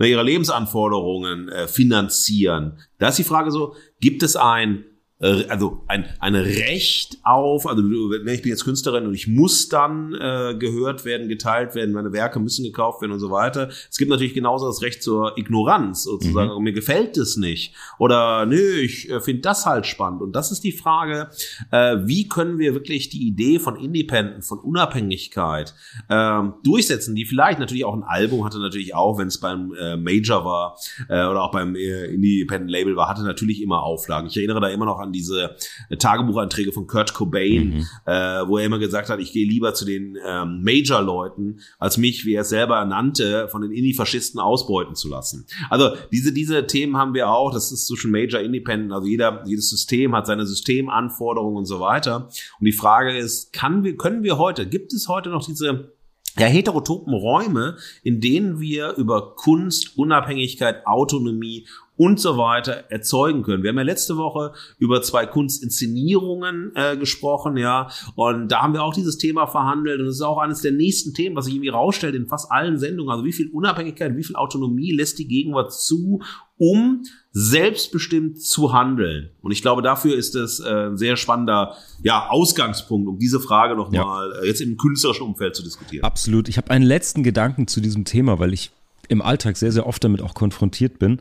ihre 0.04 0.22
Lebensanforderungen 0.22 1.48
äh, 1.48 1.68
finanzieren. 1.68 2.78
Da 2.98 3.08
ist 3.08 3.18
die 3.18 3.24
Frage 3.24 3.50
so, 3.50 3.74
gibt 4.00 4.22
es 4.22 4.36
ein 4.36 4.84
also 5.18 5.82
ein, 5.88 6.04
ein 6.20 6.34
Recht 6.34 7.18
auf, 7.22 7.66
also 7.66 7.82
ich 7.82 8.42
bin 8.42 8.50
jetzt 8.50 8.64
Künstlerin 8.64 9.06
und 9.06 9.14
ich 9.14 9.26
muss 9.26 9.70
dann 9.70 10.12
äh, 10.12 10.54
gehört 10.58 11.06
werden, 11.06 11.28
geteilt 11.28 11.74
werden, 11.74 11.94
meine 11.94 12.12
Werke 12.12 12.38
müssen 12.38 12.64
gekauft 12.64 13.00
werden 13.00 13.12
und 13.12 13.18
so 13.18 13.30
weiter. 13.30 13.70
Es 13.90 13.96
gibt 13.96 14.10
natürlich 14.10 14.34
genauso 14.34 14.66
das 14.66 14.82
Recht 14.82 15.02
zur 15.02 15.38
Ignoranz, 15.38 16.02
sozusagen, 16.02 16.54
mhm. 16.54 16.62
mir 16.62 16.74
gefällt 16.74 17.16
es 17.16 17.38
nicht 17.38 17.74
oder 17.98 18.44
nö, 18.44 18.80
ich 18.80 19.08
äh, 19.08 19.20
finde 19.20 19.40
das 19.40 19.64
halt 19.64 19.86
spannend. 19.86 20.20
Und 20.20 20.36
das 20.36 20.52
ist 20.52 20.64
die 20.64 20.72
Frage, 20.72 21.30
äh, 21.70 21.96
wie 22.04 22.28
können 22.28 22.58
wir 22.58 22.74
wirklich 22.74 23.08
die 23.08 23.26
Idee 23.26 23.58
von 23.58 23.76
Independent, 23.76 24.44
von 24.44 24.58
Unabhängigkeit 24.58 25.74
äh, 26.10 26.42
durchsetzen, 26.62 27.14
die 27.14 27.24
vielleicht 27.24 27.58
natürlich 27.58 27.86
auch 27.86 27.94
ein 27.94 28.02
Album 28.02 28.44
hatte, 28.44 28.58
natürlich 28.58 28.94
auch, 28.94 29.16
wenn 29.16 29.28
es 29.28 29.40
beim 29.40 29.72
äh, 29.72 29.96
Major 29.96 30.44
war 30.44 30.78
äh, 31.08 31.26
oder 31.26 31.42
auch 31.42 31.52
beim 31.52 31.74
äh, 31.74 32.04
Independent 32.06 32.70
Label 32.70 32.96
war, 32.96 33.08
hatte 33.08 33.22
natürlich 33.22 33.62
immer 33.62 33.82
Auflagen. 33.82 34.26
Ich 34.26 34.36
erinnere 34.36 34.60
da 34.60 34.68
immer 34.68 34.84
noch 34.84 34.98
an 34.98 35.05
an 35.06 35.12
diese 35.12 35.56
äh, 35.88 35.96
Tagebucheinträge 35.96 36.72
von 36.72 36.86
Kurt 36.86 37.14
Cobain, 37.14 37.68
mhm. 37.68 37.86
äh, 38.04 38.46
wo 38.46 38.58
er 38.58 38.66
immer 38.66 38.78
gesagt 38.78 39.08
hat, 39.08 39.20
ich 39.20 39.32
gehe 39.32 39.46
lieber 39.46 39.74
zu 39.74 39.84
den 39.84 40.18
ähm, 40.26 40.62
Major-Leuten, 40.62 41.60
als 41.78 41.96
mich, 41.96 42.24
wie 42.24 42.34
er 42.34 42.42
es 42.42 42.48
selber 42.48 42.84
nannte, 42.84 43.48
von 43.48 43.62
den 43.62 43.70
Indie-Faschisten 43.70 44.40
ausbeuten 44.40 44.94
zu 44.94 45.08
lassen. 45.08 45.46
Also 45.70 45.96
diese, 46.12 46.32
diese 46.32 46.66
Themen 46.66 46.96
haben 46.96 47.14
wir 47.14 47.30
auch, 47.30 47.52
das 47.52 47.72
ist 47.72 47.86
zwischen 47.86 48.10
Major 48.10 48.40
Independent, 48.40 48.92
also 48.92 49.06
jeder, 49.06 49.42
jedes 49.46 49.70
System 49.70 50.14
hat 50.14 50.26
seine 50.26 50.46
Systemanforderungen 50.46 51.56
und 51.56 51.66
so 51.66 51.80
weiter. 51.80 52.28
Und 52.60 52.64
die 52.66 52.72
Frage 52.72 53.16
ist, 53.16 53.52
kann 53.52 53.84
wir, 53.84 53.96
können 53.96 54.22
wir 54.22 54.38
heute, 54.38 54.66
gibt 54.66 54.92
es 54.92 55.08
heute 55.08 55.30
noch 55.30 55.44
diese 55.44 55.92
ja, 56.38 56.46
heterotopen 56.46 57.14
Räume, 57.14 57.76
in 58.02 58.20
denen 58.20 58.60
wir 58.60 58.94
über 58.96 59.36
Kunst, 59.36 59.96
Unabhängigkeit, 59.96 60.86
Autonomie 60.86 61.66
und 61.96 62.20
so 62.20 62.36
weiter 62.36 62.84
erzeugen 62.90 63.42
können. 63.42 63.62
Wir 63.62 63.70
haben 63.70 63.78
ja 63.78 63.82
letzte 63.82 64.16
Woche 64.16 64.52
über 64.78 65.02
zwei 65.02 65.26
Kunstinszenierungen 65.26 66.72
äh, 66.74 66.96
gesprochen, 66.96 67.56
ja, 67.56 67.88
und 68.14 68.48
da 68.48 68.62
haben 68.62 68.74
wir 68.74 68.82
auch 68.82 68.94
dieses 68.94 69.18
Thema 69.18 69.46
verhandelt 69.46 70.00
und 70.00 70.06
es 70.06 70.16
ist 70.16 70.22
auch 70.22 70.38
eines 70.38 70.60
der 70.60 70.72
nächsten 70.72 71.14
Themen, 71.14 71.36
was 71.36 71.46
sich 71.46 71.54
irgendwie 71.54 71.70
rausstellt 71.70 72.14
in 72.14 72.26
fast 72.26 72.50
allen 72.52 72.78
Sendungen. 72.78 73.10
Also 73.10 73.24
wie 73.24 73.32
viel 73.32 73.50
Unabhängigkeit, 73.50 74.16
wie 74.16 74.24
viel 74.24 74.36
Autonomie 74.36 74.92
lässt 74.92 75.18
die 75.18 75.28
Gegenwart 75.28 75.72
zu, 75.72 76.20
um 76.58 77.02
selbstbestimmt 77.32 78.42
zu 78.42 78.72
handeln. 78.72 79.30
Und 79.42 79.52
ich 79.52 79.62
glaube, 79.62 79.82
dafür 79.82 80.16
ist 80.16 80.34
es 80.34 80.60
äh, 80.60 80.88
ein 80.88 80.96
sehr 80.96 81.16
spannender 81.16 81.74
ja, 82.02 82.28
Ausgangspunkt, 82.28 83.08
um 83.08 83.18
diese 83.18 83.40
Frage 83.40 83.76
nochmal 83.76 84.32
ja. 84.34 84.42
Äh, 84.42 84.46
jetzt 84.46 84.60
im 84.60 84.76
künstlerischen 84.76 85.26
Umfeld 85.26 85.54
zu 85.54 85.62
diskutieren. 85.62 86.04
Absolut. 86.04 86.48
Ich 86.48 86.56
habe 86.56 86.70
einen 86.70 86.84
letzten 86.84 87.22
Gedanken 87.22 87.66
zu 87.66 87.80
diesem 87.80 88.04
Thema, 88.04 88.38
weil 88.38 88.52
ich 88.54 88.70
im 89.08 89.22
Alltag 89.22 89.56
sehr, 89.56 89.72
sehr 89.72 89.86
oft 89.86 90.02
damit 90.02 90.22
auch 90.22 90.34
konfrontiert 90.34 90.98
bin. 90.98 91.20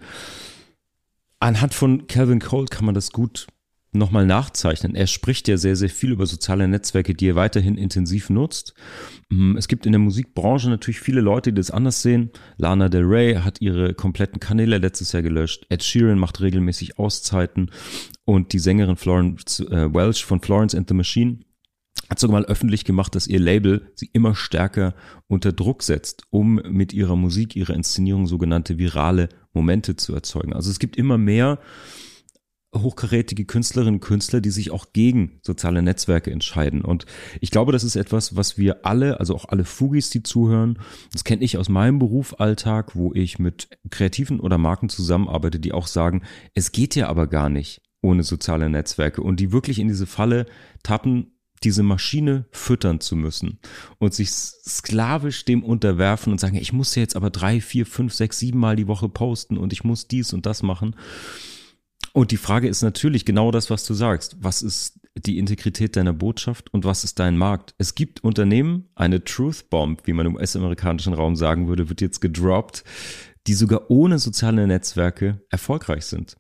Anhand 1.46 1.76
von 1.76 2.08
Calvin 2.08 2.40
Cole 2.40 2.66
kann 2.66 2.86
man 2.86 2.96
das 2.96 3.12
gut 3.12 3.46
nochmal 3.92 4.26
nachzeichnen. 4.26 4.96
Er 4.96 5.06
spricht 5.06 5.48
ja 5.48 5.58
sehr, 5.58 5.76
sehr 5.76 5.92
viel 5.92 6.12
über 6.12 6.26
soziale 6.26 6.68
Netzwerke, 6.68 7.14
die 7.14 7.28
er 7.28 7.36
weiterhin 7.36 7.78
intensiv 7.78 8.32
nutzt. 8.32 8.74
Mm, 9.30 9.56
es 9.56 9.68
gibt 9.68 9.86
in 9.86 9.92
der 9.92 10.00
Musikbranche 10.00 10.72
natürlich 10.72 11.00
viele 11.00 11.22
Leute, 11.22 11.54
die 11.54 11.60
das 11.60 11.70
anders 11.70 12.02
sehen. 12.02 12.32
Lana 12.58 12.90
Del 12.90 13.04
Rey 13.04 13.36
hat 13.36 13.62
ihre 13.62 13.94
kompletten 13.94 14.40
Kanäle 14.40 14.80
letztes 14.80 15.12
Jahr 15.12 15.22
gelöscht. 15.22 15.68
Ed 15.70 15.84
Sheeran 15.84 16.18
macht 16.18 16.42
regelmäßig 16.42 16.98
Auszeiten. 16.98 17.70
Und 18.24 18.52
die 18.52 18.60
Sängerin 18.60 18.96
Florence 18.96 19.60
äh, 19.60 19.94
Welch 19.94 20.26
von 20.26 20.42
Florence 20.42 20.74
and 20.74 20.90
the 20.90 20.96
Machine 20.96 21.42
hat 22.10 22.20
sogar 22.20 22.42
mal 22.42 22.46
öffentlich 22.46 22.86
gemacht, 22.86 23.14
dass 23.14 23.28
ihr 23.28 23.40
Label 23.40 23.92
sie 23.94 24.10
immer 24.14 24.34
stärker 24.34 24.96
unter 25.28 25.54
Druck 25.54 25.84
setzt, 25.84 26.24
um 26.32 26.56
mit 26.56 26.92
ihrer 26.92 27.16
Musik, 27.16 27.56
ihrer 27.56 27.76
Inszenierung 27.76 28.26
sogenannte 28.26 28.80
virale 28.80 29.30
Momente 29.56 29.96
zu 29.96 30.14
erzeugen. 30.14 30.54
Also 30.54 30.70
es 30.70 30.80
gibt 30.80 30.98
immer 30.98 31.18
mehr 31.18 31.60
hochkarätige 32.76 33.46
Künstlerinnen 33.46 33.96
und 33.96 34.02
Künstler, 34.02 34.42
die 34.42 34.50
sich 34.50 34.72
auch 34.72 34.88
gegen 34.94 35.40
soziale 35.42 35.82
Netzwerke 35.82 36.32
entscheiden. 36.32 36.82
Und 36.82 37.06
ich 37.40 37.52
glaube, 37.52 37.72
das 37.72 37.84
ist 37.84 37.96
etwas, 37.96 38.36
was 38.36 38.58
wir 38.58 38.86
alle, 38.86 39.20
also 39.20 39.36
auch 39.36 39.46
alle 39.46 39.66
Fugis, 39.66 40.10
die 40.10 40.24
zuhören, 40.24 40.80
das 41.12 41.24
kenne 41.24 41.44
ich 41.44 41.58
aus 41.58 41.70
meinem 41.70 42.00
Berufsalltag, 42.00 42.96
wo 42.96 43.14
ich 43.14 43.40
mit 43.40 43.70
Kreativen 43.90 44.40
oder 44.40 44.58
Marken 44.58 44.90
zusammenarbeite, 44.90 45.60
die 45.60 45.74
auch 45.74 45.88
sagen, 45.88 46.24
es 46.54 46.72
geht 46.72 46.96
ja 46.96 47.08
aber 47.08 47.28
gar 47.28 47.50
nicht 47.50 47.82
ohne 48.02 48.24
soziale 48.24 48.70
Netzwerke 48.70 49.22
und 49.22 49.40
die 49.40 49.52
wirklich 49.52 49.80
in 49.80 49.88
diese 49.88 50.06
Falle 50.06 50.46
tappen, 50.84 51.35
diese 51.64 51.84
Maschine 51.84 52.46
füttern 52.52 53.00
zu 53.00 53.16
müssen 53.16 53.60
und 53.98 54.14
sich 54.14 54.32
sklavisch 54.32 55.46
dem 55.46 55.64
unterwerfen 55.64 56.32
und 56.32 56.40
sagen, 56.40 56.56
ich 56.56 56.74
muss 56.74 56.96
jetzt 56.96 57.16
aber 57.16 57.30
drei, 57.30 57.62
vier, 57.62 57.86
fünf, 57.86 58.14
sechs, 58.14 58.40
sieben 58.40 58.60
Mal 58.60 58.76
die 58.76 58.88
Woche 58.88 59.10
posten 59.10 59.58
und 59.58 59.74
ich 59.74 59.84
muss 59.84 60.08
dies 60.08 60.34
und 60.34 60.46
das 60.46 60.64
machen. 60.64 60.96
Und 62.14 62.32
die 62.32 62.38
Frage 62.38 62.68
ist 62.68 62.82
natürlich 62.82 63.26
genau 63.26 63.52
das, 63.52 63.70
was 63.70 63.86
du 63.86 63.94
sagst. 63.94 64.38
Was 64.40 64.62
ist 64.62 65.00
die 65.18 65.38
Integrität 65.38 65.96
deiner 65.96 66.14
Botschaft 66.14 66.74
und 66.74 66.86
was 66.86 67.04
ist 67.04 67.20
dein 67.20 67.38
Markt? 67.38 67.74
Es 67.78 67.96
gibt 67.96 68.24
Unternehmen, 68.24 68.90
eine 68.96 69.24
Truth 69.24 69.70
Bomb, 69.70 70.02
wie 70.06 70.14
man 70.14 70.26
im 70.26 70.36
US-amerikanischen 70.36 71.14
Raum 71.14 71.36
sagen 71.36 71.68
würde, 71.68 71.90
wird 71.90 72.02
jetzt 72.02 72.22
gedroppt, 72.22 72.84
die 73.48 73.54
sogar 73.54 73.90
ohne 73.90 74.20
soziale 74.20 74.66
Netzwerke 74.68 75.42
erfolgreich 75.50 76.06
sind. 76.06 76.38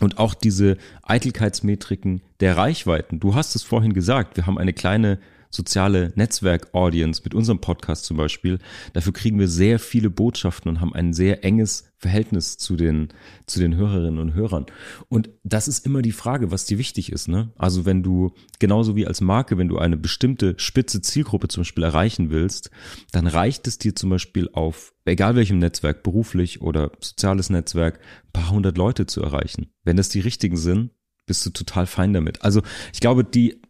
Und 0.00 0.18
auch 0.18 0.34
diese 0.34 0.76
Eitelkeitsmetriken 1.02 2.20
der 2.40 2.56
Reichweiten. 2.56 3.20
Du 3.20 3.34
hast 3.34 3.54
es 3.54 3.62
vorhin 3.62 3.92
gesagt, 3.92 4.36
wir 4.36 4.46
haben 4.46 4.58
eine 4.58 4.72
kleine 4.72 5.18
soziale 5.54 6.12
Netzwerk-Audience 6.16 7.22
mit 7.24 7.34
unserem 7.34 7.60
Podcast 7.60 8.04
zum 8.04 8.16
Beispiel. 8.16 8.58
Dafür 8.92 9.12
kriegen 9.12 9.38
wir 9.38 9.48
sehr 9.48 9.78
viele 9.78 10.10
Botschaften 10.10 10.68
und 10.68 10.80
haben 10.80 10.94
ein 10.94 11.12
sehr 11.12 11.44
enges 11.44 11.90
Verhältnis 11.96 12.58
zu 12.58 12.76
den, 12.76 13.08
zu 13.46 13.60
den 13.60 13.76
Hörerinnen 13.76 14.18
und 14.18 14.34
Hörern. 14.34 14.66
Und 15.08 15.30
das 15.42 15.68
ist 15.68 15.86
immer 15.86 16.02
die 16.02 16.12
Frage, 16.12 16.50
was 16.50 16.66
dir 16.66 16.76
wichtig 16.76 17.10
ist. 17.10 17.28
Ne? 17.28 17.50
Also 17.56 17.86
wenn 17.86 18.02
du, 18.02 18.34
genauso 18.58 18.94
wie 18.96 19.06
als 19.06 19.20
Marke, 19.20 19.56
wenn 19.56 19.68
du 19.68 19.78
eine 19.78 19.96
bestimmte 19.96 20.54
spitze 20.58 21.00
Zielgruppe 21.00 21.48
zum 21.48 21.62
Beispiel 21.62 21.84
erreichen 21.84 22.30
willst, 22.30 22.70
dann 23.12 23.26
reicht 23.26 23.66
es 23.66 23.78
dir 23.78 23.94
zum 23.94 24.10
Beispiel 24.10 24.50
auf, 24.52 24.92
egal 25.06 25.36
welchem 25.36 25.58
Netzwerk, 25.58 26.02
beruflich 26.02 26.60
oder 26.60 26.90
soziales 27.00 27.48
Netzwerk, 27.48 27.98
ein 27.98 28.32
paar 28.32 28.50
hundert 28.50 28.76
Leute 28.76 29.06
zu 29.06 29.22
erreichen. 29.22 29.68
Wenn 29.84 29.96
das 29.96 30.10
die 30.10 30.20
richtigen 30.20 30.56
sind, 30.56 30.90
bist 31.26 31.46
du 31.46 31.50
total 31.50 31.86
fein 31.86 32.12
damit. 32.12 32.42
Also 32.42 32.62
ich 32.92 33.00
glaube, 33.00 33.24
die 33.24 33.62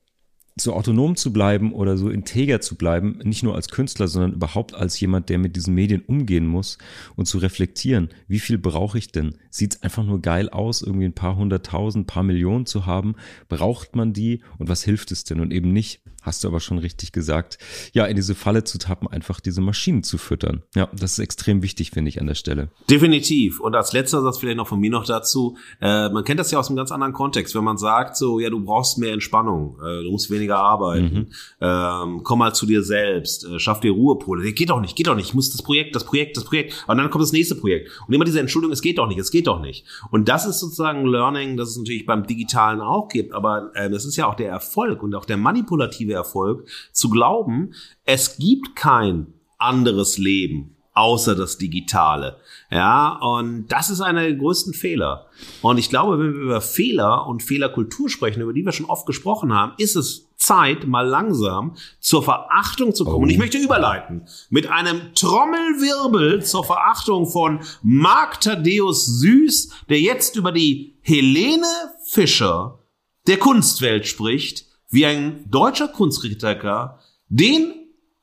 so 0.57 0.73
autonom 0.73 1.17
zu 1.17 1.33
bleiben 1.33 1.73
oder 1.73 1.97
so 1.97 2.09
integer 2.09 2.61
zu 2.61 2.77
bleiben, 2.77 3.19
nicht 3.25 3.43
nur 3.43 3.57
als 3.57 3.69
Künstler, 3.69 4.07
sondern 4.07 4.35
überhaupt 4.35 4.75
als 4.75 4.99
jemand, 5.01 5.29
der 5.29 5.39
mit 5.39 5.57
diesen 5.57 5.75
Medien 5.75 6.03
umgehen 6.03 6.47
muss 6.47 6.79
und 7.17 7.27
zu 7.27 7.39
reflektieren, 7.39 8.11
wie 8.29 8.39
viel 8.39 8.59
brauche 8.59 8.97
ich 8.97 9.11
denn? 9.11 9.37
Sieht 9.51 9.75
es 9.75 9.83
einfach 9.83 10.05
nur 10.05 10.23
geil 10.23 10.49
aus, 10.49 10.83
irgendwie 10.83 11.07
ein 11.07 11.15
paar 11.15 11.37
hunderttausend, 11.37 12.07
paar 12.07 12.23
Millionen 12.23 12.67
zu 12.67 12.87
haben? 12.87 13.17
Braucht 13.49 13.97
man 13.97 14.13
die 14.13 14.43
und 14.59 14.69
was 14.69 14.85
hilft 14.85 15.11
es 15.11 15.25
denn? 15.25 15.41
Und 15.41 15.53
eben 15.53 15.73
nicht, 15.73 16.03
hast 16.25 16.43
du 16.43 16.49
aber 16.49 16.61
schon 16.61 16.79
richtig 16.79 17.13
gesagt, 17.13 17.59
ja, 17.93 18.07
in 18.07 18.17
diese 18.17 18.35
Falle 18.35 18.65
zu 18.65 18.79
tappen, 18.79 19.07
einfach 19.09 19.41
diese 19.41 19.61
Maschinen 19.61 20.03
zu 20.03 20.19
füttern. 20.19 20.63
Ja, 20.75 20.89
das 20.93 21.13
ist 21.13 21.19
extrem 21.19 21.63
wichtig, 21.63 21.91
finde 21.91 22.09
ich, 22.09 22.21
an 22.21 22.27
der 22.27 22.35
Stelle. 22.35 22.69
Definitiv. 22.91 23.61
Und 23.61 23.75
als 23.75 23.93
letzter 23.93 24.23
Satz 24.23 24.39
vielleicht 24.39 24.57
noch 24.57 24.69
von 24.69 24.81
mir 24.81 24.91
noch 24.91 25.05
dazu, 25.05 25.57
äh, 25.81 26.09
man 26.09 26.25
kennt 26.25 26.41
das 26.41 26.51
ja 26.51 26.59
aus 26.59 26.69
einem 26.69 26.77
ganz 26.77 26.91
anderen 26.91 27.13
Kontext, 27.13 27.55
wenn 27.55 27.65
man 27.65 27.79
sagt 27.79 28.17
so, 28.17 28.41
ja, 28.41 28.51
du 28.51 28.65
brauchst 28.65 28.99
mehr 28.99 29.13
Entspannung, 29.13 29.79
äh, 29.81 30.03
du 30.03 30.11
musst 30.11 30.31
weniger 30.31 30.59
arbeiten, 30.59 31.15
mhm. 31.15 31.27
ähm, 31.61 32.21
komm 32.25 32.39
mal 32.39 32.55
zu 32.55 32.67
dir 32.67 32.83
selbst, 32.83 33.45
äh, 33.45 33.59
schaff 33.59 33.81
dir 33.81 33.93
Ruhepole. 33.93 34.53
Geht 34.53 34.71
doch 34.71 34.81
nicht, 34.81 34.97
geht 34.97 35.07
doch 35.07 35.15
nicht, 35.15 35.29
ich 35.29 35.35
muss 35.35 35.51
das 35.51 35.63
Projekt, 35.63 35.95
das 35.95 36.05
Projekt, 36.05 36.37
das 36.37 36.45
Projekt. 36.45 36.85
Und 36.87 36.97
dann 36.97 37.11
kommt 37.11 37.23
das 37.23 37.33
nächste 37.33 37.55
Projekt. 37.55 37.91
Und 38.07 38.15
immer 38.15 38.25
diese 38.25 38.41
Entschuldigung, 38.41 38.73
es 38.73 38.83
geht 38.83 38.99
doch 38.99 39.07
nicht, 39.07 39.19
es 39.19 39.31
geht 39.31 39.47
doch 39.47 39.61
nicht. 39.61 39.85
Und 40.11 40.29
das 40.29 40.47
ist 40.47 40.61
sozusagen 40.61 41.07
Learning, 41.07 41.57
das 41.57 41.71
es 41.71 41.77
natürlich 41.77 42.07
beim 42.07 42.27
Digitalen 42.27 42.81
auch 42.81 43.09
gibt, 43.09 43.35
aber 43.35 43.71
äh, 43.75 43.91
das 43.91 44.05
ist 44.05 44.17
ja 44.17 44.27
auch 44.27 44.35
der 44.35 44.49
Erfolg 44.49 45.03
und 45.03 45.15
auch 45.15 45.25
der 45.25 45.37
manipulative 45.37 46.14
Erfolg, 46.15 46.69
zu 46.93 47.11
glauben, 47.11 47.75
es 48.05 48.39
gibt 48.39 48.77
kein 48.77 49.35
anderes 49.59 50.19
Leben 50.19 50.75
außer 50.95 51.35
das 51.35 51.59
Digitale. 51.59 52.37
Ja, 52.71 53.19
und 53.21 53.67
das 53.69 53.91
ist 53.91 54.01
einer 54.01 54.23
der 54.23 54.35
größten 54.35 54.73
Fehler. 54.75 55.27
Und 55.61 55.79
ich 55.79 55.91
glaube, 55.91 56.19
wenn 56.19 56.33
wir 56.33 56.41
über 56.41 56.61
Fehler 56.61 57.27
und 57.27 57.43
Fehlerkultur 57.43 58.09
sprechen, 58.09 58.41
über 58.41 58.53
die 58.53 58.65
wir 58.65 58.73
schon 58.73 58.87
oft 58.87 59.05
gesprochen 59.05 59.53
haben, 59.53 59.73
ist 59.77 59.97
es 59.97 60.29
Zeit, 60.37 60.87
mal 60.87 61.07
langsam 61.07 61.77
zur 62.01 62.23
Verachtung 62.23 62.95
zu 62.95 63.05
kommen. 63.05 63.17
Oh. 63.17 63.23
Und 63.23 63.31
ich 63.31 63.39
möchte 63.39 63.59
überleiten 63.59 64.27
mit 64.51 64.69
einem 64.69 65.15
Trommelwirbel 65.15 66.45
zur 66.45 66.65
Verachtung 66.65 67.27
von 67.27 67.61
Marc 67.83 68.41
Thaddeus 68.41 69.07
Süß, 69.07 69.71
der 69.89 70.01
jetzt 70.01 70.37
über 70.37 70.53
die 70.53 70.95
Helene 71.01 71.67
Fischer 72.05 72.79
der 73.27 73.39
Kunstwelt 73.39 74.07
spricht, 74.07 74.67
wie 74.95 75.07
ein 75.07 75.51
deutscher 75.51 75.89
Kunstkritiker 75.89 77.01
den 77.29 77.75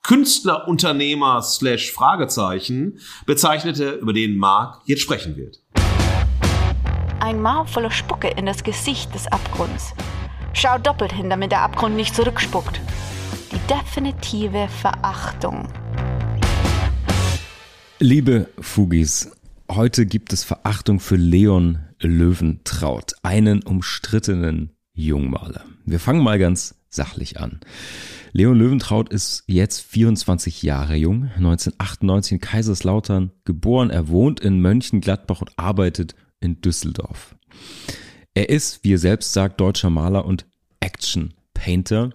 Künstler, 0.03 0.69
Unternehmer 0.69 1.41
slash 1.41 1.91
Fragezeichen 1.91 2.99
bezeichnete, 3.25 3.91
über 3.91 4.13
den 4.13 4.37
Marc 4.37 4.81
jetzt 4.85 5.01
sprechen 5.01 5.35
wird. 5.35 5.61
Ein 7.19 7.41
Maul 7.41 7.67
voller 7.67 7.91
Spucke 7.91 8.29
in 8.29 8.45
das 8.45 8.63
Gesicht 8.63 9.13
des 9.13 9.27
Abgrunds. 9.27 9.93
Schau 10.53 10.77
doppelt 10.77 11.11
hin, 11.11 11.29
damit 11.29 11.51
der 11.51 11.61
Abgrund 11.61 11.97
nicht 11.97 12.15
zurückspuckt. 12.15 12.79
Die 13.51 13.59
definitive 13.67 14.69
Verachtung. 14.69 15.67
Liebe 17.99 18.47
Fugis, 18.61 19.29
heute 19.69 20.05
gibt 20.05 20.31
es 20.31 20.45
Verachtung 20.45 21.01
für 21.01 21.17
Leon 21.17 21.79
Löwentraut, 21.99 23.13
einen 23.23 23.61
umstrittenen 23.61 24.71
Jungmaler. 24.93 25.65
Wir 25.85 25.99
fangen 25.99 26.23
mal 26.23 26.39
ganz 26.39 26.75
sachlich 26.89 27.39
an. 27.39 27.59
Leon 28.33 28.57
Löwentraut 28.57 29.09
ist 29.09 29.43
jetzt 29.47 29.81
24 29.81 30.63
Jahre 30.63 30.95
jung, 30.95 31.23
1998 31.35 32.33
in 32.33 32.39
Kaiserslautern 32.39 33.31
geboren. 33.45 33.89
Er 33.89 34.07
wohnt 34.07 34.39
in 34.39 34.61
Mönchengladbach 34.61 35.41
und 35.41 35.57
arbeitet 35.57 36.15
in 36.39 36.61
Düsseldorf. 36.61 37.35
Er 38.33 38.49
ist, 38.49 38.83
wie 38.83 38.93
er 38.93 38.97
selbst 38.97 39.33
sagt, 39.33 39.59
deutscher 39.59 39.89
Maler 39.89 40.25
und 40.25 40.45
Action 40.79 41.33
Painter. 41.53 42.11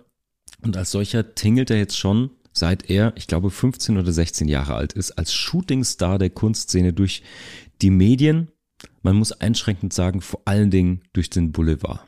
Und 0.63 0.77
als 0.77 0.91
solcher 0.91 1.35
tingelt 1.35 1.71
er 1.71 1.79
jetzt 1.79 1.99
schon, 1.99 2.31
seit 2.53 2.89
er, 2.89 3.13
ich 3.17 3.27
glaube, 3.27 3.51
15 3.51 3.99
oder 3.99 4.13
16 4.13 4.49
Jahre 4.49 4.75
alt 4.75 4.95
ist, 4.95 5.13
als 5.13 5.35
Shootingstar 5.35 6.19
der 6.19 6.31
Kunstszene 6.31 6.93
durch 6.93 7.23
die 7.83 7.91
Medien. 7.91 8.49
Man 9.03 9.17
muss 9.17 9.33
einschränkend 9.33 9.93
sagen, 9.93 10.23
vor 10.23 10.41
allen 10.47 10.71
Dingen 10.71 11.03
durch 11.13 11.29
den 11.29 11.53
Boulevard. 11.53 12.01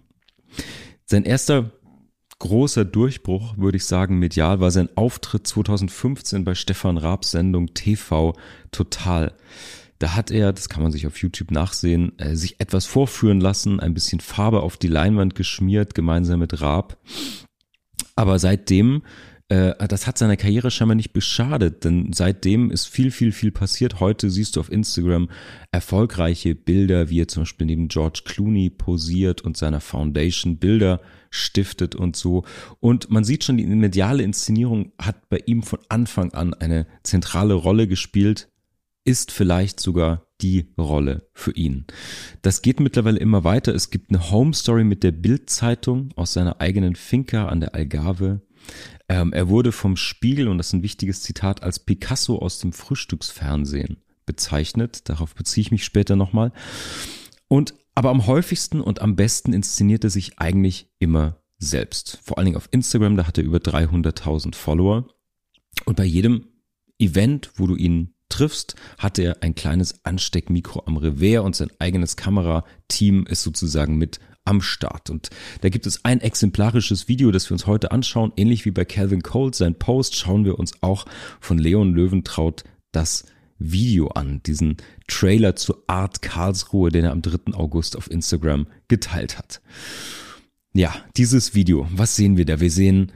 Sein 1.05 1.24
erster 1.24 1.72
großer 2.38 2.84
Durchbruch, 2.84 3.57
würde 3.57 3.76
ich 3.76 3.84
sagen, 3.84 4.18
medial, 4.18 4.61
war 4.61 4.70
sein 4.70 4.88
Auftritt 4.94 5.46
2015 5.46 6.44
bei 6.44 6.55
Stefan 6.55 6.96
Raabs 6.96 7.32
Sendung 7.32 7.74
TV 7.74 8.34
Total. 8.70 9.34
Da 9.99 10.14
hat 10.14 10.30
er, 10.30 10.53
das 10.53 10.68
kann 10.68 10.82
man 10.82 10.92
sich 10.92 11.07
auf 11.07 11.18
YouTube 11.20 11.51
nachsehen, 11.51 12.16
äh, 12.18 12.36
sich 12.36 12.61
etwas 12.61 12.86
vorführen 12.86 13.40
lassen, 13.40 13.80
ein 13.80 13.94
bisschen 13.94 14.20
Farbe 14.20 14.61
auf 14.61 14.76
die 14.76 14.86
Leinwand 14.86 15.34
geschmiert, 15.34 15.94
gemeinsam 15.94 16.38
mit 16.38 16.61
Raab. 16.61 16.99
Aber 18.14 18.38
seitdem, 18.38 19.03
das 19.49 20.07
hat 20.07 20.18
seiner 20.18 20.36
Karriere 20.36 20.70
scheinbar 20.70 20.94
nicht 20.94 21.14
beschadet, 21.14 21.84
denn 21.84 22.12
seitdem 22.12 22.70
ist 22.70 22.86
viel, 22.86 23.11
viel, 23.11 23.32
viel 23.32 23.51
passiert. 23.51 23.99
Heute 23.99 24.28
siehst 24.28 24.57
du 24.57 24.61
auf 24.61 24.70
Instagram 24.70 25.30
erfolgreiche 25.72 26.55
Bilder, 26.55 27.09
wie 27.09 27.22
er 27.22 27.28
zum 27.28 27.42
Beispiel 27.42 27.66
neben 27.66 27.88
George 27.88 28.22
Clooney 28.26 28.68
posiert 28.68 29.40
und 29.40 29.57
seiner 29.57 29.80
Foundation 29.80 30.59
Bilder 30.59 31.01
stiftet 31.30 31.94
und 31.94 32.14
so. 32.14 32.44
Und 32.80 33.11
man 33.11 33.24
sieht 33.24 33.44
schon, 33.44 33.57
die 33.57 33.66
mediale 33.66 34.22
Inszenierung 34.22 34.92
hat 35.01 35.30
bei 35.30 35.42
ihm 35.46 35.62
von 35.62 35.78
Anfang 35.88 36.32
an 36.34 36.53
eine 36.53 36.86
zentrale 37.03 37.55
Rolle 37.55 37.88
gespielt, 37.88 38.51
ist 39.05 39.32
vielleicht 39.32 39.80
sogar 39.80 40.26
die 40.42 40.74
Rolle 40.78 41.28
für 41.32 41.53
ihn. 41.53 41.86
Das 42.42 42.61
geht 42.61 42.80
mittlerweile 42.80 43.18
immer 43.18 43.44
weiter. 43.44 43.74
Es 43.74 43.90
gibt 43.90 44.11
eine 44.11 44.30
Home 44.30 44.53
Story 44.53 44.84
mit 44.84 45.03
der 45.03 45.12
Bild-Zeitung 45.12 46.11
aus 46.16 46.34
seiner 46.34 46.61
eigenen 46.61 46.94
Finca 46.94 47.49
an 47.49 47.61
der 47.61 47.74
Algarve. 47.74 48.42
Ähm, 49.09 49.32
er 49.32 49.48
wurde 49.48 49.72
vom 49.72 49.96
Spiegel, 49.96 50.48
und 50.48 50.59
das 50.59 50.68
ist 50.68 50.72
ein 50.74 50.82
wichtiges 50.82 51.22
Zitat, 51.22 51.62
als 51.62 51.78
Picasso 51.78 52.38
aus 52.38 52.59
dem 52.59 52.72
Frühstücksfernsehen 52.72 53.98
bezeichnet. 54.26 55.09
Darauf 55.09 55.34
beziehe 55.34 55.62
ich 55.62 55.70
mich 55.70 55.84
später 55.84 56.16
nochmal. 56.16 56.52
Und 57.48 57.74
aber 57.94 58.11
am 58.11 58.26
häufigsten 58.28 58.80
und 58.80 59.00
am 59.00 59.16
besten 59.16 59.52
inszeniert 59.52 60.04
er 60.04 60.11
sich 60.11 60.38
eigentlich 60.38 60.88
immer 61.00 61.42
selbst. 61.59 62.20
Vor 62.22 62.38
allen 62.38 62.44
Dingen 62.44 62.56
auf 62.56 62.68
Instagram, 62.70 63.16
da 63.16 63.26
hat 63.26 63.38
er 63.38 63.44
über 63.44 63.59
300.000 63.59 64.54
Follower. 64.54 65.09
Und 65.84 65.96
bei 65.96 66.04
jedem 66.04 66.46
Event, 67.00 67.50
wo 67.56 67.66
du 67.66 67.74
ihn 67.74 68.14
triffst, 68.28 68.76
hat 68.98 69.18
er 69.18 69.42
ein 69.42 69.54
kleines 69.54 70.04
Ansteckmikro 70.04 70.84
am 70.86 70.96
Revers 70.96 71.44
und 71.44 71.56
sein 71.56 71.70
eigenes 71.78 72.16
Kamerateam 72.16 73.26
ist 73.26 73.42
sozusagen 73.42 73.96
mit 73.96 74.20
am 74.49 74.62
Start. 74.62 75.11
Und 75.11 75.28
da 75.61 75.68
gibt 75.68 75.86
es 75.86 76.05
ein 76.05 76.20
exemplarisches 76.20 77.07
Video, 77.07 77.30
das 77.30 77.49
wir 77.51 77.53
uns 77.53 77.66
heute 77.66 77.92
anschauen. 77.92 78.32
Ähnlich 78.36 78.64
wie 78.64 78.70
bei 78.70 78.84
Calvin 78.84 79.22
Cole, 79.22 79.53
sein 79.55 79.74
Post, 79.74 80.16
schauen 80.16 80.44
wir 80.44 80.59
uns 80.59 80.82
auch 80.82 81.05
von 81.38 81.59
Leon 81.59 81.94
Löwentraut 81.94 82.64
das 82.90 83.26
Video 83.59 84.09
an, 84.09 84.40
diesen 84.46 84.78
Trailer 85.07 85.57
zur 85.57 85.82
Art 85.86 86.22
Karlsruhe, 86.22 86.90
den 86.90 87.05
er 87.05 87.12
am 87.12 87.22
3. 87.22 87.55
August 87.55 87.96
auf 87.96 88.11
Instagram 88.11 88.66
geteilt 88.88 89.36
hat. 89.36 89.61
Ja, 90.72 90.94
dieses 91.16 91.55
Video, 91.55 91.86
was 91.90 92.16
sehen 92.16 92.36
wir 92.36 92.46
da? 92.46 92.61
Wir 92.61 92.70
sehen 92.70 93.12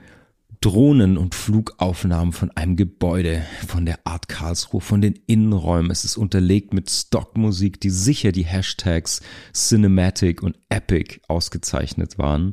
Drohnen- 0.62 1.18
und 1.18 1.34
Flugaufnahmen 1.34 2.32
von 2.32 2.50
einem 2.52 2.76
Gebäude, 2.76 3.42
von 3.66 3.84
der 3.84 4.06
Art 4.06 4.28
Karlsruhe, 4.28 4.80
von 4.80 5.00
den 5.00 5.18
Innenräumen. 5.26 5.90
Es 5.90 6.04
ist 6.04 6.16
unterlegt 6.16 6.72
mit 6.72 6.88
Stockmusik, 6.88 7.80
die 7.80 7.90
sicher 7.90 8.30
die 8.30 8.44
Hashtags 8.44 9.22
Cinematic 9.52 10.40
und 10.40 10.56
Epic 10.68 11.18
ausgezeichnet 11.26 12.16
waren. 12.16 12.52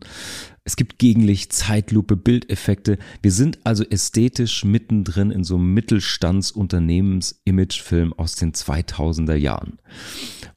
Es 0.63 0.75
gibt 0.75 0.97
Gegenlicht, 0.97 1.53
Zeitlupe, 1.53 2.17
Bildeffekte. 2.17 2.97
Wir 3.21 3.31
sind 3.31 3.59
also 3.63 3.83
ästhetisch 3.83 4.65
mittendrin 4.65 5.29
in 5.29 5.43
so 5.43 5.57
einem 5.57 5.75
Mittelstandsunternehmens-Imagefilm 5.75 8.13
aus 8.13 8.33
den 8.35 8.53
2000er 8.53 9.35
Jahren. 9.35 9.77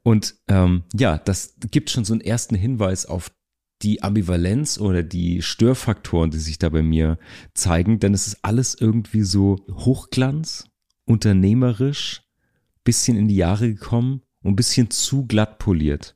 Und 0.03 0.37
ähm, 0.49 0.85
ja, 0.95 1.19
das 1.19 1.57
gibt 1.71 1.91
schon 1.91 2.07
so 2.07 2.15
einen 2.15 2.23
ersten 2.23 2.55
Hinweis 2.55 3.05
auf 3.05 3.31
die 3.83 4.03
Ambivalenz 4.03 4.79
oder 4.79 5.03
die 5.03 5.43
Störfaktoren, 5.43 6.31
die 6.31 6.39
sich 6.39 6.59
da 6.59 6.69
bei 6.69 6.83
mir 6.83 7.19
zeigen, 7.55 7.99
denn 7.99 8.15
es 8.15 8.27
ist 8.27 8.39
alles 8.43 8.75
irgendwie 8.79 9.23
so 9.23 9.57
Hochglanz, 9.71 10.67
unternehmerisch, 11.05 12.23
bisschen 12.85 13.17
in 13.17 13.29
die 13.29 13.37
Jahre 13.37 13.69
gekommen 13.69 14.23
und 14.43 14.57
bisschen 14.57 14.91
zu 14.91 15.27
glatt 15.27 15.59
poliert. 15.59 16.15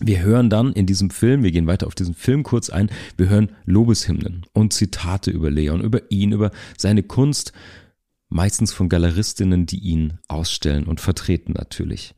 Wir 0.00 0.22
hören 0.22 0.48
dann 0.48 0.72
in 0.72 0.86
diesem 0.86 1.10
Film, 1.10 1.42
wir 1.42 1.50
gehen 1.50 1.66
weiter 1.66 1.86
auf 1.86 1.94
diesen 1.94 2.14
Film 2.14 2.44
kurz 2.44 2.70
ein, 2.70 2.90
wir 3.16 3.28
hören 3.28 3.50
Lobeshymnen 3.64 4.46
und 4.52 4.72
Zitate 4.72 5.30
über 5.30 5.50
Leon, 5.50 5.80
über 5.80 6.10
ihn, 6.10 6.32
über 6.32 6.52
seine 6.76 7.02
Kunst, 7.02 7.52
meistens 8.28 8.72
von 8.72 8.88
Galeristinnen, 8.88 9.66
die 9.66 9.80
ihn 9.80 10.18
ausstellen 10.28 10.84
und 10.84 11.00
vertreten 11.00 11.52
natürlich. 11.52 12.14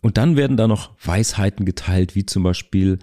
Und 0.00 0.16
dann 0.16 0.36
werden 0.36 0.56
da 0.56 0.68
noch 0.68 0.90
Weisheiten 1.02 1.64
geteilt, 1.64 2.14
wie 2.14 2.26
zum 2.26 2.42
Beispiel 2.42 2.98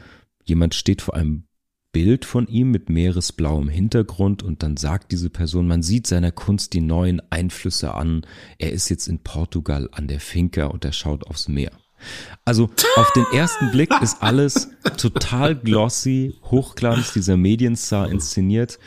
jemand 0.50 0.76
steht 0.76 1.02
vor 1.02 1.16
einem 1.16 1.45
Bild 1.91 2.26
von 2.26 2.47
ihm 2.47 2.70
mit 2.70 2.89
meeresblauem 2.89 3.68
Hintergrund 3.68 4.43
und 4.43 4.62
dann 4.62 4.78
sagt 4.78 5.12
diese 5.12 5.30
Person, 5.30 5.68
man 5.68 5.82
sieht 5.82 6.06
seiner 6.06 6.32
Kunst 6.32 6.74
die 6.74 6.82
neuen 6.82 7.22
Einflüsse 7.32 7.95
an. 7.95 8.26
Er 8.60 8.72
ist 8.72 8.89
jetzt 8.89 9.08
in 9.08 9.20
Portugal 9.20 9.89
an 9.91 10.08
der 10.08 10.20
Finca 10.20 10.66
und 10.66 10.86
er 10.86 10.93
schaut 10.93 11.26
aufs 11.26 11.47
Meer. 11.47 11.72
Also 12.45 12.70
auf 12.95 13.12
den 13.14 13.26
ersten 13.34 13.72
Blick 13.72 13.91
ist 14.02 14.22
alles 14.22 14.70
total 14.97 15.56
glossy, 15.56 16.36
Hochglanz, 16.43 17.14
dieser 17.14 17.38
Medienstar 17.38 18.10
inszeniert. 18.10 18.80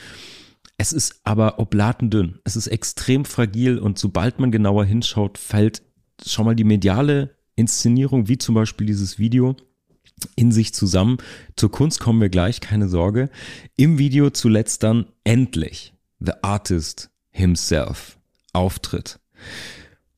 Es 0.78 0.92
ist 0.92 1.20
aber 1.24 1.58
oblatendünn. 1.58 2.40
Es 2.44 2.56
ist 2.56 2.68
extrem 2.68 3.24
fragil 3.24 3.78
und 3.78 3.98
sobald 3.98 4.38
man 4.38 4.50
genauer 4.50 4.84
hinschaut, 4.84 5.38
fällt 5.38 5.82
schon 6.24 6.46
mal 6.46 6.56
die 6.56 6.64
mediale 6.64 7.36
Inszenierung, 7.56 8.28
wie 8.28 8.38
zum 8.38 8.54
Beispiel 8.54 8.86
dieses 8.86 9.18
Video, 9.18 9.56
in 10.36 10.52
sich 10.52 10.74
zusammen. 10.74 11.18
Zur 11.56 11.70
Kunst 11.70 12.00
kommen 12.00 12.20
wir 12.20 12.28
gleich, 12.28 12.60
keine 12.60 12.88
Sorge. 12.88 13.30
Im 13.76 13.98
Video 13.98 14.30
zuletzt 14.30 14.82
dann 14.82 15.06
endlich 15.24 15.94
The 16.20 16.32
Artist 16.42 17.10
himself 17.30 18.18
auftritt. 18.52 19.18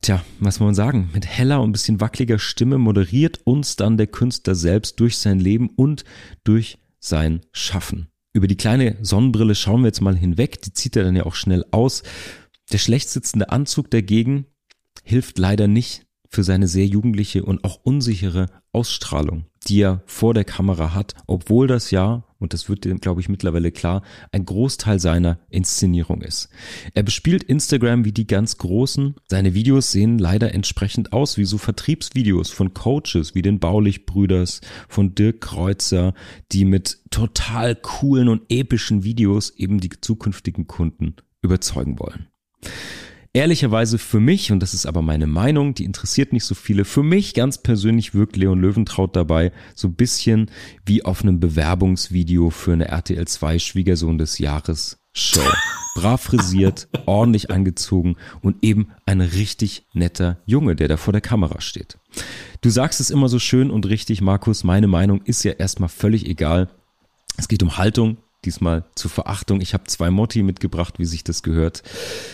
Tja, 0.01 0.23
was 0.39 0.59
muss 0.59 0.67
man 0.67 0.75
sagen? 0.75 1.09
Mit 1.13 1.25
heller 1.25 1.61
und 1.61 1.71
bisschen 1.71 1.99
wackeliger 1.99 2.37
Stimme 2.37 2.77
moderiert 2.77 3.39
uns 3.43 3.75
dann 3.75 3.97
der 3.97 4.07
Künstler 4.07 4.53
selbst 4.53 4.99
durch 4.99 5.17
sein 5.17 5.39
Leben 5.39 5.69
und 5.69 6.05
durch 6.43 6.77
sein 6.99 7.41
Schaffen. 7.51 8.07
Über 8.31 8.47
die 8.47 8.57
kleine 8.57 8.97
Sonnenbrille 9.01 9.55
schauen 9.55 9.81
wir 9.81 9.87
jetzt 9.87 10.01
mal 10.01 10.15
hinweg, 10.15 10.61
die 10.61 10.73
zieht 10.73 10.95
er 10.95 11.05
dann 11.05 11.15
ja 11.15 11.25
auch 11.25 11.35
schnell 11.35 11.65
aus. 11.71 12.03
Der 12.71 12.77
schlecht 12.77 13.09
sitzende 13.09 13.49
Anzug 13.49 13.89
dagegen 13.89 14.45
hilft 15.03 15.39
leider 15.39 15.67
nicht 15.67 16.05
für 16.29 16.43
seine 16.43 16.67
sehr 16.67 16.85
jugendliche 16.85 17.43
und 17.43 17.63
auch 17.63 17.79
unsichere 17.83 18.47
Ausstrahlung. 18.73 19.45
Die 19.67 19.81
er 19.81 20.01
vor 20.05 20.33
der 20.33 20.43
Kamera 20.43 20.93
hat, 20.93 21.13
obwohl 21.27 21.67
das 21.67 21.91
ja, 21.91 22.23
und 22.39 22.53
das 22.53 22.69
wird 22.69 22.85
glaube 23.01 23.21
ich, 23.21 23.29
mittlerweile 23.29 23.71
klar, 23.71 24.03
ein 24.31 24.45
Großteil 24.45 24.99
seiner 24.99 25.39
Inszenierung 25.49 26.21
ist. 26.21 26.49
Er 26.93 27.03
bespielt 27.03 27.43
Instagram 27.43 28.05
wie 28.05 28.11
die 28.11 28.27
ganz 28.27 28.57
Großen. 28.57 29.15
Seine 29.27 29.53
Videos 29.53 29.91
sehen 29.91 30.19
leider 30.19 30.53
entsprechend 30.53 31.13
aus 31.13 31.37
wie 31.37 31.45
so 31.45 31.57
Vertriebsvideos 31.57 32.51
von 32.51 32.73
Coaches 32.73 33.33
wie 33.33 33.41
den 33.41 33.59
Baulich-Brüders, 33.59 34.61
von 34.87 35.15
Dirk 35.15 35.41
Kreuzer, 35.41 36.13
die 36.51 36.65
mit 36.65 36.99
total 37.09 37.75
coolen 37.75 38.29
und 38.29 38.43
epischen 38.49 39.03
Videos 39.03 39.49
eben 39.51 39.79
die 39.79 39.89
zukünftigen 39.89 40.67
Kunden 40.67 41.15
überzeugen 41.41 41.99
wollen. 41.99 42.27
Ehrlicherweise 43.35 43.97
für 43.97 44.21
mich, 44.21 44.53
und 44.53 44.61
das 44.61 44.73
ist 44.73 44.85
aber 44.85 45.01
meine 45.01 45.27
Meinung, 45.27 45.73
die 45.73 45.83
interessiert 45.83 46.31
nicht 46.31 46.45
so 46.45 46.55
viele, 46.55 46.85
für 46.85 47.03
mich 47.03 47.33
ganz 47.33 47.57
persönlich 47.57 48.13
wirkt 48.13 48.37
Leon 48.37 48.61
Löwentraut 48.61 49.13
dabei 49.13 49.51
so 49.75 49.89
ein 49.89 49.95
bisschen 49.95 50.49
wie 50.85 51.03
auf 51.03 51.21
einem 51.21 51.41
Bewerbungsvideo 51.41 52.49
für 52.49 52.71
eine 52.71 52.87
RTL 52.87 53.27
2 53.27 53.59
Schwiegersohn 53.59 54.17
des 54.17 54.39
Jahres 54.39 54.99
Show. 55.11 55.41
Brav 55.95 56.21
frisiert, 56.21 56.87
ordentlich 57.07 57.51
angezogen 57.51 58.15
und 58.41 58.63
eben 58.63 58.93
ein 59.05 59.19
richtig 59.19 59.85
netter 59.91 60.37
Junge, 60.45 60.77
der 60.77 60.87
da 60.87 60.95
vor 60.95 61.11
der 61.11 61.21
Kamera 61.21 61.59
steht. 61.59 61.97
Du 62.61 62.69
sagst 62.69 63.01
es 63.01 63.09
immer 63.09 63.27
so 63.27 63.39
schön 63.39 63.69
und 63.69 63.85
richtig, 63.85 64.21
Markus, 64.21 64.63
meine 64.63 64.87
Meinung 64.87 65.21
ist 65.25 65.43
ja 65.43 65.51
erstmal 65.51 65.89
völlig 65.89 66.25
egal. 66.25 66.69
Es 67.35 67.49
geht 67.49 67.63
um 67.63 67.77
Haltung, 67.77 68.15
diesmal 68.45 68.85
zur 68.95 69.11
Verachtung. 69.11 69.61
Ich 69.61 69.73
habe 69.73 69.85
zwei 69.85 70.09
Motti 70.11 70.43
mitgebracht, 70.43 70.99
wie 70.99 71.05
sich 71.05 71.23
das 71.23 71.43
gehört. 71.43 71.83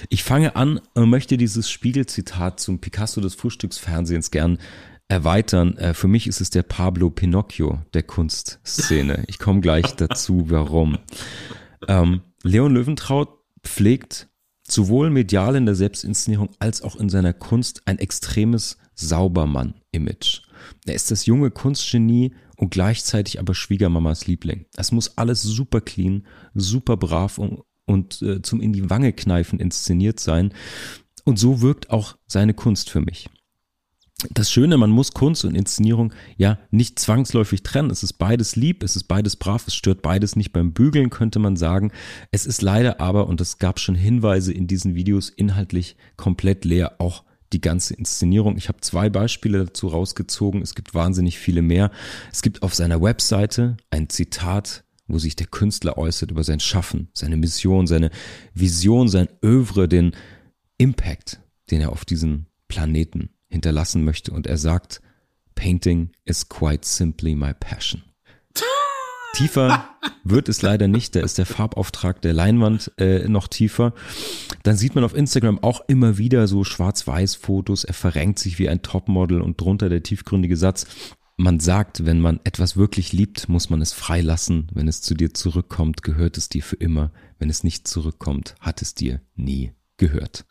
Ich 0.09 0.23
fange 0.23 0.55
an 0.55 0.79
und 0.93 1.09
möchte 1.09 1.37
dieses 1.37 1.69
Spiegelzitat 1.69 2.59
zum 2.59 2.79
Picasso 2.79 3.21
des 3.21 3.35
Frühstücksfernsehens 3.35 4.31
gern 4.31 4.59
erweitern. 5.07 5.77
Äh, 5.77 5.93
für 5.93 6.07
mich 6.07 6.27
ist 6.27 6.41
es 6.41 6.49
der 6.49 6.63
Pablo 6.63 7.09
Pinocchio 7.09 7.79
der 7.93 8.03
Kunstszene. 8.03 9.23
Ich 9.27 9.39
komme 9.39 9.61
gleich 9.61 9.85
dazu, 9.95 10.49
warum. 10.49 10.97
Ähm, 11.87 12.21
Leon 12.43 12.73
Löwentraut 12.73 13.29
pflegt 13.63 14.27
sowohl 14.67 15.09
medial 15.09 15.55
in 15.55 15.65
der 15.65 15.75
Selbstinszenierung 15.75 16.49
als 16.59 16.81
auch 16.81 16.95
in 16.95 17.09
seiner 17.09 17.33
Kunst 17.33 17.81
ein 17.85 17.99
extremes 17.99 18.77
Saubermann-Image. 18.95 20.43
Er 20.85 20.95
ist 20.95 21.11
das 21.11 21.25
junge 21.25 21.51
Kunstgenie 21.51 22.33
und 22.57 22.71
gleichzeitig 22.71 23.39
aber 23.39 23.55
Schwiegermamas 23.55 24.27
Liebling. 24.27 24.65
Es 24.75 24.91
muss 24.91 25.17
alles 25.17 25.41
super 25.41 25.81
clean, 25.81 26.25
super 26.53 26.97
brav 26.97 27.37
und, 27.37 27.61
und 27.85 28.21
äh, 28.21 28.41
zum 28.41 28.61
in 28.61 28.73
die 28.73 28.89
Wange 28.89 29.13
kneifen 29.13 29.59
inszeniert 29.59 30.19
sein. 30.19 30.53
Und 31.23 31.39
so 31.39 31.61
wirkt 31.61 31.89
auch 31.91 32.17
seine 32.27 32.53
Kunst 32.53 32.89
für 32.89 33.01
mich. 33.01 33.29
Das 34.29 34.51
Schöne, 34.51 34.77
man 34.77 34.91
muss 34.91 35.13
Kunst 35.13 35.45
und 35.45 35.55
Inszenierung 35.55 36.13
ja 36.37 36.59
nicht 36.69 36.99
zwangsläufig 36.99 37.63
trennen. 37.63 37.89
Es 37.89 38.03
ist 38.03 38.13
beides 38.13 38.55
lieb, 38.55 38.83
es 38.83 38.95
ist 38.95 39.05
beides 39.05 39.35
brav, 39.35 39.67
es 39.67 39.73
stört 39.73 40.03
beides 40.03 40.35
nicht 40.35 40.53
beim 40.53 40.73
Bügeln, 40.73 41.09
könnte 41.09 41.39
man 41.39 41.55
sagen. 41.55 41.91
Es 42.29 42.45
ist 42.45 42.61
leider 42.61 42.99
aber, 42.99 43.27
und 43.27 43.41
es 43.41 43.57
gab 43.57 43.79
schon 43.79 43.95
Hinweise 43.95 44.53
in 44.53 44.67
diesen 44.67 44.93
Videos, 44.93 45.29
inhaltlich 45.29 45.95
komplett 46.17 46.65
leer, 46.65 46.95
auch 46.99 47.23
die 47.53 47.61
ganze 47.61 47.93
Inszenierung. 47.93 48.57
Ich 48.57 48.67
habe 48.67 48.81
zwei 48.81 49.09
Beispiele 49.09 49.65
dazu 49.65 49.87
rausgezogen. 49.87 50.61
Es 50.61 50.75
gibt 50.75 50.93
wahnsinnig 50.93 51.37
viele 51.37 51.61
mehr. 51.61 51.91
Es 52.31 52.41
gibt 52.41 52.63
auf 52.63 52.73
seiner 52.73 53.01
Webseite 53.01 53.77
ein 53.89 54.09
Zitat, 54.09 54.83
wo 55.07 55.19
sich 55.19 55.35
der 55.35 55.47
Künstler 55.47 55.97
äußert 55.97 56.31
über 56.31 56.43
sein 56.43 56.59
Schaffen, 56.59 57.09
seine 57.13 57.37
Mission, 57.37 57.87
seine 57.87 58.11
Vision, 58.53 59.09
sein 59.09 59.27
Övre, 59.43 59.87
den 59.87 60.15
Impact, 60.77 61.41
den 61.69 61.81
er 61.81 61.91
auf 61.91 62.05
diesen 62.05 62.47
Planeten 62.67 63.29
hinterlassen 63.49 64.03
möchte. 64.03 64.31
Und 64.31 64.47
er 64.47 64.57
sagt, 64.57 65.01
Painting 65.55 66.11
is 66.25 66.47
quite 66.47 66.87
simply 66.87 67.35
my 67.35 67.53
passion. 67.53 68.03
Tiefer 69.33 69.85
wird 70.23 70.49
es 70.49 70.61
leider 70.61 70.87
nicht, 70.87 71.15
da 71.15 71.21
ist 71.21 71.37
der 71.37 71.45
Farbauftrag 71.45 72.21
der 72.21 72.33
Leinwand 72.33 72.91
äh, 72.97 73.27
noch 73.27 73.47
tiefer. 73.47 73.93
Dann 74.63 74.75
sieht 74.75 74.95
man 74.95 75.03
auf 75.03 75.15
Instagram 75.15 75.59
auch 75.59 75.81
immer 75.87 76.17
wieder 76.17 76.47
so 76.47 76.63
Schwarz-Weiß-Fotos, 76.63 77.85
er 77.85 77.93
verrenkt 77.93 78.39
sich 78.39 78.59
wie 78.59 78.69
ein 78.69 78.81
Topmodel 78.81 79.41
und 79.41 79.59
drunter 79.59 79.89
der 79.89 80.03
tiefgründige 80.03 80.57
Satz. 80.57 80.85
Man 81.37 81.59
sagt, 81.59 82.05
wenn 82.05 82.19
man 82.19 82.39
etwas 82.43 82.77
wirklich 82.77 83.13
liebt, 83.13 83.49
muss 83.49 83.69
man 83.69 83.81
es 83.81 83.93
freilassen. 83.93 84.67
Wenn 84.73 84.87
es 84.87 85.01
zu 85.01 85.15
dir 85.15 85.33
zurückkommt, 85.33 86.03
gehört 86.03 86.37
es 86.37 86.49
dir 86.49 86.61
für 86.61 86.75
immer. 86.75 87.11
Wenn 87.39 87.49
es 87.49 87.63
nicht 87.63 87.87
zurückkommt, 87.87 88.55
hat 88.59 88.81
es 88.83 88.93
dir 88.93 89.21
nie 89.35 89.71
gehört. 89.97 90.45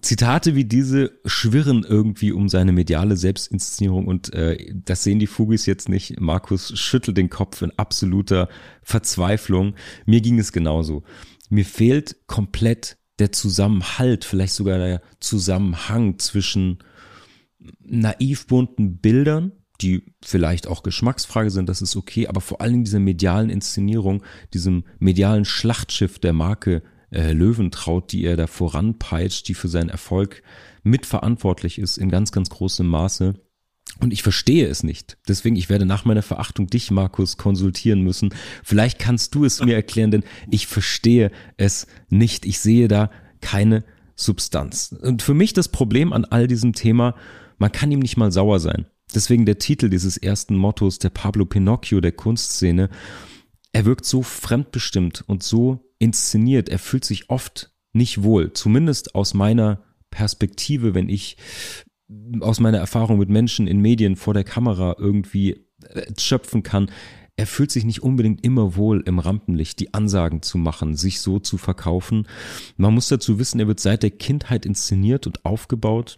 Zitate 0.00 0.54
wie 0.54 0.64
diese 0.64 1.18
schwirren 1.24 1.84
irgendwie 1.84 2.32
um 2.32 2.48
seine 2.48 2.72
mediale 2.72 3.16
Selbstinszenierung 3.16 4.06
und 4.06 4.32
äh, 4.32 4.72
das 4.72 5.02
sehen 5.02 5.18
die 5.18 5.26
Fugis 5.26 5.66
jetzt 5.66 5.88
nicht. 5.88 6.20
Markus 6.20 6.78
schüttelt 6.78 7.16
den 7.16 7.30
Kopf 7.30 7.62
in 7.62 7.72
absoluter 7.76 8.48
Verzweiflung. 8.82 9.74
Mir 10.06 10.20
ging 10.20 10.38
es 10.38 10.52
genauso. 10.52 11.02
Mir 11.50 11.64
fehlt 11.64 12.16
komplett 12.26 12.96
der 13.18 13.32
Zusammenhalt, 13.32 14.24
vielleicht 14.24 14.54
sogar 14.54 14.78
der 14.78 15.02
Zusammenhang 15.18 16.18
zwischen 16.18 16.78
naiv 17.80 18.46
bunten 18.46 18.98
Bildern, 18.98 19.52
die 19.80 20.04
vielleicht 20.22 20.66
auch 20.66 20.82
Geschmacksfrage 20.82 21.50
sind, 21.50 21.68
das 21.68 21.82
ist 21.82 21.96
okay, 21.96 22.28
aber 22.28 22.40
vor 22.40 22.60
allem 22.60 22.84
dieser 22.84 23.00
medialen 23.00 23.50
Inszenierung, 23.50 24.22
diesem 24.54 24.84
medialen 24.98 25.44
Schlachtschiff 25.44 26.18
der 26.18 26.32
Marke 26.32 26.82
äh, 27.10 27.32
Löwentraut, 27.32 28.12
die 28.12 28.24
er 28.24 28.36
da 28.36 28.46
voranpeitscht, 28.46 29.48
die 29.48 29.54
für 29.54 29.68
seinen 29.68 29.88
Erfolg 29.88 30.42
mitverantwortlich 30.82 31.78
ist 31.78 31.98
in 31.98 32.10
ganz, 32.10 32.32
ganz 32.32 32.50
großem 32.50 32.86
Maße. 32.86 33.34
Und 34.00 34.12
ich 34.12 34.22
verstehe 34.22 34.66
es 34.68 34.82
nicht. 34.82 35.18
Deswegen, 35.26 35.56
ich 35.56 35.68
werde 35.68 35.86
nach 35.86 36.04
meiner 36.04 36.22
Verachtung 36.22 36.68
dich, 36.68 36.90
Markus, 36.90 37.36
konsultieren 37.36 38.02
müssen. 38.02 38.34
Vielleicht 38.62 38.98
kannst 38.98 39.34
du 39.34 39.44
es 39.44 39.64
mir 39.64 39.74
erklären, 39.74 40.10
denn 40.10 40.24
ich 40.50 40.66
verstehe 40.66 41.32
es 41.56 41.86
nicht. 42.08 42.46
Ich 42.46 42.60
sehe 42.60 42.86
da 42.86 43.10
keine 43.40 43.84
Substanz. 44.14 44.94
Und 45.00 45.22
für 45.22 45.34
mich 45.34 45.52
das 45.52 45.68
Problem 45.68 46.12
an 46.12 46.24
all 46.24 46.46
diesem 46.46 46.74
Thema, 46.74 47.14
man 47.58 47.72
kann 47.72 47.90
ihm 47.90 48.00
nicht 48.00 48.16
mal 48.16 48.30
sauer 48.30 48.60
sein. 48.60 48.86
Deswegen 49.14 49.46
der 49.46 49.58
Titel 49.58 49.88
dieses 49.88 50.16
ersten 50.16 50.54
Mottos, 50.54 50.98
der 50.98 51.10
Pablo 51.10 51.46
Pinocchio 51.46 52.00
der 52.00 52.12
Kunstszene. 52.12 52.90
Er 53.72 53.84
wirkt 53.84 54.04
so 54.04 54.22
fremdbestimmt 54.22 55.24
und 55.26 55.42
so 55.42 55.87
inszeniert. 55.98 56.68
Er 56.68 56.78
fühlt 56.78 57.04
sich 57.04 57.30
oft 57.30 57.72
nicht 57.92 58.22
wohl, 58.22 58.52
zumindest 58.52 59.14
aus 59.14 59.34
meiner 59.34 59.82
Perspektive, 60.10 60.94
wenn 60.94 61.08
ich 61.08 61.36
aus 62.40 62.60
meiner 62.60 62.78
Erfahrung 62.78 63.18
mit 63.18 63.28
Menschen 63.28 63.66
in 63.66 63.80
Medien 63.80 64.16
vor 64.16 64.34
der 64.34 64.44
Kamera 64.44 64.96
irgendwie 64.98 65.66
äh, 65.82 66.12
schöpfen 66.18 66.62
kann. 66.62 66.90
Er 67.36 67.46
fühlt 67.46 67.70
sich 67.70 67.84
nicht 67.84 68.02
unbedingt 68.02 68.44
immer 68.44 68.76
wohl 68.76 69.02
im 69.02 69.18
Rampenlicht, 69.18 69.78
die 69.78 69.94
Ansagen 69.94 70.42
zu 70.42 70.58
machen, 70.58 70.96
sich 70.96 71.20
so 71.20 71.38
zu 71.38 71.56
verkaufen. 71.56 72.26
Man 72.76 72.94
muss 72.94 73.08
dazu 73.08 73.38
wissen, 73.38 73.60
er 73.60 73.68
wird 73.68 73.78
seit 73.78 74.02
der 74.02 74.10
Kindheit 74.10 74.66
inszeniert 74.66 75.26
und 75.26 75.44
aufgebaut. 75.44 76.16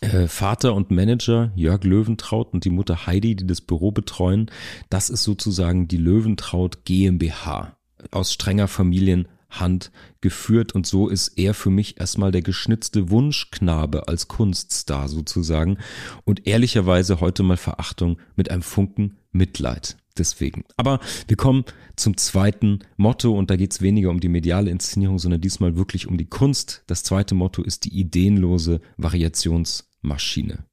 Äh, 0.00 0.28
Vater 0.28 0.74
und 0.74 0.90
Manager 0.90 1.52
Jörg 1.56 1.82
Löwentraut 1.84 2.54
und 2.54 2.64
die 2.64 2.70
Mutter 2.70 3.06
Heidi, 3.06 3.34
die 3.34 3.46
das 3.46 3.60
Büro 3.60 3.90
betreuen, 3.90 4.50
das 4.88 5.10
ist 5.10 5.24
sozusagen 5.24 5.88
die 5.88 5.96
Löwentraut 5.96 6.84
GmbH 6.84 7.76
aus 8.10 8.32
strenger 8.32 8.68
Familienhand 8.68 9.90
geführt 10.20 10.74
und 10.74 10.86
so 10.86 11.08
ist 11.08 11.38
er 11.38 11.54
für 11.54 11.70
mich 11.70 12.00
erstmal 12.00 12.32
der 12.32 12.42
geschnitzte 12.42 13.10
Wunschknabe 13.10 14.08
als 14.08 14.28
Kunststar 14.28 15.08
sozusagen 15.08 15.78
und 16.24 16.46
ehrlicherweise 16.46 17.20
heute 17.20 17.42
mal 17.42 17.56
Verachtung 17.56 18.18
mit 18.36 18.50
einem 18.50 18.62
Funken 18.62 19.16
Mitleid 19.32 19.96
deswegen. 20.20 20.64
Aber 20.76 21.00
wir 21.26 21.36
kommen 21.36 21.64
zum 21.96 22.16
zweiten 22.16 22.80
Motto 22.96 23.36
und 23.36 23.50
da 23.50 23.56
geht 23.56 23.72
es 23.72 23.82
weniger 23.82 24.10
um 24.10 24.20
die 24.20 24.28
mediale 24.28 24.70
Inszenierung, 24.70 25.18
sondern 25.18 25.40
diesmal 25.40 25.76
wirklich 25.76 26.06
um 26.06 26.16
die 26.16 26.26
Kunst. 26.28 26.84
Das 26.86 27.02
zweite 27.02 27.34
Motto 27.34 27.62
ist 27.62 27.84
die 27.84 27.98
ideenlose 27.98 28.80
Variationsmaschine. 28.96 30.64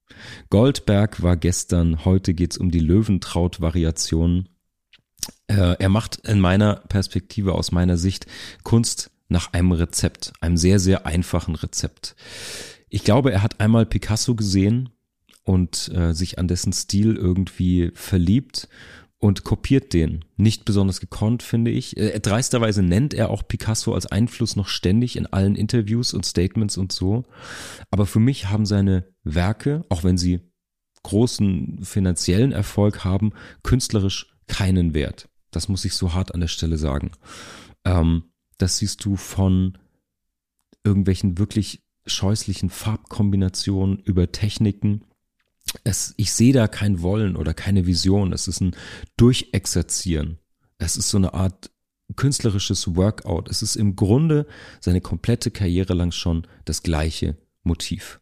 Goldberg 0.49 1.21
war 1.21 1.37
gestern, 1.37 2.05
heute 2.05 2.33
geht 2.33 2.51
es 2.53 2.57
um 2.57 2.71
die 2.71 2.79
Löwentraut-Variationen. 2.79 4.49
Äh, 5.47 5.75
er 5.79 5.89
macht 5.89 6.17
in 6.27 6.39
meiner 6.39 6.75
Perspektive, 6.75 7.53
aus 7.53 7.71
meiner 7.71 7.97
Sicht, 7.97 8.27
Kunst 8.63 9.11
nach 9.29 9.53
einem 9.53 9.71
Rezept, 9.71 10.33
einem 10.41 10.57
sehr, 10.57 10.79
sehr 10.79 11.05
einfachen 11.05 11.55
Rezept. 11.55 12.15
Ich 12.89 13.03
glaube, 13.03 13.31
er 13.31 13.41
hat 13.41 13.59
einmal 13.59 13.85
Picasso 13.85 14.35
gesehen 14.35 14.89
und 15.43 15.91
äh, 15.93 16.13
sich 16.13 16.39
an 16.39 16.47
dessen 16.47 16.73
Stil 16.73 17.15
irgendwie 17.15 17.91
verliebt 17.93 18.69
und 19.19 19.43
kopiert 19.43 19.93
den. 19.93 20.25
Nicht 20.37 20.65
besonders 20.65 20.99
gekonnt, 20.99 21.43
finde 21.43 21.71
ich. 21.71 21.97
Äh, 21.97 22.19
dreisterweise 22.19 22.83
nennt 22.83 23.13
er 23.13 23.29
auch 23.29 23.47
Picasso 23.47 23.93
als 23.93 24.05
Einfluss 24.05 24.55
noch 24.55 24.67
ständig 24.67 25.15
in 25.15 25.25
allen 25.25 25.55
Interviews 25.55 26.13
und 26.13 26.25
Statements 26.25 26.77
und 26.77 26.91
so. 26.91 27.25
Aber 27.89 28.05
für 28.05 28.19
mich 28.19 28.49
haben 28.49 28.65
seine 28.65 29.05
Werke, 29.23 29.83
auch 29.89 30.03
wenn 30.03 30.17
sie 30.17 30.41
großen 31.03 31.79
finanziellen 31.83 32.51
Erfolg 32.51 33.03
haben, 33.03 33.31
künstlerisch 33.63 34.36
keinen 34.47 34.93
Wert. 34.93 35.29
Das 35.51 35.69
muss 35.69 35.85
ich 35.85 35.93
so 35.93 36.13
hart 36.13 36.33
an 36.33 36.41
der 36.41 36.47
Stelle 36.47 36.77
sagen. 36.77 37.11
Ähm, 37.85 38.23
das 38.57 38.77
siehst 38.77 39.03
du 39.05 39.15
von 39.15 39.77
irgendwelchen 40.83 41.37
wirklich 41.37 41.83
scheußlichen 42.05 42.69
Farbkombinationen 42.69 43.99
über 43.99 44.31
Techniken 44.31 45.03
es, 45.83 46.13
ich 46.17 46.31
sehe 46.31 46.53
da 46.53 46.67
kein 46.67 47.01
Wollen 47.01 47.35
oder 47.35 47.53
keine 47.53 47.85
Vision. 47.85 48.33
Es 48.33 48.47
ist 48.47 48.61
ein 48.61 48.75
Durchexerzieren. 49.17 50.39
Es 50.77 50.97
ist 50.97 51.09
so 51.09 51.17
eine 51.17 51.33
Art 51.33 51.71
künstlerisches 52.15 52.95
Workout. 52.95 53.49
Es 53.49 53.61
ist 53.61 53.75
im 53.75 53.95
Grunde 53.95 54.47
seine 54.79 55.01
komplette 55.01 55.51
Karriere 55.51 55.93
lang 55.93 56.11
schon 56.11 56.47
das 56.65 56.83
gleiche 56.83 57.37
Motiv. 57.63 58.21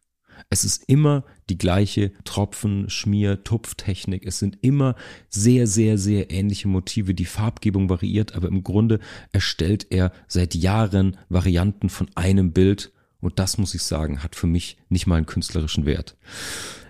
Es 0.49 0.63
ist 0.63 0.83
immer 0.87 1.23
die 1.49 1.57
gleiche 1.57 2.11
Tropfen, 2.23 2.89
Schmier, 2.89 3.43
Tupftechnik. 3.43 4.25
Es 4.25 4.39
sind 4.39 4.57
immer 4.61 4.95
sehr, 5.29 5.67
sehr, 5.67 5.97
sehr 5.97 6.31
ähnliche 6.31 6.67
Motive. 6.67 7.13
Die 7.13 7.25
Farbgebung 7.25 7.89
variiert, 7.89 8.35
aber 8.35 8.47
im 8.47 8.63
Grunde 8.63 8.99
erstellt 9.31 9.87
er 9.89 10.11
seit 10.27 10.55
Jahren 10.55 11.17
Varianten 11.29 11.89
von 11.89 12.07
einem 12.15 12.51
Bild. 12.51 12.91
Und 13.21 13.39
das 13.39 13.57
muss 13.57 13.73
ich 13.73 13.81
sagen, 13.81 14.23
hat 14.23 14.35
für 14.35 14.47
mich 14.47 14.77
nicht 14.89 15.07
mal 15.07 15.15
einen 15.15 15.25
künstlerischen 15.25 15.85
Wert. 15.85 16.15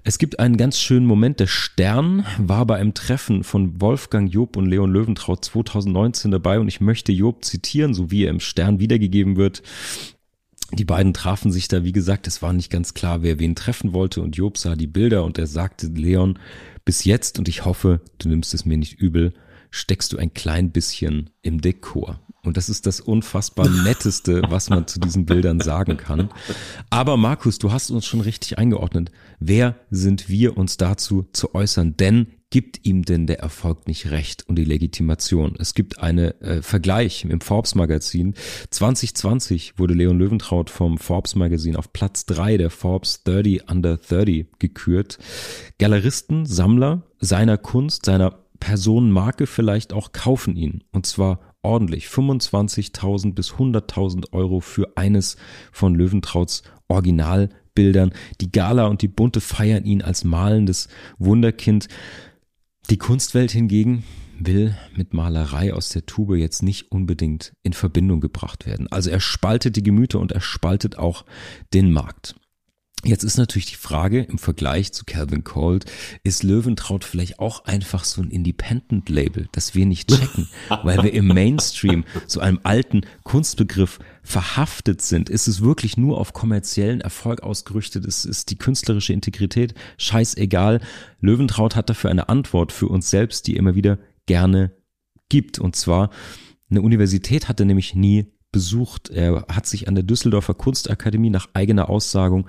Es 0.07 0.19
gibt 0.19 0.39
einen 0.39 0.57
ganz 0.57 0.79
schönen 0.79 1.07
Moment. 1.07 1.39
Der 1.39 1.47
Stern 1.47 2.27
war 2.37 2.67
bei 2.67 2.75
einem 2.75 2.93
Treffen 2.93 3.43
von 3.43 3.81
Wolfgang 3.81 4.31
Job 4.31 4.55
und 4.55 4.67
Leon 4.67 4.91
Löwentraut 4.91 5.43
2019 5.43 6.29
dabei 6.29 6.59
und 6.59 6.67
ich 6.67 6.79
möchte 6.79 7.11
Job 7.11 7.43
zitieren, 7.43 7.95
so 7.95 8.11
wie 8.11 8.25
er 8.25 8.29
im 8.29 8.39
Stern 8.39 8.79
wiedergegeben 8.79 9.35
wird. 9.35 9.63
Die 10.76 10.86
beiden 10.86 11.13
trafen 11.13 11.51
sich 11.51 11.67
da, 11.69 11.84
wie 11.86 11.93
gesagt, 11.93 12.28
es 12.28 12.41
war 12.41 12.51
nicht 12.51 12.69
ganz 12.69 12.93
klar, 12.93 13.23
wer 13.23 13.39
wen 13.39 13.55
treffen 13.55 13.93
wollte 13.93 14.21
und 14.21 14.36
Job 14.36 14.57
sah 14.57 14.76
die 14.76 14.88
Bilder 14.88 15.23
und 15.23 15.38
er 15.38 15.47
sagte 15.47 15.88
Leon, 15.88 16.38
bis 16.84 17.05
jetzt, 17.05 17.39
und 17.39 17.47
ich 17.47 17.65
hoffe, 17.65 18.01
du 18.17 18.28
nimmst 18.28 18.53
es 18.53 18.65
mir 18.65 18.78
nicht 18.78 18.99
übel, 18.99 19.34
steckst 19.71 20.13
du 20.13 20.17
ein 20.17 20.34
klein 20.34 20.71
bisschen 20.71 21.30
im 21.41 21.61
Dekor. 21.61 22.19
Und 22.43 22.57
das 22.57 22.69
ist 22.69 22.86
das 22.86 22.99
unfassbar 22.99 23.69
netteste, 23.84 24.41
was 24.49 24.69
man 24.69 24.86
zu 24.88 24.99
diesen 24.99 25.26
Bildern 25.26 25.61
sagen 25.61 25.97
kann. 25.97 26.30
Aber 26.89 27.17
Markus, 27.17 27.57
du 27.57 27.71
hast 27.71 27.89
uns 27.89 28.05
schon 28.05 28.21
richtig 28.21 28.57
eingeordnet. 28.57 29.11
Wer 29.39 29.76
sind 29.89 30.30
wir, 30.30 30.57
uns 30.57 30.78
dazu 30.78 31.26
zu 31.34 31.55
äußern? 31.55 31.97
Denn 31.97 32.28
gibt 32.49 32.85
ihm 32.85 33.03
denn 33.03 33.27
der 33.27 33.39
Erfolg 33.39 33.87
nicht 33.87 34.11
recht 34.11 34.47
und 34.47 34.55
die 34.55 34.65
Legitimation? 34.65 35.55
Es 35.59 35.73
gibt 35.73 35.99
einen 35.99 36.39
äh, 36.41 36.61
Vergleich 36.61 37.25
im 37.25 37.41
Forbes 37.41 37.75
Magazin. 37.75 38.35
2020 38.69 39.77
wurde 39.77 39.93
Leon 39.93 40.17
Löwentraut 40.17 40.69
vom 40.69 40.97
Forbes 40.97 41.35
Magazin 41.35 41.75
auf 41.75 41.91
Platz 41.91 42.25
drei 42.25 42.57
der 42.57 42.69
Forbes 42.69 43.23
30 43.23 43.69
Under 43.69 43.97
30 43.97 44.47
gekürt. 44.59 45.17
Galeristen, 45.79 46.45
Sammler 46.45 47.03
seiner 47.19 47.57
Kunst, 47.57 48.05
seiner 48.05 48.45
Personenmarke 48.59 49.47
vielleicht 49.47 49.93
auch 49.93 50.11
kaufen 50.11 50.55
ihn. 50.55 50.83
Und 50.91 51.05
zwar 51.05 51.39
ordentlich 51.61 52.05
25.000 52.05 53.33
bis 53.33 53.53
100.000 53.53 54.33
Euro 54.33 54.59
für 54.59 54.95
eines 54.95 55.35
von 55.71 55.95
Löwentrauts 55.95 56.63
Originalbildern. 56.87 58.13
Die 58.39 58.51
Gala 58.51 58.85
und 58.85 59.01
die 59.01 59.07
Bunte 59.07 59.41
feiern 59.41 59.85
ihn 59.85 60.01
als 60.01 60.23
malendes 60.23 60.87
Wunderkind. 61.17 61.87
Die 62.89 62.97
Kunstwelt 62.97 63.51
hingegen 63.51 64.03
will 64.38 64.75
mit 64.95 65.13
Malerei 65.13 65.73
aus 65.73 65.89
der 65.89 66.05
Tube 66.05 66.38
jetzt 66.38 66.61
nicht 66.61 66.91
unbedingt 66.91 67.53
in 67.63 67.73
Verbindung 67.73 68.21
gebracht 68.21 68.67
werden. 68.67 68.88
Also 68.91 69.09
er 69.09 69.19
spaltet 69.19 69.75
die 69.75 69.83
Gemüter 69.83 70.19
und 70.19 70.31
er 70.31 70.41
spaltet 70.41 70.97
auch 70.97 71.25
den 71.73 71.91
Markt. 71.91 72.36
Jetzt 73.05 73.23
ist 73.23 73.37
natürlich 73.37 73.67
die 73.67 73.75
Frage 73.75 74.23
im 74.23 74.39
Vergleich 74.39 74.91
zu 74.91 75.05
Calvin 75.05 75.43
Cold, 75.43 75.85
ist 76.23 76.41
Löwentraut 76.41 77.03
vielleicht 77.03 77.39
auch 77.39 77.65
einfach 77.65 78.03
so 78.03 78.21
ein 78.21 78.31
Independent-Label, 78.31 79.47
das 79.51 79.75
wir 79.75 79.85
nicht 79.85 80.09
checken, 80.09 80.49
weil 80.83 81.03
wir 81.03 81.13
im 81.13 81.27
Mainstream 81.27 82.03
so 82.25 82.39
einem 82.39 82.59
alten 82.63 83.01
Kunstbegriff 83.23 83.99
verhaftet 84.23 85.03
sind? 85.03 85.29
Ist 85.29 85.47
es 85.47 85.61
wirklich 85.61 85.97
nur 85.97 86.19
auf 86.19 86.33
kommerziellen 86.33 86.99
Erfolg 86.99 87.43
ausgerichtet? 87.43 88.05
Ist, 88.05 88.25
ist 88.25 88.49
die 88.49 88.57
künstlerische 88.57 89.13
Integrität 89.13 89.75
scheißegal? 89.97 90.81
Löwentraut 91.19 91.75
hat 91.75 91.91
dafür 91.91 92.09
eine 92.09 92.27
Antwort 92.27 92.71
für 92.71 92.87
uns 92.87 93.11
selbst, 93.11 93.45
die 93.45 93.53
er 93.53 93.59
immer 93.59 93.75
wieder 93.75 93.99
gerne 94.25 94.71
gibt. 95.29 95.59
Und 95.59 95.75
zwar, 95.75 96.09
eine 96.71 96.81
Universität 96.81 97.47
hat 97.47 97.59
er 97.59 97.67
nämlich 97.67 97.93
nie 97.93 98.33
besucht. 98.51 99.09
Er 99.09 99.45
hat 99.49 99.67
sich 99.67 99.87
an 99.87 99.95
der 99.95 100.05
Düsseldorfer 100.05 100.53
Kunstakademie 100.53 101.29
nach 101.29 101.49
eigener 101.53 101.89
Aussagung 101.89 102.47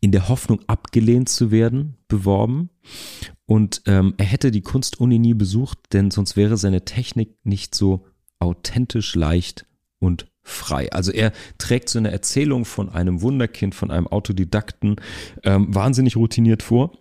in 0.00 0.12
der 0.12 0.28
Hoffnung 0.28 0.60
abgelehnt 0.66 1.28
zu 1.28 1.50
werden, 1.50 1.96
beworben. 2.08 2.70
Und 3.46 3.82
ähm, 3.86 4.14
er 4.18 4.26
hätte 4.26 4.50
die 4.50 4.62
Kunstuni 4.62 5.18
nie 5.18 5.34
besucht, 5.34 5.78
denn 5.92 6.10
sonst 6.10 6.36
wäre 6.36 6.56
seine 6.56 6.84
Technik 6.84 7.34
nicht 7.44 7.74
so 7.74 8.06
authentisch 8.38 9.14
leicht 9.14 9.66
und 9.98 10.26
frei. 10.42 10.90
Also 10.92 11.12
er 11.12 11.32
trägt 11.58 11.88
so 11.88 11.98
eine 11.98 12.10
Erzählung 12.10 12.64
von 12.64 12.88
einem 12.88 13.22
Wunderkind, 13.22 13.74
von 13.74 13.90
einem 13.90 14.06
Autodidakten 14.06 14.96
ähm, 15.44 15.74
wahnsinnig 15.74 16.16
routiniert 16.16 16.62
vor 16.62 16.92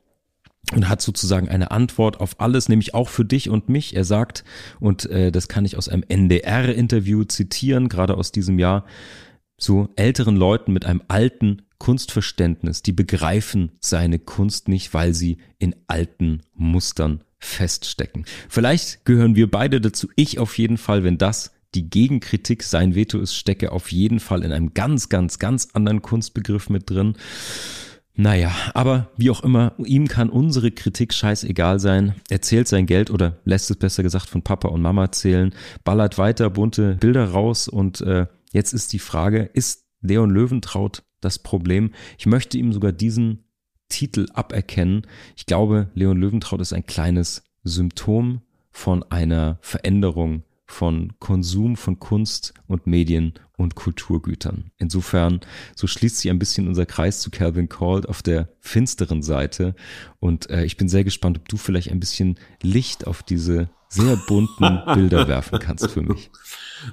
und 0.74 0.90
hat 0.90 1.02
sozusagen 1.02 1.48
eine 1.48 1.72
Antwort 1.72 2.20
auf 2.20 2.42
alles, 2.42 2.68
nämlich 2.68 2.94
auch 2.94 3.08
für 3.08 3.24
dich 3.24 3.50
und 3.50 3.70
mich. 3.70 3.96
Er 3.96 4.04
sagt, 4.04 4.44
und 4.80 5.06
äh, 5.10 5.32
das 5.32 5.48
kann 5.48 5.66
ich 5.66 5.78
aus 5.78 5.88
einem 5.88 6.04
NDR-Interview 6.08 7.24
zitieren, 7.24 7.88
gerade 7.88 8.18
aus 8.18 8.32
diesem 8.32 8.60
Jahr, 8.60 8.86
so 9.58 9.90
älteren 9.96 10.36
Leuten 10.36 10.74
mit 10.74 10.86
einem 10.86 11.02
alten 11.08 11.64
Kunstverständnis, 11.80 12.82
die 12.82 12.92
begreifen 12.92 13.72
seine 13.80 14.20
Kunst 14.20 14.68
nicht, 14.68 14.94
weil 14.94 15.14
sie 15.14 15.38
in 15.60 15.76
alten 15.88 16.42
Mustern 16.54 17.24
feststecken. 17.40 18.26
Vielleicht 18.50 19.06
gehören 19.06 19.36
wir 19.36 19.50
beide 19.50 19.80
dazu. 19.80 20.10
Ich 20.16 20.40
auf 20.40 20.58
jeden 20.58 20.78
Fall, 20.78 21.04
wenn 21.04 21.18
das 21.18 21.52
die 21.76 21.90
Gegenkritik 21.90 22.64
sein 22.64 22.96
Veto 22.96 23.20
ist, 23.20 23.36
stecke 23.36 23.72
auf 23.72 23.92
jeden 23.92 24.20
Fall 24.20 24.44
in 24.44 24.52
einem 24.52 24.74
ganz, 24.74 25.10
ganz, 25.10 25.38
ganz 25.38 25.70
anderen 25.74 26.02
Kunstbegriff 26.02 26.70
mit 26.70 26.90
drin. 26.90 27.16
Naja, 28.20 28.52
aber 28.74 29.12
wie 29.16 29.30
auch 29.30 29.44
immer, 29.44 29.74
ihm 29.78 30.08
kann 30.08 30.32
unsere 30.32 30.72
Kritik 30.72 31.14
scheißegal 31.14 31.80
sein. 31.80 32.16
Er 32.30 32.42
zählt 32.42 32.68
sein 32.68 32.88
Geld 32.88 33.12
oder 33.12 33.38
lässt 33.46 33.70
es 33.70 33.78
besser 33.78 34.02
gesagt 34.02 34.28
von 34.28 34.42
Papa 34.42 34.70
und 34.70 34.82
Mama 34.82 35.12
zählen, 35.12 35.54
ballert 35.84 36.18
weiter 36.18 36.50
bunte 36.50 36.96
Bilder 36.96 37.26
raus 37.26 37.68
und 37.68 38.02
äh, 38.02 38.26
jetzt 38.58 38.74
ist 38.74 38.92
die 38.92 39.00
Frage, 39.00 39.44
ist 39.54 39.86
Leon 40.02 40.32
Löwentraut 40.32 41.04
das 41.22 41.40
Problem. 41.40 41.92
Ich 42.18 42.26
möchte 42.26 42.58
ihm 42.58 42.74
sogar 42.74 42.92
diesen 42.92 43.46
Titel 43.88 44.26
aberkennen. 44.34 45.08
Ich 45.36 45.46
glaube, 45.46 45.90
Leon 45.94 46.18
Löwentraut 46.18 46.60
ist 46.60 46.74
ein 46.74 46.86
kleines 46.86 47.44
Symptom 47.64 48.42
von 48.72 49.04
einer 49.04 49.60
Veränderung 49.62 50.44
von 50.66 51.14
Konsum 51.20 51.78
von 51.78 51.98
Kunst 52.00 52.54
und 52.68 52.88
Medien 52.88 53.34
und 53.56 53.76
Kulturgütern. 53.76 54.72
Insofern, 54.78 55.40
so 55.76 55.88
schließt 55.88 56.18
sich 56.18 56.30
ein 56.30 56.40
bisschen 56.40 56.68
unser 56.68 56.86
Kreis 56.86 57.22
zu 57.22 57.32
Calvin 57.32 57.70
Cald 57.70 58.10
auf 58.10 58.22
der 58.22 58.50
finsteren 58.60 59.24
Seite. 59.24 59.76
Und 60.20 60.50
äh, 60.50 60.66
ich 60.66 60.76
bin 60.76 60.90
sehr 60.90 61.06
gespannt, 61.06 61.38
ob 61.38 61.48
du 61.48 61.56
vielleicht 61.56 61.90
ein 61.90 62.02
bisschen 62.02 62.38
Licht 62.62 63.08
auf 63.08 63.24
diese 63.24 63.70
sehr 63.88 64.18
bunten 64.28 64.82
Bilder 64.94 65.30
werfen 65.30 65.60
kannst 65.60 65.90
für 65.90 66.02
mich. 66.02 66.30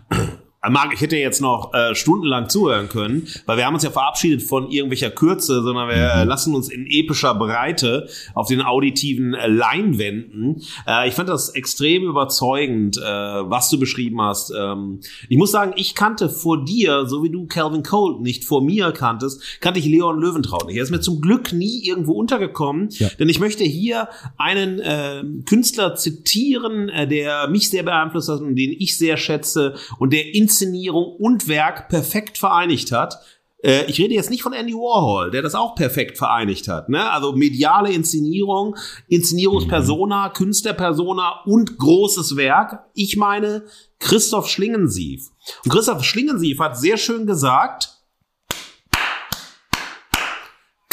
Marc, 0.71 0.95
ich 0.95 1.01
hätte 1.01 1.17
jetzt 1.17 1.41
noch 1.41 1.75
äh, 1.75 1.95
stundenlang 1.95 2.49
zuhören 2.49 2.89
können, 2.89 3.29
weil 3.47 3.57
wir 3.57 3.67
haben 3.67 3.75
uns 3.75 3.83
ja 3.83 3.91
verabschiedet 3.91 4.43
von 4.43 4.71
irgendwelcher 4.71 5.11
Kürze, 5.11 5.63
sondern 5.63 5.89
wir 5.89 5.97
äh, 5.97 6.23
mhm. 6.23 6.29
lassen 6.29 6.55
uns 6.55 6.71
in 6.71 6.87
epischer 6.89 7.35
Breite 7.35 8.09
auf 8.35 8.49
den 8.49 8.63
auditiven 8.63 9.35
äh, 9.35 9.47
Leinwänden. 9.47 10.63
Äh, 10.87 11.09
ich 11.09 11.15
fand 11.15 11.29
das 11.29 11.51
extrem 11.51 12.05
überzeugend, 12.05 12.97
äh, 12.97 13.01
was 13.03 13.69
du 13.71 13.79
beschrieben 13.79 14.21
hast. 14.23 14.53
Ähm, 14.57 15.01
ich 15.29 15.37
muss 15.37 15.51
sagen, 15.51 15.73
ich 15.77 15.95
kannte 15.95 16.29
vor 16.29 16.65
dir, 16.65 17.07
so 17.07 17.23
wie 17.23 17.31
du 17.31 17.47
Calvin 17.47 17.83
Cole 17.83 18.23
nicht 18.23 18.45
vor 18.45 18.63
mir 18.63 18.93
kanntest, 18.93 19.61
kannte 19.61 19.81
ich 19.81 19.87
Leon 19.87 20.19
Löwentraut 20.19 20.67
nicht. 20.67 20.77
Er 20.77 20.83
ist 20.83 20.91
mir 20.91 21.01
zum 21.01 21.21
Glück 21.21 21.53
nie 21.53 21.85
irgendwo 21.85 22.13
untergekommen, 22.13 22.89
ja. 22.93 23.09
denn 23.19 23.29
ich 23.29 23.39
möchte 23.39 23.65
hier 23.65 24.09
einen 24.39 24.81
äh, 24.81 25.23
Künstler 25.47 25.95
zitieren, 25.97 26.89
äh, 26.89 27.07
der 27.07 27.49
mich 27.49 27.69
sehr 27.69 27.83
beeinflusst 27.83 28.29
hat 28.29 28.41
und 28.41 28.57
den 28.57 28.75
ich 28.79 28.97
sehr 28.97 29.17
schätze 29.17 29.75
und 29.99 30.13
der 30.13 30.35
ins 30.35 30.54
Inszenierung 30.55 31.17
und 31.17 31.49
Werk 31.49 31.89
perfekt 31.89 32.39
vereinigt 32.39 32.93
hat. 32.93 33.19
Äh, 33.65 33.87
ich 33.87 33.99
rede 33.99 34.15
jetzt 34.15 34.31
nicht 34.31 34.43
von 34.43 34.53
Andy 34.53 34.73
Warhol, 34.73 35.33
der 35.33 35.43
das 35.43 35.57
auch 35.57 35.75
perfekt 35.75 36.17
vereinigt 36.17 36.69
hat. 36.69 36.89
Ne? 36.89 37.11
Also 37.11 37.33
mediale 37.33 37.93
Inszenierung, 37.93 38.77
Inszenierungspersona, 39.09 40.29
mhm. 40.29 40.33
Künstlerpersona 40.33 41.43
und 41.45 41.77
großes 41.77 42.37
Werk. 42.37 42.85
Ich 42.95 43.17
meine 43.17 43.65
Christoph 43.99 44.49
Schlingensief. 44.49 45.31
Und 45.65 45.73
Christoph 45.73 46.05
Schlingensief 46.05 46.61
hat 46.61 46.79
sehr 46.79 46.99
schön 46.99 47.27
gesagt, 47.27 47.94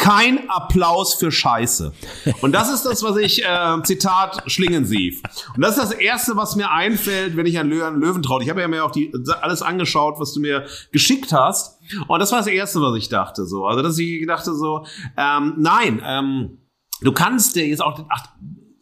kein 0.01 0.49
Applaus 0.49 1.13
für 1.13 1.31
Scheiße. 1.31 1.93
Und 2.41 2.53
das 2.53 2.73
ist 2.73 2.83
das, 2.83 3.03
was 3.03 3.17
ich, 3.17 3.45
äh, 3.45 3.83
Zitat 3.83 4.41
Schlingensief. 4.47 5.21
Und 5.55 5.61
das 5.61 5.77
ist 5.77 5.83
das 5.83 5.91
Erste, 5.91 6.35
was 6.35 6.55
mir 6.55 6.71
einfällt, 6.71 7.37
wenn 7.37 7.45
ich 7.45 7.59
an 7.59 7.69
Löwen, 7.69 8.01
Löwen 8.01 8.23
traue. 8.23 8.41
Ich 8.41 8.49
habe 8.49 8.61
ja 8.61 8.67
mir 8.67 8.83
auch 8.83 8.89
die, 8.89 9.13
alles 9.41 9.61
angeschaut, 9.61 10.15
was 10.19 10.33
du 10.33 10.39
mir 10.39 10.65
geschickt 10.91 11.31
hast. 11.31 11.79
Und 12.07 12.19
das 12.19 12.31
war 12.31 12.39
das 12.39 12.47
Erste, 12.47 12.81
was 12.81 12.97
ich 12.97 13.09
dachte. 13.09 13.45
So, 13.45 13.67
Also, 13.67 13.83
dass 13.83 13.99
ich 13.99 14.25
dachte 14.25 14.55
so, 14.55 14.87
ähm, 15.17 15.53
nein, 15.57 16.01
ähm, 16.03 16.57
du 17.01 17.11
kannst 17.11 17.55
dir 17.55 17.67
jetzt 17.67 17.83
auch, 17.83 18.03
ach, 18.09 18.25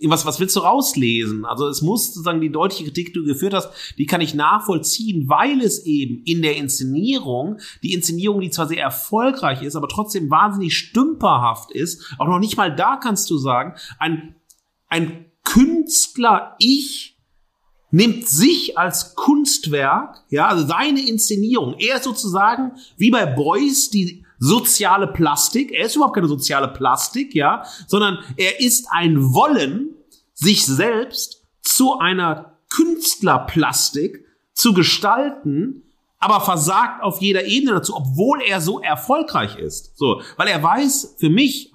was, 0.06 0.26
was 0.26 0.39
willst 0.39 0.56
du 0.56 0.62
rauslesen? 0.62 1.45
Also 1.45 1.68
es 1.68 1.82
muss 1.82 2.08
sozusagen 2.08 2.39
die 2.39 2.52
deutliche 2.52 2.86
Kritik, 2.86 3.08
die 3.08 3.20
du 3.20 3.26
geführt 3.26 3.54
hast, 3.54 3.70
die 3.97 4.06
kann 4.06 4.22
ich 4.22 4.34
nachvollziehen, 4.34 5.28
weil 5.28 5.62
es 5.62 5.86
eben 5.86 6.24
in 6.24 6.41
der 6.41 6.56
Inszenierung, 6.56 7.60
die 7.84 7.93
Inszenierung, 7.93 8.39
die 8.39 8.50
zwar 8.50 8.68
sehr 8.68 8.82
erfolgreich 8.82 9.62
ist, 9.62 9.76
aber 9.76 9.89
trotzdem 9.89 10.30
wahnsinnig 10.30 10.78
stümperhaft 10.78 11.72
ist, 11.72 12.16
auch 12.18 12.28
noch 12.28 12.39
nicht 12.39 12.56
mal 12.56 12.74
da 12.74 12.95
kannst 12.95 13.30
du 13.30 13.38
sagen, 13.38 13.76
ein, 13.97 14.36
ein 14.88 15.26
Künstler, 15.43 16.56
ich, 16.60 17.18
nimmt 17.91 18.28
sich 18.28 18.78
als 18.78 19.16
Kunstwerk, 19.16 20.24
ja, 20.30 20.47
also 20.47 20.66
seine 20.66 21.06
Inszenierung, 21.08 21.76
er 21.80 21.97
ist 21.97 22.04
sozusagen 22.04 22.74
wie 22.97 23.10
bei 23.10 23.26
Beuys 23.26 23.89
die 23.89 24.26
soziale 24.40 25.08
Plastik. 25.08 25.72
Er 25.72 25.86
ist 25.86 25.96
überhaupt 25.96 26.16
keine 26.16 26.28
soziale 26.28 26.70
Plastik, 26.70 27.36
ja, 27.36 27.64
sondern 27.88 28.20
er 28.38 28.60
ist 28.60 28.88
ein 28.92 29.34
Wollen, 29.34 29.96
sich 30.34 30.66
selbst 30.66 31.46
zu 31.62 32.00
einer 32.00 32.58
Künstlerplastik 32.70 34.26
zu 34.54 34.74
gestalten, 34.74 35.84
aber 36.20 36.42
versagt 36.42 37.04
auf 37.04 37.22
jeder 37.22 37.46
Ebene 37.46 37.74
dazu, 37.74 37.96
obwohl 37.96 38.42
er 38.42 38.62
so 38.62 38.80
erfolgreich 38.80 39.58
ist. 39.58 39.98
So, 39.98 40.22
weil 40.38 40.48
er 40.48 40.62
weiß, 40.62 41.16
für 41.20 41.30
mich, 41.30 41.72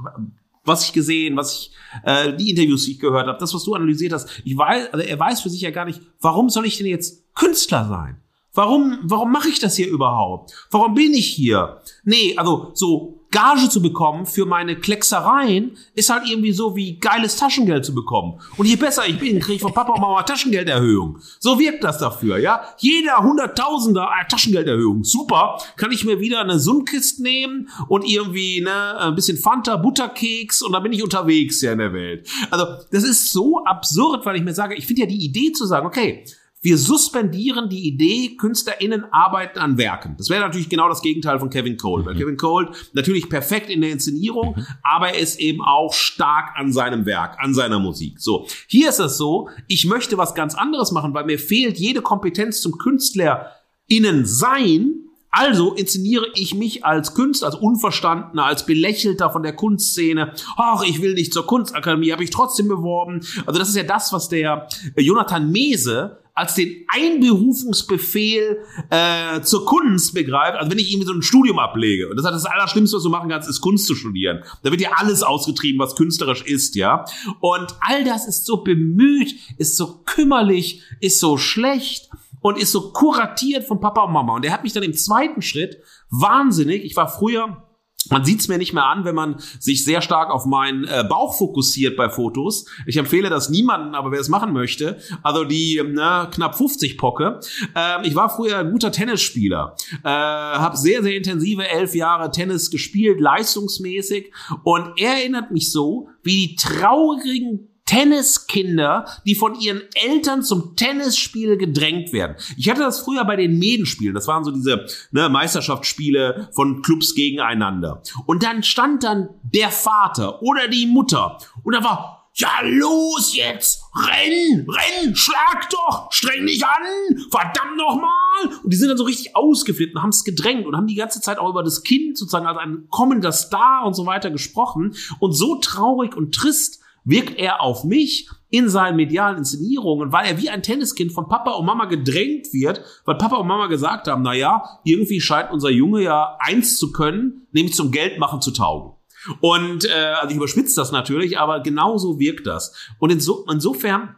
was 0.64 0.86
ich 0.86 0.92
gesehen, 0.92 1.36
was 1.36 1.52
ich, 1.52 1.70
äh, 2.04 2.34
die 2.34 2.50
Interviews, 2.50 2.84
die 2.84 2.92
ich 2.92 3.00
gehört 3.00 3.26
habe, 3.26 3.38
das, 3.38 3.54
was 3.54 3.64
du 3.64 3.74
analysiert 3.74 4.12
hast, 4.12 4.28
ich 4.44 4.56
weiß, 4.56 4.92
also 4.92 5.04
er 5.04 5.18
weiß 5.18 5.40
für 5.40 5.50
sich 5.50 5.60
ja 5.60 5.70
gar 5.70 5.84
nicht, 5.84 6.00
warum 6.20 6.50
soll 6.50 6.66
ich 6.66 6.76
denn 6.76 6.86
jetzt 6.86 7.34
Künstler 7.34 7.86
sein? 7.88 8.20
Warum, 8.54 8.98
warum 9.02 9.32
mache 9.32 9.48
ich 9.48 9.58
das 9.58 9.76
hier 9.76 9.88
überhaupt? 9.88 10.52
Warum 10.70 10.94
bin 10.94 11.12
ich 11.12 11.26
hier? 11.26 11.80
Nee, 12.04 12.34
also 12.36 12.70
so 12.74 13.24
Gage 13.34 13.68
zu 13.68 13.82
bekommen 13.82 14.26
für 14.26 14.46
meine 14.46 14.76
Klecksereien 14.76 15.76
ist 15.96 16.08
halt 16.08 16.22
irgendwie 16.28 16.52
so 16.52 16.76
wie 16.76 17.00
geiles 17.00 17.36
Taschengeld 17.36 17.84
zu 17.84 17.92
bekommen. 17.92 18.40
Und 18.56 18.66
je 18.66 18.76
besser 18.76 19.08
ich 19.08 19.18
bin, 19.18 19.40
kriege 19.40 19.56
ich 19.56 19.60
von 19.60 19.74
Papa 19.74 19.92
und 19.92 20.00
Mama 20.00 20.22
Taschengelderhöhung. 20.22 21.18
So 21.40 21.58
wirkt 21.58 21.82
das 21.82 21.98
dafür, 21.98 22.38
ja. 22.38 22.62
Jeder 22.78 23.16
Hunderttausender 23.16 24.08
äh, 24.20 24.28
Taschengelderhöhung. 24.28 25.02
Super. 25.02 25.58
Kann 25.76 25.90
ich 25.90 26.04
mir 26.04 26.20
wieder 26.20 26.42
eine 26.42 26.60
Sundkist 26.60 27.18
nehmen 27.18 27.68
und 27.88 28.08
irgendwie 28.08 28.60
ne, 28.60 29.00
ein 29.00 29.16
bisschen 29.16 29.36
Fanta, 29.36 29.78
Butterkeks 29.78 30.62
und 30.62 30.70
dann 30.70 30.84
bin 30.84 30.92
ich 30.92 31.02
unterwegs 31.02 31.60
ja 31.60 31.72
in 31.72 31.78
der 31.78 31.92
Welt. 31.92 32.28
Also 32.52 32.66
das 32.92 33.02
ist 33.02 33.32
so 33.32 33.64
absurd, 33.64 34.24
weil 34.26 34.36
ich 34.36 34.44
mir 34.44 34.54
sage, 34.54 34.76
ich 34.76 34.86
finde 34.86 35.02
ja 35.02 35.08
die 35.08 35.24
Idee 35.24 35.50
zu 35.50 35.66
sagen, 35.66 35.88
okay, 35.88 36.24
wir 36.64 36.78
suspendieren 36.78 37.68
die 37.68 37.86
Idee, 37.86 38.36
KünstlerInnen 38.38 39.04
arbeiten 39.12 39.58
an 39.58 39.76
Werken. 39.76 40.14
Das 40.16 40.30
wäre 40.30 40.40
natürlich 40.40 40.70
genau 40.70 40.88
das 40.88 41.02
Gegenteil 41.02 41.38
von 41.38 41.50
Kevin 41.50 41.76
Cole. 41.76 42.06
Weil 42.06 42.14
mhm. 42.14 42.18
Kevin 42.18 42.36
Cole 42.38 42.70
natürlich 42.94 43.28
perfekt 43.28 43.68
in 43.68 43.82
der 43.82 43.90
Inszenierung, 43.90 44.56
mhm. 44.56 44.66
aber 44.82 45.10
er 45.10 45.18
ist 45.18 45.38
eben 45.38 45.60
auch 45.60 45.92
stark 45.92 46.56
an 46.56 46.72
seinem 46.72 47.04
Werk, 47.04 47.36
an 47.38 47.52
seiner 47.52 47.78
Musik. 47.78 48.18
So. 48.18 48.46
Hier 48.66 48.88
ist 48.88 48.98
es 48.98 49.18
so, 49.18 49.50
ich 49.68 49.84
möchte 49.84 50.16
was 50.16 50.34
ganz 50.34 50.54
anderes 50.54 50.90
machen, 50.90 51.12
weil 51.12 51.26
mir 51.26 51.38
fehlt 51.38 51.78
jede 51.78 52.00
Kompetenz 52.00 52.62
zum 52.62 52.78
KünstlerInnen 52.78 54.24
sein, 54.24 55.04
also 55.36 55.74
inszeniere 55.74 56.26
ich 56.34 56.54
mich 56.54 56.84
als 56.84 57.14
Künstler, 57.14 57.48
als 57.48 57.56
Unverstandener, 57.56 58.44
als 58.44 58.66
Belächelter 58.66 59.30
von 59.30 59.42
der 59.42 59.54
Kunstszene. 59.54 60.32
Ach, 60.56 60.84
ich 60.84 61.02
will 61.02 61.14
nicht 61.14 61.32
zur 61.32 61.44
Kunstakademie, 61.44 62.12
habe 62.12 62.22
ich 62.22 62.30
trotzdem 62.30 62.68
beworben. 62.68 63.26
Also 63.44 63.58
das 63.58 63.68
ist 63.68 63.74
ja 63.74 63.82
das, 63.82 64.12
was 64.12 64.28
der 64.28 64.68
Jonathan 64.96 65.50
Mese 65.50 66.20
als 66.34 66.54
den 66.54 66.84
Einberufungsbefehl 66.88 68.58
äh, 68.90 69.40
zur 69.42 69.66
Kunst 69.66 70.14
begreift, 70.14 70.58
also 70.58 70.70
wenn 70.70 70.78
ich 70.78 70.92
irgendwie 70.92 71.06
so 71.06 71.12
ein 71.12 71.22
Studium 71.22 71.60
ablege. 71.60 72.08
Und 72.08 72.16
das 72.16 72.26
hat 72.26 72.34
das 72.34 72.44
Allerschlimmste, 72.44 72.96
was 72.96 73.04
du 73.04 73.08
machen 73.08 73.28
kannst, 73.28 73.48
ist 73.48 73.60
Kunst 73.60 73.86
zu 73.86 73.94
studieren. 73.94 74.42
Da 74.62 74.70
wird 74.70 74.80
ja 74.80 74.90
alles 74.96 75.22
ausgetrieben, 75.22 75.78
was 75.78 75.94
künstlerisch 75.94 76.42
ist, 76.42 76.74
ja. 76.74 77.04
Und 77.40 77.76
all 77.80 78.04
das 78.04 78.26
ist 78.26 78.46
so 78.46 78.64
bemüht, 78.64 79.34
ist 79.58 79.76
so 79.76 80.02
kümmerlich, 80.04 80.82
ist 81.00 81.20
so 81.20 81.36
schlecht 81.36 82.10
und 82.44 82.58
ist 82.58 82.72
so 82.72 82.92
kuratiert 82.92 83.64
von 83.64 83.80
Papa 83.80 84.02
und 84.02 84.12
Mama. 84.12 84.34
Und 84.34 84.44
er 84.44 84.52
hat 84.52 84.64
mich 84.64 84.74
dann 84.74 84.82
im 84.82 84.92
zweiten 84.92 85.40
Schritt 85.40 85.78
wahnsinnig, 86.10 86.84
ich 86.84 86.94
war 86.94 87.08
früher 87.08 87.62
man 88.10 88.22
sieht 88.22 88.40
es 88.40 88.48
mir 88.48 88.58
nicht 88.58 88.74
mehr 88.74 88.84
an, 88.84 89.06
wenn 89.06 89.14
man 89.14 89.36
sich 89.58 89.82
sehr 89.82 90.02
stark 90.02 90.28
auf 90.28 90.44
meinen 90.44 90.84
äh, 90.84 91.06
Bauch 91.08 91.38
fokussiert 91.38 91.96
bei 91.96 92.10
Fotos. 92.10 92.66
Ich 92.84 92.98
empfehle 92.98 93.30
das 93.30 93.48
niemanden, 93.48 93.94
aber 93.94 94.12
wer 94.12 94.20
es 94.20 94.28
machen 94.28 94.52
möchte, 94.52 94.98
also 95.22 95.44
die 95.44 95.82
ne, 95.82 96.28
knapp 96.30 96.54
50 96.54 96.98
Pocke. 96.98 97.40
Ähm, 97.74 98.02
ich 98.04 98.14
war 98.14 98.28
früher 98.28 98.58
ein 98.58 98.72
guter 98.72 98.92
Tennisspieler, 98.92 99.74
äh, 100.02 100.08
habe 100.08 100.76
sehr, 100.76 101.02
sehr 101.02 101.16
intensive 101.16 101.66
elf 101.66 101.94
Jahre 101.94 102.30
Tennis 102.30 102.70
gespielt, 102.70 103.20
leistungsmäßig. 103.20 104.32
Und 104.64 105.00
er 105.00 105.14
erinnert 105.14 105.50
mich 105.50 105.72
so, 105.72 106.10
wie 106.22 106.48
die 106.48 106.56
traurigen 106.56 107.73
Tenniskinder, 107.86 109.06
die 109.26 109.34
von 109.34 109.58
ihren 109.60 109.82
Eltern 109.94 110.42
zum 110.42 110.76
Tennisspiel 110.76 111.56
gedrängt 111.56 112.12
werden. 112.12 112.36
Ich 112.56 112.68
hatte 112.70 112.80
das 112.80 113.00
früher 113.00 113.24
bei 113.24 113.36
den 113.36 113.58
Medenspielen. 113.58 114.14
Das 114.14 114.26
waren 114.26 114.44
so 114.44 114.50
diese 114.50 114.86
ne, 115.12 115.28
Meisterschaftsspiele 115.28 116.48
von 116.52 116.82
Clubs 116.82 117.14
gegeneinander. 117.14 118.02
Und 118.26 118.42
dann 118.42 118.62
stand 118.62 119.04
dann 119.04 119.28
der 119.42 119.70
Vater 119.70 120.42
oder 120.42 120.68
die 120.68 120.86
Mutter 120.86 121.38
und 121.62 121.74
da 121.74 121.84
war 121.84 122.24
ja, 122.36 122.48
los 122.64 123.36
jetzt! 123.36 123.84
Renn! 123.94 124.66
Renn! 124.68 125.14
Schlag 125.14 125.70
doch! 125.70 126.10
Streng 126.10 126.46
dich 126.46 126.64
an! 126.66 127.16
Verdammt 127.30 127.76
nochmal! 127.76 128.58
Und 128.64 128.72
die 128.72 128.76
sind 128.76 128.88
dann 128.88 128.98
so 128.98 129.04
richtig 129.04 129.36
ausgeflippt 129.36 129.94
und 129.94 130.02
haben 130.02 130.10
es 130.10 130.24
gedrängt 130.24 130.66
und 130.66 130.76
haben 130.76 130.88
die 130.88 130.96
ganze 130.96 131.20
Zeit 131.20 131.38
auch 131.38 131.48
über 131.48 131.62
das 131.62 131.84
Kind 131.84 132.18
sozusagen 132.18 132.46
als 132.48 132.58
ein 132.58 132.88
kommender 132.90 133.30
Star 133.30 133.86
und 133.86 133.94
so 133.94 134.04
weiter 134.06 134.32
gesprochen. 134.32 134.96
Und 135.20 135.32
so 135.34 135.60
traurig 135.60 136.16
und 136.16 136.34
trist 136.34 136.80
wirkt 137.04 137.38
er 137.38 137.60
auf 137.60 137.84
mich 137.84 138.28
in 138.50 138.68
seinen 138.68 138.96
medialen 138.96 139.38
Inszenierungen, 139.38 140.12
weil 140.12 140.26
er 140.26 140.40
wie 140.40 140.48
ein 140.48 140.62
Tenniskind 140.62 141.12
von 141.12 141.28
Papa 141.28 141.52
und 141.52 141.66
Mama 141.66 141.86
gedrängt 141.86 142.52
wird, 142.52 142.82
weil 143.04 143.16
Papa 143.16 143.36
und 143.36 143.46
Mama 143.46 143.66
gesagt 143.66 144.08
haben, 144.08 144.22
na 144.22 144.32
ja, 144.32 144.80
irgendwie 144.84 145.20
scheint 145.20 145.50
unser 145.50 145.70
Junge 145.70 146.02
ja 146.02 146.36
eins 146.40 146.76
zu 146.76 146.92
können, 146.92 147.46
nämlich 147.52 147.74
zum 147.74 147.90
Geldmachen 147.90 148.40
zu 148.40 148.52
taugen. 148.52 148.92
Und 149.40 149.86
äh, 149.86 150.14
also 150.20 150.30
ich 150.30 150.36
überspitze 150.36 150.76
das 150.76 150.92
natürlich, 150.92 151.38
aber 151.38 151.60
genauso 151.60 152.18
wirkt 152.18 152.46
das. 152.46 152.74
Und 152.98 153.10
inso, 153.10 153.44
insofern 153.50 154.16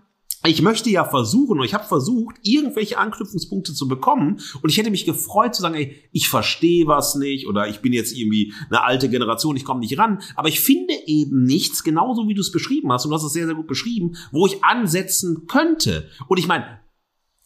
ich 0.50 0.62
möchte 0.62 0.90
ja 0.90 1.04
versuchen, 1.04 1.58
und 1.58 1.64
ich 1.64 1.74
habe 1.74 1.84
versucht, 1.84 2.36
irgendwelche 2.42 2.98
Anknüpfungspunkte 2.98 3.74
zu 3.74 3.88
bekommen. 3.88 4.40
Und 4.62 4.70
ich 4.70 4.78
hätte 4.78 4.90
mich 4.90 5.04
gefreut 5.04 5.54
zu 5.54 5.62
sagen, 5.62 5.74
ey, 5.74 5.96
ich 6.12 6.28
verstehe 6.28 6.86
was 6.86 7.14
nicht 7.14 7.46
oder 7.46 7.68
ich 7.68 7.80
bin 7.80 7.92
jetzt 7.92 8.16
irgendwie 8.16 8.52
eine 8.68 8.82
alte 8.82 9.08
Generation, 9.08 9.56
ich 9.56 9.64
komme 9.64 9.80
nicht 9.80 9.98
ran. 9.98 10.20
Aber 10.34 10.48
ich 10.48 10.60
finde 10.60 10.94
eben 11.06 11.44
nichts, 11.44 11.84
genauso 11.84 12.28
wie 12.28 12.34
du 12.34 12.40
es 12.40 12.52
beschrieben 12.52 12.92
hast, 12.92 13.04
und 13.04 13.10
du 13.10 13.16
hast 13.16 13.24
es 13.24 13.32
sehr, 13.32 13.46
sehr 13.46 13.54
gut 13.54 13.66
beschrieben, 13.66 14.16
wo 14.32 14.46
ich 14.46 14.62
ansetzen 14.64 15.46
könnte. 15.46 16.08
Und 16.28 16.38
ich 16.38 16.46
meine, 16.46 16.80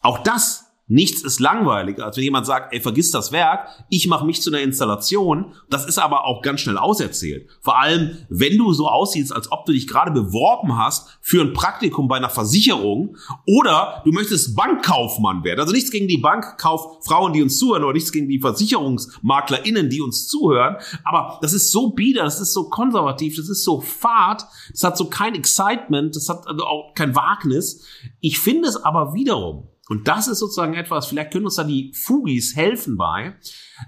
auch 0.00 0.18
das 0.18 0.69
Nichts 0.90 1.22
ist 1.22 1.38
langweiliger, 1.38 2.04
als 2.04 2.16
wenn 2.16 2.24
jemand 2.24 2.46
sagt, 2.46 2.74
ey, 2.74 2.80
vergiss 2.80 3.12
das 3.12 3.30
Werk, 3.30 3.68
ich 3.90 4.08
mache 4.08 4.26
mich 4.26 4.42
zu 4.42 4.50
einer 4.50 4.60
Installation. 4.60 5.52
Das 5.68 5.86
ist 5.86 5.98
aber 5.98 6.24
auch 6.24 6.42
ganz 6.42 6.62
schnell 6.62 6.78
auserzählt. 6.78 7.48
Vor 7.60 7.78
allem, 7.78 8.18
wenn 8.28 8.58
du 8.58 8.72
so 8.72 8.88
aussiehst, 8.88 9.32
als 9.32 9.52
ob 9.52 9.66
du 9.66 9.72
dich 9.72 9.86
gerade 9.86 10.10
beworben 10.10 10.76
hast 10.76 11.16
für 11.20 11.42
ein 11.42 11.52
Praktikum 11.52 12.08
bei 12.08 12.16
einer 12.16 12.28
Versicherung 12.28 13.16
oder 13.46 14.02
du 14.04 14.10
möchtest 14.10 14.56
Bankkaufmann 14.56 15.44
werden. 15.44 15.60
Also 15.60 15.72
nichts 15.72 15.92
gegen 15.92 16.08
die 16.08 16.18
Bankkauffrauen, 16.18 17.32
die 17.34 17.42
uns 17.42 17.56
zuhören 17.56 17.84
oder 17.84 17.92
nichts 17.92 18.10
gegen 18.10 18.28
die 18.28 18.40
VersicherungsmaklerInnen, 18.40 19.90
die 19.90 20.00
uns 20.00 20.26
zuhören. 20.26 20.74
Aber 21.04 21.38
das 21.40 21.52
ist 21.52 21.70
so 21.70 21.90
bieder, 21.90 22.24
das 22.24 22.40
ist 22.40 22.52
so 22.52 22.68
konservativ, 22.68 23.36
das 23.36 23.48
ist 23.48 23.62
so 23.62 23.80
fad, 23.80 24.44
das 24.72 24.82
hat 24.82 24.98
so 24.98 25.04
kein 25.04 25.36
Excitement, 25.36 26.16
das 26.16 26.28
hat 26.28 26.48
also 26.48 26.64
auch 26.64 26.94
kein 26.94 27.14
Wagnis. 27.14 27.84
Ich 28.18 28.40
finde 28.40 28.68
es 28.68 28.76
aber 28.76 29.14
wiederum 29.14 29.68
und 29.90 30.06
das 30.06 30.28
ist 30.28 30.38
sozusagen 30.38 30.74
etwas, 30.74 31.08
vielleicht 31.08 31.32
können 31.32 31.46
uns 31.46 31.56
da 31.56 31.64
die 31.64 31.92
Fugis 31.94 32.54
helfen 32.54 32.96
bei. 32.96 33.34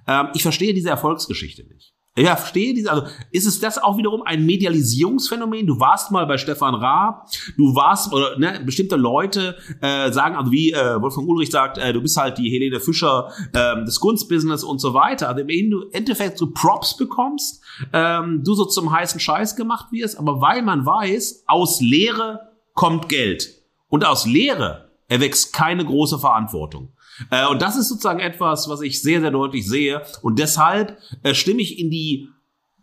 Ähm, 0.09 0.29
ich 0.35 0.43
verstehe 0.43 0.75
diese 0.75 0.91
Erfolgsgeschichte 0.91 1.63
nicht. 1.63 1.95
Ja, 2.17 2.35
verstehe 2.37 2.75
diese, 2.75 2.91
also 2.91 3.07
ist 3.31 3.47
es 3.47 3.61
das 3.61 3.79
auch 3.79 3.97
wiederum 3.97 4.23
ein 4.23 4.45
Medialisierungsphänomen? 4.45 5.67
Du 5.67 5.79
warst 5.79 6.11
mal 6.11 6.27
bei 6.27 6.39
Stefan 6.39 6.75
Raab, 6.75 7.29
du 7.57 7.75
warst, 7.77 8.13
oder 8.13 8.37
ne, 8.37 8.61
bestimmte 8.67 8.97
Leute 8.97 9.57
äh, 9.81 10.11
sagen, 10.13 10.35
also 10.35 10.51
wie 10.51 10.73
äh, 10.73 11.01
Wolfgang 11.01 11.29
Ulrich 11.29 11.51
sagt, 11.51 11.79
äh, 11.79 11.93
du 11.93 12.03
bist 12.03 12.17
halt 12.17 12.37
die 12.37 12.51
Helene 12.51 12.81
Fischer 12.81 13.33
äh, 13.55 13.83
des 13.85 14.01
Kunstbusiness 14.01 14.65
und 14.65 14.81
so 14.81 14.95
weiter. 14.95 15.29
Also 15.29 15.41
im 15.41 15.89
Endeffekt 15.93 16.37
so 16.37 16.51
Props 16.51 16.97
bekommst, 16.97 17.63
ähm, 17.93 18.43
du 18.45 18.55
so 18.55 18.65
zum 18.65 18.91
heißen 18.91 19.21
Scheiß 19.21 19.55
gemacht 19.55 19.93
wirst, 19.93 20.19
aber 20.19 20.41
weil 20.41 20.63
man 20.63 20.85
weiß, 20.85 21.45
aus 21.47 21.81
Lehre 21.81 22.41
kommt 22.75 23.09
Geld. 23.09 23.55
Und 23.89 24.05
aus 24.05 24.27
Lehre 24.27 24.92
er 25.09 25.21
wächst 25.21 25.53
keine 25.53 25.85
große 25.85 26.19
Verantwortung. 26.19 26.93
Äh, 27.31 27.47
und 27.47 27.63
das 27.63 27.77
ist 27.77 27.89
sozusagen 27.89 28.21
etwas, 28.21 28.69
was 28.69 28.81
ich 28.81 29.03
sehr, 29.03 29.21
sehr 29.21 29.31
deutlich 29.31 29.69
sehe. 29.69 30.03
Und 30.23 30.39
deshalb 30.39 30.99
äh, 31.23 31.35
stimme 31.35 31.63
ich 31.63 31.79
in 31.79 31.91
die 31.91 32.29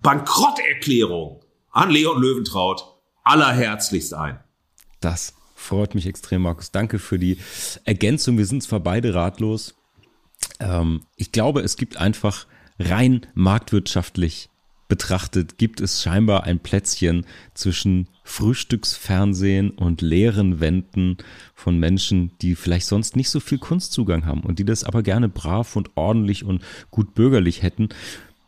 Bankrotterklärung 0.01 1.43
an 1.71 1.89
Leon 1.89 2.21
Löwentraut 2.21 2.85
allerherzlichst 3.23 4.13
ein. 4.13 4.39
Das 5.01 5.33
freut 5.55 5.95
mich 5.95 6.07
extrem, 6.07 6.43
Markus. 6.43 6.71
Danke 6.71 6.99
für 6.99 7.19
die 7.19 7.37
Ergänzung. 7.83 8.37
Wir 8.37 8.45
sind 8.45 8.63
zwar 8.63 8.79
beide 8.79 9.13
ratlos. 9.13 9.75
Ähm, 10.59 11.05
ich 11.15 11.31
glaube, 11.31 11.61
es 11.61 11.77
gibt 11.77 11.97
einfach 11.97 12.47
rein 12.79 13.27
marktwirtschaftlich 13.33 14.49
betrachtet, 14.89 15.57
gibt 15.57 15.79
es 15.79 16.03
scheinbar 16.03 16.43
ein 16.43 16.59
Plätzchen 16.59 17.25
zwischen 17.53 18.09
Frühstücksfernsehen 18.25 19.69
und 19.69 20.01
leeren 20.01 20.59
Wänden 20.59 21.17
von 21.55 21.79
Menschen, 21.79 22.31
die 22.41 22.55
vielleicht 22.55 22.87
sonst 22.87 23.15
nicht 23.15 23.29
so 23.29 23.39
viel 23.39 23.59
Kunstzugang 23.59 24.25
haben 24.25 24.41
und 24.41 24.59
die 24.59 24.65
das 24.65 24.83
aber 24.83 25.01
gerne 25.01 25.29
brav 25.29 25.77
und 25.77 25.91
ordentlich 25.95 26.43
und 26.43 26.61
gut 26.91 27.13
bürgerlich 27.13 27.63
hätten. 27.63 27.89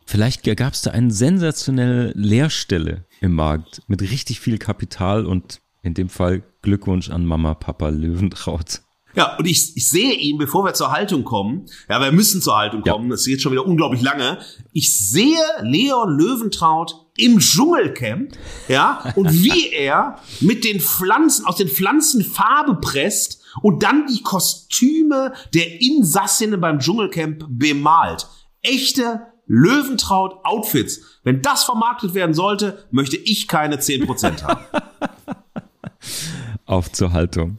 Vielleicht 0.04 0.42
gab 0.56 0.74
es 0.74 0.82
da 0.82 0.90
eine 0.90 1.10
sensationelle 1.10 2.12
Leerstelle 2.14 3.06
im 3.20 3.32
Markt 3.32 3.82
mit 3.86 4.02
richtig 4.02 4.40
viel 4.40 4.58
Kapital 4.58 5.24
und 5.24 5.60
in 5.82 5.94
dem 5.94 6.08
Fall 6.08 6.42
Glückwunsch 6.60 7.10
an 7.10 7.24
Mama, 7.24 7.54
Papa 7.54 7.88
Löwentraut. 7.88 8.82
Ja, 9.14 9.36
und 9.36 9.46
ich, 9.46 9.76
ich 9.76 9.88
sehe 9.88 10.14
ihn, 10.14 10.38
bevor 10.38 10.64
wir 10.64 10.74
zur 10.74 10.90
Haltung 10.90 11.24
kommen, 11.24 11.66
ja, 11.88 12.00
wir 12.00 12.12
müssen 12.12 12.40
zur 12.40 12.56
Haltung 12.56 12.82
kommen, 12.82 13.04
ja. 13.04 13.10
das 13.10 13.20
ist 13.22 13.26
jetzt 13.26 13.42
schon 13.42 13.52
wieder 13.52 13.66
unglaublich 13.66 14.02
lange. 14.02 14.38
Ich 14.72 14.98
sehe 14.98 15.38
Leon 15.60 16.16
Löwentraut 16.16 16.94
im 17.16 17.38
Dschungelcamp, 17.38 18.32
ja, 18.68 19.12
und 19.16 19.30
wie 19.44 19.70
er 19.70 20.18
mit 20.40 20.64
den 20.64 20.80
Pflanzen, 20.80 21.46
aus 21.46 21.56
den 21.56 21.68
Pflanzen 21.68 22.24
Farbe 22.24 22.76
presst 22.80 23.42
und 23.60 23.82
dann 23.82 24.06
die 24.06 24.22
Kostüme 24.22 25.34
der 25.52 25.82
Insassinnen 25.82 26.60
beim 26.60 26.78
Dschungelcamp 26.78 27.44
bemalt. 27.48 28.26
Echte 28.62 29.26
Löwentraut-Outfits. 29.46 31.02
Wenn 31.24 31.42
das 31.42 31.64
vermarktet 31.64 32.14
werden 32.14 32.34
sollte, 32.34 32.86
möchte 32.90 33.16
ich 33.16 33.48
keine 33.48 33.76
10% 33.76 34.42
haben. 34.42 34.64
Auf 36.66 36.90
zur 36.90 37.12
Haltung. 37.12 37.58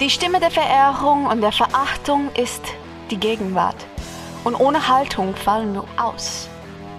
Die 0.00 0.08
Stimme 0.08 0.40
der 0.40 0.50
Verehrung 0.50 1.26
und 1.26 1.42
der 1.42 1.52
Verachtung 1.52 2.30
ist 2.34 2.62
die 3.10 3.18
Gegenwart. 3.18 3.76
Und 4.44 4.54
ohne 4.58 4.88
Haltung 4.88 5.36
fallen 5.36 5.74
wir 5.74 5.84
aus 6.02 6.48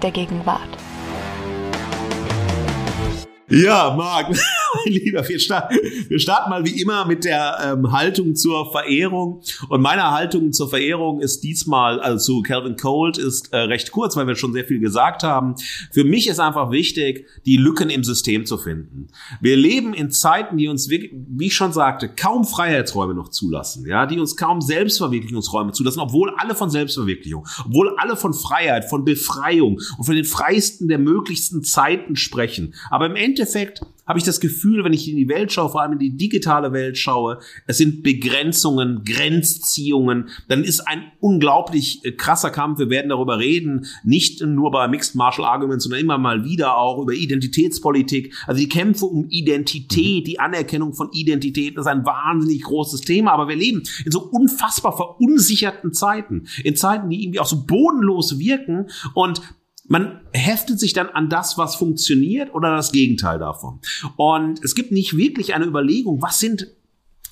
der 0.04 0.12
Gegenwart. 0.12 0.70
Ja, 3.52 3.93
Marc, 3.97 4.30
mein 4.86 4.93
Lieber, 4.93 5.28
wir 5.28 5.39
starten, 5.39 5.76
wir 6.08 6.20
starten 6.20 6.49
mal 6.49 6.64
wie 6.66 6.82
immer 6.82 7.06
mit 7.06 7.26
der 7.26 7.58
ähm, 7.62 7.91
Haltung 7.91 8.36
zur 8.36 8.72
Verehrung. 8.72 9.41
Und 9.68 9.82
meine 9.82 10.12
Haltung 10.12 10.54
zur 10.54 10.70
Verehrung 10.70 11.20
ist 11.20 11.41
diesmal, 11.41 11.99
also 11.99 12.36
zu 12.36 12.41
Calvin 12.43 12.78
Cold, 12.78 13.18
ist 13.18 13.52
äh, 13.52 13.58
recht 13.58 13.91
kurz, 13.91 14.16
weil 14.16 14.26
wir 14.28 14.36
schon 14.36 14.54
sehr 14.54 14.64
viel 14.64 14.80
gesagt 14.80 15.24
haben. 15.24 15.56
Für 15.91 16.06
mich 16.06 16.30
ist 16.30 16.39
einfach 16.39 16.72
wichtig, 16.72 17.26
die 17.45 17.58
Lücken 17.58 17.89
im 17.89 18.06
System 18.06 18.45
zu 18.45 18.58
finden. 18.58 19.10
Wir 19.41 19.58
leben 19.58 19.93
in 19.93 20.12
Zeiten, 20.12 20.56
die 20.56 20.70
uns, 20.70 20.89
wie 20.89 21.12
ich 21.39 21.54
schon 21.54 21.74
sagte, 21.74 22.08
kaum 22.08 22.45
Freiheitsräume 22.45 23.14
noch 23.14 23.30
zulassen, 23.30 23.86
ja, 23.86 24.06
die 24.06 24.18
uns 24.18 24.38
kaum 24.38 24.62
Selbstverwirklichungsräume 24.62 25.74
zulassen, 25.74 25.99
obwohl 25.99 26.34
alle 26.38 26.56
von 26.56 26.70
Selbstverwirklichung, 26.70 27.45
obwohl 27.66 27.95
alle 27.97 28.16
von 28.16 28.34
Freiheit, 28.34 28.86
von 28.86 29.04
Befreiung 29.04 29.82
und 29.97 30.06
von 30.06 30.16
den 30.16 30.26
freiesten 30.26 30.88
der 30.88 30.99
möglichsten 30.99 31.64
Zeiten 31.64 32.16
sprechen. 32.16 32.76
Aber 32.89 33.08
im 33.08 33.18
Endeffekt 33.18 33.41
habe 34.12 34.20
ich 34.20 34.26
das 34.26 34.42
Gefühl, 34.42 34.84
wenn 34.84 34.92
ich 34.92 35.10
in 35.10 35.16
die 35.16 35.30
Welt 35.30 35.54
schaue, 35.54 35.70
vor 35.70 35.82
allem 35.82 35.94
in 35.94 36.00
die 36.00 36.18
digitale 36.18 36.74
Welt 36.74 36.98
schaue, 36.98 37.39
es 37.66 37.78
sind 37.78 38.04
Begrenzungen, 38.04 39.04
Grenzziehungen, 39.06 40.30
dann 40.50 40.66
ist 40.66 40.82
ein 40.82 41.12
unglaublich 41.22 42.04
äh, 42.04 42.12
krasser 42.12 42.50
Kampf. 42.50 42.80
Wir 42.80 42.89
werden 42.89 43.08
darüber 43.08 43.39
reden, 43.39 43.86
nicht 44.04 44.42
nur 44.42 44.70
bei 44.72 44.88
Mixed 44.89 45.16
Martial 45.16 45.48
Arguments, 45.48 45.86
sondern 45.86 46.02
immer 46.02 46.18
mal 46.18 46.44
wieder 46.44 46.78
auch 46.78 47.02
über 47.02 47.14
Identitätspolitik. 47.14 48.34
Also 48.48 48.60
die 48.60 48.68
Kämpfe 48.68 49.06
um 49.06 49.28
Identität, 49.30 50.28
die 50.28 50.39
Anerkennung 50.39 50.94
von 50.94 51.10
Identität 51.14 51.78
ist 51.78 51.88
ein 51.88 52.06
wahnsinnig 52.06 52.64
großes 52.64 53.02
Thema, 53.02 53.32
aber 53.32 53.48
wir 53.48 53.56
leben 53.56 53.84
in 54.04 54.12
so 54.12 54.22
unfassbar 54.24 54.96
verunsicherten 54.96 55.94
Zeiten, 55.94 56.48
in 56.66 56.76
Zeiten, 56.76 57.10
die 57.10 57.24
irgendwie 57.24 57.39
auch 57.39 57.46
so 57.46 57.66
bodenlos 57.66 58.39
wirken. 58.39 58.88
Und 59.14 59.42
man 59.92 60.22
heftet 60.32 60.80
sich 60.80 60.94
dann 60.94 61.10
an 61.10 61.28
das, 61.28 61.58
was 61.58 61.76
funktioniert 61.76 62.56
oder 62.56 62.74
das 62.74 62.94
Gegenteil 62.94 63.39
davon. 63.39 63.82
Und 64.16 64.64
es 64.64 64.74
gibt 64.74 64.94
nicht 64.94 65.18
wirklich 65.18 65.54
eine 65.54 65.66
Überlegung, 65.66 66.22
was 66.22 66.39
sind 66.39 66.68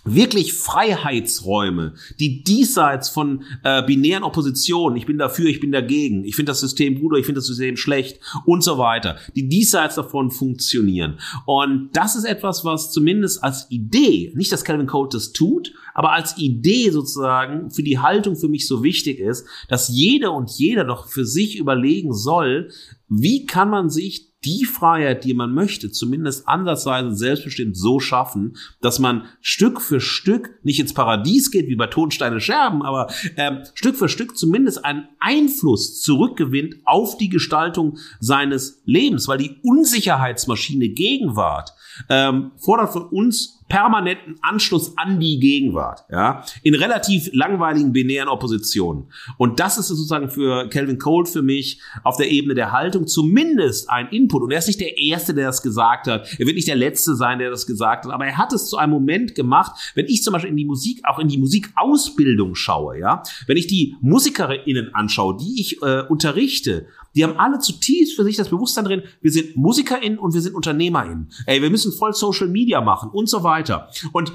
wirklich 0.05 0.53
Freiheitsräume, 0.53 1.93
die 2.19 2.43
diesseits 2.43 3.09
von 3.09 3.43
äh, 3.63 3.83
binären 3.83 4.23
Oppositionen, 4.23 4.97
ich 4.97 5.05
bin 5.05 5.17
dafür, 5.17 5.47
ich 5.47 5.59
bin 5.59 5.71
dagegen, 5.71 6.23
ich 6.23 6.35
finde 6.35 6.51
das 6.51 6.59
System 6.59 6.99
gut 6.99 7.11
oder 7.11 7.19
ich 7.19 7.25
finde 7.25 7.39
das 7.39 7.47
System 7.47 7.77
schlecht 7.77 8.19
und 8.45 8.63
so 8.63 8.77
weiter, 8.77 9.17
die 9.35 9.47
diesseits 9.47 9.95
davon 9.95 10.31
funktionieren. 10.31 11.19
Und 11.45 11.89
das 11.93 12.15
ist 12.15 12.25
etwas, 12.25 12.65
was 12.65 12.91
zumindest 12.91 13.43
als 13.43 13.67
Idee, 13.69 14.31
nicht 14.35 14.51
dass 14.51 14.63
Calvin 14.63 14.87
Cole 14.87 15.09
das 15.11 15.33
tut, 15.33 15.73
aber 15.93 16.13
als 16.13 16.37
Idee 16.37 16.91
sozusagen 16.91 17.71
für 17.71 17.83
die 17.83 17.99
Haltung 17.99 18.35
für 18.35 18.47
mich 18.47 18.67
so 18.67 18.83
wichtig 18.83 19.19
ist, 19.19 19.45
dass 19.67 19.89
jeder 19.89 20.33
und 20.33 20.49
jeder 20.51 20.85
doch 20.85 21.07
für 21.07 21.25
sich 21.25 21.57
überlegen 21.57 22.13
soll, 22.13 22.69
wie 23.09 23.45
kann 23.45 23.69
man 23.69 23.89
sich 23.89 24.28
die 24.45 24.63
Freiheit, 24.63 25.25
die 25.25 25.33
man 25.33 25.53
möchte, 25.53 25.91
zumindest 25.91 26.47
ansatzweise 26.47 27.13
selbstbestimmt 27.13 27.75
so 27.75 27.99
schaffen, 27.99 28.55
dass 28.81 28.99
man 28.99 29.25
Stück 29.41 29.81
für 29.81 29.99
Stück 29.99 30.59
nicht 30.63 30.79
ins 30.79 30.93
Paradies 30.93 31.51
geht, 31.51 31.67
wie 31.67 31.75
bei 31.75 31.87
Tonsteine 31.87 32.39
Scherben, 32.39 32.81
aber 32.81 33.11
äh, 33.35 33.65
Stück 33.73 33.97
für 33.97 34.07
Stück 34.07 34.37
zumindest 34.37 34.85
einen 34.85 35.07
Einfluss 35.19 36.01
zurückgewinnt 36.01 36.75
auf 36.85 37.17
die 37.17 37.29
Gestaltung 37.29 37.97
seines 38.19 38.81
Lebens, 38.85 39.27
weil 39.27 39.39
die 39.39 39.57
Unsicherheitsmaschine 39.61 40.89
Gegenwart 40.89 41.73
ähm, 42.09 42.51
fordert 42.57 42.93
von 42.93 43.03
uns 43.09 43.59
permanenten 43.70 44.36
Anschluss 44.41 44.97
an 44.97 45.20
die 45.20 45.39
Gegenwart, 45.39 46.03
ja, 46.11 46.43
in 46.63 46.74
relativ 46.74 47.30
langweiligen 47.32 47.93
binären 47.93 48.28
Oppositionen. 48.28 49.05
Und 49.38 49.59
das 49.59 49.78
ist 49.78 49.88
sozusagen 49.88 50.30
für 50.30 50.67
Calvin 50.70 50.97
Cold 50.97 51.30
für 51.30 51.43
mich 51.43 51.80
auf 52.03 52.17
der 52.17 52.30
Ebene 52.30 52.55
der 52.55 52.72
Haltung 52.72 53.07
zumindest 53.07 53.89
ein 53.89 54.09
Input. 54.09 54.41
Und 54.41 54.51
er 54.51 54.59
ist 54.59 54.67
nicht 54.67 54.82
der 54.82 54.97
Erste, 54.97 55.34
der 55.34 55.45
das 55.45 55.61
gesagt 55.61 56.07
hat. 56.07 56.28
Er 56.39 56.45
wird 56.45 56.55
nicht 56.55 56.67
der 56.67 56.76
Letzte 56.76 57.15
sein, 57.15 57.39
der 57.39 57.51
das 57.51 57.67
gesagt 57.67 58.05
hat. 58.05 58.11
Aber 58.11 58.26
er 58.26 58.38
hat 58.38 58.51
es 58.51 58.70
zu 58.70 58.78
einem 58.78 58.91
Moment 58.91 59.36
gemacht, 59.36 59.91
wenn 59.93 60.07
ich 60.07 60.24
zum 60.24 60.34
Beispiel 60.34 60.49
in 60.49 60.57
die 60.57 60.65
Musik, 60.65 61.01
auch 61.03 61.20
in 61.20 61.28
die 61.28 61.38
Musikausbildung 61.38 62.55
schaue, 62.55 62.99
ja, 62.99 63.22
wenn 63.45 63.57
ich 63.57 63.67
die 63.67 63.95
MusikerInnen 64.01 64.95
anschaue, 64.95 65.38
die 65.38 65.61
ich 65.61 65.82
äh, 65.84 66.01
unterrichte, 66.09 66.88
die 67.20 67.26
haben 67.26 67.38
alle 67.38 67.59
zutiefst 67.59 68.15
für 68.15 68.24
sich 68.24 68.38
das 68.38 68.47
Bewusstsein 68.47 68.86
drin, 68.86 69.03
wir 69.20 69.32
sind 69.32 69.57
MusikerInnen 69.57 70.17
und 70.17 70.34
wir 70.34 70.39
sind 70.39 70.55
UnternehmerInnen. 70.55 71.30
Ey, 71.47 71.61
wir 71.61 71.70
müssen 71.70 71.91
voll 71.91 72.13
Social 72.13 72.47
Media 72.47 72.80
machen 72.80 73.09
und 73.09 73.28
so 73.28 73.43
weiter. 73.43 73.89
Und 74.13 74.32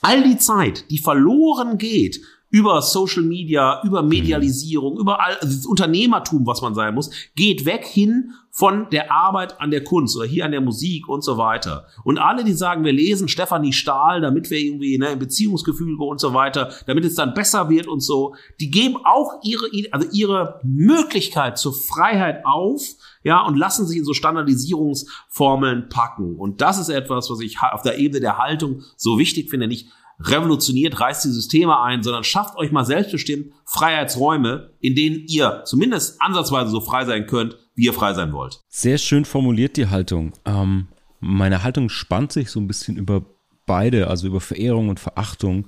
all 0.00 0.22
die 0.22 0.38
Zeit, 0.38 0.90
die 0.90 0.96
verloren 0.96 1.76
geht, 1.76 2.22
über 2.54 2.82
Social 2.82 3.24
Media, 3.24 3.82
über 3.82 4.04
Medialisierung, 4.04 4.96
über 4.96 5.20
all, 5.20 5.34
also 5.40 5.56
das 5.56 5.66
Unternehmertum, 5.66 6.46
was 6.46 6.62
man 6.62 6.72
sein 6.72 6.94
muss, 6.94 7.10
geht 7.34 7.64
weg 7.64 7.84
hin 7.84 8.30
von 8.52 8.88
der 8.90 9.10
Arbeit 9.10 9.60
an 9.60 9.72
der 9.72 9.82
Kunst 9.82 10.16
oder 10.16 10.24
hier 10.24 10.44
an 10.44 10.52
der 10.52 10.60
Musik 10.60 11.08
und 11.08 11.24
so 11.24 11.36
weiter. 11.36 11.88
Und 12.04 12.18
alle, 12.18 12.44
die 12.44 12.52
sagen, 12.52 12.84
wir 12.84 12.92
lesen 12.92 13.26
Stefanie 13.26 13.72
Stahl, 13.72 14.20
damit 14.20 14.50
wir 14.50 14.58
irgendwie 14.58 14.96
ne, 14.98 15.08
im 15.08 15.18
Beziehungsgefüge 15.18 16.04
und 16.04 16.20
so 16.20 16.32
weiter, 16.32 16.72
damit 16.86 17.04
es 17.04 17.16
dann 17.16 17.34
besser 17.34 17.68
wird 17.68 17.88
und 17.88 18.04
so, 18.04 18.36
die 18.60 18.70
geben 18.70 18.98
auch 19.04 19.40
ihre, 19.42 19.66
also 19.90 20.06
ihre 20.12 20.60
Möglichkeit 20.62 21.58
zur 21.58 21.74
Freiheit 21.74 22.46
auf, 22.46 22.82
ja, 23.24 23.44
und 23.44 23.56
lassen 23.56 23.84
sich 23.84 23.98
in 23.98 24.04
so 24.04 24.12
Standardisierungsformeln 24.12 25.88
packen. 25.88 26.36
Und 26.36 26.60
das 26.60 26.78
ist 26.78 26.88
etwas, 26.88 27.30
was 27.30 27.40
ich 27.40 27.58
auf 27.72 27.82
der 27.82 27.98
Ebene 27.98 28.20
der 28.20 28.38
Haltung 28.38 28.82
so 28.96 29.18
wichtig 29.18 29.50
finde, 29.50 29.66
nicht 29.66 29.88
revolutioniert, 30.20 31.00
reißt 31.00 31.24
die 31.24 31.30
Systeme 31.30 31.80
ein, 31.80 32.02
sondern 32.02 32.24
schafft 32.24 32.56
euch 32.56 32.72
mal 32.72 32.84
selbstbestimmt 32.84 33.52
Freiheitsräume, 33.66 34.70
in 34.80 34.94
denen 34.94 35.24
ihr 35.26 35.62
zumindest 35.64 36.20
ansatzweise 36.20 36.70
so 36.70 36.80
frei 36.80 37.04
sein 37.04 37.26
könnt, 37.26 37.56
wie 37.74 37.86
ihr 37.86 37.92
frei 37.92 38.14
sein 38.14 38.32
wollt. 38.32 38.60
Sehr 38.68 38.98
schön 38.98 39.24
formuliert 39.24 39.76
die 39.76 39.88
Haltung. 39.88 40.32
Ähm, 40.44 40.88
meine 41.20 41.62
Haltung 41.62 41.88
spannt 41.88 42.32
sich 42.32 42.50
so 42.50 42.60
ein 42.60 42.68
bisschen 42.68 42.96
über 42.96 43.24
beide, 43.66 44.08
also 44.08 44.26
über 44.26 44.40
Verehrung 44.40 44.88
und 44.88 45.00
Verachtung 45.00 45.66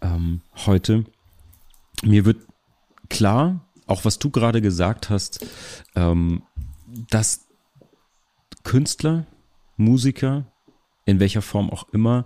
ähm, 0.00 0.40
heute. 0.66 1.04
Mir 2.02 2.24
wird 2.24 2.38
klar, 3.08 3.68
auch 3.86 4.04
was 4.04 4.18
du 4.18 4.30
gerade 4.30 4.62
gesagt 4.62 5.10
hast, 5.10 5.44
ähm, 5.94 6.42
dass 7.10 7.46
Künstler, 8.62 9.26
Musiker, 9.76 10.46
in 11.04 11.20
welcher 11.20 11.42
Form 11.42 11.70
auch 11.70 11.88
immer, 11.90 12.24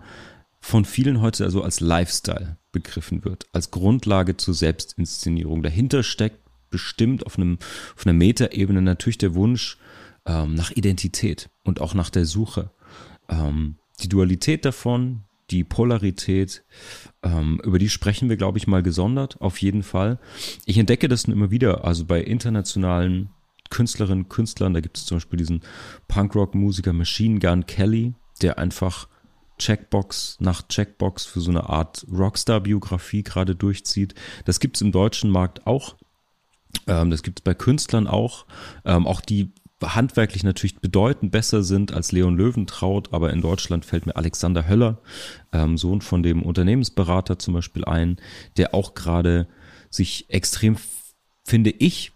von 0.69 0.85
vielen 0.85 1.23
heute 1.23 1.45
also 1.45 1.62
als 1.62 1.81
Lifestyle 1.81 2.59
begriffen 2.73 3.25
wird, 3.25 3.47
als 3.53 3.71
Grundlage 3.71 4.37
zur 4.37 4.53
Selbstinszenierung. 4.53 5.62
Dahinter 5.62 6.03
steckt 6.03 6.41
bestimmt 6.69 7.25
auf, 7.25 7.39
einem, 7.39 7.59
auf 7.97 8.05
einer 8.05 8.12
Metaebene 8.12 8.83
natürlich 8.83 9.16
der 9.16 9.35
Wunsch 9.35 9.79
ähm, 10.27 10.55
nach 10.55 10.71
Identität 10.71 11.49
und 11.64 11.81
auch 11.81 11.95
nach 11.95 12.11
der 12.11 12.27
Suche. 12.27 12.71
Ähm, 13.31 13.77
die 14.03 14.11
Dualität 14.11 14.66
davon, 14.66 15.23
die 15.51 15.64
Polarität, 15.64 16.64
ähm, 17.23 17.62
über 17.64 17.79
die 17.79 17.89
sprechen 17.89 18.29
wir, 18.29 18.37
glaube 18.37 18.59
ich, 18.59 18.66
mal 18.66 18.83
gesondert, 18.83 19.41
auf 19.41 19.62
jeden 19.62 19.83
Fall. 19.83 20.19
Ich 20.66 20.77
entdecke 20.77 21.09
das 21.09 21.25
immer 21.25 21.51
wieder, 21.51 21.87
also 21.87 22.05
bei 22.05 22.21
internationalen 22.21 23.31
Künstlerinnen, 23.71 24.29
Künstlern, 24.29 24.75
da 24.75 24.81
gibt 24.81 24.99
es 24.99 25.07
zum 25.07 25.16
Beispiel 25.16 25.39
diesen 25.39 25.62
Punkrock-Musiker 26.09 26.93
Machine 26.93 27.39
Gun 27.39 27.64
Kelly, 27.64 28.12
der 28.43 28.59
einfach 28.59 29.09
Checkbox 29.59 30.39
nach 30.41 30.67
Checkbox 30.67 31.27
für 31.27 31.41
so 31.41 31.51
eine 31.51 31.69
Art 31.69 32.07
Rockstar-Biografie 32.11 33.23
gerade 33.23 33.55
durchzieht. 33.55 34.15
Das 34.45 34.61
gibt 34.61 34.77
es 34.77 34.83
im 34.83 34.93
deutschen 34.93 35.31
Markt 35.31 35.67
auch. 35.67 35.97
Ähm, 36.87 37.11
das 37.11 37.23
gibt 37.23 37.41
es 37.41 37.45
bei 37.45 37.55
Künstlern 37.55 38.07
auch, 38.07 38.47
ähm, 38.85 39.07
auch 39.07 39.21
die 39.21 39.53
handwerklich 39.83 40.43
natürlich 40.43 40.81
bedeutend 40.81 41.31
besser 41.31 41.63
sind 41.63 41.93
als 41.93 42.11
Leon 42.11 42.37
Löwentraut, 42.37 43.13
aber 43.13 43.33
in 43.33 43.41
Deutschland 43.41 43.85
fällt 43.85 44.07
mir 44.07 44.17
Alexander 44.17 44.69
Höller, 44.69 44.99
ähm, 45.53 45.79
Sohn 45.79 46.01
von 46.01 46.23
dem 46.23 46.43
Unternehmensberater 46.43 47.39
zum 47.39 47.55
Beispiel 47.55 47.85
ein, 47.85 48.17
der 48.57 48.75
auch 48.75 48.95
gerade 48.95 49.47
sich 49.91 50.27
extrem, 50.31 50.77
finde 51.45 51.71
ich, 51.71 52.13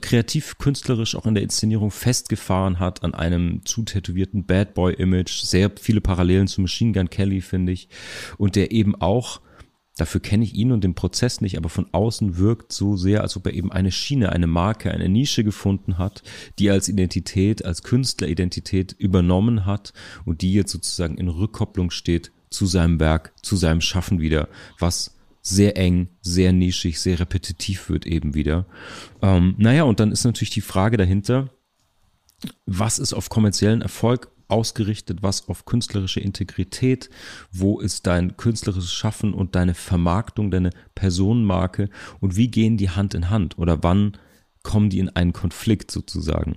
kreativ 0.00 0.58
künstlerisch 0.58 1.14
auch 1.14 1.26
in 1.26 1.34
der 1.34 1.42
Inszenierung 1.42 1.90
festgefahren 1.90 2.78
hat 2.78 3.04
an 3.04 3.14
einem 3.14 3.64
zu 3.64 3.82
tätowierten 3.82 4.44
Bad 4.46 4.74
Boy 4.74 4.94
Image, 4.94 5.42
sehr 5.42 5.70
viele 5.80 6.00
Parallelen 6.00 6.48
zu 6.48 6.60
Machine 6.60 6.92
Gun 6.92 7.10
Kelly 7.10 7.40
finde 7.40 7.72
ich. 7.72 7.88
Und 8.38 8.56
der 8.56 8.72
eben 8.72 8.94
auch 8.96 9.40
Dafür 9.98 10.20
kenne 10.20 10.44
ich 10.44 10.54
ihn 10.54 10.72
und 10.72 10.84
den 10.84 10.94
Prozess 10.94 11.40
nicht, 11.40 11.56
aber 11.56 11.70
von 11.70 11.86
außen 11.92 12.36
wirkt 12.36 12.70
so 12.70 12.96
sehr, 12.96 13.22
als 13.22 13.34
ob 13.34 13.46
er 13.46 13.54
eben 13.54 13.72
eine 13.72 13.90
Schiene, 13.90 14.30
eine 14.30 14.46
Marke, 14.46 14.90
eine 14.90 15.08
Nische 15.08 15.42
gefunden 15.42 15.96
hat, 15.96 16.22
die 16.58 16.66
er 16.66 16.74
als 16.74 16.90
Identität, 16.90 17.64
als 17.64 17.82
Künstleridentität 17.82 18.92
übernommen 18.92 19.64
hat 19.64 19.94
und 20.26 20.42
die 20.42 20.52
jetzt 20.52 20.72
sozusagen 20.72 21.16
in 21.16 21.28
Rückkopplung 21.28 21.90
steht 21.90 22.30
zu 22.50 22.66
seinem 22.66 23.00
Werk, 23.00 23.32
zu 23.42 23.56
seinem 23.56 23.80
Schaffen 23.80 24.20
wieder, 24.20 24.48
was 24.78 25.15
sehr 25.46 25.76
eng, 25.76 26.08
sehr 26.22 26.52
nischig, 26.52 26.98
sehr 26.98 27.20
repetitiv 27.20 27.88
wird 27.88 28.04
eben 28.04 28.34
wieder. 28.34 28.66
Ähm, 29.22 29.54
naja, 29.58 29.84
und 29.84 30.00
dann 30.00 30.10
ist 30.10 30.24
natürlich 30.24 30.50
die 30.50 30.60
Frage 30.60 30.96
dahinter, 30.96 31.50
was 32.66 32.98
ist 32.98 33.12
auf 33.12 33.28
kommerziellen 33.28 33.80
Erfolg 33.80 34.32
ausgerichtet, 34.48 35.22
was 35.22 35.48
auf 35.48 35.64
künstlerische 35.64 36.18
Integrität, 36.18 37.10
wo 37.52 37.78
ist 37.78 38.08
dein 38.08 38.36
künstlerisches 38.36 38.92
Schaffen 38.92 39.34
und 39.34 39.54
deine 39.54 39.74
Vermarktung, 39.74 40.50
deine 40.50 40.70
Personenmarke 40.96 41.90
und 42.20 42.36
wie 42.36 42.48
gehen 42.48 42.76
die 42.76 42.90
Hand 42.90 43.14
in 43.14 43.30
Hand 43.30 43.56
oder 43.56 43.84
wann 43.84 44.16
kommen 44.64 44.90
die 44.90 44.98
in 44.98 45.10
einen 45.10 45.32
Konflikt 45.32 45.92
sozusagen. 45.92 46.56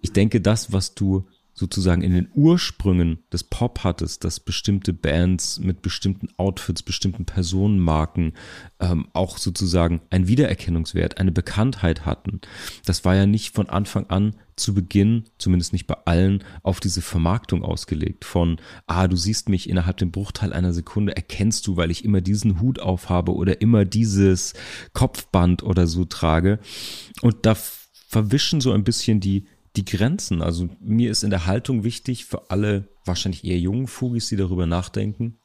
Ich 0.00 0.12
denke, 0.12 0.40
das, 0.40 0.72
was 0.72 0.94
du 0.94 1.26
sozusagen 1.62 2.02
in 2.02 2.12
den 2.12 2.28
Ursprüngen 2.34 3.20
des 3.32 3.44
Pop 3.44 3.84
hattest, 3.84 4.24
dass 4.24 4.40
bestimmte 4.40 4.92
Bands 4.92 5.60
mit 5.60 5.80
bestimmten 5.80 6.28
Outfits, 6.36 6.82
bestimmten 6.82 7.24
Personenmarken 7.24 8.32
ähm, 8.80 9.06
auch 9.12 9.38
sozusagen 9.38 10.00
einen 10.10 10.26
Wiedererkennungswert, 10.26 11.18
eine 11.18 11.30
Bekanntheit 11.30 12.04
hatten. 12.04 12.40
Das 12.84 13.04
war 13.04 13.14
ja 13.14 13.26
nicht 13.26 13.54
von 13.54 13.68
Anfang 13.68 14.06
an 14.08 14.34
zu 14.56 14.74
Beginn, 14.74 15.22
zumindest 15.38 15.72
nicht 15.72 15.86
bei 15.86 15.94
allen, 16.04 16.42
auf 16.64 16.80
diese 16.80 17.00
Vermarktung 17.00 17.62
ausgelegt. 17.62 18.24
Von, 18.24 18.56
ah, 18.88 19.06
du 19.06 19.14
siehst 19.16 19.48
mich 19.48 19.70
innerhalb 19.70 19.98
dem 19.98 20.10
Bruchteil 20.10 20.52
einer 20.52 20.72
Sekunde, 20.72 21.14
erkennst 21.14 21.68
du, 21.68 21.76
weil 21.76 21.92
ich 21.92 22.04
immer 22.04 22.20
diesen 22.20 22.60
Hut 22.60 22.80
aufhabe 22.80 23.36
oder 23.36 23.60
immer 23.60 23.84
dieses 23.84 24.54
Kopfband 24.94 25.62
oder 25.62 25.86
so 25.86 26.04
trage. 26.06 26.58
Und 27.20 27.46
da 27.46 27.56
verwischen 28.08 28.60
so 28.60 28.72
ein 28.72 28.82
bisschen 28.82 29.20
die, 29.20 29.46
die 29.76 29.84
Grenzen. 29.84 30.42
Also 30.42 30.68
mir 30.80 31.10
ist 31.10 31.24
in 31.24 31.30
der 31.30 31.46
Haltung 31.46 31.84
wichtig 31.84 32.24
für 32.24 32.50
alle 32.50 32.88
wahrscheinlich 33.04 33.44
eher 33.44 33.58
jungen 33.58 33.86
Fugis, 33.86 34.28
die 34.28 34.36
darüber 34.36 34.66
nachdenken, 34.66 35.38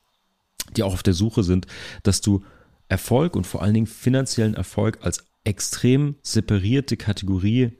die 0.76 0.84
auch 0.84 0.94
auf 0.94 1.04
der 1.04 1.14
Suche 1.14 1.44
sind, 1.44 1.68
dass 2.04 2.22
du 2.22 2.44
Erfolg 2.90 3.36
und 3.36 3.46
vor 3.46 3.62
allen 3.62 3.74
Dingen 3.74 3.88
finanziellen 3.88 4.54
Erfolg 4.54 5.00
als 5.02 5.26
extrem 5.44 6.16
separierte 6.22 6.98
Kategorie 6.98 7.72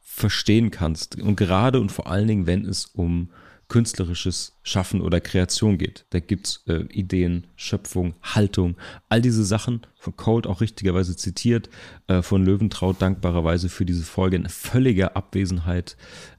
verstehen 0.00 0.70
kannst. 0.70 1.20
Und 1.20 1.36
gerade 1.36 1.80
und 1.80 1.92
vor 1.92 2.06
allen 2.06 2.28
Dingen, 2.28 2.46
wenn 2.46 2.64
es 2.64 2.86
um 2.86 3.30
künstlerisches 3.68 4.56
Schaffen 4.62 5.00
oder 5.00 5.20
Kreation 5.20 5.78
geht. 5.78 6.06
Da 6.10 6.20
gibt's 6.20 6.62
äh, 6.66 6.84
Ideen, 6.92 7.46
Schöpfung, 7.56 8.14
Haltung, 8.22 8.76
all 9.08 9.20
diese 9.20 9.44
Sachen, 9.44 9.82
von 9.96 10.16
Cold 10.16 10.46
auch 10.46 10.60
richtigerweise 10.60 11.16
zitiert, 11.16 11.68
äh, 12.06 12.22
von 12.22 12.44
Löwentraut 12.44 13.02
dankbarerweise 13.02 13.68
für 13.68 13.84
diese 13.84 14.04
Folge 14.04 14.36
in 14.36 14.48
völliger 14.48 15.16
Abwesenheit. 15.16 15.96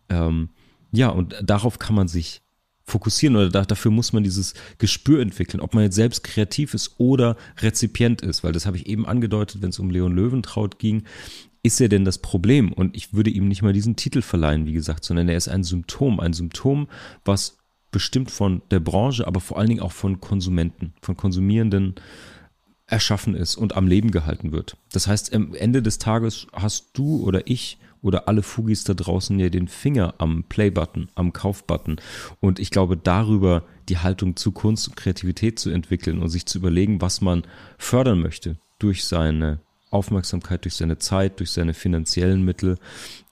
Ähm, 0.09 0.49
ja, 0.91 1.09
und 1.09 1.36
darauf 1.43 1.80
kann 1.80 1.95
man 1.95 2.07
sich 2.07 2.41
fokussieren 2.84 3.36
oder 3.36 3.49
da, 3.49 3.65
dafür 3.65 3.91
muss 3.91 4.13
man 4.13 4.23
dieses 4.23 4.53
Gespür 4.78 5.21
entwickeln, 5.21 5.59
ob 5.59 5.73
man 5.73 5.84
jetzt 5.84 5.95
selbst 5.95 6.23
kreativ 6.23 6.73
ist 6.73 6.95
oder 6.97 7.36
Rezipient 7.59 8.21
ist, 8.21 8.45
weil 8.45 8.53
das 8.53 8.65
habe 8.65 8.78
ich 8.78 8.88
eben 8.88 9.05
angedeutet, 9.05 9.61
wenn 9.61 9.71
es 9.71 9.80
um 9.80 9.89
Leon 9.89 10.15
Löwentraut 10.15 10.80
ging 10.80 11.03
ist 11.68 11.82
er 11.82 11.89
denn 11.89 12.05
das 12.05 12.18
Problem? 12.18 12.72
Und 12.72 12.95
ich 12.95 13.13
würde 13.13 13.30
ihm 13.30 13.49
nicht 13.49 13.61
mal 13.61 13.74
diesen 13.74 13.97
Titel 13.97 14.22
verleihen, 14.22 14.65
wie 14.65 14.74
gesagt, 14.74 15.03
sondern 15.03 15.28
er 15.28 15.36
ist 15.36 15.49
ein 15.49 15.65
Symptom. 15.65 16.22
Ein 16.22 16.32
Symptom, 16.32 16.88
was 17.26 17.57
bestimmt 17.91 18.32
von 18.32 18.61
der 18.72 18.80
Branche, 18.80 19.28
aber 19.28 19.41
vor 19.41 19.57
allen 19.57 19.68
Dingen 19.68 19.82
auch 19.82 19.91
von 19.91 20.22
Konsumenten, 20.22 20.93
von 21.01 21.18
Konsumierenden 21.18 21.95
erschaffen 22.86 23.36
ist 23.36 23.57
und 23.57 23.76
am 23.76 23.86
Leben 23.86 24.11
gehalten 24.11 24.53
wird. 24.53 24.78
Das 24.93 25.07
heißt, 25.07 25.36
am 25.36 25.53
Ende 25.53 25.82
des 25.82 25.99
Tages 25.99 26.47
hast 26.53 26.97
du 26.97 27.22
oder 27.22 27.47
ich 27.47 27.80
oder 28.01 28.30
alle 28.30 28.43
Fugis 28.43 28.86
da 28.86 28.93
draußen 28.93 29.38
ja 29.38 29.49
den 29.49 29.68
Finger 29.68 30.13
am 30.20 30.45
Play-Button, 30.45 31.09
am 31.15 31.34
Kauf-Button. 31.34 31.97
Und 32.39 32.59
ich 32.59 32.72
glaube, 32.72 32.95
darüber 32.95 33.63
die 33.89 33.97
Haltung 33.97 34.38
zu 34.38 34.53
Kunst 34.53 34.88
und 34.88 34.95
Kreativität 34.95 35.59
zu 35.59 35.70
entwickeln 35.70 36.20
und 36.20 36.30
sich 36.30 36.45
zu 36.45 36.59
überlegen, 36.59 37.01
was 37.01 37.20
man 37.20 37.43
fördern 37.78 38.22
möchte 38.22 38.57
durch 38.80 39.03
seine 39.03 39.59
Aufmerksamkeit, 39.89 40.65
durch 40.65 40.75
seine 40.75 40.97
Zeit, 40.97 41.39
durch 41.39 41.51
seine 41.51 41.73
finanziellen 41.73 42.43
Mittel. 42.43 42.77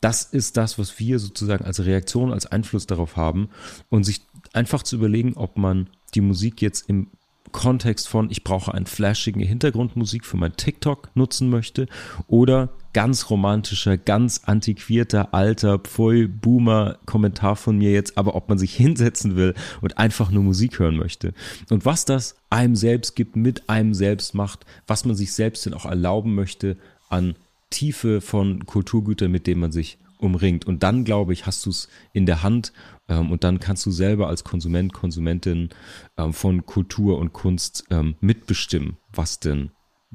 Das 0.02 0.24
ist 0.24 0.58
das, 0.58 0.80
was 0.80 1.00
wir 1.00 1.20
sozusagen 1.20 1.66
als 1.66 1.86
Reaktion, 1.86 2.32
als 2.32 2.46
Einfluss 2.46 2.88
darauf 2.88 3.18
haben 3.18 3.50
und 3.90 4.04
sich 4.04 4.22
einfach 4.54 4.84
zu 4.84 4.96
überlegen, 4.96 5.34
ob 5.36 5.58
man 5.58 5.90
die 6.14 6.22
Musik 6.22 6.62
jetzt 6.62 6.90
im 6.90 7.08
Kontext 7.56 8.10
von, 8.10 8.30
ich 8.30 8.44
brauche 8.44 8.74
einen 8.74 8.86
flashigen 8.86 9.42
Hintergrundmusik 9.42 10.26
für 10.26 10.36
mein 10.36 10.58
TikTok 10.58 11.10
nutzen 11.16 11.50
möchte 11.50 11.88
oder 12.28 12.70
ganz 12.92 13.30
romantischer, 13.30 13.98
ganz 13.98 14.42
antiquierter, 14.44 15.34
alter, 15.34 15.80
Pfui, 15.80 16.28
Boomer 16.28 16.98
Kommentar 17.06 17.56
von 17.56 17.78
mir 17.78 17.94
jetzt, 17.94 18.18
aber 18.18 18.36
ob 18.36 18.50
man 18.50 18.58
sich 18.58 18.76
hinsetzen 18.76 19.38
will 19.38 19.54
und 19.80 19.98
einfach 19.98 20.32
nur 20.32 20.44
Musik 20.44 20.80
hören 20.80 20.98
möchte. 20.98 21.34
Und 21.70 21.86
was 21.86 22.04
das 22.04 22.36
einem 22.50 22.76
selbst 22.76 23.16
gibt, 23.16 23.38
mit 23.38 23.70
einem 23.70 23.94
selbst 23.94 24.36
macht, 24.36 24.66
was 24.86 25.06
man 25.06 25.16
sich 25.16 25.32
selbst 25.32 25.66
denn 25.66 25.74
auch 25.74 25.86
erlauben 25.86 26.36
möchte 26.36 26.76
an 27.08 27.36
Tiefe 27.70 28.20
von 28.20 28.66
Kulturgütern, 28.66 29.32
mit 29.32 29.48
denen 29.48 29.62
man 29.62 29.72
sich 29.72 29.98
umringt. 30.18 30.66
Und 30.66 30.84
dann, 30.84 31.06
glaube 31.06 31.32
ich, 31.32 31.46
hast 31.46 31.66
du 31.66 31.70
es 31.70 31.88
in 32.12 32.26
der 32.26 32.44
Hand 32.44 32.74
ähm, 33.08 33.32
und 33.32 33.44
dann 33.44 33.60
kannst 33.60 33.86
du 33.86 33.92
selber 33.92 34.28
als 34.28 34.44
Konsument, 34.44 34.94
Konsumentin 34.94 35.70
ähm, 36.18 36.34
von 36.34 36.66
Kultur 36.66 37.18
und 37.18 37.34
Kunst 37.34 37.86
ähm, 37.90 38.16
mitbestimmen, 38.20 38.98
was 39.14 39.40
denn 39.40 39.72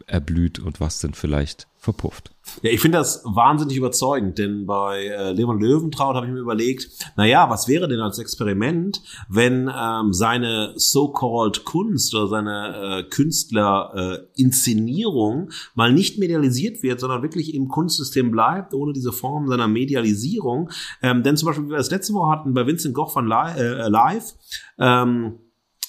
erblüht 0.06 0.58
und 0.58 0.80
was 0.80 1.00
denn 1.00 1.14
vielleicht 1.14 1.68
verpufft. 1.80 2.30
Ja, 2.62 2.70
ich 2.70 2.80
finde 2.80 2.98
das 2.98 3.22
wahnsinnig 3.24 3.76
überzeugend, 3.76 4.38
denn 4.38 4.66
bei 4.66 5.06
äh, 5.06 5.32
Leon 5.32 5.58
Löwentraut 5.58 6.14
habe 6.14 6.26
ich 6.26 6.32
mir 6.32 6.40
überlegt, 6.40 6.90
naja, 7.16 7.48
was 7.48 7.68
wäre 7.68 7.88
denn 7.88 8.00
als 8.00 8.18
Experiment, 8.18 9.00
wenn 9.30 9.72
ähm, 9.74 10.12
seine 10.12 10.74
so-called 10.76 11.64
Kunst 11.64 12.14
oder 12.14 12.28
seine 12.28 12.98
äh, 12.98 13.04
Künstler-Inszenierung 13.04 15.48
äh, 15.48 15.52
mal 15.74 15.90
nicht 15.90 16.18
medialisiert 16.18 16.82
wird, 16.82 17.00
sondern 17.00 17.22
wirklich 17.22 17.54
im 17.54 17.68
Kunstsystem 17.68 18.30
bleibt, 18.30 18.74
ohne 18.74 18.92
diese 18.92 19.12
Form 19.12 19.48
seiner 19.48 19.68
Medialisierung. 19.68 20.68
Ähm, 21.02 21.22
denn 21.22 21.38
zum 21.38 21.46
Beispiel, 21.46 21.64
wie 21.64 21.70
wir 21.70 21.78
das 21.78 21.90
letzte 21.90 22.12
Woche 22.12 22.30
hatten 22.30 22.52
bei 22.52 22.66
Vincent 22.66 22.94
Goch 22.94 23.10
von 23.10 23.26
Live, 23.26 23.56
äh, 23.56 23.88
Live 23.88 24.34
ähm, 24.78 25.38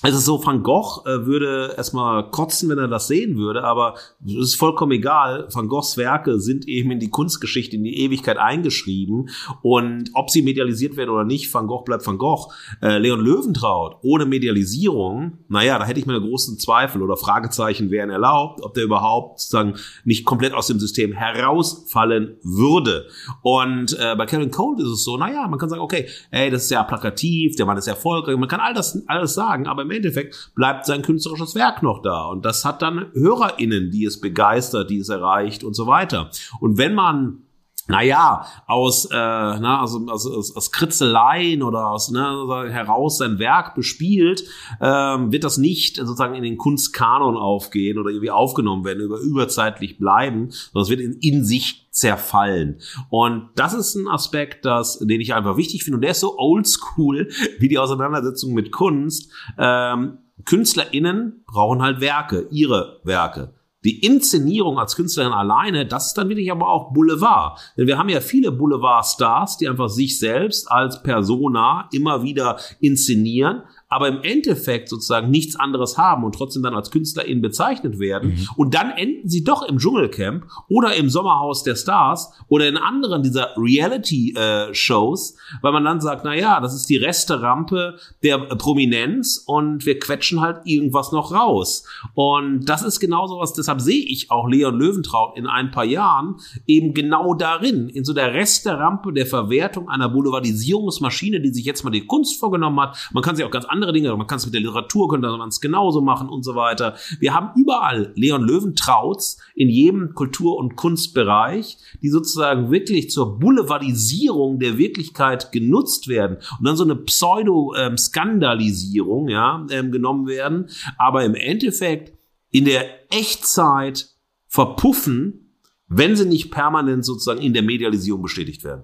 es 0.03 0.15
ist 0.15 0.25
so, 0.25 0.43
Van 0.43 0.63
Gogh 0.63 1.03
äh, 1.05 1.25
würde 1.25 1.75
erstmal 1.77 2.29
kotzen, 2.31 2.69
wenn 2.69 2.79
er 2.79 2.87
das 2.87 3.07
sehen 3.07 3.37
würde, 3.37 3.63
aber 3.63 3.95
es 4.25 4.33
ist 4.33 4.55
vollkommen 4.55 4.93
egal. 4.93 5.47
Van 5.53 5.67
Goghs 5.67 5.95
Werke 5.95 6.39
sind 6.39 6.67
eben 6.67 6.89
in 6.91 6.99
die 6.99 7.09
Kunstgeschichte, 7.09 7.75
in 7.75 7.83
die 7.83 7.99
Ewigkeit 7.99 8.37
eingeschrieben. 8.37 9.29
Und 9.61 10.09
ob 10.13 10.31
sie 10.31 10.41
medialisiert 10.41 10.97
werden 10.97 11.11
oder 11.11 11.23
nicht, 11.23 11.53
Van 11.53 11.67
Gogh 11.67 11.83
bleibt 11.83 12.05
Van 12.07 12.17
Gogh. 12.17 12.51
Äh, 12.81 12.97
Leon 12.97 13.19
Löwentraut 13.19 13.97
ohne 14.01 14.25
Medialisierung, 14.25 15.37
naja, 15.47 15.77
da 15.77 15.85
hätte 15.85 15.99
ich 15.99 16.07
mir 16.07 16.19
großen 16.19 16.57
Zweifel 16.57 17.03
oder 17.03 17.15
Fragezeichen 17.15 17.91
wären 17.91 18.09
erlaubt, 18.09 18.63
ob 18.63 18.73
der 18.73 18.85
überhaupt 18.85 19.39
sozusagen 19.39 19.75
nicht 20.03 20.25
komplett 20.25 20.53
aus 20.53 20.67
dem 20.67 20.79
System 20.79 21.13
herausfallen 21.13 22.37
würde. 22.41 23.07
Und 23.43 23.95
äh, 23.99 24.15
bei 24.15 24.25
Kevin 24.25 24.49
Cole 24.49 24.81
ist 24.81 24.89
es 24.89 25.03
so, 25.03 25.17
naja, 25.17 25.47
man 25.47 25.59
kann 25.59 25.69
sagen, 25.69 25.81
okay, 25.81 26.07
ey, 26.31 26.49
das 26.49 26.63
ist 26.63 26.69
sehr 26.69 26.83
plakativ, 26.83 27.55
der 27.55 27.67
Mann 27.67 27.77
ist 27.77 27.87
erfolgreich, 27.87 28.35
man 28.37 28.49
kann 28.49 28.59
all 28.59 28.73
das 28.73 28.99
alles 29.07 29.35
sagen, 29.35 29.67
aber 29.67 29.90
im 29.91 29.97
Endeffekt 29.97 30.51
bleibt 30.55 30.85
sein 30.85 31.01
künstlerisches 31.01 31.55
Werk 31.55 31.83
noch 31.83 32.01
da. 32.01 32.25
Und 32.25 32.45
das 32.45 32.65
hat 32.65 32.81
dann 32.81 33.11
HörerInnen, 33.13 33.91
die 33.91 34.05
es 34.05 34.19
begeistert, 34.19 34.89
die 34.89 34.99
es 34.99 35.09
erreicht 35.09 35.63
und 35.63 35.75
so 35.75 35.87
weiter. 35.87 36.31
Und 36.59 36.77
wenn 36.77 36.95
man 36.95 37.39
naja, 37.87 38.45
aus, 38.67 39.05
äh, 39.05 39.15
na, 39.15 39.81
also, 39.81 40.05
also 40.07 40.33
aus, 40.33 40.55
aus 40.55 40.71
Kritzeleien 40.71 41.63
oder 41.63 41.87
aus 41.89 42.11
ne, 42.11 42.69
heraus 42.69 43.17
sein 43.17 43.39
Werk 43.39 43.75
bespielt, 43.75 44.43
ähm, 44.79 45.31
wird 45.31 45.43
das 45.43 45.57
nicht 45.57 45.97
sozusagen 45.97 46.35
in 46.35 46.43
den 46.43 46.57
Kunstkanon 46.57 47.37
aufgehen 47.37 47.97
oder 47.97 48.09
irgendwie 48.09 48.31
aufgenommen 48.31 48.85
werden, 48.85 49.01
über 49.01 49.19
überzeitlich 49.19 49.97
bleiben, 49.97 50.51
sondern 50.51 50.83
es 50.83 50.89
wird 50.89 51.01
in, 51.01 51.13
in 51.21 51.43
sich 51.43 51.87
zerfallen. 51.91 52.79
Und 53.09 53.49
das 53.55 53.73
ist 53.73 53.95
ein 53.95 54.07
Aspekt, 54.07 54.65
das, 54.65 54.99
den 54.99 55.21
ich 55.21 55.33
einfach 55.33 55.57
wichtig 55.57 55.83
finde. 55.83 55.97
Und 55.97 56.01
der 56.01 56.11
ist 56.11 56.21
so 56.21 56.37
oldschool 56.37 57.29
wie 57.59 57.67
die 57.67 57.77
Auseinandersetzung 57.77 58.53
mit 58.53 58.71
Kunst. 58.71 59.31
Ähm, 59.57 60.19
KünstlerInnen 60.45 61.43
brauchen 61.45 61.81
halt 61.81 62.01
Werke, 62.01 62.47
ihre 62.51 62.99
Werke. 63.03 63.53
Die 63.83 64.05
Inszenierung 64.05 64.77
als 64.77 64.95
Künstlerin 64.95 65.33
alleine, 65.33 65.85
das 65.85 66.07
ist 66.07 66.17
dann 66.17 66.29
wirklich 66.29 66.51
aber 66.51 66.69
auch 66.69 66.93
Boulevard. 66.93 67.59
Denn 67.77 67.87
wir 67.87 67.97
haben 67.97 68.09
ja 68.09 68.21
viele 68.21 68.51
Boulevard-Stars, 68.51 69.57
die 69.57 69.67
einfach 69.67 69.89
sich 69.89 70.19
selbst 70.19 70.69
als 70.69 71.01
Persona 71.01 71.89
immer 71.91 72.23
wieder 72.23 72.59
inszenieren, 72.79 73.63
aber 73.91 74.07
im 74.07 74.21
Endeffekt 74.23 74.87
sozusagen 74.87 75.29
nichts 75.29 75.57
anderes 75.57 75.97
haben 75.97 76.23
und 76.23 76.33
trotzdem 76.33 76.63
dann 76.63 76.73
als 76.73 76.91
KünstlerInnen 76.91 77.41
bezeichnet 77.41 77.99
werden. 77.99 78.31
Mhm. 78.31 78.47
Und 78.55 78.73
dann 78.73 78.91
enden 78.91 79.27
sie 79.27 79.43
doch 79.43 79.63
im 79.63 79.79
Dschungelcamp 79.79 80.45
oder 80.69 80.95
im 80.95 81.09
Sommerhaus 81.09 81.63
der 81.63 81.75
Stars 81.75 82.31
oder 82.47 82.69
in 82.69 82.77
anderen 82.77 83.21
dieser 83.21 83.49
Reality-Shows, 83.57 85.31
äh, 85.31 85.35
weil 85.61 85.73
man 85.73 85.83
dann 85.83 85.99
sagt, 85.99 86.23
na 86.23 86.33
ja, 86.33 86.61
das 86.61 86.73
ist 86.73 86.85
die 86.85 86.95
Resterampe 86.95 87.97
der 88.23 88.37
Prominenz 88.37 89.43
und 89.45 89.85
wir 89.85 89.99
quetschen 89.99 90.39
halt 90.39 90.61
irgendwas 90.63 91.11
noch 91.11 91.33
raus. 91.33 91.85
Und 92.13 92.69
das 92.69 92.83
ist 92.83 93.01
genau 93.01 93.27
sowas, 93.27 93.51
deshalb 93.51 93.81
sehe 93.81 94.05
ich 94.05 94.31
auch 94.31 94.47
Leon 94.47 94.79
Löwentraut 94.79 95.37
in 95.37 95.47
ein 95.47 95.69
paar 95.71 95.83
Jahren 95.83 96.37
eben 96.65 96.93
genau 96.93 97.33
darin, 97.33 97.89
in 97.89 98.05
so 98.05 98.13
der 98.13 98.33
Resterampe 98.33 99.11
der 99.11 99.25
Verwertung 99.25 99.89
einer 99.89 100.07
Boulevardisierungsmaschine, 100.07 101.41
die 101.41 101.49
sich 101.49 101.65
jetzt 101.65 101.83
mal 101.83 101.91
die 101.91 102.05
Kunst 102.05 102.39
vorgenommen 102.39 102.79
hat. 102.79 103.09
Man 103.11 103.21
kann 103.21 103.35
sich 103.35 103.43
auch 103.43 103.51
ganz 103.51 103.65
anders 103.65 103.80
andere 103.81 103.93
Dinge. 103.93 104.15
Man 104.15 104.27
kann 104.27 104.37
es 104.37 104.45
mit 104.45 104.53
der 104.53 104.61
Literatur, 104.61 105.09
könnte 105.09 105.27
man 105.27 105.49
es 105.49 105.59
genauso 105.59 106.01
machen 106.01 106.29
und 106.29 106.43
so 106.43 106.53
weiter. 106.55 106.95
Wir 107.19 107.33
haben 107.33 107.59
überall 107.59 108.13
Leon 108.15 108.43
Löwentrauts 108.43 109.39
in 109.55 109.69
jedem 109.69 110.13
Kultur- 110.13 110.57
und 110.57 110.75
Kunstbereich, 110.75 111.77
die 112.01 112.09
sozusagen 112.09 112.69
wirklich 112.71 113.09
zur 113.09 113.39
Boulevardisierung 113.39 114.59
der 114.59 114.77
Wirklichkeit 114.77 115.51
genutzt 115.51 116.07
werden 116.07 116.37
und 116.59 116.67
dann 116.67 116.77
so 116.77 116.83
eine 116.83 116.95
Pseudo-Skandalisierung 116.95 119.29
ja, 119.29 119.65
ähm, 119.71 119.91
genommen 119.91 120.27
werden, 120.27 120.69
aber 120.97 121.25
im 121.25 121.33
Endeffekt 121.35 122.13
in 122.51 122.65
der 122.65 122.85
Echtzeit 123.11 124.09
verpuffen, 124.47 125.55
wenn 125.87 126.15
sie 126.15 126.25
nicht 126.25 126.51
permanent 126.51 127.03
sozusagen 127.05 127.41
in 127.41 127.53
der 127.53 127.63
Medialisierung 127.63 128.21
bestätigt 128.21 128.63
werden. 128.63 128.83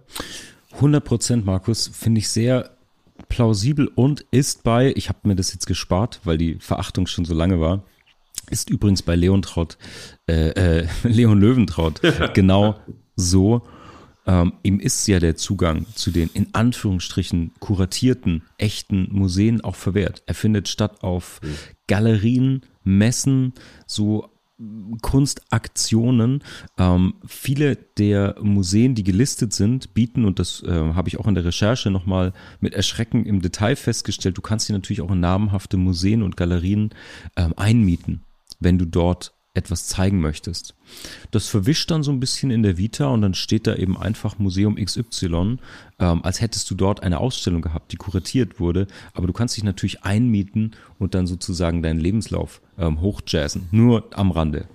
100 0.74 1.04
Prozent, 1.04 1.46
Markus, 1.46 1.88
finde 1.88 2.20
ich 2.20 2.30
sehr 2.30 2.77
plausibel 3.30 3.88
und 3.94 4.26
ist 4.32 4.64
bei, 4.64 4.94
ich 4.96 5.10
habe 5.10 5.20
mir 5.24 5.36
das 5.36 5.54
jetzt 5.54 5.68
gespart, 5.68 6.22
weil 6.24 6.38
die 6.38 6.56
Verachtung 6.56 7.08
schon 7.08 7.26
so 7.26 7.34
lange 7.34 7.60
war, 7.60 7.84
ist 8.50 8.70
übrigens 8.70 9.02
bei 9.02 9.16
Leon 9.16 9.42
Traut, 9.42 9.78
äh, 10.28 10.50
äh, 10.50 10.88
Leon 11.04 11.40
Löwentraut 11.40 12.02
genau 12.34 12.80
so. 13.16 13.64
Ähm, 14.26 14.54
ihm 14.62 14.80
ist 14.82 15.08
ja 15.08 15.20
der 15.20 15.38
Zugang 15.38 15.86
zu 15.96 16.12
den 16.12 16.30
in 16.34 16.54
Anführungsstrichen 16.54 17.54
kuratierten, 17.60 18.44
echten 18.58 19.08
Museen 19.12 19.62
auch 19.62 19.76
verwehrt. 19.76 20.22
Er 20.26 20.34
findet 20.34 20.68
statt 20.68 21.02
auf 21.02 21.40
mhm. 21.42 21.56
Galerien, 21.88 22.62
Messen, 22.84 23.54
so 23.86 24.30
Kunstaktionen. 25.02 26.44
Ähm, 26.78 27.16
viele 27.26 27.76
der 27.76 28.36
Museen, 28.42 28.96
die 28.96 29.04
gelistet 29.04 29.54
sind, 29.54 29.94
bieten, 29.94 30.26
und 30.26 30.40
das 30.40 30.64
äh, 30.64 30.72
habe 30.72 31.10
ich 31.10 31.20
auch 31.20 31.28
in 31.28 31.36
der 31.36 31.46
Recherche 31.46 31.92
nochmal 31.92 32.34
mit 32.60 32.74
Erschrecken 32.74 33.26
im 33.26 33.42
Detail 33.42 33.76
festgestellt, 33.76 34.38
du 34.38 34.42
kannst 34.42 34.68
dir 34.68 34.74
natürlich 34.74 35.02
auch 35.02 35.12
in 35.12 35.20
namhafte 35.20 35.78
Museen 35.78 36.24
und 36.24 36.38
Galerien 36.38 36.90
ähm, 37.36 37.54
einmieten, 37.56 38.24
wenn 38.60 38.80
du 38.80 38.86
dort 38.86 39.37
etwas 39.58 39.88
zeigen 39.88 40.22
möchtest. 40.22 40.76
Das 41.32 41.48
verwischt 41.48 41.90
dann 41.92 42.04
so 42.04 42.12
ein 42.12 42.20
bisschen 42.20 42.52
in 42.52 42.64
der 42.64 42.78
Vita 42.78 43.08
und 43.08 43.22
dann 43.22 43.34
steht 43.34 43.68
da 43.68 43.76
eben 43.76 43.98
einfach 43.98 44.38
Museum 44.38 44.76
XY, 44.76 45.58
ähm, 46.00 46.24
als 46.24 46.40
hättest 46.40 46.70
du 46.70 46.76
dort 46.76 47.02
eine 47.02 47.20
Ausstellung 47.20 47.62
gehabt, 47.62 47.92
die 47.92 47.98
kuratiert 47.98 48.60
wurde. 48.60 48.88
Aber 49.14 49.28
du 49.28 49.34
kannst 49.34 49.58
dich 49.58 49.64
natürlich 49.64 50.04
einmieten 50.04 50.76
und 51.00 51.16
dann 51.16 51.26
sozusagen 51.26 51.82
deinen 51.82 52.00
Lebenslauf 52.00 52.62
ähm, 52.78 53.02
hochjazzen. 53.02 53.68
Nur 53.72 54.08
am 54.12 54.32
Rande. 54.32 54.68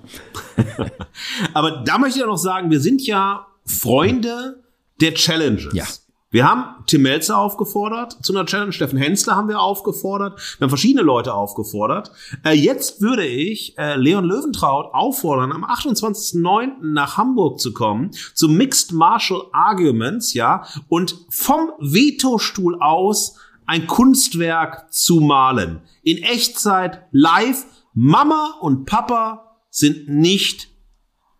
Aber 1.55 1.83
da 1.87 1.99
möchte 1.99 2.19
ich 2.19 2.25
auch 2.25 2.29
noch 2.29 2.37
sagen, 2.37 2.71
wir 2.71 2.81
sind 2.81 3.07
ja 3.07 3.47
Freunde 3.65 4.63
der 5.01 5.15
Challenges. 5.15 5.73
Ja. 5.75 5.87
Wir 6.33 6.49
haben 6.49 6.83
Tim 6.87 7.03
Melzer 7.03 7.37
aufgefordert 7.37 8.17
zu 8.23 8.33
einer 8.33 8.47
Challenge, 8.47 8.73
Steffen 8.73 8.99
Hensler 8.99 9.37
haben 9.37 9.49
wir 9.49 9.61
aufgefordert, 9.61 10.41
wir 10.57 10.65
haben 10.65 10.71
verschiedene 10.71 11.03
Leute 11.03 11.35
aufgefordert. 11.35 12.11
Äh, 12.43 12.53
jetzt 12.53 13.03
würde 13.03 13.27
ich 13.27 13.77
äh, 13.77 13.97
Leon 13.97 14.25
Löwentraut 14.25 14.95
auffordern, 14.95 15.53
am 15.53 15.63
28.09. 15.63 16.71
nach 16.81 17.19
Hamburg 17.19 17.61
zu 17.61 17.75
kommen, 17.75 18.13
zu 18.33 18.49
Mixed 18.49 18.93
Martial 18.93 19.43
Arguments, 19.53 20.33
ja, 20.33 20.65
und 20.89 21.19
vom 21.29 21.73
Vetostuhl 21.79 22.81
aus 22.81 23.37
ein 23.67 23.87
Kunstwerk 23.87 24.91
zu 24.91 25.21
malen. 25.21 25.83
In 26.03 26.17
Echtzeit, 26.17 27.03
live. 27.13 27.67
Mama 27.93 28.55
und 28.63 28.87
Papa 28.87 29.59
sind 29.69 30.09
nicht 30.09 30.69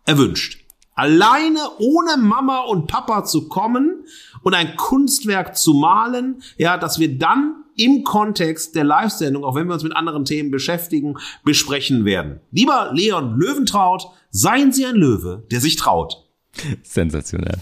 erwünscht. 0.05 0.63
Alleine 0.95 1.59
ohne 1.79 2.17
Mama 2.17 2.59
und 2.59 2.85
Papa 2.85 3.23
zu 3.25 3.47
kommen 3.47 4.05
und 4.43 4.53
ein 4.53 4.75
Kunstwerk 4.75 5.57
zu 5.57 5.73
malen, 5.73 6.43
ja, 6.57 6.77
dass 6.77 6.99
wir 6.99 7.17
dann 7.17 7.63
im 7.75 8.03
Kontext 8.03 8.75
der 8.75 8.83
Live-Sendung, 8.83 9.43
auch 9.43 9.55
wenn 9.55 9.67
wir 9.67 9.73
uns 9.73 9.83
mit 9.83 9.95
anderen 9.95 10.25
Themen 10.25 10.51
beschäftigen, 10.51 11.15
besprechen 11.43 12.05
werden. 12.05 12.39
Lieber 12.51 12.91
Leon 12.93 13.39
Löwentraut, 13.39 14.07
seien 14.29 14.71
Sie 14.71 14.85
ein 14.85 14.95
Löwe, 14.95 15.43
der 15.51 15.59
sich 15.59 15.75
traut. 15.75 16.23
Sensationell. 16.83 17.57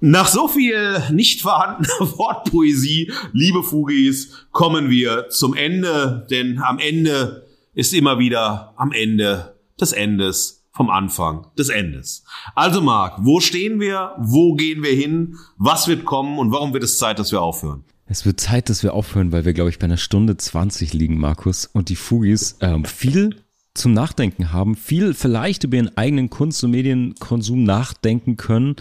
Nach 0.00 0.26
so 0.26 0.48
viel 0.48 1.00
nicht 1.12 1.42
vorhandener 1.42 1.88
Wortpoesie, 2.18 3.12
liebe 3.32 3.62
Fugis, 3.62 4.46
kommen 4.50 4.90
wir 4.90 5.28
zum 5.28 5.54
Ende, 5.54 6.26
denn 6.28 6.58
am 6.58 6.80
Ende 6.80 7.46
ist 7.74 7.94
immer 7.94 8.18
wieder 8.18 8.74
am 8.76 8.90
Ende 8.90 9.56
des 9.80 9.92
Endes 9.92 10.61
vom 10.72 10.90
Anfang 10.90 11.46
des 11.58 11.68
Endes. 11.68 12.24
Also 12.54 12.80
Marc, 12.80 13.18
wo 13.24 13.40
stehen 13.40 13.80
wir? 13.80 14.14
Wo 14.18 14.54
gehen 14.54 14.82
wir 14.82 14.94
hin? 14.94 15.36
Was 15.56 15.86
wird 15.88 16.04
kommen? 16.04 16.38
Und 16.38 16.50
warum 16.50 16.72
wird 16.72 16.84
es 16.84 16.98
Zeit, 16.98 17.18
dass 17.18 17.30
wir 17.30 17.42
aufhören? 17.42 17.84
Es 18.06 18.26
wird 18.26 18.40
Zeit, 18.40 18.68
dass 18.68 18.82
wir 18.82 18.94
aufhören, 18.94 19.32
weil 19.32 19.44
wir, 19.44 19.52
glaube 19.52 19.70
ich, 19.70 19.78
bei 19.78 19.84
einer 19.84 19.96
Stunde 19.96 20.36
20 20.36 20.92
liegen, 20.92 21.18
Markus. 21.18 21.66
Und 21.66 21.88
die 21.88 21.96
Fugis 21.96 22.56
ähm, 22.60 22.84
viel 22.84 23.41
zum 23.74 23.94
Nachdenken 23.94 24.52
haben, 24.52 24.76
viel 24.76 25.14
vielleicht 25.14 25.64
über 25.64 25.76
ihren 25.76 25.96
eigenen 25.96 26.28
Kunst- 26.28 26.62
und 26.62 26.72
Medienkonsum 26.72 27.64
nachdenken 27.64 28.36
können, 28.36 28.76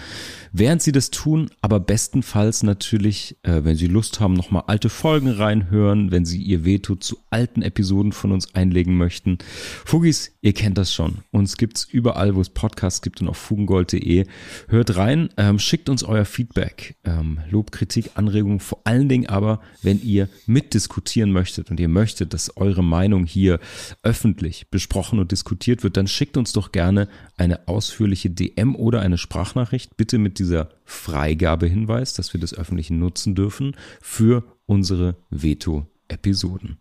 während 0.52 0.82
sie 0.82 0.92
das 0.92 1.12
tun, 1.12 1.50
aber 1.62 1.80
bestenfalls 1.80 2.64
natürlich, 2.64 3.38
äh, 3.44 3.64
wenn 3.64 3.78
sie 3.78 3.88
Lust 3.88 4.20
haben, 4.20 4.34
nochmal 4.34 4.64
alte 4.68 4.90
Folgen 4.90 5.30
reinhören, 5.30 6.12
wenn 6.12 6.26
sie 6.26 6.42
ihr 6.42 6.66
Veto 6.66 6.96
zu 6.96 7.18
alten 7.30 7.62
Episoden 7.62 8.12
von 8.12 8.34
uns 8.34 8.54
einlegen 8.54 8.98
möchten. 8.98 9.38
Fugis, 9.86 10.34
ihr 10.42 10.54
kennt 10.54 10.78
das 10.78 10.94
schon. 10.94 11.20
Uns 11.32 11.56
gibt's 11.56 11.86
überall, 11.86 12.36
wo 12.36 12.42
es 12.42 12.50
Podcasts 12.50 13.02
gibt 13.02 13.22
und 13.22 13.30
auf 13.30 13.38
fugengold.de. 13.38 14.26
Hört 14.68 14.98
rein, 14.98 15.30
ähm, 15.38 15.58
schickt 15.58 15.88
uns 15.88 16.04
euer 16.04 16.26
Feedback, 16.26 16.96
ähm, 17.06 17.40
Lob, 17.50 17.72
Kritik, 17.72 18.12
Anregungen, 18.16 18.60
vor 18.60 18.82
allen 18.84 19.08
Dingen 19.08 19.28
aber, 19.28 19.62
wenn 19.82 20.02
ihr 20.02 20.28
mitdiskutieren 20.48 21.32
möchtet 21.32 21.72
und 21.72 21.80
ihr 21.80 21.88
möchtet, 21.88 22.34
dass 22.34 22.58
eure 22.58 22.84
Meinung 22.84 23.26
hier 23.26 23.60
öffentlich 24.04 24.70
besprochen 24.82 25.20
und 25.20 25.32
diskutiert 25.32 25.84
wird, 25.84 25.96
dann 25.96 26.08
schickt 26.08 26.38
uns 26.38 26.54
doch 26.54 26.72
gerne 26.72 27.08
eine 27.38 27.68
ausführliche 27.68 28.32
DM 28.32 28.76
oder 28.76 29.02
eine 29.02 29.20
Sprachnachricht, 29.20 29.96
bitte 29.96 30.18
mit 30.18 30.40
dieser 30.40 30.70
Freigabehinweis, 30.86 32.16
dass 32.16 32.34
wir 32.34 32.42
das 32.42 32.56
öffentlich 32.56 32.90
nutzen 32.90 33.36
dürfen 33.36 33.76
für 34.02 34.44
unsere 34.66 35.18
Veto-Episoden. 35.30 36.78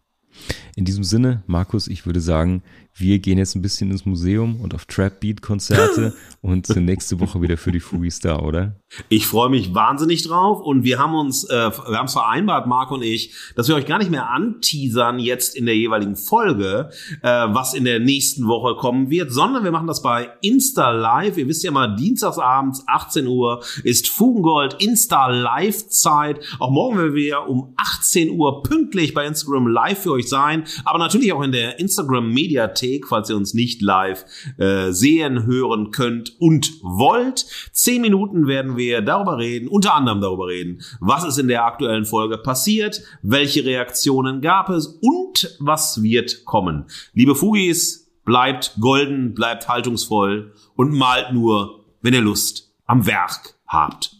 In 0.77 0.87
diesem 0.87 1.05
Sinne, 1.05 1.43
Markus, 1.47 1.89
ich 1.89 2.07
würde 2.07 2.23
sagen, 2.23 2.63
wir 3.01 3.19
gehen 3.19 3.39
jetzt 3.39 3.55
ein 3.55 3.63
bisschen 3.63 3.91
ins 3.91 4.05
Museum 4.05 4.61
und 4.61 4.75
auf 4.75 4.85
Trap 4.85 5.21
Beat 5.21 5.43
Konzerte 5.43 6.15
und 6.43 6.67
sind 6.67 6.85
nächste 6.85 7.19
Woche 7.21 7.41
wieder 7.41 7.57
für 7.57 7.73
die 7.73 7.81
Fugi 7.81 8.11
Star, 8.11 8.45
oder? 8.45 8.77
Ich 9.09 9.27
freue 9.27 9.49
mich 9.49 9.75
wahnsinnig 9.75 10.23
drauf 10.23 10.61
und 10.61 10.85
wir 10.85 10.99
haben 10.99 11.15
uns, 11.15 11.45
äh, 11.45 11.71
wir 11.71 11.99
haben 11.99 12.07
es 12.07 12.13
vereinbart, 12.13 12.67
Marc 12.67 12.91
und 12.91 13.03
ich, 13.03 13.33
dass 13.57 13.69
wir 13.69 13.75
euch 13.75 13.87
gar 13.87 13.99
nicht 13.99 14.11
mehr 14.11 14.31
anteasern 14.31 15.19
jetzt 15.19 15.57
in 15.57 15.67
der 15.67 15.77
jeweiligen 15.77 16.17
Folge, 16.17 16.91
äh, 17.23 17.29
was 17.29 17.75
in 17.75 17.85
der 17.85 18.01
nächsten 18.01 18.47
Woche 18.47 18.77
kommen 18.77 19.11
wird, 19.11 19.33
sondern 19.33 19.65
wir 19.65 19.71
machen 19.71 19.87
das 19.87 20.03
bei 20.03 20.31
Insta 20.43 20.91
Live. 20.91 21.39
Ihr 21.39 21.49
wisst 21.49 21.63
ja 21.63 21.71
mal, 21.71 21.97
dienstagsabends 21.97 22.85
18 22.87 23.27
Uhr 23.27 23.63
ist 23.85 24.09
Fugengold 24.09 24.83
Insta 24.83 25.29
Live 25.29 25.89
Zeit. 25.89 26.41
Auch 26.59 26.71
morgen 26.71 26.99
werden 26.99 27.15
wir 27.15 27.49
um 27.49 27.75
18 27.77 28.31
Uhr 28.31 28.63
pünktlich 28.63 29.15
bei 29.15 29.27
Instagram 29.27 29.67
Live 29.69 30.03
für 30.03 30.13
euch 30.13 30.29
sein, 30.29 30.65
aber 30.85 30.99
natürlich 30.99 31.33
auch 31.33 31.43
in 31.43 31.53
der 31.53 31.79
Instagram 31.79 32.29
Mediathek 32.33 32.90
Mediathek, 32.91 33.07
falls 33.09 33.31
ihr 33.31 33.37
uns 33.37 33.55
nicht 33.55 33.83
live 33.83 34.25
äh, 34.59 34.93
sehen, 34.93 35.47
hören 35.47 35.91
könnt 35.91 36.41
und 36.41 36.73
wollt. 36.83 37.47
Zehn 37.73 38.03
Minuten 38.03 38.47
werden 38.47 38.77
wir 38.77 39.01
darüber 39.01 39.39
reden, 39.39 39.69
unter 39.69 39.95
anderem 39.95 40.21
darüber 40.21 40.49
reden, 40.49 40.83
was 41.01 41.25
ist 41.25 41.39
in 41.39 41.49
der 41.49 41.65
aktuellen 41.65 42.05
Folge 42.05 42.39
passiert, 42.39 43.03
welche 43.23 43.65
Reaktionen 43.65 44.41
gab 44.41 44.69
es 44.71 44.87
und 44.87 45.57
was 45.61 46.03
wird 46.03 46.45
kommen. 46.45 46.87
Liebe 47.15 47.35
Fugis, 47.35 48.11
bleibt 48.25 48.77
golden, 48.81 49.35
bleibt 49.35 49.69
haltungsvoll 49.69 50.53
und 50.77 50.93
malt 50.93 51.33
nur, 51.33 51.85
wenn 52.03 52.15
ihr 52.15 52.21
Lust 52.21 52.73
am 52.87 53.07
Werk 53.07 53.55
habt. 53.67 54.20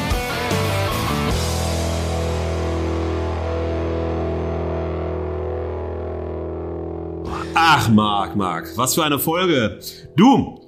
Ach, 7.63 7.87
Marc, 7.89 8.35
Marc, 8.35 8.75
was 8.75 8.95
für 8.95 9.03
eine 9.03 9.19
Folge. 9.19 9.79
Du, 10.15 10.59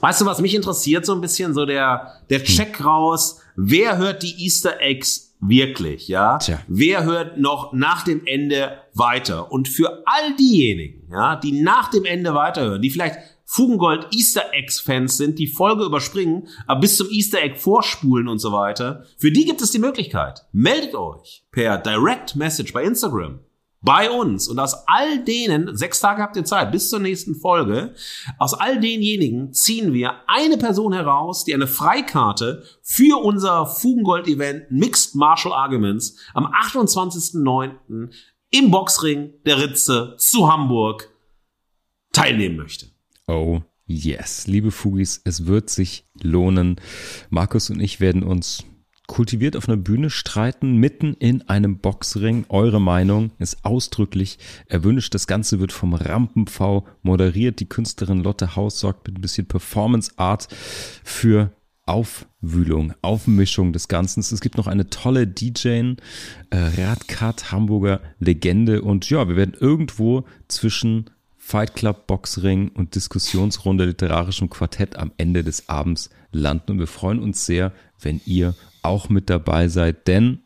weißt 0.00 0.20
du, 0.20 0.26
was 0.26 0.40
mich 0.40 0.52
interessiert 0.56 1.06
so 1.06 1.14
ein 1.14 1.20
bisschen? 1.20 1.54
So 1.54 1.64
der, 1.64 2.10
der 2.28 2.42
Check 2.42 2.84
raus. 2.84 3.40
Wer 3.54 3.98
hört 3.98 4.24
die 4.24 4.44
Easter 4.44 4.80
Eggs 4.80 5.36
wirklich, 5.38 6.08
ja? 6.08 6.38
Tja. 6.38 6.58
Wer 6.66 7.04
hört 7.04 7.38
noch 7.38 7.72
nach 7.72 8.02
dem 8.02 8.26
Ende 8.26 8.78
weiter? 8.94 9.52
Und 9.52 9.68
für 9.68 10.02
all 10.06 10.34
diejenigen, 10.36 11.08
ja, 11.12 11.36
die 11.36 11.62
nach 11.62 11.92
dem 11.92 12.04
Ende 12.04 12.34
weiterhören, 12.34 12.82
die 12.82 12.90
vielleicht 12.90 13.20
Fugengold 13.44 14.08
Easter 14.12 14.52
Eggs 14.52 14.80
Fans 14.80 15.16
sind, 15.16 15.38
die 15.38 15.46
Folge 15.46 15.84
überspringen, 15.84 16.48
aber 16.66 16.80
bis 16.80 16.96
zum 16.96 17.08
Easter 17.10 17.40
Egg 17.42 17.60
vorspulen 17.60 18.26
und 18.26 18.40
so 18.40 18.50
weiter, 18.50 19.04
für 19.18 19.30
die 19.30 19.44
gibt 19.44 19.62
es 19.62 19.70
die 19.70 19.78
Möglichkeit. 19.78 20.44
Meldet 20.50 20.96
euch 20.96 21.44
per 21.52 21.78
Direct 21.78 22.34
Message 22.34 22.72
bei 22.72 22.82
Instagram 22.82 23.38
bei 23.84 24.10
uns 24.10 24.48
und 24.48 24.58
aus 24.58 24.74
all 24.86 25.22
denen, 25.24 25.76
sechs 25.76 26.00
Tage 26.00 26.22
habt 26.22 26.36
ihr 26.36 26.44
Zeit 26.44 26.72
bis 26.72 26.88
zur 26.88 27.00
nächsten 27.00 27.34
Folge, 27.34 27.94
aus 28.38 28.54
all 28.54 28.80
denjenigen 28.80 29.52
ziehen 29.52 29.92
wir 29.92 30.14
eine 30.26 30.56
Person 30.56 30.94
heraus, 30.94 31.44
die 31.44 31.54
eine 31.54 31.66
Freikarte 31.66 32.64
für 32.82 33.22
unser 33.22 33.66
Fugengold-Event 33.66 34.70
Mixed 34.70 35.14
Martial 35.14 35.52
Arguments 35.52 36.16
am 36.32 36.46
28.09. 36.46 38.10
im 38.50 38.70
Boxring 38.70 39.34
der 39.44 39.58
Ritze 39.60 40.14
zu 40.18 40.50
Hamburg 40.50 41.10
teilnehmen 42.12 42.56
möchte. 42.56 42.86
Oh 43.26 43.60
yes, 43.86 44.46
liebe 44.46 44.70
Fugis, 44.70 45.20
es 45.24 45.44
wird 45.44 45.68
sich 45.68 46.04
lohnen. 46.22 46.80
Markus 47.28 47.68
und 47.68 47.80
ich 47.80 48.00
werden 48.00 48.22
uns 48.22 48.64
kultiviert 49.06 49.56
auf 49.56 49.68
einer 49.68 49.76
Bühne 49.76 50.10
streiten, 50.10 50.76
mitten 50.76 51.14
in 51.14 51.42
einem 51.48 51.78
Boxring. 51.78 52.46
Eure 52.48 52.80
Meinung 52.80 53.32
ist 53.38 53.64
ausdrücklich 53.64 54.38
erwünscht. 54.66 55.14
Das 55.14 55.26
Ganze 55.26 55.60
wird 55.60 55.72
vom 55.72 55.94
Rampen-V 55.94 56.86
moderiert. 57.02 57.60
Die 57.60 57.68
Künstlerin 57.68 58.22
Lotte 58.22 58.56
Haus 58.56 58.80
sorgt 58.80 59.06
mit 59.06 59.18
ein 59.18 59.20
bisschen 59.20 59.46
Performance 59.46 60.12
Art 60.16 60.48
für 61.04 61.52
Aufwühlung, 61.86 62.94
Aufmischung 63.02 63.74
des 63.74 63.88
Ganzen. 63.88 64.20
Es 64.20 64.40
gibt 64.40 64.56
noch 64.56 64.66
eine 64.66 64.88
tolle 64.88 65.26
DJ, 65.26 65.68
äh, 65.68 66.56
Radkat, 66.56 67.52
Hamburger 67.52 68.00
Legende. 68.18 68.80
Und 68.80 69.10
ja, 69.10 69.28
wir 69.28 69.36
werden 69.36 69.54
irgendwo 69.58 70.24
zwischen 70.48 71.10
Fight 71.36 71.74
Club, 71.74 72.06
Boxring 72.06 72.68
und 72.70 72.94
Diskussionsrunde 72.94 73.84
literarischem 73.84 74.48
Quartett 74.48 74.96
am 74.96 75.12
Ende 75.18 75.44
des 75.44 75.68
Abends 75.68 76.08
landen. 76.32 76.72
Und 76.72 76.78
wir 76.78 76.86
freuen 76.86 77.18
uns 77.18 77.44
sehr, 77.44 77.72
wenn 78.00 78.22
ihr 78.24 78.54
auch 78.84 79.08
mit 79.08 79.30
dabei 79.30 79.68
seid, 79.68 80.06
denn 80.06 80.43